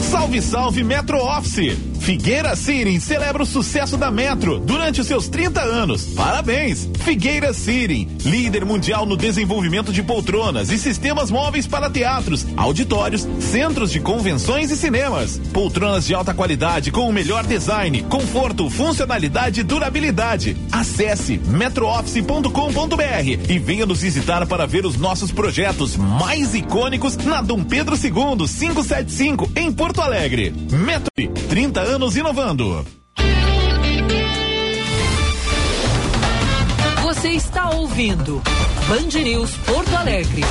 Salve, 0.07 0.41
salve 0.41 0.83
Metro 0.83 1.19
Office! 1.19 1.96
Figueira 1.99 2.55
Sirim 2.55 2.99
celebra 2.99 3.43
o 3.43 3.45
sucesso 3.45 3.97
da 3.97 4.09
Metro 4.09 4.59
durante 4.59 5.01
os 5.01 5.07
seus 5.07 5.27
30 5.27 5.61
anos. 5.61 6.05
Parabéns! 6.15 6.89
Figueira 7.03 7.53
Sirim, 7.53 8.07
líder 8.23 8.63
mundial 8.63 9.05
no 9.05 9.17
desenvolvimento 9.17 9.91
de 9.91 10.01
poltronas 10.01 10.71
e 10.71 10.77
sistemas 10.77 11.29
móveis 11.29 11.67
para 11.67 11.89
teatros, 11.89 12.45
auditórios, 12.55 13.27
centros 13.39 13.91
de 13.91 13.99
convenções 13.99 14.71
e 14.71 14.77
cinemas. 14.77 15.39
Poltronas 15.51 16.05
de 16.05 16.13
alta 16.13 16.33
qualidade 16.33 16.91
com 16.91 17.09
o 17.09 17.13
melhor 17.13 17.45
design, 17.45 18.03
conforto, 18.03 18.69
funcionalidade 18.69 19.59
e 19.59 19.63
durabilidade. 19.63 20.55
Acesse 20.71 21.37
metrooffice.com.br 21.37 23.49
e 23.49 23.59
venha 23.59 23.85
nos 23.85 24.01
visitar 24.01 24.45
para 24.47 24.65
ver 24.65 24.85
os 24.85 24.97
nossos 24.97 25.31
projetos 25.31 25.97
mais 25.97 26.55
icônicos 26.55 27.17
na 27.17 27.41
Dom 27.41 27.63
Pedro 27.63 27.95
II 27.95 28.47
575 28.47 29.51
em 29.55 29.71
Porto 29.71 30.01
Alegre. 30.01 30.53
Metro 30.71 31.11
30 31.49 31.81
anos 31.81 31.86
inovando. 32.17 32.85
Você 37.01 37.29
está 37.29 37.69
ouvindo 37.69 38.41
Band 38.89 39.21
News 39.23 39.51
Porto 39.65 39.95
Alegre. 39.95 40.41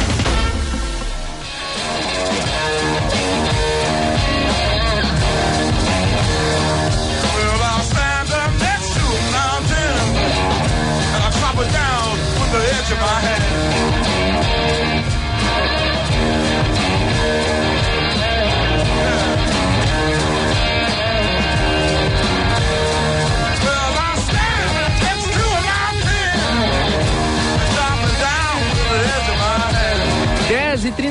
Well, 11.54 11.70
down 11.70 12.12
with 12.40 12.52
the 12.52 12.62
edge 12.76 12.92
of 12.92 12.98
my 12.98 13.20
hand. 13.20 13.55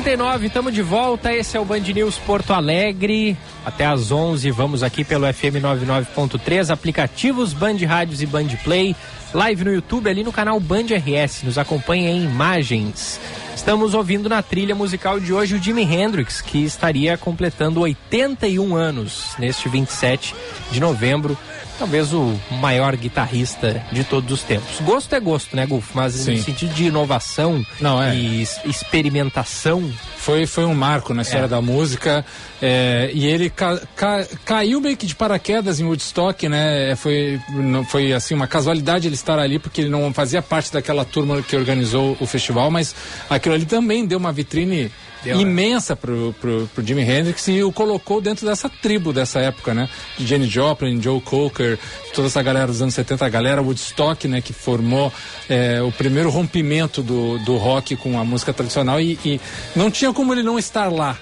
39 0.02 0.48
estamos 0.48 0.74
de 0.74 0.82
volta. 0.82 1.32
Esse 1.32 1.56
é 1.56 1.60
o 1.60 1.64
Band 1.64 1.80
News 1.80 2.18
Porto 2.18 2.52
Alegre. 2.52 3.34
Até 3.64 3.86
às 3.86 4.12
11 4.12 4.50
vamos 4.50 4.82
aqui 4.82 5.02
pelo 5.02 5.26
FM 5.32 5.56
99.3, 5.62 6.68
aplicativos 6.68 7.54
Band 7.54 7.78
Rádios 7.86 8.20
e 8.20 8.26
Band 8.26 8.48
Play, 8.62 8.94
live 9.32 9.64
no 9.64 9.72
YouTube 9.72 10.10
ali 10.10 10.22
no 10.22 10.30
canal 10.30 10.60
Band 10.60 10.88
RS. 10.90 11.44
Nos 11.44 11.56
acompanha 11.56 12.10
em 12.10 12.24
imagens. 12.24 13.18
Estamos 13.54 13.94
ouvindo 13.94 14.28
na 14.28 14.42
trilha 14.42 14.74
musical 14.74 15.18
de 15.18 15.32
hoje 15.32 15.54
o 15.54 15.62
Jimi 15.62 15.82
Hendrix, 15.82 16.42
que 16.42 16.62
estaria 16.62 17.16
completando 17.16 17.80
81 17.80 18.76
anos 18.76 19.30
neste 19.38 19.66
27 19.66 20.34
de 20.70 20.78
novembro. 20.78 21.38
Talvez 21.78 22.12
o 22.14 22.34
maior 22.52 22.96
guitarrista 22.96 23.84
de 23.92 24.02
todos 24.02 24.32
os 24.32 24.42
tempos. 24.42 24.80
Gosto 24.80 25.14
é 25.14 25.20
gosto, 25.20 25.54
né, 25.54 25.66
Gulf? 25.66 25.90
Mas 25.94 26.14
Sim. 26.14 26.36
no 26.36 26.42
sentido 26.42 26.72
de 26.74 26.84
inovação 26.84 27.64
Não, 27.80 28.02
é. 28.02 28.14
e 28.16 28.42
experimentação. 28.64 29.92
Foi, 30.16 30.44
foi 30.46 30.64
um 30.64 30.74
marco 30.74 31.14
na 31.14 31.22
história 31.22 31.44
É. 31.44 31.48
da 31.48 31.60
música. 31.60 32.24
é, 32.62 33.10
e 33.12 33.26
ele 33.26 33.50
ca- 33.50 33.78
ca- 33.94 34.26
caiu 34.46 34.80
meio 34.80 34.96
que 34.96 35.04
de 35.06 35.14
paraquedas 35.14 35.78
em 35.78 35.84
Woodstock, 35.84 36.48
né? 36.48 36.96
Foi, 36.96 37.38
não, 37.50 37.84
foi 37.84 38.14
assim, 38.14 38.34
uma 38.34 38.46
casualidade 38.46 39.06
ele 39.06 39.14
estar 39.14 39.38
ali, 39.38 39.58
porque 39.58 39.82
ele 39.82 39.90
não 39.90 40.10
fazia 40.14 40.40
parte 40.40 40.72
daquela 40.72 41.04
turma 41.04 41.42
que 41.42 41.54
organizou 41.54 42.16
o 42.18 42.26
festival, 42.26 42.70
mas 42.70 42.94
aquilo 43.28 43.54
ali 43.54 43.66
também 43.66 44.06
deu 44.06 44.18
uma 44.18 44.32
vitrine 44.32 44.90
Deu, 45.22 45.36
né? 45.36 45.42
imensa 45.42 45.96
pro, 45.96 46.34
pro, 46.40 46.68
pro 46.74 46.86
Jimi 46.86 47.02
Hendrix 47.02 47.48
e 47.48 47.62
o 47.62 47.72
colocou 47.72 48.20
dentro 48.20 48.46
dessa 48.46 48.68
tribo 48.68 49.12
dessa 49.12 49.40
época, 49.40 49.74
né? 49.74 49.88
De 50.16 50.26
Jenny 50.26 50.46
Joplin, 50.46 51.00
Joe 51.00 51.20
Cocker, 51.20 51.78
toda 52.14 52.28
essa 52.28 52.42
galera 52.42 52.66
dos 52.66 52.82
anos 52.82 52.94
70, 52.94 53.24
a 53.24 53.28
galera 53.28 53.62
Woodstock, 53.62 54.28
né? 54.28 54.40
Que 54.40 54.52
formou 54.52 55.12
é, 55.48 55.80
o 55.82 55.90
primeiro 55.92 56.30
rompimento 56.30 57.02
do, 57.02 57.38
do 57.38 57.56
rock 57.56 57.96
com 57.96 58.18
a 58.18 58.24
música 58.24 58.52
tradicional 58.52 59.00
e, 59.00 59.18
e 59.24 59.40
não 59.74 59.90
tinha 59.90 60.12
como 60.12 60.32
ele 60.32 60.42
não 60.42 60.58
estar 60.58 60.92
lá. 60.92 61.18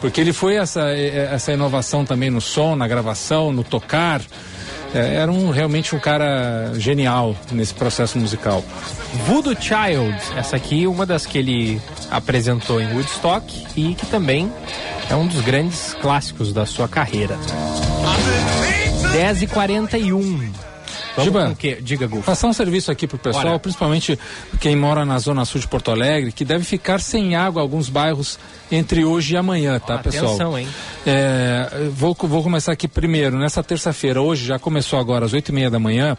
Porque 0.00 0.20
ele 0.20 0.34
foi 0.34 0.56
essa, 0.56 0.90
eh, 0.90 1.30
essa 1.32 1.50
inovação 1.52 2.04
também 2.04 2.28
no 2.28 2.40
som, 2.40 2.76
na 2.76 2.86
gravação, 2.86 3.50
no 3.50 3.64
tocar. 3.64 4.20
É, 4.94 5.16
era 5.16 5.30
um, 5.30 5.50
realmente 5.50 5.94
um 5.94 5.98
cara 5.98 6.72
genial 6.74 7.34
nesse 7.50 7.74
processo 7.74 8.16
musical. 8.18 8.64
Voodoo 9.26 9.56
Child, 9.60 10.16
essa 10.36 10.56
aqui 10.56 10.86
uma 10.86 11.04
das 11.04 11.26
que 11.26 11.36
ele 11.36 11.82
apresentou 12.10 12.80
em 12.80 12.92
Woodstock 12.94 13.66
e 13.76 13.94
que 13.94 14.06
também 14.06 14.52
é 15.10 15.16
um 15.16 15.26
dos 15.26 15.40
grandes 15.40 15.94
clássicos 16.00 16.52
da 16.52 16.64
sua 16.64 16.88
carreira. 16.88 17.36
10 19.12 19.42
e 19.42 19.46
41 19.48 20.52
Vamos 21.16 21.24
Giba, 21.24 21.56
quê? 21.56 21.78
Diga, 21.80 22.06
Gulf. 22.06 22.26
Passar 22.26 22.48
um 22.48 22.52
serviço 22.52 22.90
aqui 22.90 23.06
pro 23.06 23.18
pessoal, 23.18 23.44
Bora. 23.44 23.58
principalmente 23.58 24.18
quem 24.60 24.74
mora 24.74 25.04
na 25.04 25.18
zona 25.18 25.44
sul 25.44 25.60
de 25.60 25.68
Porto 25.68 25.90
Alegre, 25.90 26.32
que 26.32 26.44
deve 26.44 26.64
ficar 26.64 27.00
sem 27.00 27.36
água 27.36 27.62
alguns 27.62 27.88
bairros 27.88 28.38
entre 28.70 29.04
hoje 29.04 29.34
e 29.34 29.36
amanhã, 29.36 29.78
tá, 29.78 29.98
pessoal? 29.98 30.34
Atenção, 30.34 30.58
hein? 30.58 30.66
É, 31.06 31.88
vou, 31.92 32.16
vou 32.18 32.42
começar 32.42 32.72
aqui 32.72 32.88
primeiro. 32.88 33.38
Nessa 33.38 33.62
terça-feira, 33.62 34.20
hoje, 34.20 34.44
já 34.44 34.58
começou 34.58 34.98
agora 34.98 35.24
às 35.24 35.32
oito 35.32 35.50
e 35.50 35.52
meia 35.52 35.70
da 35.70 35.78
manhã, 35.78 36.16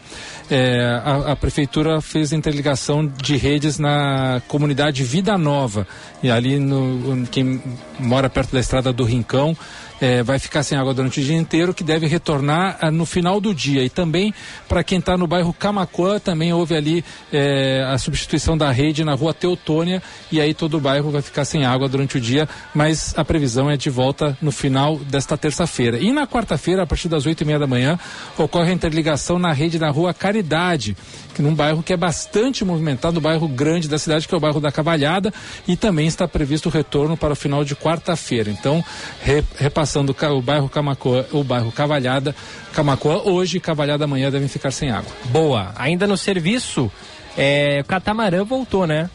é, 0.50 1.00
a, 1.04 1.32
a 1.32 1.36
prefeitura 1.36 2.00
fez 2.00 2.32
a 2.32 2.36
interligação 2.36 3.06
de 3.06 3.36
redes 3.36 3.78
na 3.78 4.40
comunidade 4.48 5.04
Vida 5.04 5.36
Nova. 5.36 5.86
E 6.22 6.30
ali, 6.30 6.58
no, 6.58 7.26
quem 7.26 7.62
mora 7.98 8.30
perto 8.30 8.52
da 8.52 8.60
estrada 8.60 8.92
do 8.92 9.04
Rincão, 9.04 9.54
é, 10.00 10.22
vai 10.22 10.38
ficar 10.38 10.62
sem 10.62 10.76
água 10.76 10.92
durante 10.92 11.20
o 11.20 11.24
dia 11.24 11.36
inteiro, 11.36 11.72
que 11.72 11.84
deve 11.84 12.06
retornar 12.06 12.78
ah, 12.80 12.90
no 12.90 13.06
final 13.06 13.40
do 13.40 13.54
dia. 13.54 13.82
E 13.84 13.90
também, 13.90 14.32
para 14.68 14.82
quem 14.84 14.98
está 14.98 15.16
no 15.16 15.26
bairro 15.26 15.52
Camacuã, 15.52 16.18
também 16.18 16.52
houve 16.52 16.74
ali 16.74 17.04
é, 17.32 17.84
a 17.88 17.98
substituição 17.98 18.56
da 18.56 18.70
rede 18.70 19.04
na 19.04 19.14
rua 19.14 19.32
Teutônia, 19.32 20.02
e 20.30 20.40
aí 20.40 20.54
todo 20.54 20.76
o 20.76 20.80
bairro 20.80 21.10
vai 21.10 21.22
ficar 21.22 21.44
sem 21.44 21.64
água 21.64 21.88
durante 21.88 22.18
o 22.18 22.20
dia, 22.20 22.48
mas 22.74 23.14
a 23.16 23.24
previsão 23.24 23.70
é 23.70 23.76
de 23.76 23.90
volta 23.90 24.36
no 24.40 24.52
final 24.52 24.96
desta 24.96 25.36
terça-feira. 25.36 25.98
E 25.98 26.12
na 26.12 26.26
quarta-feira, 26.26 26.82
a 26.82 26.86
partir 26.86 27.08
das 27.08 27.26
oito 27.26 27.42
e 27.42 27.44
meia 27.44 27.58
da 27.58 27.66
manhã, 27.66 27.98
ocorre 28.36 28.70
a 28.70 28.74
interligação 28.74 29.38
na 29.38 29.52
rede 29.52 29.78
na 29.78 29.90
rua 29.90 30.12
Caridade, 30.12 30.96
num 31.42 31.54
bairro 31.54 31.82
que 31.82 31.92
é 31.92 31.96
bastante 31.96 32.64
movimentado, 32.64 33.18
o 33.18 33.20
bairro 33.20 33.46
grande 33.48 33.88
da 33.88 33.98
cidade, 33.98 34.26
que 34.28 34.34
é 34.34 34.36
o 34.36 34.40
bairro 34.40 34.60
da 34.60 34.70
Cavalhada, 34.72 35.32
e 35.66 35.76
também 35.76 36.06
está 36.06 36.26
previsto 36.28 36.66
o 36.68 36.72
retorno 36.72 37.16
para 37.16 37.32
o 37.32 37.36
final 37.36 37.64
de 37.64 37.74
quarta-feira. 37.76 38.50
Então, 38.50 38.84
re, 39.22 39.42
repassando 39.58 40.14
o 40.34 40.42
bairro 40.42 40.68
Camacoa, 40.68 41.26
o 41.32 41.42
bairro 41.44 41.70
Cavalhada, 41.72 42.34
Camacoa 42.72 43.22
hoje 43.28 43.56
e 43.56 43.60
Cavalhada 43.60 44.04
amanhã 44.04 44.30
devem 44.30 44.48
ficar 44.48 44.70
sem 44.70 44.90
água. 44.90 45.10
Boa. 45.26 45.72
Ainda 45.76 46.06
no 46.06 46.16
serviço, 46.16 46.90
é, 47.36 47.80
o 47.82 47.84
catamarã 47.84 48.44
voltou, 48.44 48.86
né? 48.86 49.10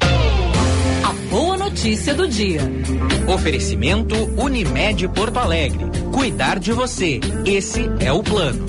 A 0.00 1.12
boa 1.30 1.56
notícia 1.56 1.64
notícia 1.74 2.14
do 2.14 2.28
dia. 2.28 2.60
Oferecimento 3.26 4.14
Unimed 4.40 5.08
Porto 5.08 5.38
Alegre. 5.38 5.84
Cuidar 6.12 6.60
de 6.60 6.72
você. 6.72 7.18
Esse 7.44 7.90
é 7.98 8.12
o 8.12 8.22
plano. 8.22 8.64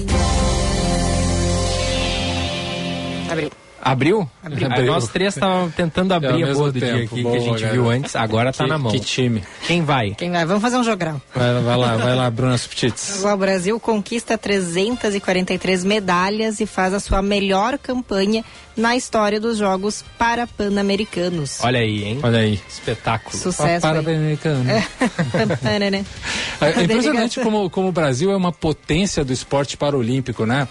Abriu. 3.86 4.28
Abriu? 4.44 4.66
Abriu. 4.68 4.86
Nós 4.88 5.08
três 5.10 5.36
estávamos 5.36 5.76
tentando 5.76 6.12
É, 6.12 6.18
abrir 6.18 6.44
ao 6.44 6.50
a 6.50 6.54
boa 6.56 6.72
do 6.72 6.80
dia 6.80 6.88
tempo. 6.88 7.04
aqui 7.06 7.16
que 7.18 7.22
Boa, 7.22 7.36
a 7.36 7.40
gente 7.40 7.52
galera. 7.62 7.72
viu 7.72 7.90
antes, 7.90 8.16
agora 8.16 8.52
tá 8.52 8.64
Que- 8.64 8.70
na 8.72 8.78
mão. 8.80 8.92
que 8.92 9.00
time. 9.00 9.44
Quem 9.68 9.84
vai? 9.86 10.16
Quem 10.16 10.32
vai? 10.32 10.44
Vamos 10.44 10.64
fazer 10.64 10.78
um 10.78 10.84
jogral. 10.84 11.22
Vai, 11.36 11.54
vai 11.62 11.78
lá, 11.78 11.96
vai 11.96 12.16
lá, 12.16 12.30
Bruna 12.32 12.58
Subtits. 12.58 13.24
O 13.36 13.38
Brasil 13.38 13.80
conquista 13.80 14.38
343 14.40 15.84
medalhas 15.86 16.60
e 16.60 16.66
faz 16.66 16.94
a 16.96 17.00
sua 17.00 17.22
melhor 17.22 17.78
campanha 17.78 18.44
na 18.76 18.96
história 18.96 19.40
dos 19.40 19.58
Jogos 19.58 20.04
Parapan-Americanos. 20.18 21.60
Olha 21.62 21.80
aí, 21.80 22.04
hein? 22.06 22.20
Olha 22.24 22.40
aí. 22.40 22.60
Espetáculo. 22.68 23.38
Sucesso 23.38 23.82
Para 23.82 24.00
aí. 24.00 24.16
americano. 24.16 24.64
Né? 24.64 24.84
É, 26.62 26.80
é 26.80 26.84
impressionante 26.84 27.40
como, 27.40 27.70
como 27.70 27.88
o 27.90 27.92
Brasil 27.92 28.32
é 28.32 28.36
uma 28.36 28.52
potência 28.52 29.24
do 29.24 29.32
esporte 29.32 29.78
paralímpico, 29.78 30.46
né? 30.46 30.68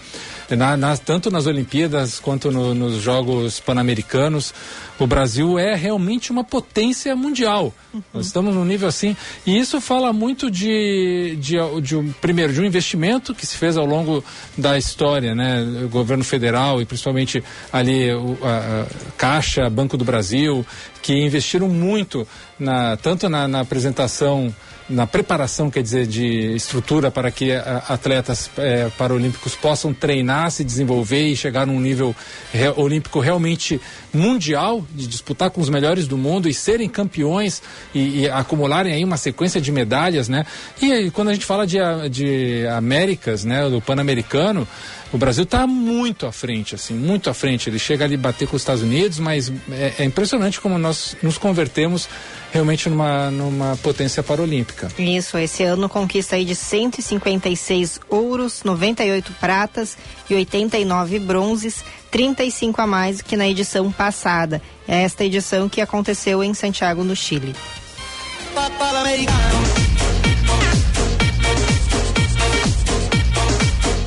Na- 0.51 0.77
nas- 0.77 0.99
tanto 0.99 1.31
nas 1.31 1.47
Olimpíadas 1.47 2.19
quanto 2.19 2.51
no- 2.51 2.75
nos 2.75 3.01
Jogos 3.01 3.59
Pan-Americanos, 3.59 4.53
o 4.99 5.07
Brasil 5.07 5.57
é 5.57 5.73
realmente 5.75 6.31
uma 6.31 6.43
potência 6.43 7.15
mundial. 7.15 7.73
Nós 8.13 8.27
estamos 8.27 8.53
num 8.53 8.63
nível 8.65 8.87
assim. 8.87 9.15
E 9.45 9.57
isso 9.57 9.81
fala 9.81 10.13
muito 10.13 10.51
de, 10.51 11.35
de, 11.39 11.55
de 11.81 11.95
um, 11.95 12.11
primeiro, 12.11 12.53
de 12.53 12.61
um 12.61 12.65
investimento 12.65 13.33
que 13.33 13.45
se 13.47 13.57
fez 13.57 13.75
ao 13.77 13.85
longo 13.85 14.23
da 14.57 14.77
história, 14.77 15.33
né? 15.33 15.61
O 15.85 15.89
governo 15.89 16.23
federal 16.23 16.81
e 16.81 16.85
principalmente 16.85 17.43
ali 17.73 18.13
o, 18.13 18.37
a, 18.43 18.83
a 18.83 18.85
Caixa, 19.17 19.69
Banco 19.69 19.97
do 19.97 20.05
Brasil, 20.05 20.65
que 21.01 21.13
investiram 21.13 21.67
muito 21.69 22.27
na, 22.59 22.97
tanto 22.97 23.27
na, 23.29 23.47
na 23.47 23.61
apresentação 23.61 24.53
na 24.87 25.07
preparação, 25.07 25.71
quer 25.71 25.81
dizer, 25.81 26.05
de 26.05 26.55
estrutura 26.55 27.09
para 27.09 27.31
que 27.31 27.51
a, 27.51 27.83
atletas 27.89 28.51
eh, 28.57 28.89
paralímpicos 28.97 29.55
possam 29.55 29.91
treinar, 29.93 30.51
se 30.51 30.63
desenvolver 30.63 31.27
e 31.27 31.35
chegar 31.35 31.65
num 31.65 31.79
nível 31.79 32.15
re- 32.53 32.73
olímpico 32.75 33.19
realmente 33.19 33.81
mundial, 34.13 34.85
de 34.93 35.07
disputar 35.07 35.49
com 35.49 35.59
os 35.59 35.69
melhores 35.69 36.07
do 36.07 36.17
mundo 36.17 36.47
e 36.47 36.53
serem 36.53 36.87
campeões 36.87 37.63
e, 37.95 38.21
e 38.21 38.29
acumularem 38.29 38.93
aí 38.93 39.03
uma 39.03 39.17
sequência 39.17 39.59
de 39.59 39.71
medalhas, 39.71 40.29
né? 40.29 40.45
E 40.81 40.91
aí, 40.91 41.11
quando 41.11 41.29
a 41.29 41.33
gente 41.33 41.45
fala 41.45 41.65
de, 41.65 41.77
de 42.11 42.67
Américas, 42.67 43.43
né, 43.43 43.67
do 43.67 43.81
Pan-Americano, 43.81 44.67
o 45.13 45.17
Brasil 45.17 45.43
está 45.43 45.65
muito 45.65 46.25
à 46.25 46.31
frente, 46.31 46.75
assim, 46.75 46.93
muito 46.93 47.29
à 47.29 47.33
frente. 47.33 47.69
Ele 47.69 47.79
chega 47.79 48.05
ali 48.05 48.15
a 48.15 48.17
bater 48.17 48.47
com 48.47 48.55
os 48.55 48.61
Estados 48.61 48.83
Unidos, 48.83 49.19
mas 49.19 49.51
é, 49.71 49.93
é 49.99 50.03
impressionante 50.03 50.59
como 50.59 50.77
nós 50.77 51.15
nos 51.21 51.37
convertemos 51.37 52.09
realmente 52.51 52.89
numa, 52.89 53.29
numa 53.31 53.77
potência 53.77 54.23
paralímpica. 54.23 54.89
Isso, 54.97 55.37
esse 55.37 55.63
ano 55.63 55.87
conquista 55.87 56.35
aí 56.35 56.45
de 56.45 56.55
156 56.55 57.99
ouros, 58.09 58.63
98 58.63 59.31
pratas 59.39 59.97
e 60.29 60.35
89 60.35 61.19
bronzes, 61.19 61.83
35 62.11 62.81
a 62.81 62.87
mais 62.87 63.21
que 63.21 63.37
na 63.37 63.47
edição 63.47 63.91
passada. 63.91 64.61
É 64.87 65.03
esta 65.03 65.23
edição 65.23 65.67
que 65.67 65.81
aconteceu 65.81 66.43
em 66.43 66.53
Santiago, 66.53 67.03
no 67.03 67.15
Chile. 67.15 67.55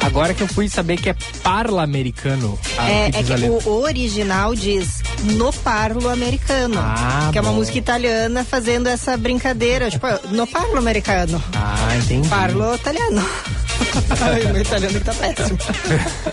Agora 0.08 0.32
que 0.32 0.42
eu 0.42 0.48
fui 0.48 0.68
saber 0.70 0.96
que 0.96 1.10
é 1.10 1.16
parla-americano. 1.42 2.58
Ah, 2.78 2.90
é, 2.90 3.10
que 3.10 3.18
é 3.18 3.22
diz 3.22 3.30
a 3.30 3.36
que 3.36 3.68
o 3.68 3.82
original 3.82 4.54
diz 4.54 5.02
no 5.22 5.52
parlo 5.52 6.08
americano, 6.08 6.76
Ah, 6.78 7.28
que 7.30 7.36
é 7.36 7.40
uma 7.42 7.50
bom. 7.50 7.56
música 7.58 7.76
italiana 7.76 8.42
fazendo 8.42 8.88
essa 8.88 9.16
brincadeira, 9.18 9.90
tipo, 9.90 10.06
no 10.30 10.46
parlo 10.46 10.78
americano. 10.78 11.42
Ah, 11.54 11.94
entendi. 11.96 12.26
Parlo 12.28 12.74
italiano. 12.74 13.22
Ai, 14.20 14.44
meu 14.52 14.62
italiano 14.62 14.98
que 14.98 15.04
tá 15.04 15.12
péssimo. 15.12 15.58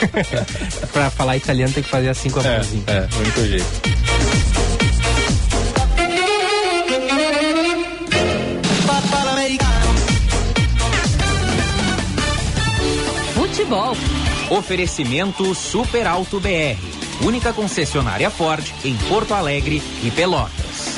pra 0.94 1.10
falar 1.10 1.36
italiano 1.38 1.74
tem 1.74 1.84
que 1.84 1.90
fazer 1.90 2.10
assim 2.10 2.30
com 2.30 2.40
a 2.40 2.44
mãozinha. 2.44 2.84
É, 2.88 3.08
o 3.14 3.20
único 3.20 3.46
jeito. 3.46 3.66
Oferecimento 14.50 15.54
Super 15.54 16.08
Alto 16.08 16.40
BR. 16.40 16.80
Única 17.22 17.52
concessionária 17.52 18.30
Ford 18.30 18.66
em 18.86 18.96
Porto 19.10 19.34
Alegre 19.34 19.82
e 20.02 20.10
Pelotas. 20.12 20.96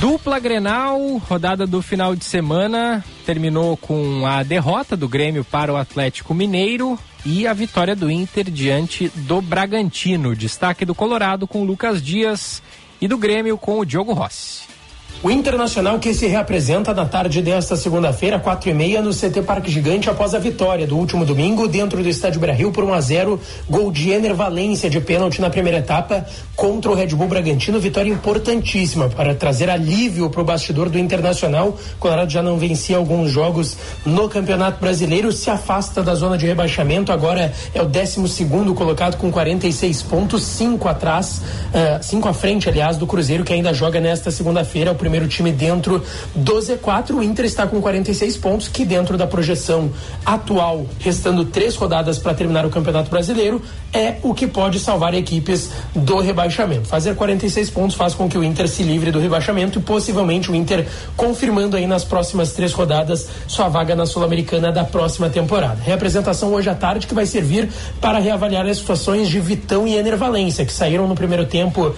Dupla 0.00 0.38
Grenal, 0.38 0.98
rodada 1.18 1.66
do 1.66 1.82
final 1.82 2.16
de 2.16 2.24
semana, 2.24 3.04
terminou 3.26 3.76
com 3.76 4.24
a 4.26 4.42
derrota 4.42 4.96
do 4.96 5.06
Grêmio 5.06 5.44
para 5.44 5.72
o 5.72 5.76
Atlético 5.76 6.32
Mineiro 6.32 6.98
e 7.26 7.46
a 7.46 7.52
vitória 7.52 7.94
do 7.94 8.10
Inter 8.10 8.50
diante 8.50 9.10
do 9.14 9.42
Bragantino. 9.42 10.34
Destaque 10.34 10.86
do 10.86 10.94
Colorado 10.94 11.46
com 11.46 11.60
o 11.60 11.66
Lucas 11.66 12.02
Dias 12.02 12.62
e 12.98 13.06
do 13.06 13.18
Grêmio 13.18 13.58
com 13.58 13.78
o 13.78 13.84
Diogo 13.84 14.14
Rossi. 14.14 14.77
O 15.20 15.32
Internacional 15.32 15.98
que 15.98 16.14
se 16.14 16.28
reapresenta 16.28 16.94
na 16.94 17.04
tarde 17.04 17.42
desta 17.42 17.74
segunda-feira, 17.74 18.38
quatro 18.38 18.70
e 18.70 18.72
meia, 18.72 19.02
no 19.02 19.10
CT 19.10 19.42
Parque 19.42 19.68
Gigante 19.68 20.08
após 20.08 20.32
a 20.32 20.38
vitória 20.38 20.86
do 20.86 20.96
último 20.96 21.24
domingo 21.24 21.66
dentro 21.66 22.00
do 22.00 22.08
Estádio 22.08 22.38
Brasil 22.38 22.70
por 22.70 22.84
1 22.84 22.94
a 22.94 23.00
0 23.00 23.40
gol 23.68 23.90
de 23.90 24.10
Ener 24.10 24.32
Valência 24.32 24.88
de 24.88 25.00
pênalti 25.00 25.40
na 25.40 25.50
primeira 25.50 25.78
etapa 25.78 26.24
contra 26.54 26.92
o 26.92 26.94
Red 26.94 27.08
Bull 27.08 27.26
Bragantino, 27.26 27.80
vitória 27.80 28.08
importantíssima 28.08 29.08
para 29.08 29.34
trazer 29.34 29.68
alívio 29.68 30.30
para 30.30 30.40
o 30.40 30.44
bastidor 30.44 30.88
do 30.88 31.00
Internacional. 31.00 31.70
O 31.70 31.98
Colorado 31.98 32.30
já 32.30 32.40
não 32.40 32.56
vencia 32.56 32.96
alguns 32.96 33.32
jogos 33.32 33.76
no 34.06 34.28
Campeonato 34.28 34.80
Brasileiro, 34.80 35.32
se 35.32 35.50
afasta 35.50 36.00
da 36.00 36.14
zona 36.14 36.38
de 36.38 36.46
rebaixamento, 36.46 37.10
agora 37.10 37.52
é 37.74 37.82
o 37.82 37.86
12 37.86 38.28
segundo 38.28 38.72
colocado 38.72 39.16
com 39.16 39.32
46 39.32 40.00
pontos, 40.02 40.44
cinco 40.44 40.86
atrás, 40.86 41.42
eh, 41.74 41.98
cinco 42.02 42.28
à 42.28 42.32
frente, 42.32 42.68
aliás, 42.68 42.96
do 42.96 43.06
Cruzeiro 43.06 43.42
que 43.42 43.52
ainda 43.52 43.74
joga 43.74 43.98
nesta 43.98 44.30
segunda-feira, 44.30 44.94
primeiro 45.08 45.26
time 45.26 45.50
dentro 45.50 46.02
do 46.34 46.56
Z4. 46.56 47.14
O 47.14 47.22
Inter 47.22 47.46
está 47.46 47.66
com 47.66 47.80
46 47.80 48.36
pontos, 48.36 48.68
que 48.68 48.84
dentro 48.84 49.16
da 49.16 49.26
projeção 49.26 49.90
atual, 50.24 50.86
restando 51.00 51.46
três 51.46 51.74
rodadas 51.76 52.18
para 52.18 52.34
terminar 52.34 52.66
o 52.66 52.70
Campeonato 52.70 53.08
Brasileiro, 53.08 53.62
é 53.90 54.16
o 54.22 54.34
que 54.34 54.46
pode 54.46 54.78
salvar 54.78 55.14
equipes 55.14 55.70
do 55.94 56.20
rebaixamento. 56.20 56.86
Fazer 56.86 57.14
46 57.14 57.70
pontos 57.70 57.96
faz 57.96 58.12
com 58.12 58.28
que 58.28 58.36
o 58.36 58.44
Inter 58.44 58.68
se 58.68 58.82
livre 58.82 59.10
do 59.10 59.18
rebaixamento 59.18 59.78
e 59.78 59.82
possivelmente 59.82 60.50
o 60.50 60.54
Inter 60.54 60.86
confirmando 61.16 61.74
aí 61.74 61.86
nas 61.86 62.04
próximas 62.04 62.52
três 62.52 62.74
rodadas 62.74 63.28
sua 63.46 63.68
vaga 63.68 63.96
na 63.96 64.04
Sul-Americana 64.04 64.70
da 64.70 64.84
próxima 64.84 65.30
temporada. 65.30 65.82
Reapresentação 65.82 66.52
hoje 66.52 66.68
à 66.68 66.74
tarde 66.74 67.06
que 67.06 67.14
vai 67.14 67.24
servir 67.24 67.70
para 67.98 68.18
reavaliar 68.18 68.66
as 68.66 68.76
situações 68.76 69.28
de 69.28 69.40
Vitão 69.40 69.88
e 69.88 69.96
Ener 69.96 70.18
Valência, 70.18 70.66
que 70.66 70.72
saíram 70.72 71.08
no 71.08 71.14
primeiro 71.14 71.46
tempo 71.46 71.94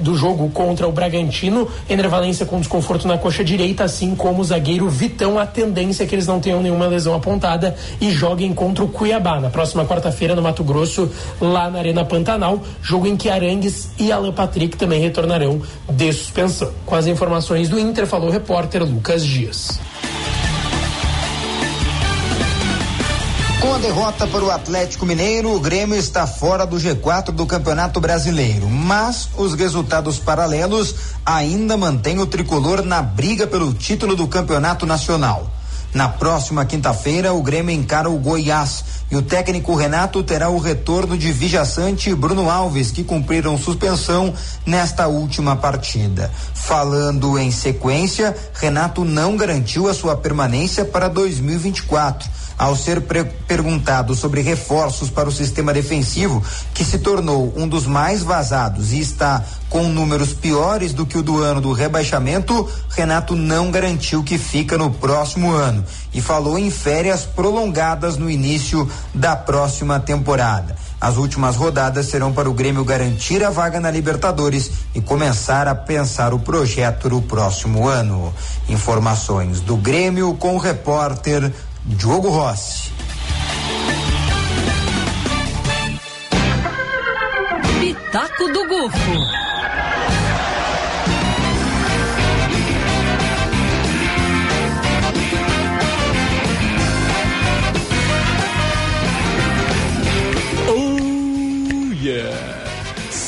do 0.00 0.14
jogo 0.14 0.50
contra 0.50 0.86
o 0.86 0.92
Bragantino. 0.92 1.66
Ener 1.88 2.10
Com 2.46 2.60
desconforto 2.60 3.06
na 3.06 3.16
coxa 3.16 3.44
direita, 3.44 3.84
assim 3.84 4.14
como 4.14 4.40
o 4.40 4.44
zagueiro 4.44 4.88
Vitão. 4.88 5.38
A 5.38 5.46
tendência 5.46 6.04
é 6.04 6.06
que 6.06 6.14
eles 6.14 6.26
não 6.26 6.40
tenham 6.40 6.62
nenhuma 6.62 6.86
lesão 6.86 7.14
apontada 7.14 7.74
e 8.00 8.10
joguem 8.10 8.52
contra 8.52 8.84
o 8.84 8.88
Cuiabá 8.88 9.40
na 9.40 9.50
próxima 9.50 9.84
quarta-feira 9.84 10.34
no 10.34 10.42
Mato 10.42 10.62
Grosso, 10.64 11.10
lá 11.40 11.70
na 11.70 11.78
Arena 11.78 12.04
Pantanal. 12.04 12.62
Jogo 12.82 13.06
em 13.06 13.16
que 13.16 13.28
Arangues 13.28 13.90
e 13.98 14.10
Alan 14.10 14.32
Patrick 14.32 14.76
também 14.76 15.00
retornarão 15.00 15.62
de 15.88 16.12
suspensão. 16.12 16.72
Com 16.84 16.94
as 16.94 17.06
informações 17.06 17.68
do 17.68 17.78
Inter, 17.78 18.06
falou 18.06 18.28
o 18.28 18.32
repórter 18.32 18.82
Lucas 18.82 19.24
Dias. 19.24 19.91
Com 23.62 23.74
a 23.74 23.78
derrota 23.78 24.26
para 24.26 24.44
o 24.44 24.50
Atlético 24.50 25.06
Mineiro, 25.06 25.54
o 25.54 25.60
Grêmio 25.60 25.96
está 25.96 26.26
fora 26.26 26.66
do 26.66 26.78
G4 26.78 27.26
do 27.26 27.46
Campeonato 27.46 28.00
Brasileiro. 28.00 28.68
Mas 28.68 29.28
os 29.36 29.54
resultados 29.54 30.18
paralelos 30.18 30.96
ainda 31.24 31.76
mantêm 31.76 32.18
o 32.18 32.26
tricolor 32.26 32.82
na 32.82 33.00
briga 33.00 33.46
pelo 33.46 33.72
título 33.72 34.16
do 34.16 34.26
Campeonato 34.26 34.84
Nacional. 34.84 35.48
Na 35.94 36.08
próxima 36.08 36.64
quinta-feira, 36.64 37.32
o 37.32 37.40
Grêmio 37.40 37.72
encara 37.72 38.10
o 38.10 38.18
Goiás 38.18 38.82
e 39.12 39.16
o 39.16 39.20
técnico 39.20 39.74
Renato 39.74 40.22
terá 40.22 40.48
o 40.48 40.58
retorno 40.58 41.18
de 41.18 41.30
Vijaçante 41.30 42.08
e 42.08 42.14
Bruno 42.14 42.48
Alves, 42.48 42.90
que 42.90 43.04
cumpriram 43.04 43.58
suspensão 43.58 44.32
nesta 44.64 45.06
última 45.06 45.54
partida. 45.54 46.30
Falando 46.54 47.38
em 47.38 47.50
sequência, 47.50 48.34
Renato 48.54 49.04
não 49.04 49.36
garantiu 49.36 49.86
a 49.86 49.92
sua 49.92 50.16
permanência 50.16 50.82
para 50.82 51.08
2024 51.08 52.26
ao 52.58 52.76
ser 52.76 53.02
perguntado 53.46 54.14
sobre 54.14 54.40
reforços 54.40 55.10
para 55.10 55.28
o 55.28 55.32
sistema 55.32 55.74
defensivo, 55.74 56.42
que 56.72 56.84
se 56.84 56.98
tornou 56.98 57.52
um 57.56 57.66
dos 57.66 57.86
mais 57.86 58.22
vazados 58.22 58.92
e 58.92 59.00
está 59.00 59.44
com 59.68 59.88
números 59.88 60.32
piores 60.32 60.92
do 60.92 61.04
que 61.04 61.18
o 61.18 61.22
do 61.22 61.42
ano 61.42 61.60
do 61.60 61.72
rebaixamento, 61.72 62.68
Renato 62.90 63.34
não 63.34 63.70
garantiu 63.70 64.22
que 64.22 64.38
fica 64.38 64.78
no 64.78 64.90
próximo 64.90 65.50
ano. 65.50 65.84
E 66.12 66.20
falou 66.20 66.58
em 66.58 66.70
férias 66.70 67.24
prolongadas 67.24 68.16
no 68.16 68.30
início 68.30 68.88
da 69.14 69.34
próxima 69.34 69.98
temporada. 69.98 70.76
As 71.00 71.16
últimas 71.16 71.56
rodadas 71.56 72.06
serão 72.06 72.32
para 72.32 72.48
o 72.48 72.54
Grêmio 72.54 72.84
garantir 72.84 73.42
a 73.42 73.50
vaga 73.50 73.80
na 73.80 73.90
Libertadores 73.90 74.70
e 74.94 75.00
começar 75.00 75.66
a 75.66 75.74
pensar 75.74 76.32
o 76.32 76.38
projeto 76.38 77.08
do 77.08 77.20
próximo 77.22 77.88
ano. 77.88 78.32
Informações 78.68 79.60
do 79.60 79.76
Grêmio 79.76 80.34
com 80.34 80.54
o 80.54 80.58
repórter 80.58 81.52
Diogo 81.84 82.28
Rossi. 82.28 82.92
Pitaco 87.80 88.48
do 88.52 88.68
Gufo. 88.68 89.51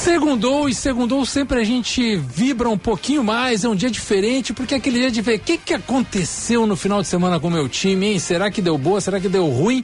Segundou 0.05 0.69
e 0.69 0.75
segundou 0.75 1.25
sempre 1.25 1.59
a 1.59 1.65
gente 1.65 2.17
vibra 2.17 2.69
um 2.69 2.77
pouquinho 2.77 3.25
mais, 3.25 3.65
é 3.65 3.69
um 3.71 3.75
dia 3.75 3.91
diferente, 3.91 4.53
porque 4.53 4.75
é 4.75 4.77
aquele 4.77 4.99
dia 4.99 5.11
de 5.11 5.23
ver 5.23 5.37
o 5.37 5.41
que, 5.41 5.57
que 5.57 5.73
aconteceu 5.73 6.67
no 6.67 6.77
final 6.77 7.01
de 7.01 7.09
semana 7.09 7.41
com 7.41 7.49
o 7.49 7.51
meu 7.51 7.67
time, 7.71 8.09
hein? 8.09 8.19
Será 8.19 8.51
que 8.51 8.61
deu 8.61 8.77
boa? 8.77 9.01
Será 9.01 9.19
que 9.19 9.31
deu 9.31 9.49
ruim? 9.49 9.83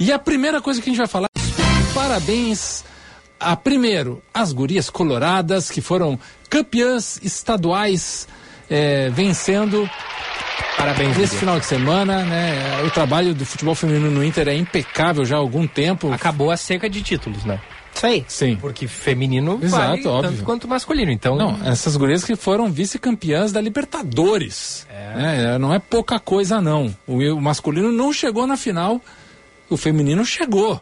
E 0.00 0.10
a 0.10 0.18
primeira 0.18 0.62
coisa 0.62 0.80
que 0.80 0.88
a 0.88 0.90
gente 0.90 0.96
vai 0.96 1.06
falar, 1.06 1.28
parabéns 1.94 2.82
a 3.38 3.54
primeiro, 3.54 4.22
as 4.32 4.54
gurias 4.54 4.88
coloradas 4.88 5.70
que 5.70 5.82
foram 5.82 6.18
campeãs 6.48 7.20
estaduais 7.22 8.26
é, 8.70 9.10
vencendo 9.10 9.88
Parabéns. 10.78 11.16
Nesse 11.18 11.36
final 11.36 11.58
de 11.58 11.66
semana, 11.66 12.24
né? 12.24 12.82
O 12.86 12.90
trabalho 12.90 13.34
do 13.34 13.44
futebol 13.44 13.74
feminino 13.74 14.10
no 14.10 14.24
Inter 14.24 14.48
é 14.48 14.54
impecável 14.54 15.24
já 15.24 15.36
há 15.36 15.38
algum 15.38 15.66
tempo. 15.66 16.10
Acabou 16.12 16.52
a 16.52 16.56
seca 16.56 16.88
de 16.88 17.02
títulos, 17.02 17.44
né? 17.44 17.60
Isso 17.98 18.06
aí. 18.06 18.24
Sim. 18.28 18.56
Porque 18.60 18.86
feminino 18.86 19.58
Exato, 19.60 19.82
vale 19.82 20.06
óbvio. 20.06 20.30
tanto 20.30 20.44
quanto 20.44 20.68
masculino. 20.68 21.10
Então, 21.10 21.36
Não, 21.36 21.58
essas 21.66 21.96
gurias 21.96 22.22
que 22.22 22.36
foram 22.36 22.70
vice-campeãs 22.70 23.50
da 23.50 23.60
Libertadores. 23.60 24.86
É. 24.88 25.58
não 25.58 25.74
é 25.74 25.80
pouca 25.80 26.20
coisa, 26.20 26.60
não. 26.60 26.94
O, 27.06 27.18
o 27.18 27.40
masculino 27.40 27.90
não 27.90 28.12
chegou 28.12 28.46
na 28.46 28.56
final, 28.56 29.00
o 29.68 29.76
feminino 29.76 30.24
chegou. 30.24 30.80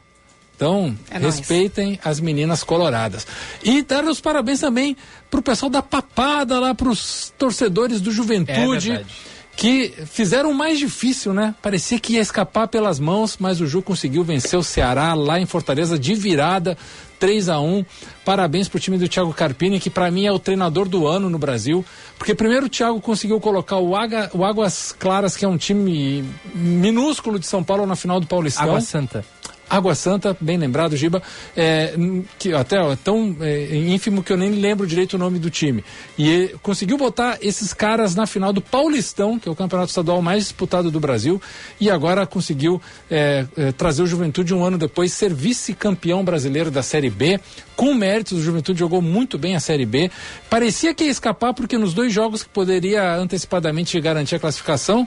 Então, 0.54 0.96
É 1.10 1.18
respeitem 1.18 1.98
as 2.02 2.18
meninas 2.18 2.64
coloradas. 2.64 3.26
E 3.62 3.82
dar 3.82 4.04
os 4.04 4.20
parabéns 4.20 4.60
também 4.60 4.96
pro 5.30 5.42
pessoal 5.42 5.68
da 5.68 5.82
papada 5.82 6.58
lá, 6.58 6.74
pros 6.74 7.32
torcedores 7.36 8.00
do 8.00 8.10
Juventude. 8.10 8.90
É 8.90 8.94
verdade. 8.94 9.14
Que 9.56 9.88
fizeram 10.06 10.50
o 10.50 10.54
mais 10.54 10.78
difícil, 10.78 11.32
né? 11.32 11.54
Parecia 11.62 11.98
que 11.98 12.12
ia 12.14 12.20
escapar 12.20 12.68
pelas 12.68 13.00
mãos, 13.00 13.36
mas 13.40 13.60
o 13.60 13.66
Ju 13.66 13.80
conseguiu 13.80 14.22
vencer 14.22 14.58
o 14.58 14.62
Ceará 14.62 15.14
lá 15.14 15.40
em 15.40 15.46
Fortaleza 15.46 15.98
de 15.98 16.14
virada, 16.14 16.76
3 17.18 17.48
a 17.48 17.58
1 17.58 17.82
Parabéns 18.24 18.68
pro 18.68 18.78
time 18.78 18.98
do 18.98 19.08
Thiago 19.08 19.32
Carpini, 19.32 19.80
que 19.80 19.88
para 19.88 20.10
mim 20.10 20.26
é 20.26 20.32
o 20.32 20.38
treinador 20.38 20.86
do 20.88 21.06
ano 21.06 21.30
no 21.30 21.38
Brasil. 21.38 21.82
Porque 22.18 22.34
primeiro 22.34 22.66
o 22.66 22.68
Thiago 22.68 23.00
conseguiu 23.00 23.40
colocar 23.40 23.78
o, 23.78 23.96
Aga- 23.96 24.30
o 24.34 24.44
Águas 24.44 24.94
Claras, 24.98 25.36
que 25.36 25.44
é 25.44 25.48
um 25.48 25.56
time 25.56 26.22
minúsculo 26.54 27.38
de 27.38 27.46
São 27.46 27.64
Paulo, 27.64 27.86
na 27.86 27.96
final 27.96 28.20
do 28.20 28.26
Paulistão. 28.26 28.64
Água 28.64 28.80
Santa. 28.80 29.24
Água 29.68 29.94
Santa, 29.94 30.36
bem 30.40 30.56
lembrado, 30.56 30.96
Giba, 30.96 31.22
é, 31.56 31.94
que 32.38 32.52
até 32.52 32.80
ó, 32.80 32.94
tão 32.94 33.36
é, 33.40 33.76
ínfimo 33.76 34.22
que 34.22 34.32
eu 34.32 34.36
nem 34.36 34.50
lembro 34.50 34.86
direito 34.86 35.14
o 35.14 35.18
nome 35.18 35.38
do 35.38 35.50
time. 35.50 35.84
E 36.18 36.54
conseguiu 36.62 36.96
botar 36.96 37.38
esses 37.40 37.74
caras 37.74 38.14
na 38.14 38.26
final 38.26 38.52
do 38.52 38.60
Paulistão, 38.60 39.38
que 39.38 39.48
é 39.48 39.52
o 39.52 39.56
campeonato 39.56 39.88
estadual 39.88 40.22
mais 40.22 40.44
disputado 40.44 40.90
do 40.90 41.00
Brasil, 41.00 41.40
e 41.80 41.90
agora 41.90 42.26
conseguiu 42.26 42.80
é, 43.10 43.46
é, 43.56 43.72
trazer 43.72 44.02
o 44.02 44.06
Juventude 44.06 44.54
um 44.54 44.64
ano 44.64 44.78
depois, 44.78 45.12
ser 45.12 45.34
vice-campeão 45.34 46.24
brasileiro 46.24 46.70
da 46.70 46.82
Série 46.82 47.10
B. 47.10 47.40
Com 47.74 47.92
méritos, 47.92 48.38
o 48.38 48.42
Juventude 48.42 48.78
jogou 48.78 49.02
muito 49.02 49.36
bem 49.36 49.56
a 49.56 49.60
Série 49.60 49.84
B. 49.84 50.10
Parecia 50.48 50.94
que 50.94 51.04
ia 51.04 51.10
escapar, 51.10 51.52
porque 51.52 51.76
nos 51.76 51.92
dois 51.92 52.12
jogos 52.12 52.42
que 52.42 52.48
poderia 52.48 53.16
antecipadamente 53.16 54.00
garantir 54.00 54.36
a 54.36 54.38
classificação, 54.38 55.06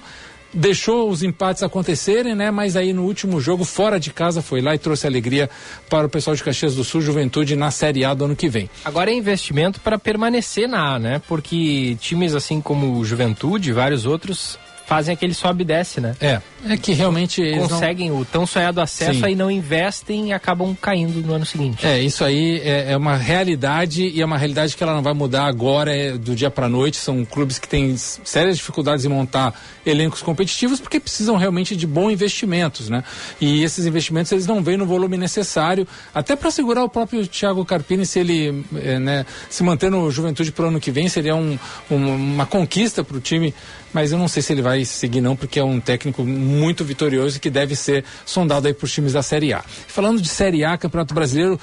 deixou 0.54 1.10
os 1.10 1.24
empates 1.24 1.64
acontecerem, 1.64 2.36
né? 2.36 2.52
Mas 2.52 2.76
aí 2.76 2.94
no 2.94 3.04
último 3.04 3.40
jogo, 3.40 3.64
fora 3.64 4.00
de 4.00 4.12
casa, 4.12 4.42
foi 4.42 4.62
lá 4.62 4.76
e 4.76 4.78
trouxe 4.78 5.08
alegria 5.08 5.50
para 5.90 6.08
o 6.08 6.10
pessoal 6.10 6.36
de 6.36 6.44
Caxias 6.44 6.76
do 6.76 6.84
Sul, 6.84 7.02
Juventude, 7.02 7.56
na 7.56 7.72
Série 7.72 8.06
A 8.06 8.14
do 8.14 8.26
ano 8.26 8.36
que 8.36 8.50
vem. 8.50 8.70
Agora 8.84 9.12
é 9.12 9.14
investimento 9.14 9.80
para 9.80 9.98
permanecer 9.98 10.68
na 10.68 10.96
A, 10.96 11.00
né? 11.00 11.22
Porque 11.28 11.98
times 12.00 12.36
assim 12.36 12.62
como 12.62 13.04
Juventude 13.04 13.70
e 13.70 13.74
vários 13.74 14.06
outros 14.06 14.58
fazem 14.90 15.14
aquele 15.14 15.36
sobe 15.36 15.62
e 15.62 15.66
desce, 15.66 16.02
né? 16.02 16.16
É, 16.20 16.42
é 16.68 16.76
que 16.76 16.94
realmente 16.94 17.42
eles 17.44 17.60
não- 17.62 17.70
conseguem 17.70 18.12
o 18.12 18.26
tão 18.26 18.48
sonhado 18.48 18.82
acesso 18.82 19.20
Sim. 19.20 19.26
aí 19.26 19.36
não 19.36 19.52
investem 19.52 20.30
e 20.30 20.34
acabam 20.34 20.76
caindo 20.82 21.22
no 21.22 21.34
ano 21.36 21.46
seguinte. 21.46 21.86
É, 21.86 22.00
isso 22.02 22.24
aí 22.26 22.60
é, 22.64 22.94
é 22.94 22.98
uma 22.98 23.16
realidade 23.16 24.04
e 24.08 24.20
é 24.20 24.26
uma 24.26 24.38
realidade 24.38 24.76
que 24.76 24.82
ela 24.82 24.96
não 24.96 25.04
vai 25.04 25.14
mudar 25.14 25.46
agora, 25.46 25.96
é, 25.96 26.14
do 26.18 26.36
dia 26.36 26.50
para 26.50 26.68
noite. 26.68 26.98
São 26.98 27.24
clubes 27.24 27.60
que 27.60 27.68
têm 27.68 27.96
sérias 27.98 28.58
dificuldades 28.58 29.06
em 29.06 29.10
montar 29.10 29.54
elencos 29.86 30.24
competitivos 30.24 30.80
porque 30.80 31.00
precisam 31.00 31.36
realmente 31.38 31.76
de 31.76 31.86
bons 31.86 32.12
investimentos, 32.12 32.90
né? 32.90 33.04
E 33.40 33.62
esses 33.64 33.86
investimentos 33.86 34.32
eles 34.32 34.48
não 34.48 34.64
vêm 34.64 34.76
no 34.76 34.88
volume 34.88 35.18
necessário, 35.18 35.88
até 36.16 36.36
para 36.36 36.50
segurar 36.50 36.84
o 36.84 36.90
próprio 36.90 37.28
Thiago 37.28 37.64
Carpini 37.64 38.08
se 38.08 38.20
ele 38.20 38.66
é, 38.76 38.98
né, 38.98 39.26
se 39.52 39.62
manter 39.64 39.92
no 39.92 40.10
Juventude 40.10 40.52
para 40.52 40.66
o 40.66 40.68
ano 40.70 40.80
que 40.80 40.90
vem 40.90 41.08
seria 41.08 41.36
um- 41.36 41.60
um- 41.92 42.16
uma 42.16 42.46
conquista 42.48 43.04
para 43.04 43.18
o 43.18 43.20
time. 43.22 43.54
Mas 43.94 44.12
eu 44.12 44.18
não 44.18 44.28
sei 44.28 44.44
se 44.44 44.54
ele 44.54 44.62
vai 44.62 44.86
seguir 44.86 45.22
não, 45.22 45.36
porque 45.36 45.60
é 45.60 45.64
um 45.64 45.80
técnico 45.80 46.24
muito 46.24 46.84
vitorioso 46.84 47.38
e 47.38 47.40
que 47.40 47.50
deve 47.50 47.76
ser 47.76 48.04
sondado 48.26 48.68
aí 48.68 48.74
por 48.74 48.90
times 48.90 49.14
da 49.14 49.22
Série 49.22 49.54
A. 49.54 49.64
Falando 49.88 50.22
de 50.22 50.30
Série 50.30 50.64
A, 50.64 50.78
Campeonato 50.78 51.14
Brasileiro, 51.14 51.60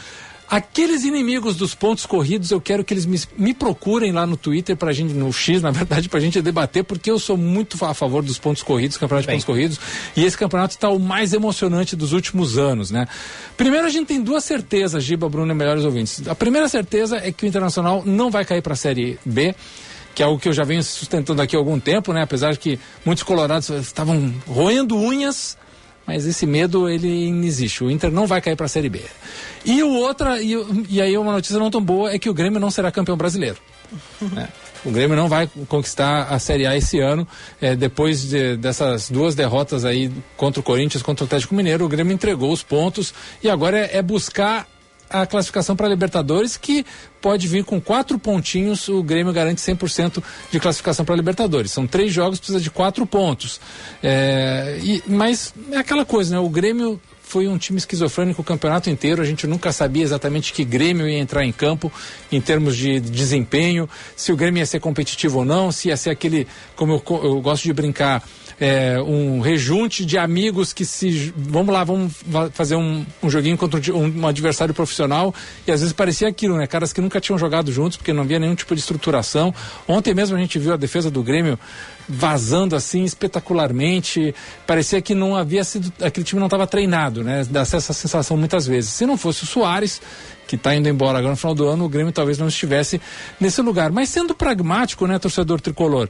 Aqueles 0.48 1.02
inimigos 1.02 1.56
dos 1.56 1.74
pontos 1.74 2.06
corridos, 2.06 2.52
eu 2.52 2.60
quero 2.60 2.84
que 2.84 2.94
eles 2.94 3.04
me, 3.04 3.20
me 3.36 3.52
procurem 3.52 4.12
lá 4.12 4.24
no 4.24 4.36
Twitter 4.36 4.76
pra 4.76 4.92
gente, 4.92 5.12
no 5.12 5.32
X, 5.32 5.60
na 5.60 5.72
verdade, 5.72 6.08
pra 6.08 6.20
gente 6.20 6.40
debater, 6.40 6.84
porque 6.84 7.10
eu 7.10 7.18
sou 7.18 7.36
muito 7.36 7.84
a 7.84 7.92
favor 7.92 8.22
dos 8.22 8.38
pontos 8.38 8.62
corridos, 8.62 8.96
campeonato 8.96 9.26
de 9.26 9.32
pontos 9.32 9.44
corridos, 9.44 9.80
e 10.16 10.24
esse 10.24 10.38
campeonato 10.38 10.74
está 10.74 10.88
o 10.88 11.00
mais 11.00 11.32
emocionante 11.32 11.96
dos 11.96 12.12
últimos 12.12 12.56
anos, 12.56 12.92
né? 12.92 13.08
Primeiro, 13.56 13.86
a 13.88 13.90
gente 13.90 14.06
tem 14.06 14.22
duas 14.22 14.44
certezas, 14.44 15.02
Giba, 15.02 15.28
Bruno 15.28 15.50
e 15.50 15.54
melhores 15.54 15.84
ouvintes. 15.84 16.26
A 16.28 16.34
primeira 16.34 16.68
certeza 16.68 17.16
é 17.16 17.32
que 17.32 17.44
o 17.44 17.48
Internacional 17.48 18.04
não 18.06 18.30
vai 18.30 18.44
cair 18.44 18.62
pra 18.62 18.76
Série 18.76 19.18
B, 19.24 19.52
que 20.16 20.22
é 20.22 20.26
algo 20.26 20.40
que 20.40 20.48
eu 20.48 20.52
já 20.54 20.64
venho 20.64 20.82
sustentando 20.82 21.42
aqui 21.42 21.54
há 21.54 21.58
algum 21.58 21.78
tempo, 21.78 22.10
né? 22.10 22.22
Apesar 22.22 22.52
de 22.52 22.58
que 22.58 22.80
muitos 23.04 23.22
colorados 23.22 23.68
estavam 23.68 24.32
roendo 24.48 24.96
unhas, 24.96 25.58
mas 26.06 26.24
esse 26.24 26.46
medo 26.46 26.88
ele 26.88 27.30
não 27.30 27.44
existe. 27.44 27.84
O 27.84 27.90
Inter 27.90 28.10
não 28.10 28.26
vai 28.26 28.40
cair 28.40 28.56
para 28.56 28.64
a 28.64 28.68
Série 28.68 28.88
B. 28.88 29.02
E 29.62 29.82
o 29.82 29.90
outra 29.92 30.40
e, 30.40 30.54
e 30.88 31.02
aí 31.02 31.18
uma 31.18 31.32
notícia 31.32 31.58
não 31.58 31.70
tão 31.70 31.82
boa 31.82 32.10
é 32.12 32.18
que 32.18 32.30
o 32.30 32.34
Grêmio 32.34 32.58
não 32.58 32.70
será 32.70 32.90
campeão 32.90 33.14
brasileiro. 33.14 33.58
né? 34.32 34.48
O 34.86 34.90
Grêmio 34.90 35.14
não 35.16 35.28
vai 35.28 35.50
conquistar 35.68 36.22
a 36.30 36.38
Série 36.38 36.66
A 36.66 36.74
esse 36.74 36.98
ano. 36.98 37.28
É, 37.60 37.76
depois 37.76 38.26
de- 38.26 38.56
dessas 38.56 39.10
duas 39.10 39.34
derrotas 39.34 39.84
aí 39.84 40.10
contra 40.34 40.60
o 40.60 40.62
Corinthians, 40.62 41.02
contra 41.02 41.24
o 41.24 41.26
Atlético 41.26 41.54
Mineiro, 41.54 41.84
o 41.84 41.88
Grêmio 41.88 42.14
entregou 42.14 42.50
os 42.52 42.62
pontos 42.62 43.12
e 43.42 43.50
agora 43.50 43.76
é, 43.76 43.98
é 43.98 44.02
buscar 44.02 44.66
a 45.10 45.26
classificação 45.26 45.76
para 45.76 45.86
a 45.86 45.90
Libertadores, 45.90 46.56
que 46.56 46.84
pode 47.20 47.46
vir 47.48 47.64
com 47.64 47.80
quatro 47.80 48.18
pontinhos, 48.18 48.88
o 48.88 49.02
Grêmio 49.02 49.32
garante 49.32 49.60
100% 49.60 50.22
de 50.50 50.60
classificação 50.60 51.04
para 51.04 51.14
a 51.14 51.16
Libertadores. 51.16 51.70
São 51.72 51.86
três 51.86 52.12
jogos, 52.12 52.38
precisa 52.38 52.60
de 52.60 52.70
quatro 52.70 53.06
pontos. 53.06 53.60
É, 54.02 54.78
e- 54.82 55.02
mas 55.06 55.52
é 55.72 55.78
aquela 55.78 56.04
coisa, 56.04 56.34
né? 56.34 56.40
O 56.40 56.48
Grêmio 56.48 57.00
foi 57.28 57.48
um 57.48 57.58
time 57.58 57.76
esquizofrênico 57.76 58.40
o 58.40 58.44
campeonato 58.44 58.88
inteiro. 58.88 59.20
A 59.20 59.24
gente 59.24 59.46
nunca 59.48 59.72
sabia 59.72 60.04
exatamente 60.04 60.52
que 60.52 60.64
Grêmio 60.64 61.08
ia 61.08 61.18
entrar 61.18 61.44
em 61.44 61.50
campo 61.52 61.92
em 62.30 62.40
termos 62.40 62.76
de 62.76 63.00
desempenho, 63.00 63.88
se 64.14 64.32
o 64.32 64.36
Grêmio 64.36 64.60
ia 64.60 64.66
ser 64.66 64.78
competitivo 64.78 65.38
ou 65.40 65.44
não, 65.44 65.72
se 65.72 65.88
ia 65.88 65.96
ser 65.96 66.10
aquele, 66.10 66.46
como 66.76 66.92
eu, 66.94 67.20
eu 67.24 67.40
gosto 67.40 67.64
de 67.64 67.72
brincar, 67.72 68.22
é, 68.58 68.98
um 69.02 69.40
rejunte 69.40 70.06
de 70.06 70.16
amigos 70.16 70.72
que 70.72 70.84
se. 70.86 71.30
Vamos 71.36 71.74
lá, 71.74 71.84
vamos 71.84 72.14
va- 72.26 72.48
fazer 72.50 72.74
um, 72.76 73.04
um 73.22 73.28
joguinho 73.28 73.56
contra 73.58 73.78
um- 73.92 74.20
um 74.22 74.26
adversário 74.26 74.72
profissional. 74.72 75.34
E 75.66 75.72
às 75.72 75.80
vezes 75.80 75.92
parecia 75.92 76.26
aquilo, 76.28 76.56
né? 76.56 76.66
Caras 76.66 76.90
que 76.92 77.00
nunca 77.02 77.20
tinham 77.20 77.38
jogado 77.38 77.70
juntos, 77.70 77.98
porque 77.98 78.12
não 78.14 78.22
havia 78.22 78.38
nenhum 78.38 78.54
tipo 78.54 78.74
de 78.74 78.80
estruturação. 78.80 79.52
Ontem 79.86 80.14
mesmo 80.14 80.36
a 80.36 80.40
gente 80.40 80.58
viu 80.58 80.72
a 80.72 80.76
defesa 80.76 81.10
do 81.10 81.22
Grêmio 81.22 81.58
vazando 82.08 82.76
assim 82.76 83.04
espetacularmente. 83.04 84.34
Parecia 84.66 85.00
que 85.00 85.14
não 85.14 85.36
havia 85.36 85.64
sido. 85.64 85.92
aquele 86.02 86.24
time 86.24 86.38
não 86.38 86.46
estava 86.46 86.66
treinado, 86.66 87.22
né? 87.22 87.46
Dá 87.48 87.60
essa 87.60 87.80
sensação 87.80 88.36
muitas 88.36 88.66
vezes. 88.66 88.90
Se 88.90 89.06
não 89.06 89.16
fosse 89.16 89.44
o 89.44 89.46
Soares, 89.46 90.00
que 90.46 90.56
está 90.56 90.74
indo 90.74 90.88
embora 90.88 91.18
agora 91.18 91.32
no 91.32 91.36
final 91.36 91.54
do 91.54 91.66
ano, 91.66 91.84
o 91.84 91.88
Grêmio 91.88 92.12
talvez 92.12 92.38
não 92.38 92.48
estivesse 92.48 93.00
nesse 93.40 93.60
lugar. 93.60 93.90
Mas 93.90 94.08
sendo 94.08 94.34
pragmático, 94.34 95.06
né, 95.06 95.18
torcedor 95.18 95.60
tricolor? 95.60 96.08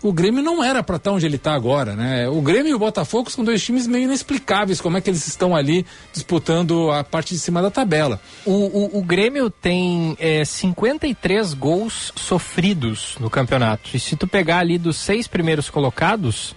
O 0.00 0.12
Grêmio 0.12 0.42
não 0.42 0.62
era 0.62 0.82
para 0.82 0.96
estar 0.96 1.10
onde 1.10 1.26
ele 1.26 1.36
está 1.36 1.54
agora, 1.54 1.96
né? 1.96 2.28
O 2.28 2.40
Grêmio 2.40 2.70
e 2.70 2.74
o 2.74 2.78
Botafogo 2.78 3.30
são 3.30 3.44
dois 3.44 3.62
times 3.62 3.86
meio 3.86 4.04
inexplicáveis, 4.04 4.80
como 4.80 4.96
é 4.96 5.00
que 5.00 5.10
eles 5.10 5.26
estão 5.26 5.56
ali 5.56 5.84
disputando 6.12 6.90
a 6.92 7.02
parte 7.02 7.34
de 7.34 7.40
cima 7.40 7.60
da 7.60 7.70
tabela. 7.70 8.20
O, 8.44 8.52
o, 8.52 8.98
o 8.98 9.02
Grêmio 9.02 9.50
tem 9.50 10.16
é, 10.20 10.44
53 10.44 11.52
gols 11.54 12.12
sofridos 12.14 13.16
no 13.18 13.28
campeonato. 13.28 13.90
E 13.92 13.98
se 13.98 14.14
tu 14.14 14.28
pegar 14.28 14.58
ali 14.58 14.78
dos 14.78 14.96
seis 14.96 15.26
primeiros 15.26 15.68
colocados, 15.68 16.54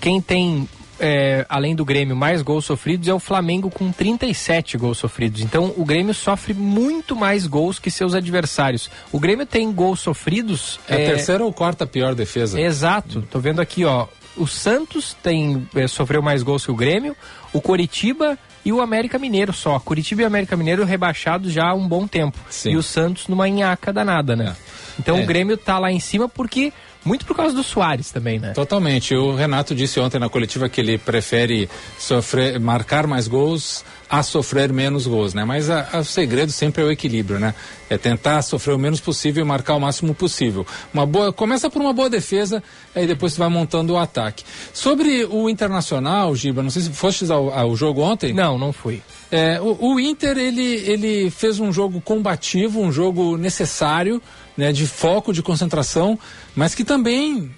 quem 0.00 0.20
tem 0.20 0.68
é, 1.00 1.44
além 1.48 1.74
do 1.74 1.84
Grêmio, 1.84 2.14
mais 2.16 2.42
gols 2.42 2.64
sofridos 2.64 3.08
é 3.08 3.14
o 3.14 3.18
Flamengo 3.18 3.70
com 3.70 3.90
37 3.92 4.76
gols 4.78 4.98
sofridos. 4.98 5.40
Então 5.40 5.72
o 5.76 5.84
Grêmio 5.84 6.14
sofre 6.14 6.54
muito 6.54 7.16
mais 7.16 7.46
gols 7.46 7.78
que 7.78 7.90
seus 7.90 8.14
adversários. 8.14 8.90
O 9.12 9.18
Grêmio 9.18 9.46
tem 9.46 9.70
gols 9.72 10.00
sofridos. 10.00 10.78
É, 10.88 10.94
a 10.94 10.96
terceira 10.98 11.44
ou 11.44 11.52
quarta 11.52 11.86
pior 11.86 12.14
defesa. 12.14 12.60
Exato. 12.60 13.22
Tô 13.30 13.38
vendo 13.40 13.60
aqui, 13.60 13.84
ó. 13.84 14.06
O 14.36 14.46
Santos 14.46 15.16
tem 15.22 15.66
é, 15.74 15.86
sofreu 15.86 16.20
mais 16.20 16.42
gols 16.42 16.64
que 16.64 16.70
o 16.70 16.74
Grêmio. 16.76 17.16
O 17.52 17.60
Coritiba 17.60 18.36
e 18.64 18.72
o 18.72 18.80
América 18.80 19.18
Mineiro 19.18 19.52
só. 19.52 19.78
Curitiba 19.78 20.22
e 20.22 20.24
América 20.24 20.56
Mineiro 20.56 20.84
rebaixados 20.84 21.52
já 21.52 21.68
há 21.68 21.74
um 21.74 21.86
bom 21.86 22.06
tempo. 22.06 22.36
Sim. 22.50 22.70
E 22.72 22.76
o 22.76 22.82
Santos 22.82 23.28
numa 23.28 23.48
nhaca 23.48 23.92
danada, 23.92 24.34
né? 24.34 24.56
Então 24.98 25.18
É. 25.18 25.22
o 25.22 25.26
Grêmio 25.26 25.56
tá 25.56 25.78
lá 25.78 25.90
em 25.92 26.00
cima 26.00 26.28
porque. 26.28 26.72
Muito 27.04 27.26
por 27.26 27.36
causa 27.36 27.54
do 27.54 27.62
Soares 27.62 28.10
também, 28.10 28.38
né? 28.38 28.52
Totalmente. 28.52 29.14
O 29.14 29.34
Renato 29.34 29.74
disse 29.74 30.00
ontem 30.00 30.18
na 30.18 30.28
coletiva 30.28 30.68
que 30.68 30.80
ele 30.80 30.96
prefere 30.96 31.68
sofrer, 31.98 32.58
marcar 32.58 33.06
mais 33.06 33.28
gols 33.28 33.84
a 34.18 34.22
sofrer 34.22 34.72
menos 34.72 35.06
gols, 35.06 35.34
né? 35.34 35.44
Mas 35.44 35.68
a- 35.70 35.88
a- 35.92 35.98
o 36.00 36.04
segredo 36.04 36.52
sempre 36.52 36.82
é 36.82 36.86
o 36.86 36.90
equilíbrio, 36.90 37.38
né? 37.40 37.54
É 37.90 37.98
tentar 37.98 38.40
sofrer 38.42 38.74
o 38.74 38.78
menos 38.78 39.00
possível 39.00 39.44
e 39.44 39.46
marcar 39.46 39.74
o 39.74 39.80
máximo 39.80 40.14
possível. 40.14 40.66
Uma 40.92 41.04
boa, 41.06 41.32
começa 41.32 41.68
por 41.68 41.80
uma 41.82 41.92
boa 41.92 42.08
defesa, 42.08 42.62
aí 42.94 43.06
depois 43.06 43.32
você 43.32 43.38
vai 43.38 43.48
montando 43.48 43.92
o 43.92 43.96
ataque. 43.98 44.44
Sobre 44.72 45.24
o 45.24 45.48
Internacional, 45.48 46.34
Giba, 46.34 46.62
não 46.62 46.70
sei 46.70 46.82
se 46.82 46.90
foste 46.90 47.30
ao, 47.30 47.52
ao 47.52 47.76
jogo 47.76 48.00
ontem. 48.02 48.32
Não, 48.32 48.58
não 48.58 48.72
fui. 48.72 49.02
É, 49.30 49.60
o, 49.60 49.94
o 49.94 50.00
Inter 50.00 50.36
ele, 50.38 50.62
ele 50.62 51.30
fez 51.30 51.58
um 51.58 51.72
jogo 51.72 52.00
combativo, 52.00 52.80
um 52.80 52.92
jogo 52.92 53.36
necessário, 53.36 54.22
né, 54.56 54.72
de 54.72 54.86
foco, 54.86 55.32
de 55.32 55.42
concentração, 55.42 56.18
mas 56.54 56.74
que 56.74 56.84
também 56.84 57.50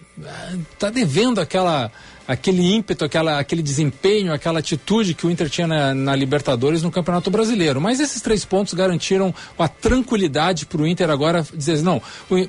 está 0.73 0.89
devendo 0.89 1.41
aquela 1.41 1.91
aquele 2.27 2.75
ímpeto, 2.75 3.05
aquela, 3.05 3.39
aquele 3.39 3.63
desempenho, 3.63 4.33
aquela 4.33 4.59
atitude 4.59 5.15
que 5.15 5.27
o 5.27 5.31
Inter 5.31 5.49
tinha 5.49 5.67
na, 5.67 5.95
na 5.95 6.17
Libertadores 6.17 6.83
no 6.83 6.91
Campeonato 6.91 7.31
Brasileiro. 7.31 7.81
Mas 7.81 8.01
esses 8.01 8.21
três 8.21 8.45
pontos 8.45 8.75
garantiram 8.75 9.35
a 9.59 9.69
tranquilidade 9.69 10.67
para 10.67 10.83
o 10.83 10.87
Inter 10.87 11.11
agora 11.11 11.47
dizer 11.55 11.83
não, 11.83 12.01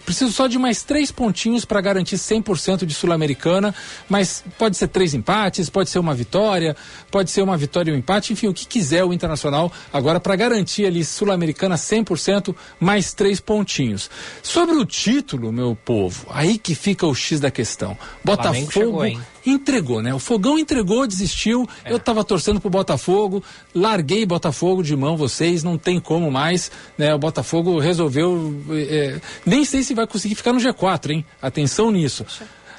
preciso 0.04 0.32
só 0.32 0.48
de 0.48 0.58
mais 0.58 0.84
três 0.84 1.12
pontinhos 1.12 1.66
para 1.66 1.82
garantir 1.82 2.16
100% 2.16 2.86
de 2.86 2.94
Sul-Americana, 2.94 3.74
mas 4.10 4.44
pode 4.58 4.78
ser 4.78 4.88
três 4.88 5.14
empates, 5.14 5.70
pode 5.70 5.90
ser 5.90 6.00
uma 6.00 6.14
vitória, 6.14 6.76
pode 7.12 7.30
ser 7.30 7.42
uma 7.42 7.58
vitória 7.58 7.92
e 7.92 7.94
um 7.94 7.98
empate, 7.98 8.34
enfim, 8.34 8.48
o 8.48 8.54
que 8.54 8.66
quiser 8.66 9.04
o 9.04 9.14
Internacional 9.14 9.72
agora 9.92 10.20
para 10.20 10.36
garantir 10.36 10.86
ali 10.86 11.04
Sul-Americana 11.04 11.76
100% 11.76 12.56
mais 12.80 13.14
três 13.14 13.40
pontinhos. 13.40 14.10
Sobre 14.42 14.76
o 14.76 14.86
título, 14.86 15.52
meu 15.52 15.76
povo, 15.76 16.28
aí 16.30 16.58
que 16.58 16.74
fica 16.76 17.06
o 17.06 17.14
X 17.14 17.40
da 17.40 17.52
questão. 17.52 17.98
Botafogo 18.24 18.72
chegou? 18.72 19.37
Entregou, 19.50 20.02
né? 20.02 20.14
O 20.14 20.20
Fogão 20.20 20.60
entregou, 20.60 21.08
desistiu. 21.08 21.68
Eu 21.86 22.00
tava 22.00 22.24
torcendo 22.24 22.60
pro 22.60 22.70
Botafogo, 22.70 23.44
larguei 23.74 24.26
Botafogo 24.26 24.84
de 24.84 24.96
mão, 24.96 25.16
vocês, 25.16 25.64
não 25.64 25.78
tem 25.78 26.00
como 26.00 26.30
mais, 26.30 26.72
né? 26.98 27.14
O 27.14 27.20
Botafogo 27.20 27.80
resolveu, 27.80 28.54
eh, 28.72 29.20
nem 29.46 29.64
sei 29.66 29.84
se 29.84 29.94
vai 29.94 30.06
conseguir 30.06 30.36
ficar 30.36 30.54
no 30.54 30.60
G4, 30.60 31.12
hein? 31.12 31.26
Atenção 31.42 31.92
nisso. 31.92 32.26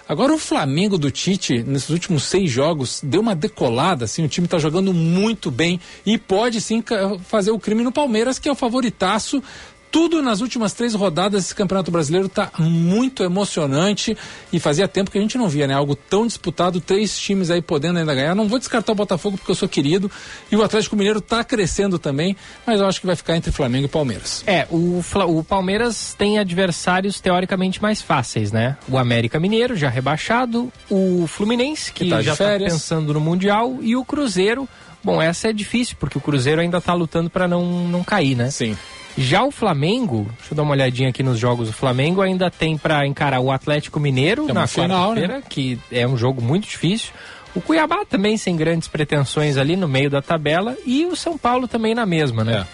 Agora 0.08 0.32
o 0.32 0.38
Flamengo 0.38 0.96
do 0.96 1.10
Tite, 1.10 1.62
nesses 1.62 1.90
últimos 1.90 2.22
seis 2.22 2.50
jogos, 2.50 3.00
deu 3.02 3.20
uma 3.20 3.34
decolada, 3.34 4.06
assim, 4.06 4.24
o 4.24 4.28
time 4.28 4.48
tá 4.48 4.58
jogando 4.58 4.94
muito 4.94 5.50
bem 5.50 5.78
e 6.06 6.16
pode 6.16 6.62
sim 6.62 6.82
fazer 7.24 7.50
o 7.50 7.58
crime 7.58 7.82
no 7.82 7.92
Palmeiras, 7.92 8.38
que 8.38 8.48
é 8.48 8.52
o 8.52 8.54
favoritaço. 8.54 9.42
Tudo 9.90 10.20
nas 10.20 10.40
últimas 10.40 10.72
três 10.72 10.94
rodadas 10.94 11.42
desse 11.42 11.54
Campeonato 11.54 11.90
Brasileiro 11.90 12.26
está 12.26 12.50
muito 12.58 13.22
emocionante 13.22 14.16
e 14.52 14.60
fazia 14.60 14.86
tempo 14.86 15.10
que 15.10 15.18
a 15.18 15.20
gente 15.20 15.38
não 15.38 15.48
via, 15.48 15.66
né? 15.66 15.74
Algo 15.74 15.96
tão 15.96 16.26
disputado, 16.26 16.80
três 16.80 17.18
times 17.18 17.50
aí 17.50 17.62
podendo 17.62 17.98
ainda 17.98 18.14
ganhar. 18.14 18.34
Não 18.34 18.48
vou 18.48 18.58
descartar 18.58 18.92
o 18.92 18.94
Botafogo 18.94 19.38
porque 19.38 19.50
eu 19.50 19.54
sou 19.54 19.68
querido 19.68 20.10
e 20.50 20.56
o 20.56 20.62
Atlético 20.62 20.96
Mineiro 20.96 21.20
está 21.20 21.42
crescendo 21.42 21.98
também, 21.98 22.36
mas 22.66 22.80
eu 22.80 22.86
acho 22.86 23.00
que 23.00 23.06
vai 23.06 23.16
ficar 23.16 23.36
entre 23.36 23.50
Flamengo 23.50 23.86
e 23.86 23.88
Palmeiras. 23.88 24.42
É, 24.46 24.66
o, 24.70 25.02
o 25.26 25.44
Palmeiras 25.44 26.14
tem 26.14 26.38
adversários 26.38 27.20
teoricamente 27.20 27.80
mais 27.80 28.02
fáceis, 28.02 28.52
né? 28.52 28.76
O 28.88 28.98
América 28.98 29.40
Mineiro, 29.40 29.76
já 29.76 29.88
rebaixado, 29.88 30.72
o 30.90 31.26
Fluminense, 31.26 31.92
que, 31.92 32.04
Que 32.04 32.10
tá 32.10 32.22
já 32.22 32.32
está 32.32 32.58
pensando 32.58 33.14
no 33.14 33.20
Mundial, 33.20 33.78
e 33.80 33.96
o 33.96 34.04
Cruzeiro. 34.04 34.68
Bom, 35.02 35.22
essa 35.22 35.48
é 35.48 35.52
difícil, 35.52 35.96
porque 35.98 36.18
o 36.18 36.20
Cruzeiro 36.20 36.60
ainda 36.60 36.78
está 36.78 36.92
lutando 36.92 37.30
para 37.30 37.46
não, 37.46 37.88
não 37.88 38.02
cair, 38.02 38.34
né? 38.34 38.50
Sim. 38.50 38.76
Já 39.20 39.42
o 39.42 39.50
Flamengo, 39.50 40.26
deixa 40.38 40.52
eu 40.52 40.56
dar 40.56 40.62
uma 40.62 40.72
olhadinha 40.72 41.08
aqui 41.08 41.22
nos 41.24 41.38
jogos. 41.38 41.68
O 41.68 41.72
Flamengo 41.72 42.22
ainda 42.22 42.50
tem 42.50 42.78
para 42.78 43.04
encarar 43.06 43.40
o 43.40 43.50
Atlético 43.50 43.98
Mineiro 43.98 44.48
É 44.48 44.52
na 44.52 44.66
final, 44.66 45.12
né? 45.14 45.22
quarta-feira, 45.22 45.42
que 45.48 45.78
é 45.90 46.06
um 46.06 46.16
jogo 46.16 46.40
muito 46.40 46.68
difícil. 46.68 47.12
O 47.54 47.60
Cuiabá 47.60 48.04
também 48.08 48.36
sem 48.36 48.54
grandes 48.56 48.86
pretensões 48.86 49.56
ali 49.56 49.74
no 49.74 49.88
meio 49.88 50.08
da 50.08 50.22
tabela 50.22 50.76
e 50.86 51.04
o 51.06 51.16
São 51.16 51.36
Paulo 51.36 51.66
também 51.66 51.94
na 51.94 52.06
mesma, 52.06 52.44
né? 52.44 52.64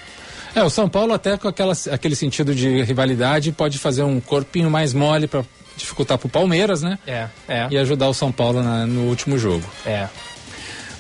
É, 0.55 0.63
o 0.63 0.69
São 0.69 0.89
Paulo 0.89 1.15
até 1.15 1.37
com 1.39 1.49
aquela, 1.49 1.73
aquele 1.91 2.15
sentido 2.15 2.55
de 2.55 2.83
rivalidade 2.83 3.51
pode 3.51 3.79
fazer 3.79 4.03
um 4.03 4.21
corpinho 4.21 4.71
mais 4.71 4.93
mole 4.93 5.27
para 5.27 5.43
dificultar 5.77 6.19
pro 6.19 6.29
Palmeiras, 6.29 6.83
né? 6.83 6.99
É, 7.07 7.27
é. 7.49 7.67
E 7.71 7.79
ajudar 7.79 8.09
o 8.09 8.15
São 8.15 8.31
Paulo 8.31 8.63
na- 8.63 8.87
no 8.87 9.09
último 9.09 9.39
jogo. 9.39 9.65
É. 9.87 10.07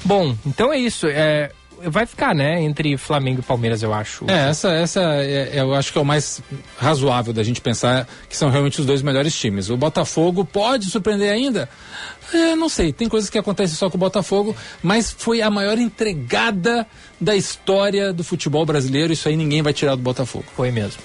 Bom, 0.05 0.37
então 0.47 0.73
é 0.73 0.79
isso. 0.79 1.07
É, 1.07 1.51
vai 1.89 2.06
ficar, 2.06 2.35
né, 2.35 2.62
entre 2.62 2.97
Flamengo 2.97 3.40
e 3.40 3.43
Palmeiras, 3.43 3.82
eu 3.82 3.93
acho. 3.93 4.24
É, 4.28 4.48
essa, 4.48 4.69
essa 4.70 5.01
é, 5.01 5.56
é, 5.56 5.61
eu 5.61 5.74
acho 5.74 5.93
que 5.93 5.98
é 5.98 6.01
o 6.01 6.05
mais 6.05 6.43
razoável 6.78 7.32
da 7.32 7.43
gente 7.43 7.61
pensar 7.61 8.06
que 8.28 8.36
são 8.36 8.51
realmente 8.51 8.81
os 8.81 8.86
dois 8.86 9.02
melhores 9.02 9.35
times. 9.39 9.70
O 9.70 9.77
Botafogo 9.77 10.44
pode 10.44 10.86
surpreender 10.86 11.31
ainda? 11.31 11.69
É, 12.33 12.57
não 12.57 12.69
sei, 12.69 12.93
tem 12.93 13.09
coisas 13.09 13.29
que 13.29 13.39
acontecem 13.39 13.77
só 13.77 13.91
com 13.91 13.97
o 13.97 14.01
Botafogo, 14.01 14.57
mas 14.83 15.11
foi 15.11 15.43
a 15.43 15.51
maior 15.51 15.79
entregada 15.79 16.87
da 17.21 17.37
história 17.37 18.13
do 18.13 18.25
futebol 18.25 18.65
brasileiro. 18.65 19.13
Isso 19.13 19.29
aí 19.29 19.37
ninguém 19.37 19.63
vai 19.63 19.73
tirar 19.73 19.95
do 19.95 20.03
Botafogo. 20.03 20.45
Foi 20.55 20.71
mesmo. 20.71 21.03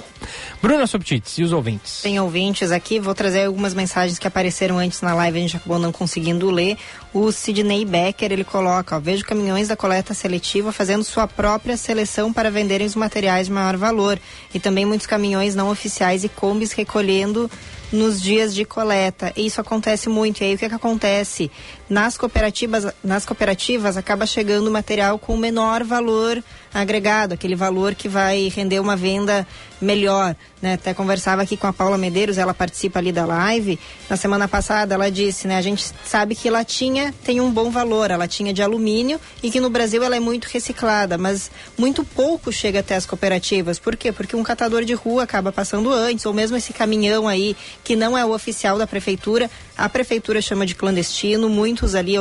Bruna 0.62 0.86
Subtits 0.86 1.38
e 1.38 1.44
os 1.44 1.54
ouvintes? 1.54 2.02
Tem 2.02 2.20
ouvintes 2.20 2.72
aqui, 2.72 3.00
vou 3.00 3.16
trazer 3.16 3.46
algumas 3.46 3.74
mensagens 3.74 4.20
que 4.20 4.28
apareceram 4.28 4.78
antes 4.78 5.02
na 5.02 5.14
live, 5.14 5.38
a 5.38 5.41
gente 5.41 5.58
acabou 5.58 5.80
não 5.80 5.91
conseguindo 5.91 6.50
ler. 6.52 6.78
O 7.14 7.32
Sidney 7.32 7.86
Becker, 7.86 8.32
ele 8.32 8.44
coloca, 8.44 8.98
ó, 8.98 9.00
vejo 9.00 9.24
caminhões 9.24 9.70
da 9.70 9.76
coleta 9.76 10.14
seletiva 10.14 10.72
fazendo 10.72 11.04
sua 11.04 11.28
própria 11.28 11.78
seleção 11.78 12.34
para 12.34 12.52
venderem 12.52 12.86
os 12.86 12.96
materiais 12.96 13.48
de 13.48 13.54
maior 13.54 13.78
valor. 13.78 14.20
E 14.54 14.60
também 14.60 14.86
muitos 14.86 15.08
caminhões 15.08 15.56
não 15.56 15.70
oficiais 15.70 16.24
e 16.24 16.30
combis 16.30 16.74
recolhendo 16.74 17.50
nos 17.91 18.22
dias 18.22 18.53
de 18.53 18.66
coleta. 18.66 19.34
Isso 19.36 19.60
acontece 19.61 20.10
muito. 20.10 20.41
E 20.41 20.45
aí 20.45 20.56
o 20.56 20.57
que, 20.57 20.70
que 20.70 20.76
acontece? 20.76 21.52
Nas 21.90 22.18
cooperativas, 22.18 22.94
nas 23.03 23.26
cooperativas 23.26 23.98
acaba 23.98 24.26
chegando 24.28 24.70
material 24.70 25.18
com 25.18 25.36
menor 25.36 25.84
valor 25.84 26.44
agregado, 26.72 27.34
aquele 27.34 27.56
valor 27.56 27.95
que 27.95 28.07
vai 28.07 28.48
render 28.56 28.80
uma 28.80 28.95
venda 28.95 29.48
melhor. 29.82 30.36
Né? 30.61 30.74
Até 30.74 30.94
conversava 30.94 31.41
aqui 31.41 31.56
com 31.57 31.66
a 31.66 31.74
Paula 31.74 31.98
Medeiros, 31.98 32.38
ela 32.38 32.53
participa 32.53 32.99
ali 32.99 33.11
da 33.11 33.26
live. 33.26 33.80
Na 34.10 34.18
semana 34.18 34.48
passada 34.48 34.94
ela 34.94 35.10
disse, 35.10 35.48
né? 35.48 35.57
A 35.57 35.61
gente 35.61 35.91
sabe 36.06 36.36
que 36.36 36.49
latinha 36.49 37.14
tem 37.24 37.41
um 37.41 37.49
bom 37.49 37.72
valor, 37.72 38.11
a 38.11 38.18
latinha 38.18 38.53
de 38.53 38.61
alumínio, 38.61 39.20
e 39.41 39.49
que 39.49 39.60
no 39.60 39.70
Brasil 39.70 40.03
ela 40.03 40.16
é 40.16 40.20
muito 40.20 40.45
reciclada, 40.45 41.18
mas 41.18 41.49
muito 41.78 42.03
pouco 42.03 42.52
chega 42.52 42.82
até 42.82 42.95
as 42.95 43.06
cooperativas. 43.06 43.80
Por 43.80 43.95
quê? 43.95 44.11
Porque 44.11 44.36
um 44.36 44.44
catador 44.44 44.84
de 44.84 44.94
rua 44.94 45.24
acaba 45.24 45.52
passando 45.52 45.91
antes, 45.91 46.26
ou 46.26 46.34
mesmo 46.34 46.57
esse 46.57 46.74
caminhão 46.74 47.28
aí, 47.28 47.56
que 47.84 47.95
não 47.95 48.18
é 48.18 48.24
o 48.24 48.34
oficial 48.34 48.78
da 48.78 48.86
prefeitura, 48.86 49.49
a 49.78 49.88
prefeitura 49.88 50.41
chama 50.41 50.66
de 50.66 50.76
clandestino, 50.76 51.49
muitos 51.80 51.95
ali 51.95 52.15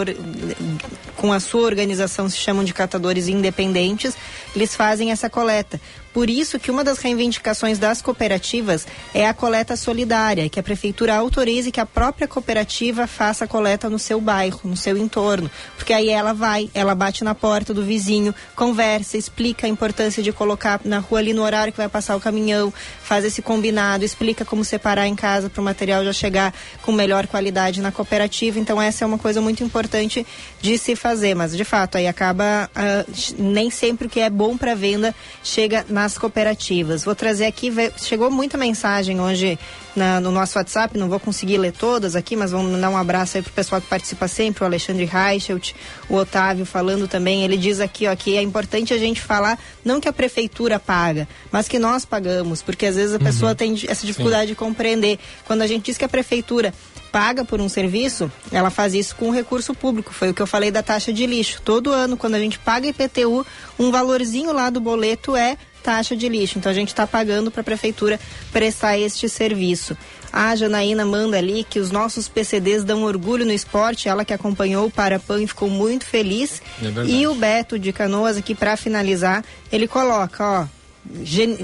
com 1.16 1.32
a 1.32 1.40
sua 1.40 1.62
organização 1.62 2.28
se 2.28 2.36
chamam 2.36 2.62
de 2.62 2.72
catadores 2.72 3.26
independentes, 3.26 4.14
eles 4.54 4.74
fazem 4.74 5.10
essa 5.10 5.28
coleta. 5.28 5.80
Por 6.18 6.28
isso 6.28 6.58
que 6.58 6.68
uma 6.68 6.82
das 6.82 6.98
reivindicações 6.98 7.78
das 7.78 8.02
cooperativas 8.02 8.88
é 9.14 9.28
a 9.28 9.32
coleta 9.32 9.76
solidária, 9.76 10.48
que 10.48 10.58
a 10.58 10.62
prefeitura 10.64 11.14
autorize 11.14 11.70
que 11.70 11.78
a 11.78 11.86
própria 11.86 12.26
cooperativa 12.26 13.06
faça 13.06 13.44
a 13.44 13.46
coleta 13.46 13.88
no 13.88 14.00
seu 14.00 14.20
bairro, 14.20 14.58
no 14.64 14.76
seu 14.76 14.98
entorno. 14.98 15.48
Porque 15.76 15.92
aí 15.92 16.08
ela 16.08 16.32
vai, 16.32 16.68
ela 16.74 16.92
bate 16.92 17.22
na 17.22 17.36
porta 17.36 17.72
do 17.72 17.84
vizinho, 17.84 18.34
conversa, 18.56 19.16
explica 19.16 19.68
a 19.68 19.70
importância 19.70 20.20
de 20.20 20.32
colocar 20.32 20.80
na 20.84 20.98
rua 20.98 21.20
ali 21.20 21.32
no 21.32 21.44
horário 21.44 21.72
que 21.72 21.78
vai 21.78 21.88
passar 21.88 22.16
o 22.16 22.20
caminhão, 22.20 22.74
faz 23.00 23.24
esse 23.24 23.40
combinado, 23.40 24.04
explica 24.04 24.44
como 24.44 24.64
separar 24.64 25.06
em 25.06 25.14
casa 25.14 25.48
para 25.48 25.60
o 25.60 25.64
material 25.64 26.04
já 26.04 26.12
chegar 26.12 26.52
com 26.82 26.90
melhor 26.90 27.28
qualidade 27.28 27.80
na 27.80 27.92
cooperativa. 27.92 28.58
Então 28.58 28.82
essa 28.82 29.04
é 29.04 29.06
uma 29.06 29.18
coisa 29.18 29.40
muito 29.40 29.62
importante 29.62 30.26
de 30.60 30.78
se 30.78 30.96
fazer, 30.96 31.36
mas 31.36 31.56
de 31.56 31.64
fato 31.64 31.96
aí 31.96 32.08
acaba 32.08 32.68
ah, 32.74 33.04
nem 33.38 33.70
sempre 33.70 34.08
o 34.08 34.10
que 34.10 34.18
é 34.18 34.28
bom 34.28 34.56
para 34.56 34.74
venda 34.74 35.14
chega 35.44 35.86
nas 36.08 36.16
cooperativas. 36.16 37.04
Vou 37.04 37.14
trazer 37.14 37.44
aqui, 37.44 37.70
chegou 37.98 38.30
muita 38.30 38.56
mensagem 38.56 39.20
hoje 39.20 39.58
na- 39.94 40.20
no 40.20 40.30
nosso 40.30 40.56
WhatsApp, 40.58 40.96
não 40.96 41.06
vou 41.08 41.20
conseguir 41.20 41.58
ler 41.58 41.72
todas 41.72 42.16
aqui, 42.16 42.34
mas 42.34 42.50
vamos 42.50 42.72
mandar 42.72 42.88
um 42.88 42.96
abraço 42.96 43.36
aí 43.36 43.42
pro 43.42 43.52
pessoal 43.52 43.78
que 43.80 43.86
participa 43.86 44.26
sempre, 44.26 44.62
o 44.62 44.66
Alexandre 44.66 45.04
Reichelt, 45.04 45.72
o 46.08 46.14
Otávio 46.14 46.64
falando 46.64 47.06
também, 47.06 47.44
ele 47.44 47.58
diz 47.58 47.78
aqui, 47.78 48.06
ó, 48.06 48.16
que 48.16 48.36
é 48.38 48.42
importante 48.42 48.94
a 48.94 48.98
gente 48.98 49.20
falar, 49.20 49.58
não 49.84 50.00
que 50.00 50.08
a 50.08 50.12
prefeitura 50.12 50.78
paga, 50.78 51.28
mas 51.52 51.68
que 51.68 51.78
nós 51.78 52.06
pagamos, 52.06 52.62
porque 52.62 52.86
às 52.86 52.96
vezes 52.96 53.14
a 53.14 53.18
pessoa 53.18 53.54
tem 53.54 53.78
essa 53.86 54.06
dificuldade 54.06 54.46
de 54.48 54.54
compreender. 54.54 55.18
Quando 55.44 55.60
a 55.60 55.66
gente 55.66 55.84
diz 55.86 55.98
que 55.98 56.04
a 56.04 56.08
prefeitura 56.08 56.72
paga 57.10 57.42
por 57.42 57.58
um 57.58 57.70
serviço, 57.70 58.30
ela 58.52 58.68
faz 58.68 58.92
isso 58.94 59.16
com 59.16 59.30
recurso 59.30 59.72
público. 59.74 60.12
Foi 60.12 60.28
o 60.28 60.34
que 60.34 60.42
eu 60.42 60.46
falei 60.46 60.70
da 60.70 60.82
taxa 60.82 61.10
de 61.10 61.24
lixo. 61.26 61.60
Todo 61.64 61.90
ano, 61.90 62.18
quando 62.18 62.34
a 62.34 62.38
gente 62.38 62.58
paga 62.58 62.86
IPTU, 62.86 63.46
um 63.78 63.90
valorzinho 63.90 64.52
lá 64.52 64.68
do 64.68 64.78
boleto 64.78 65.34
é 65.34 65.56
taxa 65.82 66.16
de 66.16 66.28
lixo. 66.28 66.58
Então 66.58 66.70
a 66.70 66.74
gente 66.74 66.88
está 66.88 67.06
pagando 67.06 67.50
para 67.50 67.60
a 67.60 67.64
prefeitura 67.64 68.18
prestar 68.52 68.98
este 68.98 69.28
serviço. 69.28 69.96
A 70.32 70.54
Janaína 70.54 71.04
manda 71.04 71.38
ali 71.38 71.64
que 71.64 71.78
os 71.78 71.90
nossos 71.90 72.28
PCDs 72.28 72.84
dão 72.84 73.02
orgulho 73.04 73.46
no 73.46 73.52
esporte. 73.52 74.08
Ela 74.08 74.24
que 74.24 74.34
acompanhou 74.34 74.86
o 74.86 74.90
Parapan 74.90 75.42
e 75.42 75.46
ficou 75.46 75.70
muito 75.70 76.04
feliz. 76.04 76.60
É 76.82 77.04
e 77.06 77.26
o 77.26 77.34
Beto 77.34 77.78
de 77.78 77.92
Canoas 77.92 78.36
aqui 78.36 78.54
para 78.54 78.76
finalizar, 78.76 79.44
ele 79.72 79.88
coloca, 79.88 80.44
ó, 80.44 80.66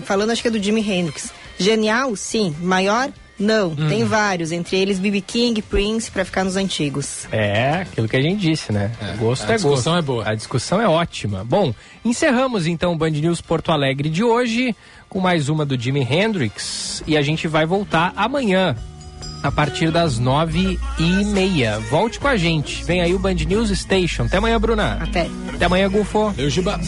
falando 0.04 0.30
acho 0.30 0.42
que 0.42 0.48
é 0.48 0.50
do 0.50 0.62
Jimi 0.62 0.80
Hendrix. 0.80 1.30
Genial, 1.58 2.16
sim. 2.16 2.54
Maior, 2.60 3.10
não, 3.38 3.68
hum. 3.68 3.88
tem 3.88 4.04
vários, 4.04 4.52
entre 4.52 4.76
eles 4.76 4.98
BB 4.98 5.20
King, 5.20 5.60
Prince, 5.62 6.10
para 6.10 6.24
ficar 6.24 6.44
nos 6.44 6.56
antigos. 6.56 7.26
É, 7.32 7.82
aquilo 7.82 8.08
que 8.08 8.16
a 8.16 8.22
gente 8.22 8.40
disse, 8.40 8.72
né? 8.72 8.92
É, 9.00 9.16
gosto 9.16 9.44
é 9.44 9.52
gosto. 9.52 9.52
A 9.52 9.56
discussão 9.56 9.96
é 9.96 10.02
boa. 10.02 10.28
A 10.28 10.34
discussão 10.34 10.80
é 10.80 10.88
ótima. 10.88 11.44
Bom, 11.44 11.74
encerramos 12.04 12.66
então 12.66 12.92
o 12.92 12.96
Band 12.96 13.10
News 13.10 13.40
Porto 13.40 13.72
Alegre 13.72 14.08
de 14.08 14.22
hoje 14.22 14.74
com 15.08 15.20
mais 15.20 15.48
uma 15.48 15.64
do 15.64 15.80
Jimi 15.80 16.06
Hendrix 16.08 17.02
e 17.06 17.16
a 17.16 17.22
gente 17.22 17.46
vai 17.48 17.66
voltar 17.66 18.12
amanhã 18.16 18.76
a 19.42 19.52
partir 19.52 19.90
das 19.90 20.18
nove 20.18 20.78
e 20.98 21.24
meia. 21.26 21.78
Volte 21.90 22.18
com 22.18 22.28
a 22.28 22.36
gente. 22.36 22.82
Vem 22.84 23.02
aí 23.02 23.14
o 23.14 23.18
Band 23.18 23.34
News 23.34 23.70
Station. 23.78 24.24
Até 24.24 24.38
amanhã, 24.38 24.58
Bruna. 24.58 24.98
Até. 25.02 25.28
Até 25.54 25.66
amanhã, 25.66 25.90
Gufo. 25.90 26.32
Eu, 26.38 26.48
Giba. 26.48 26.80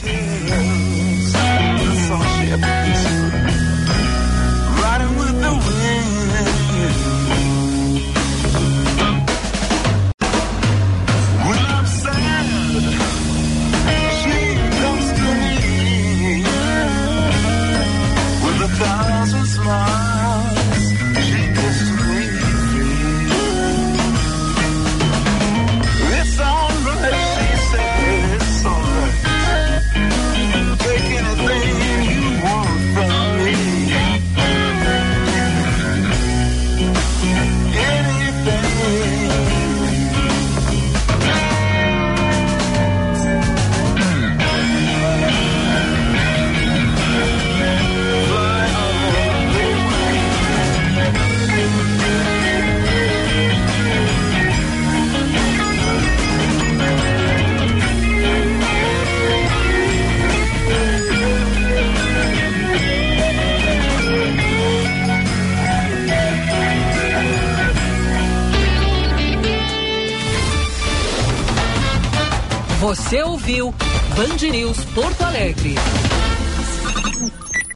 Você 72.87 73.21
ouviu 73.21 73.75
Band 74.15 74.49
News 74.49 74.85
Porto 74.95 75.23
Alegre. 75.25 75.75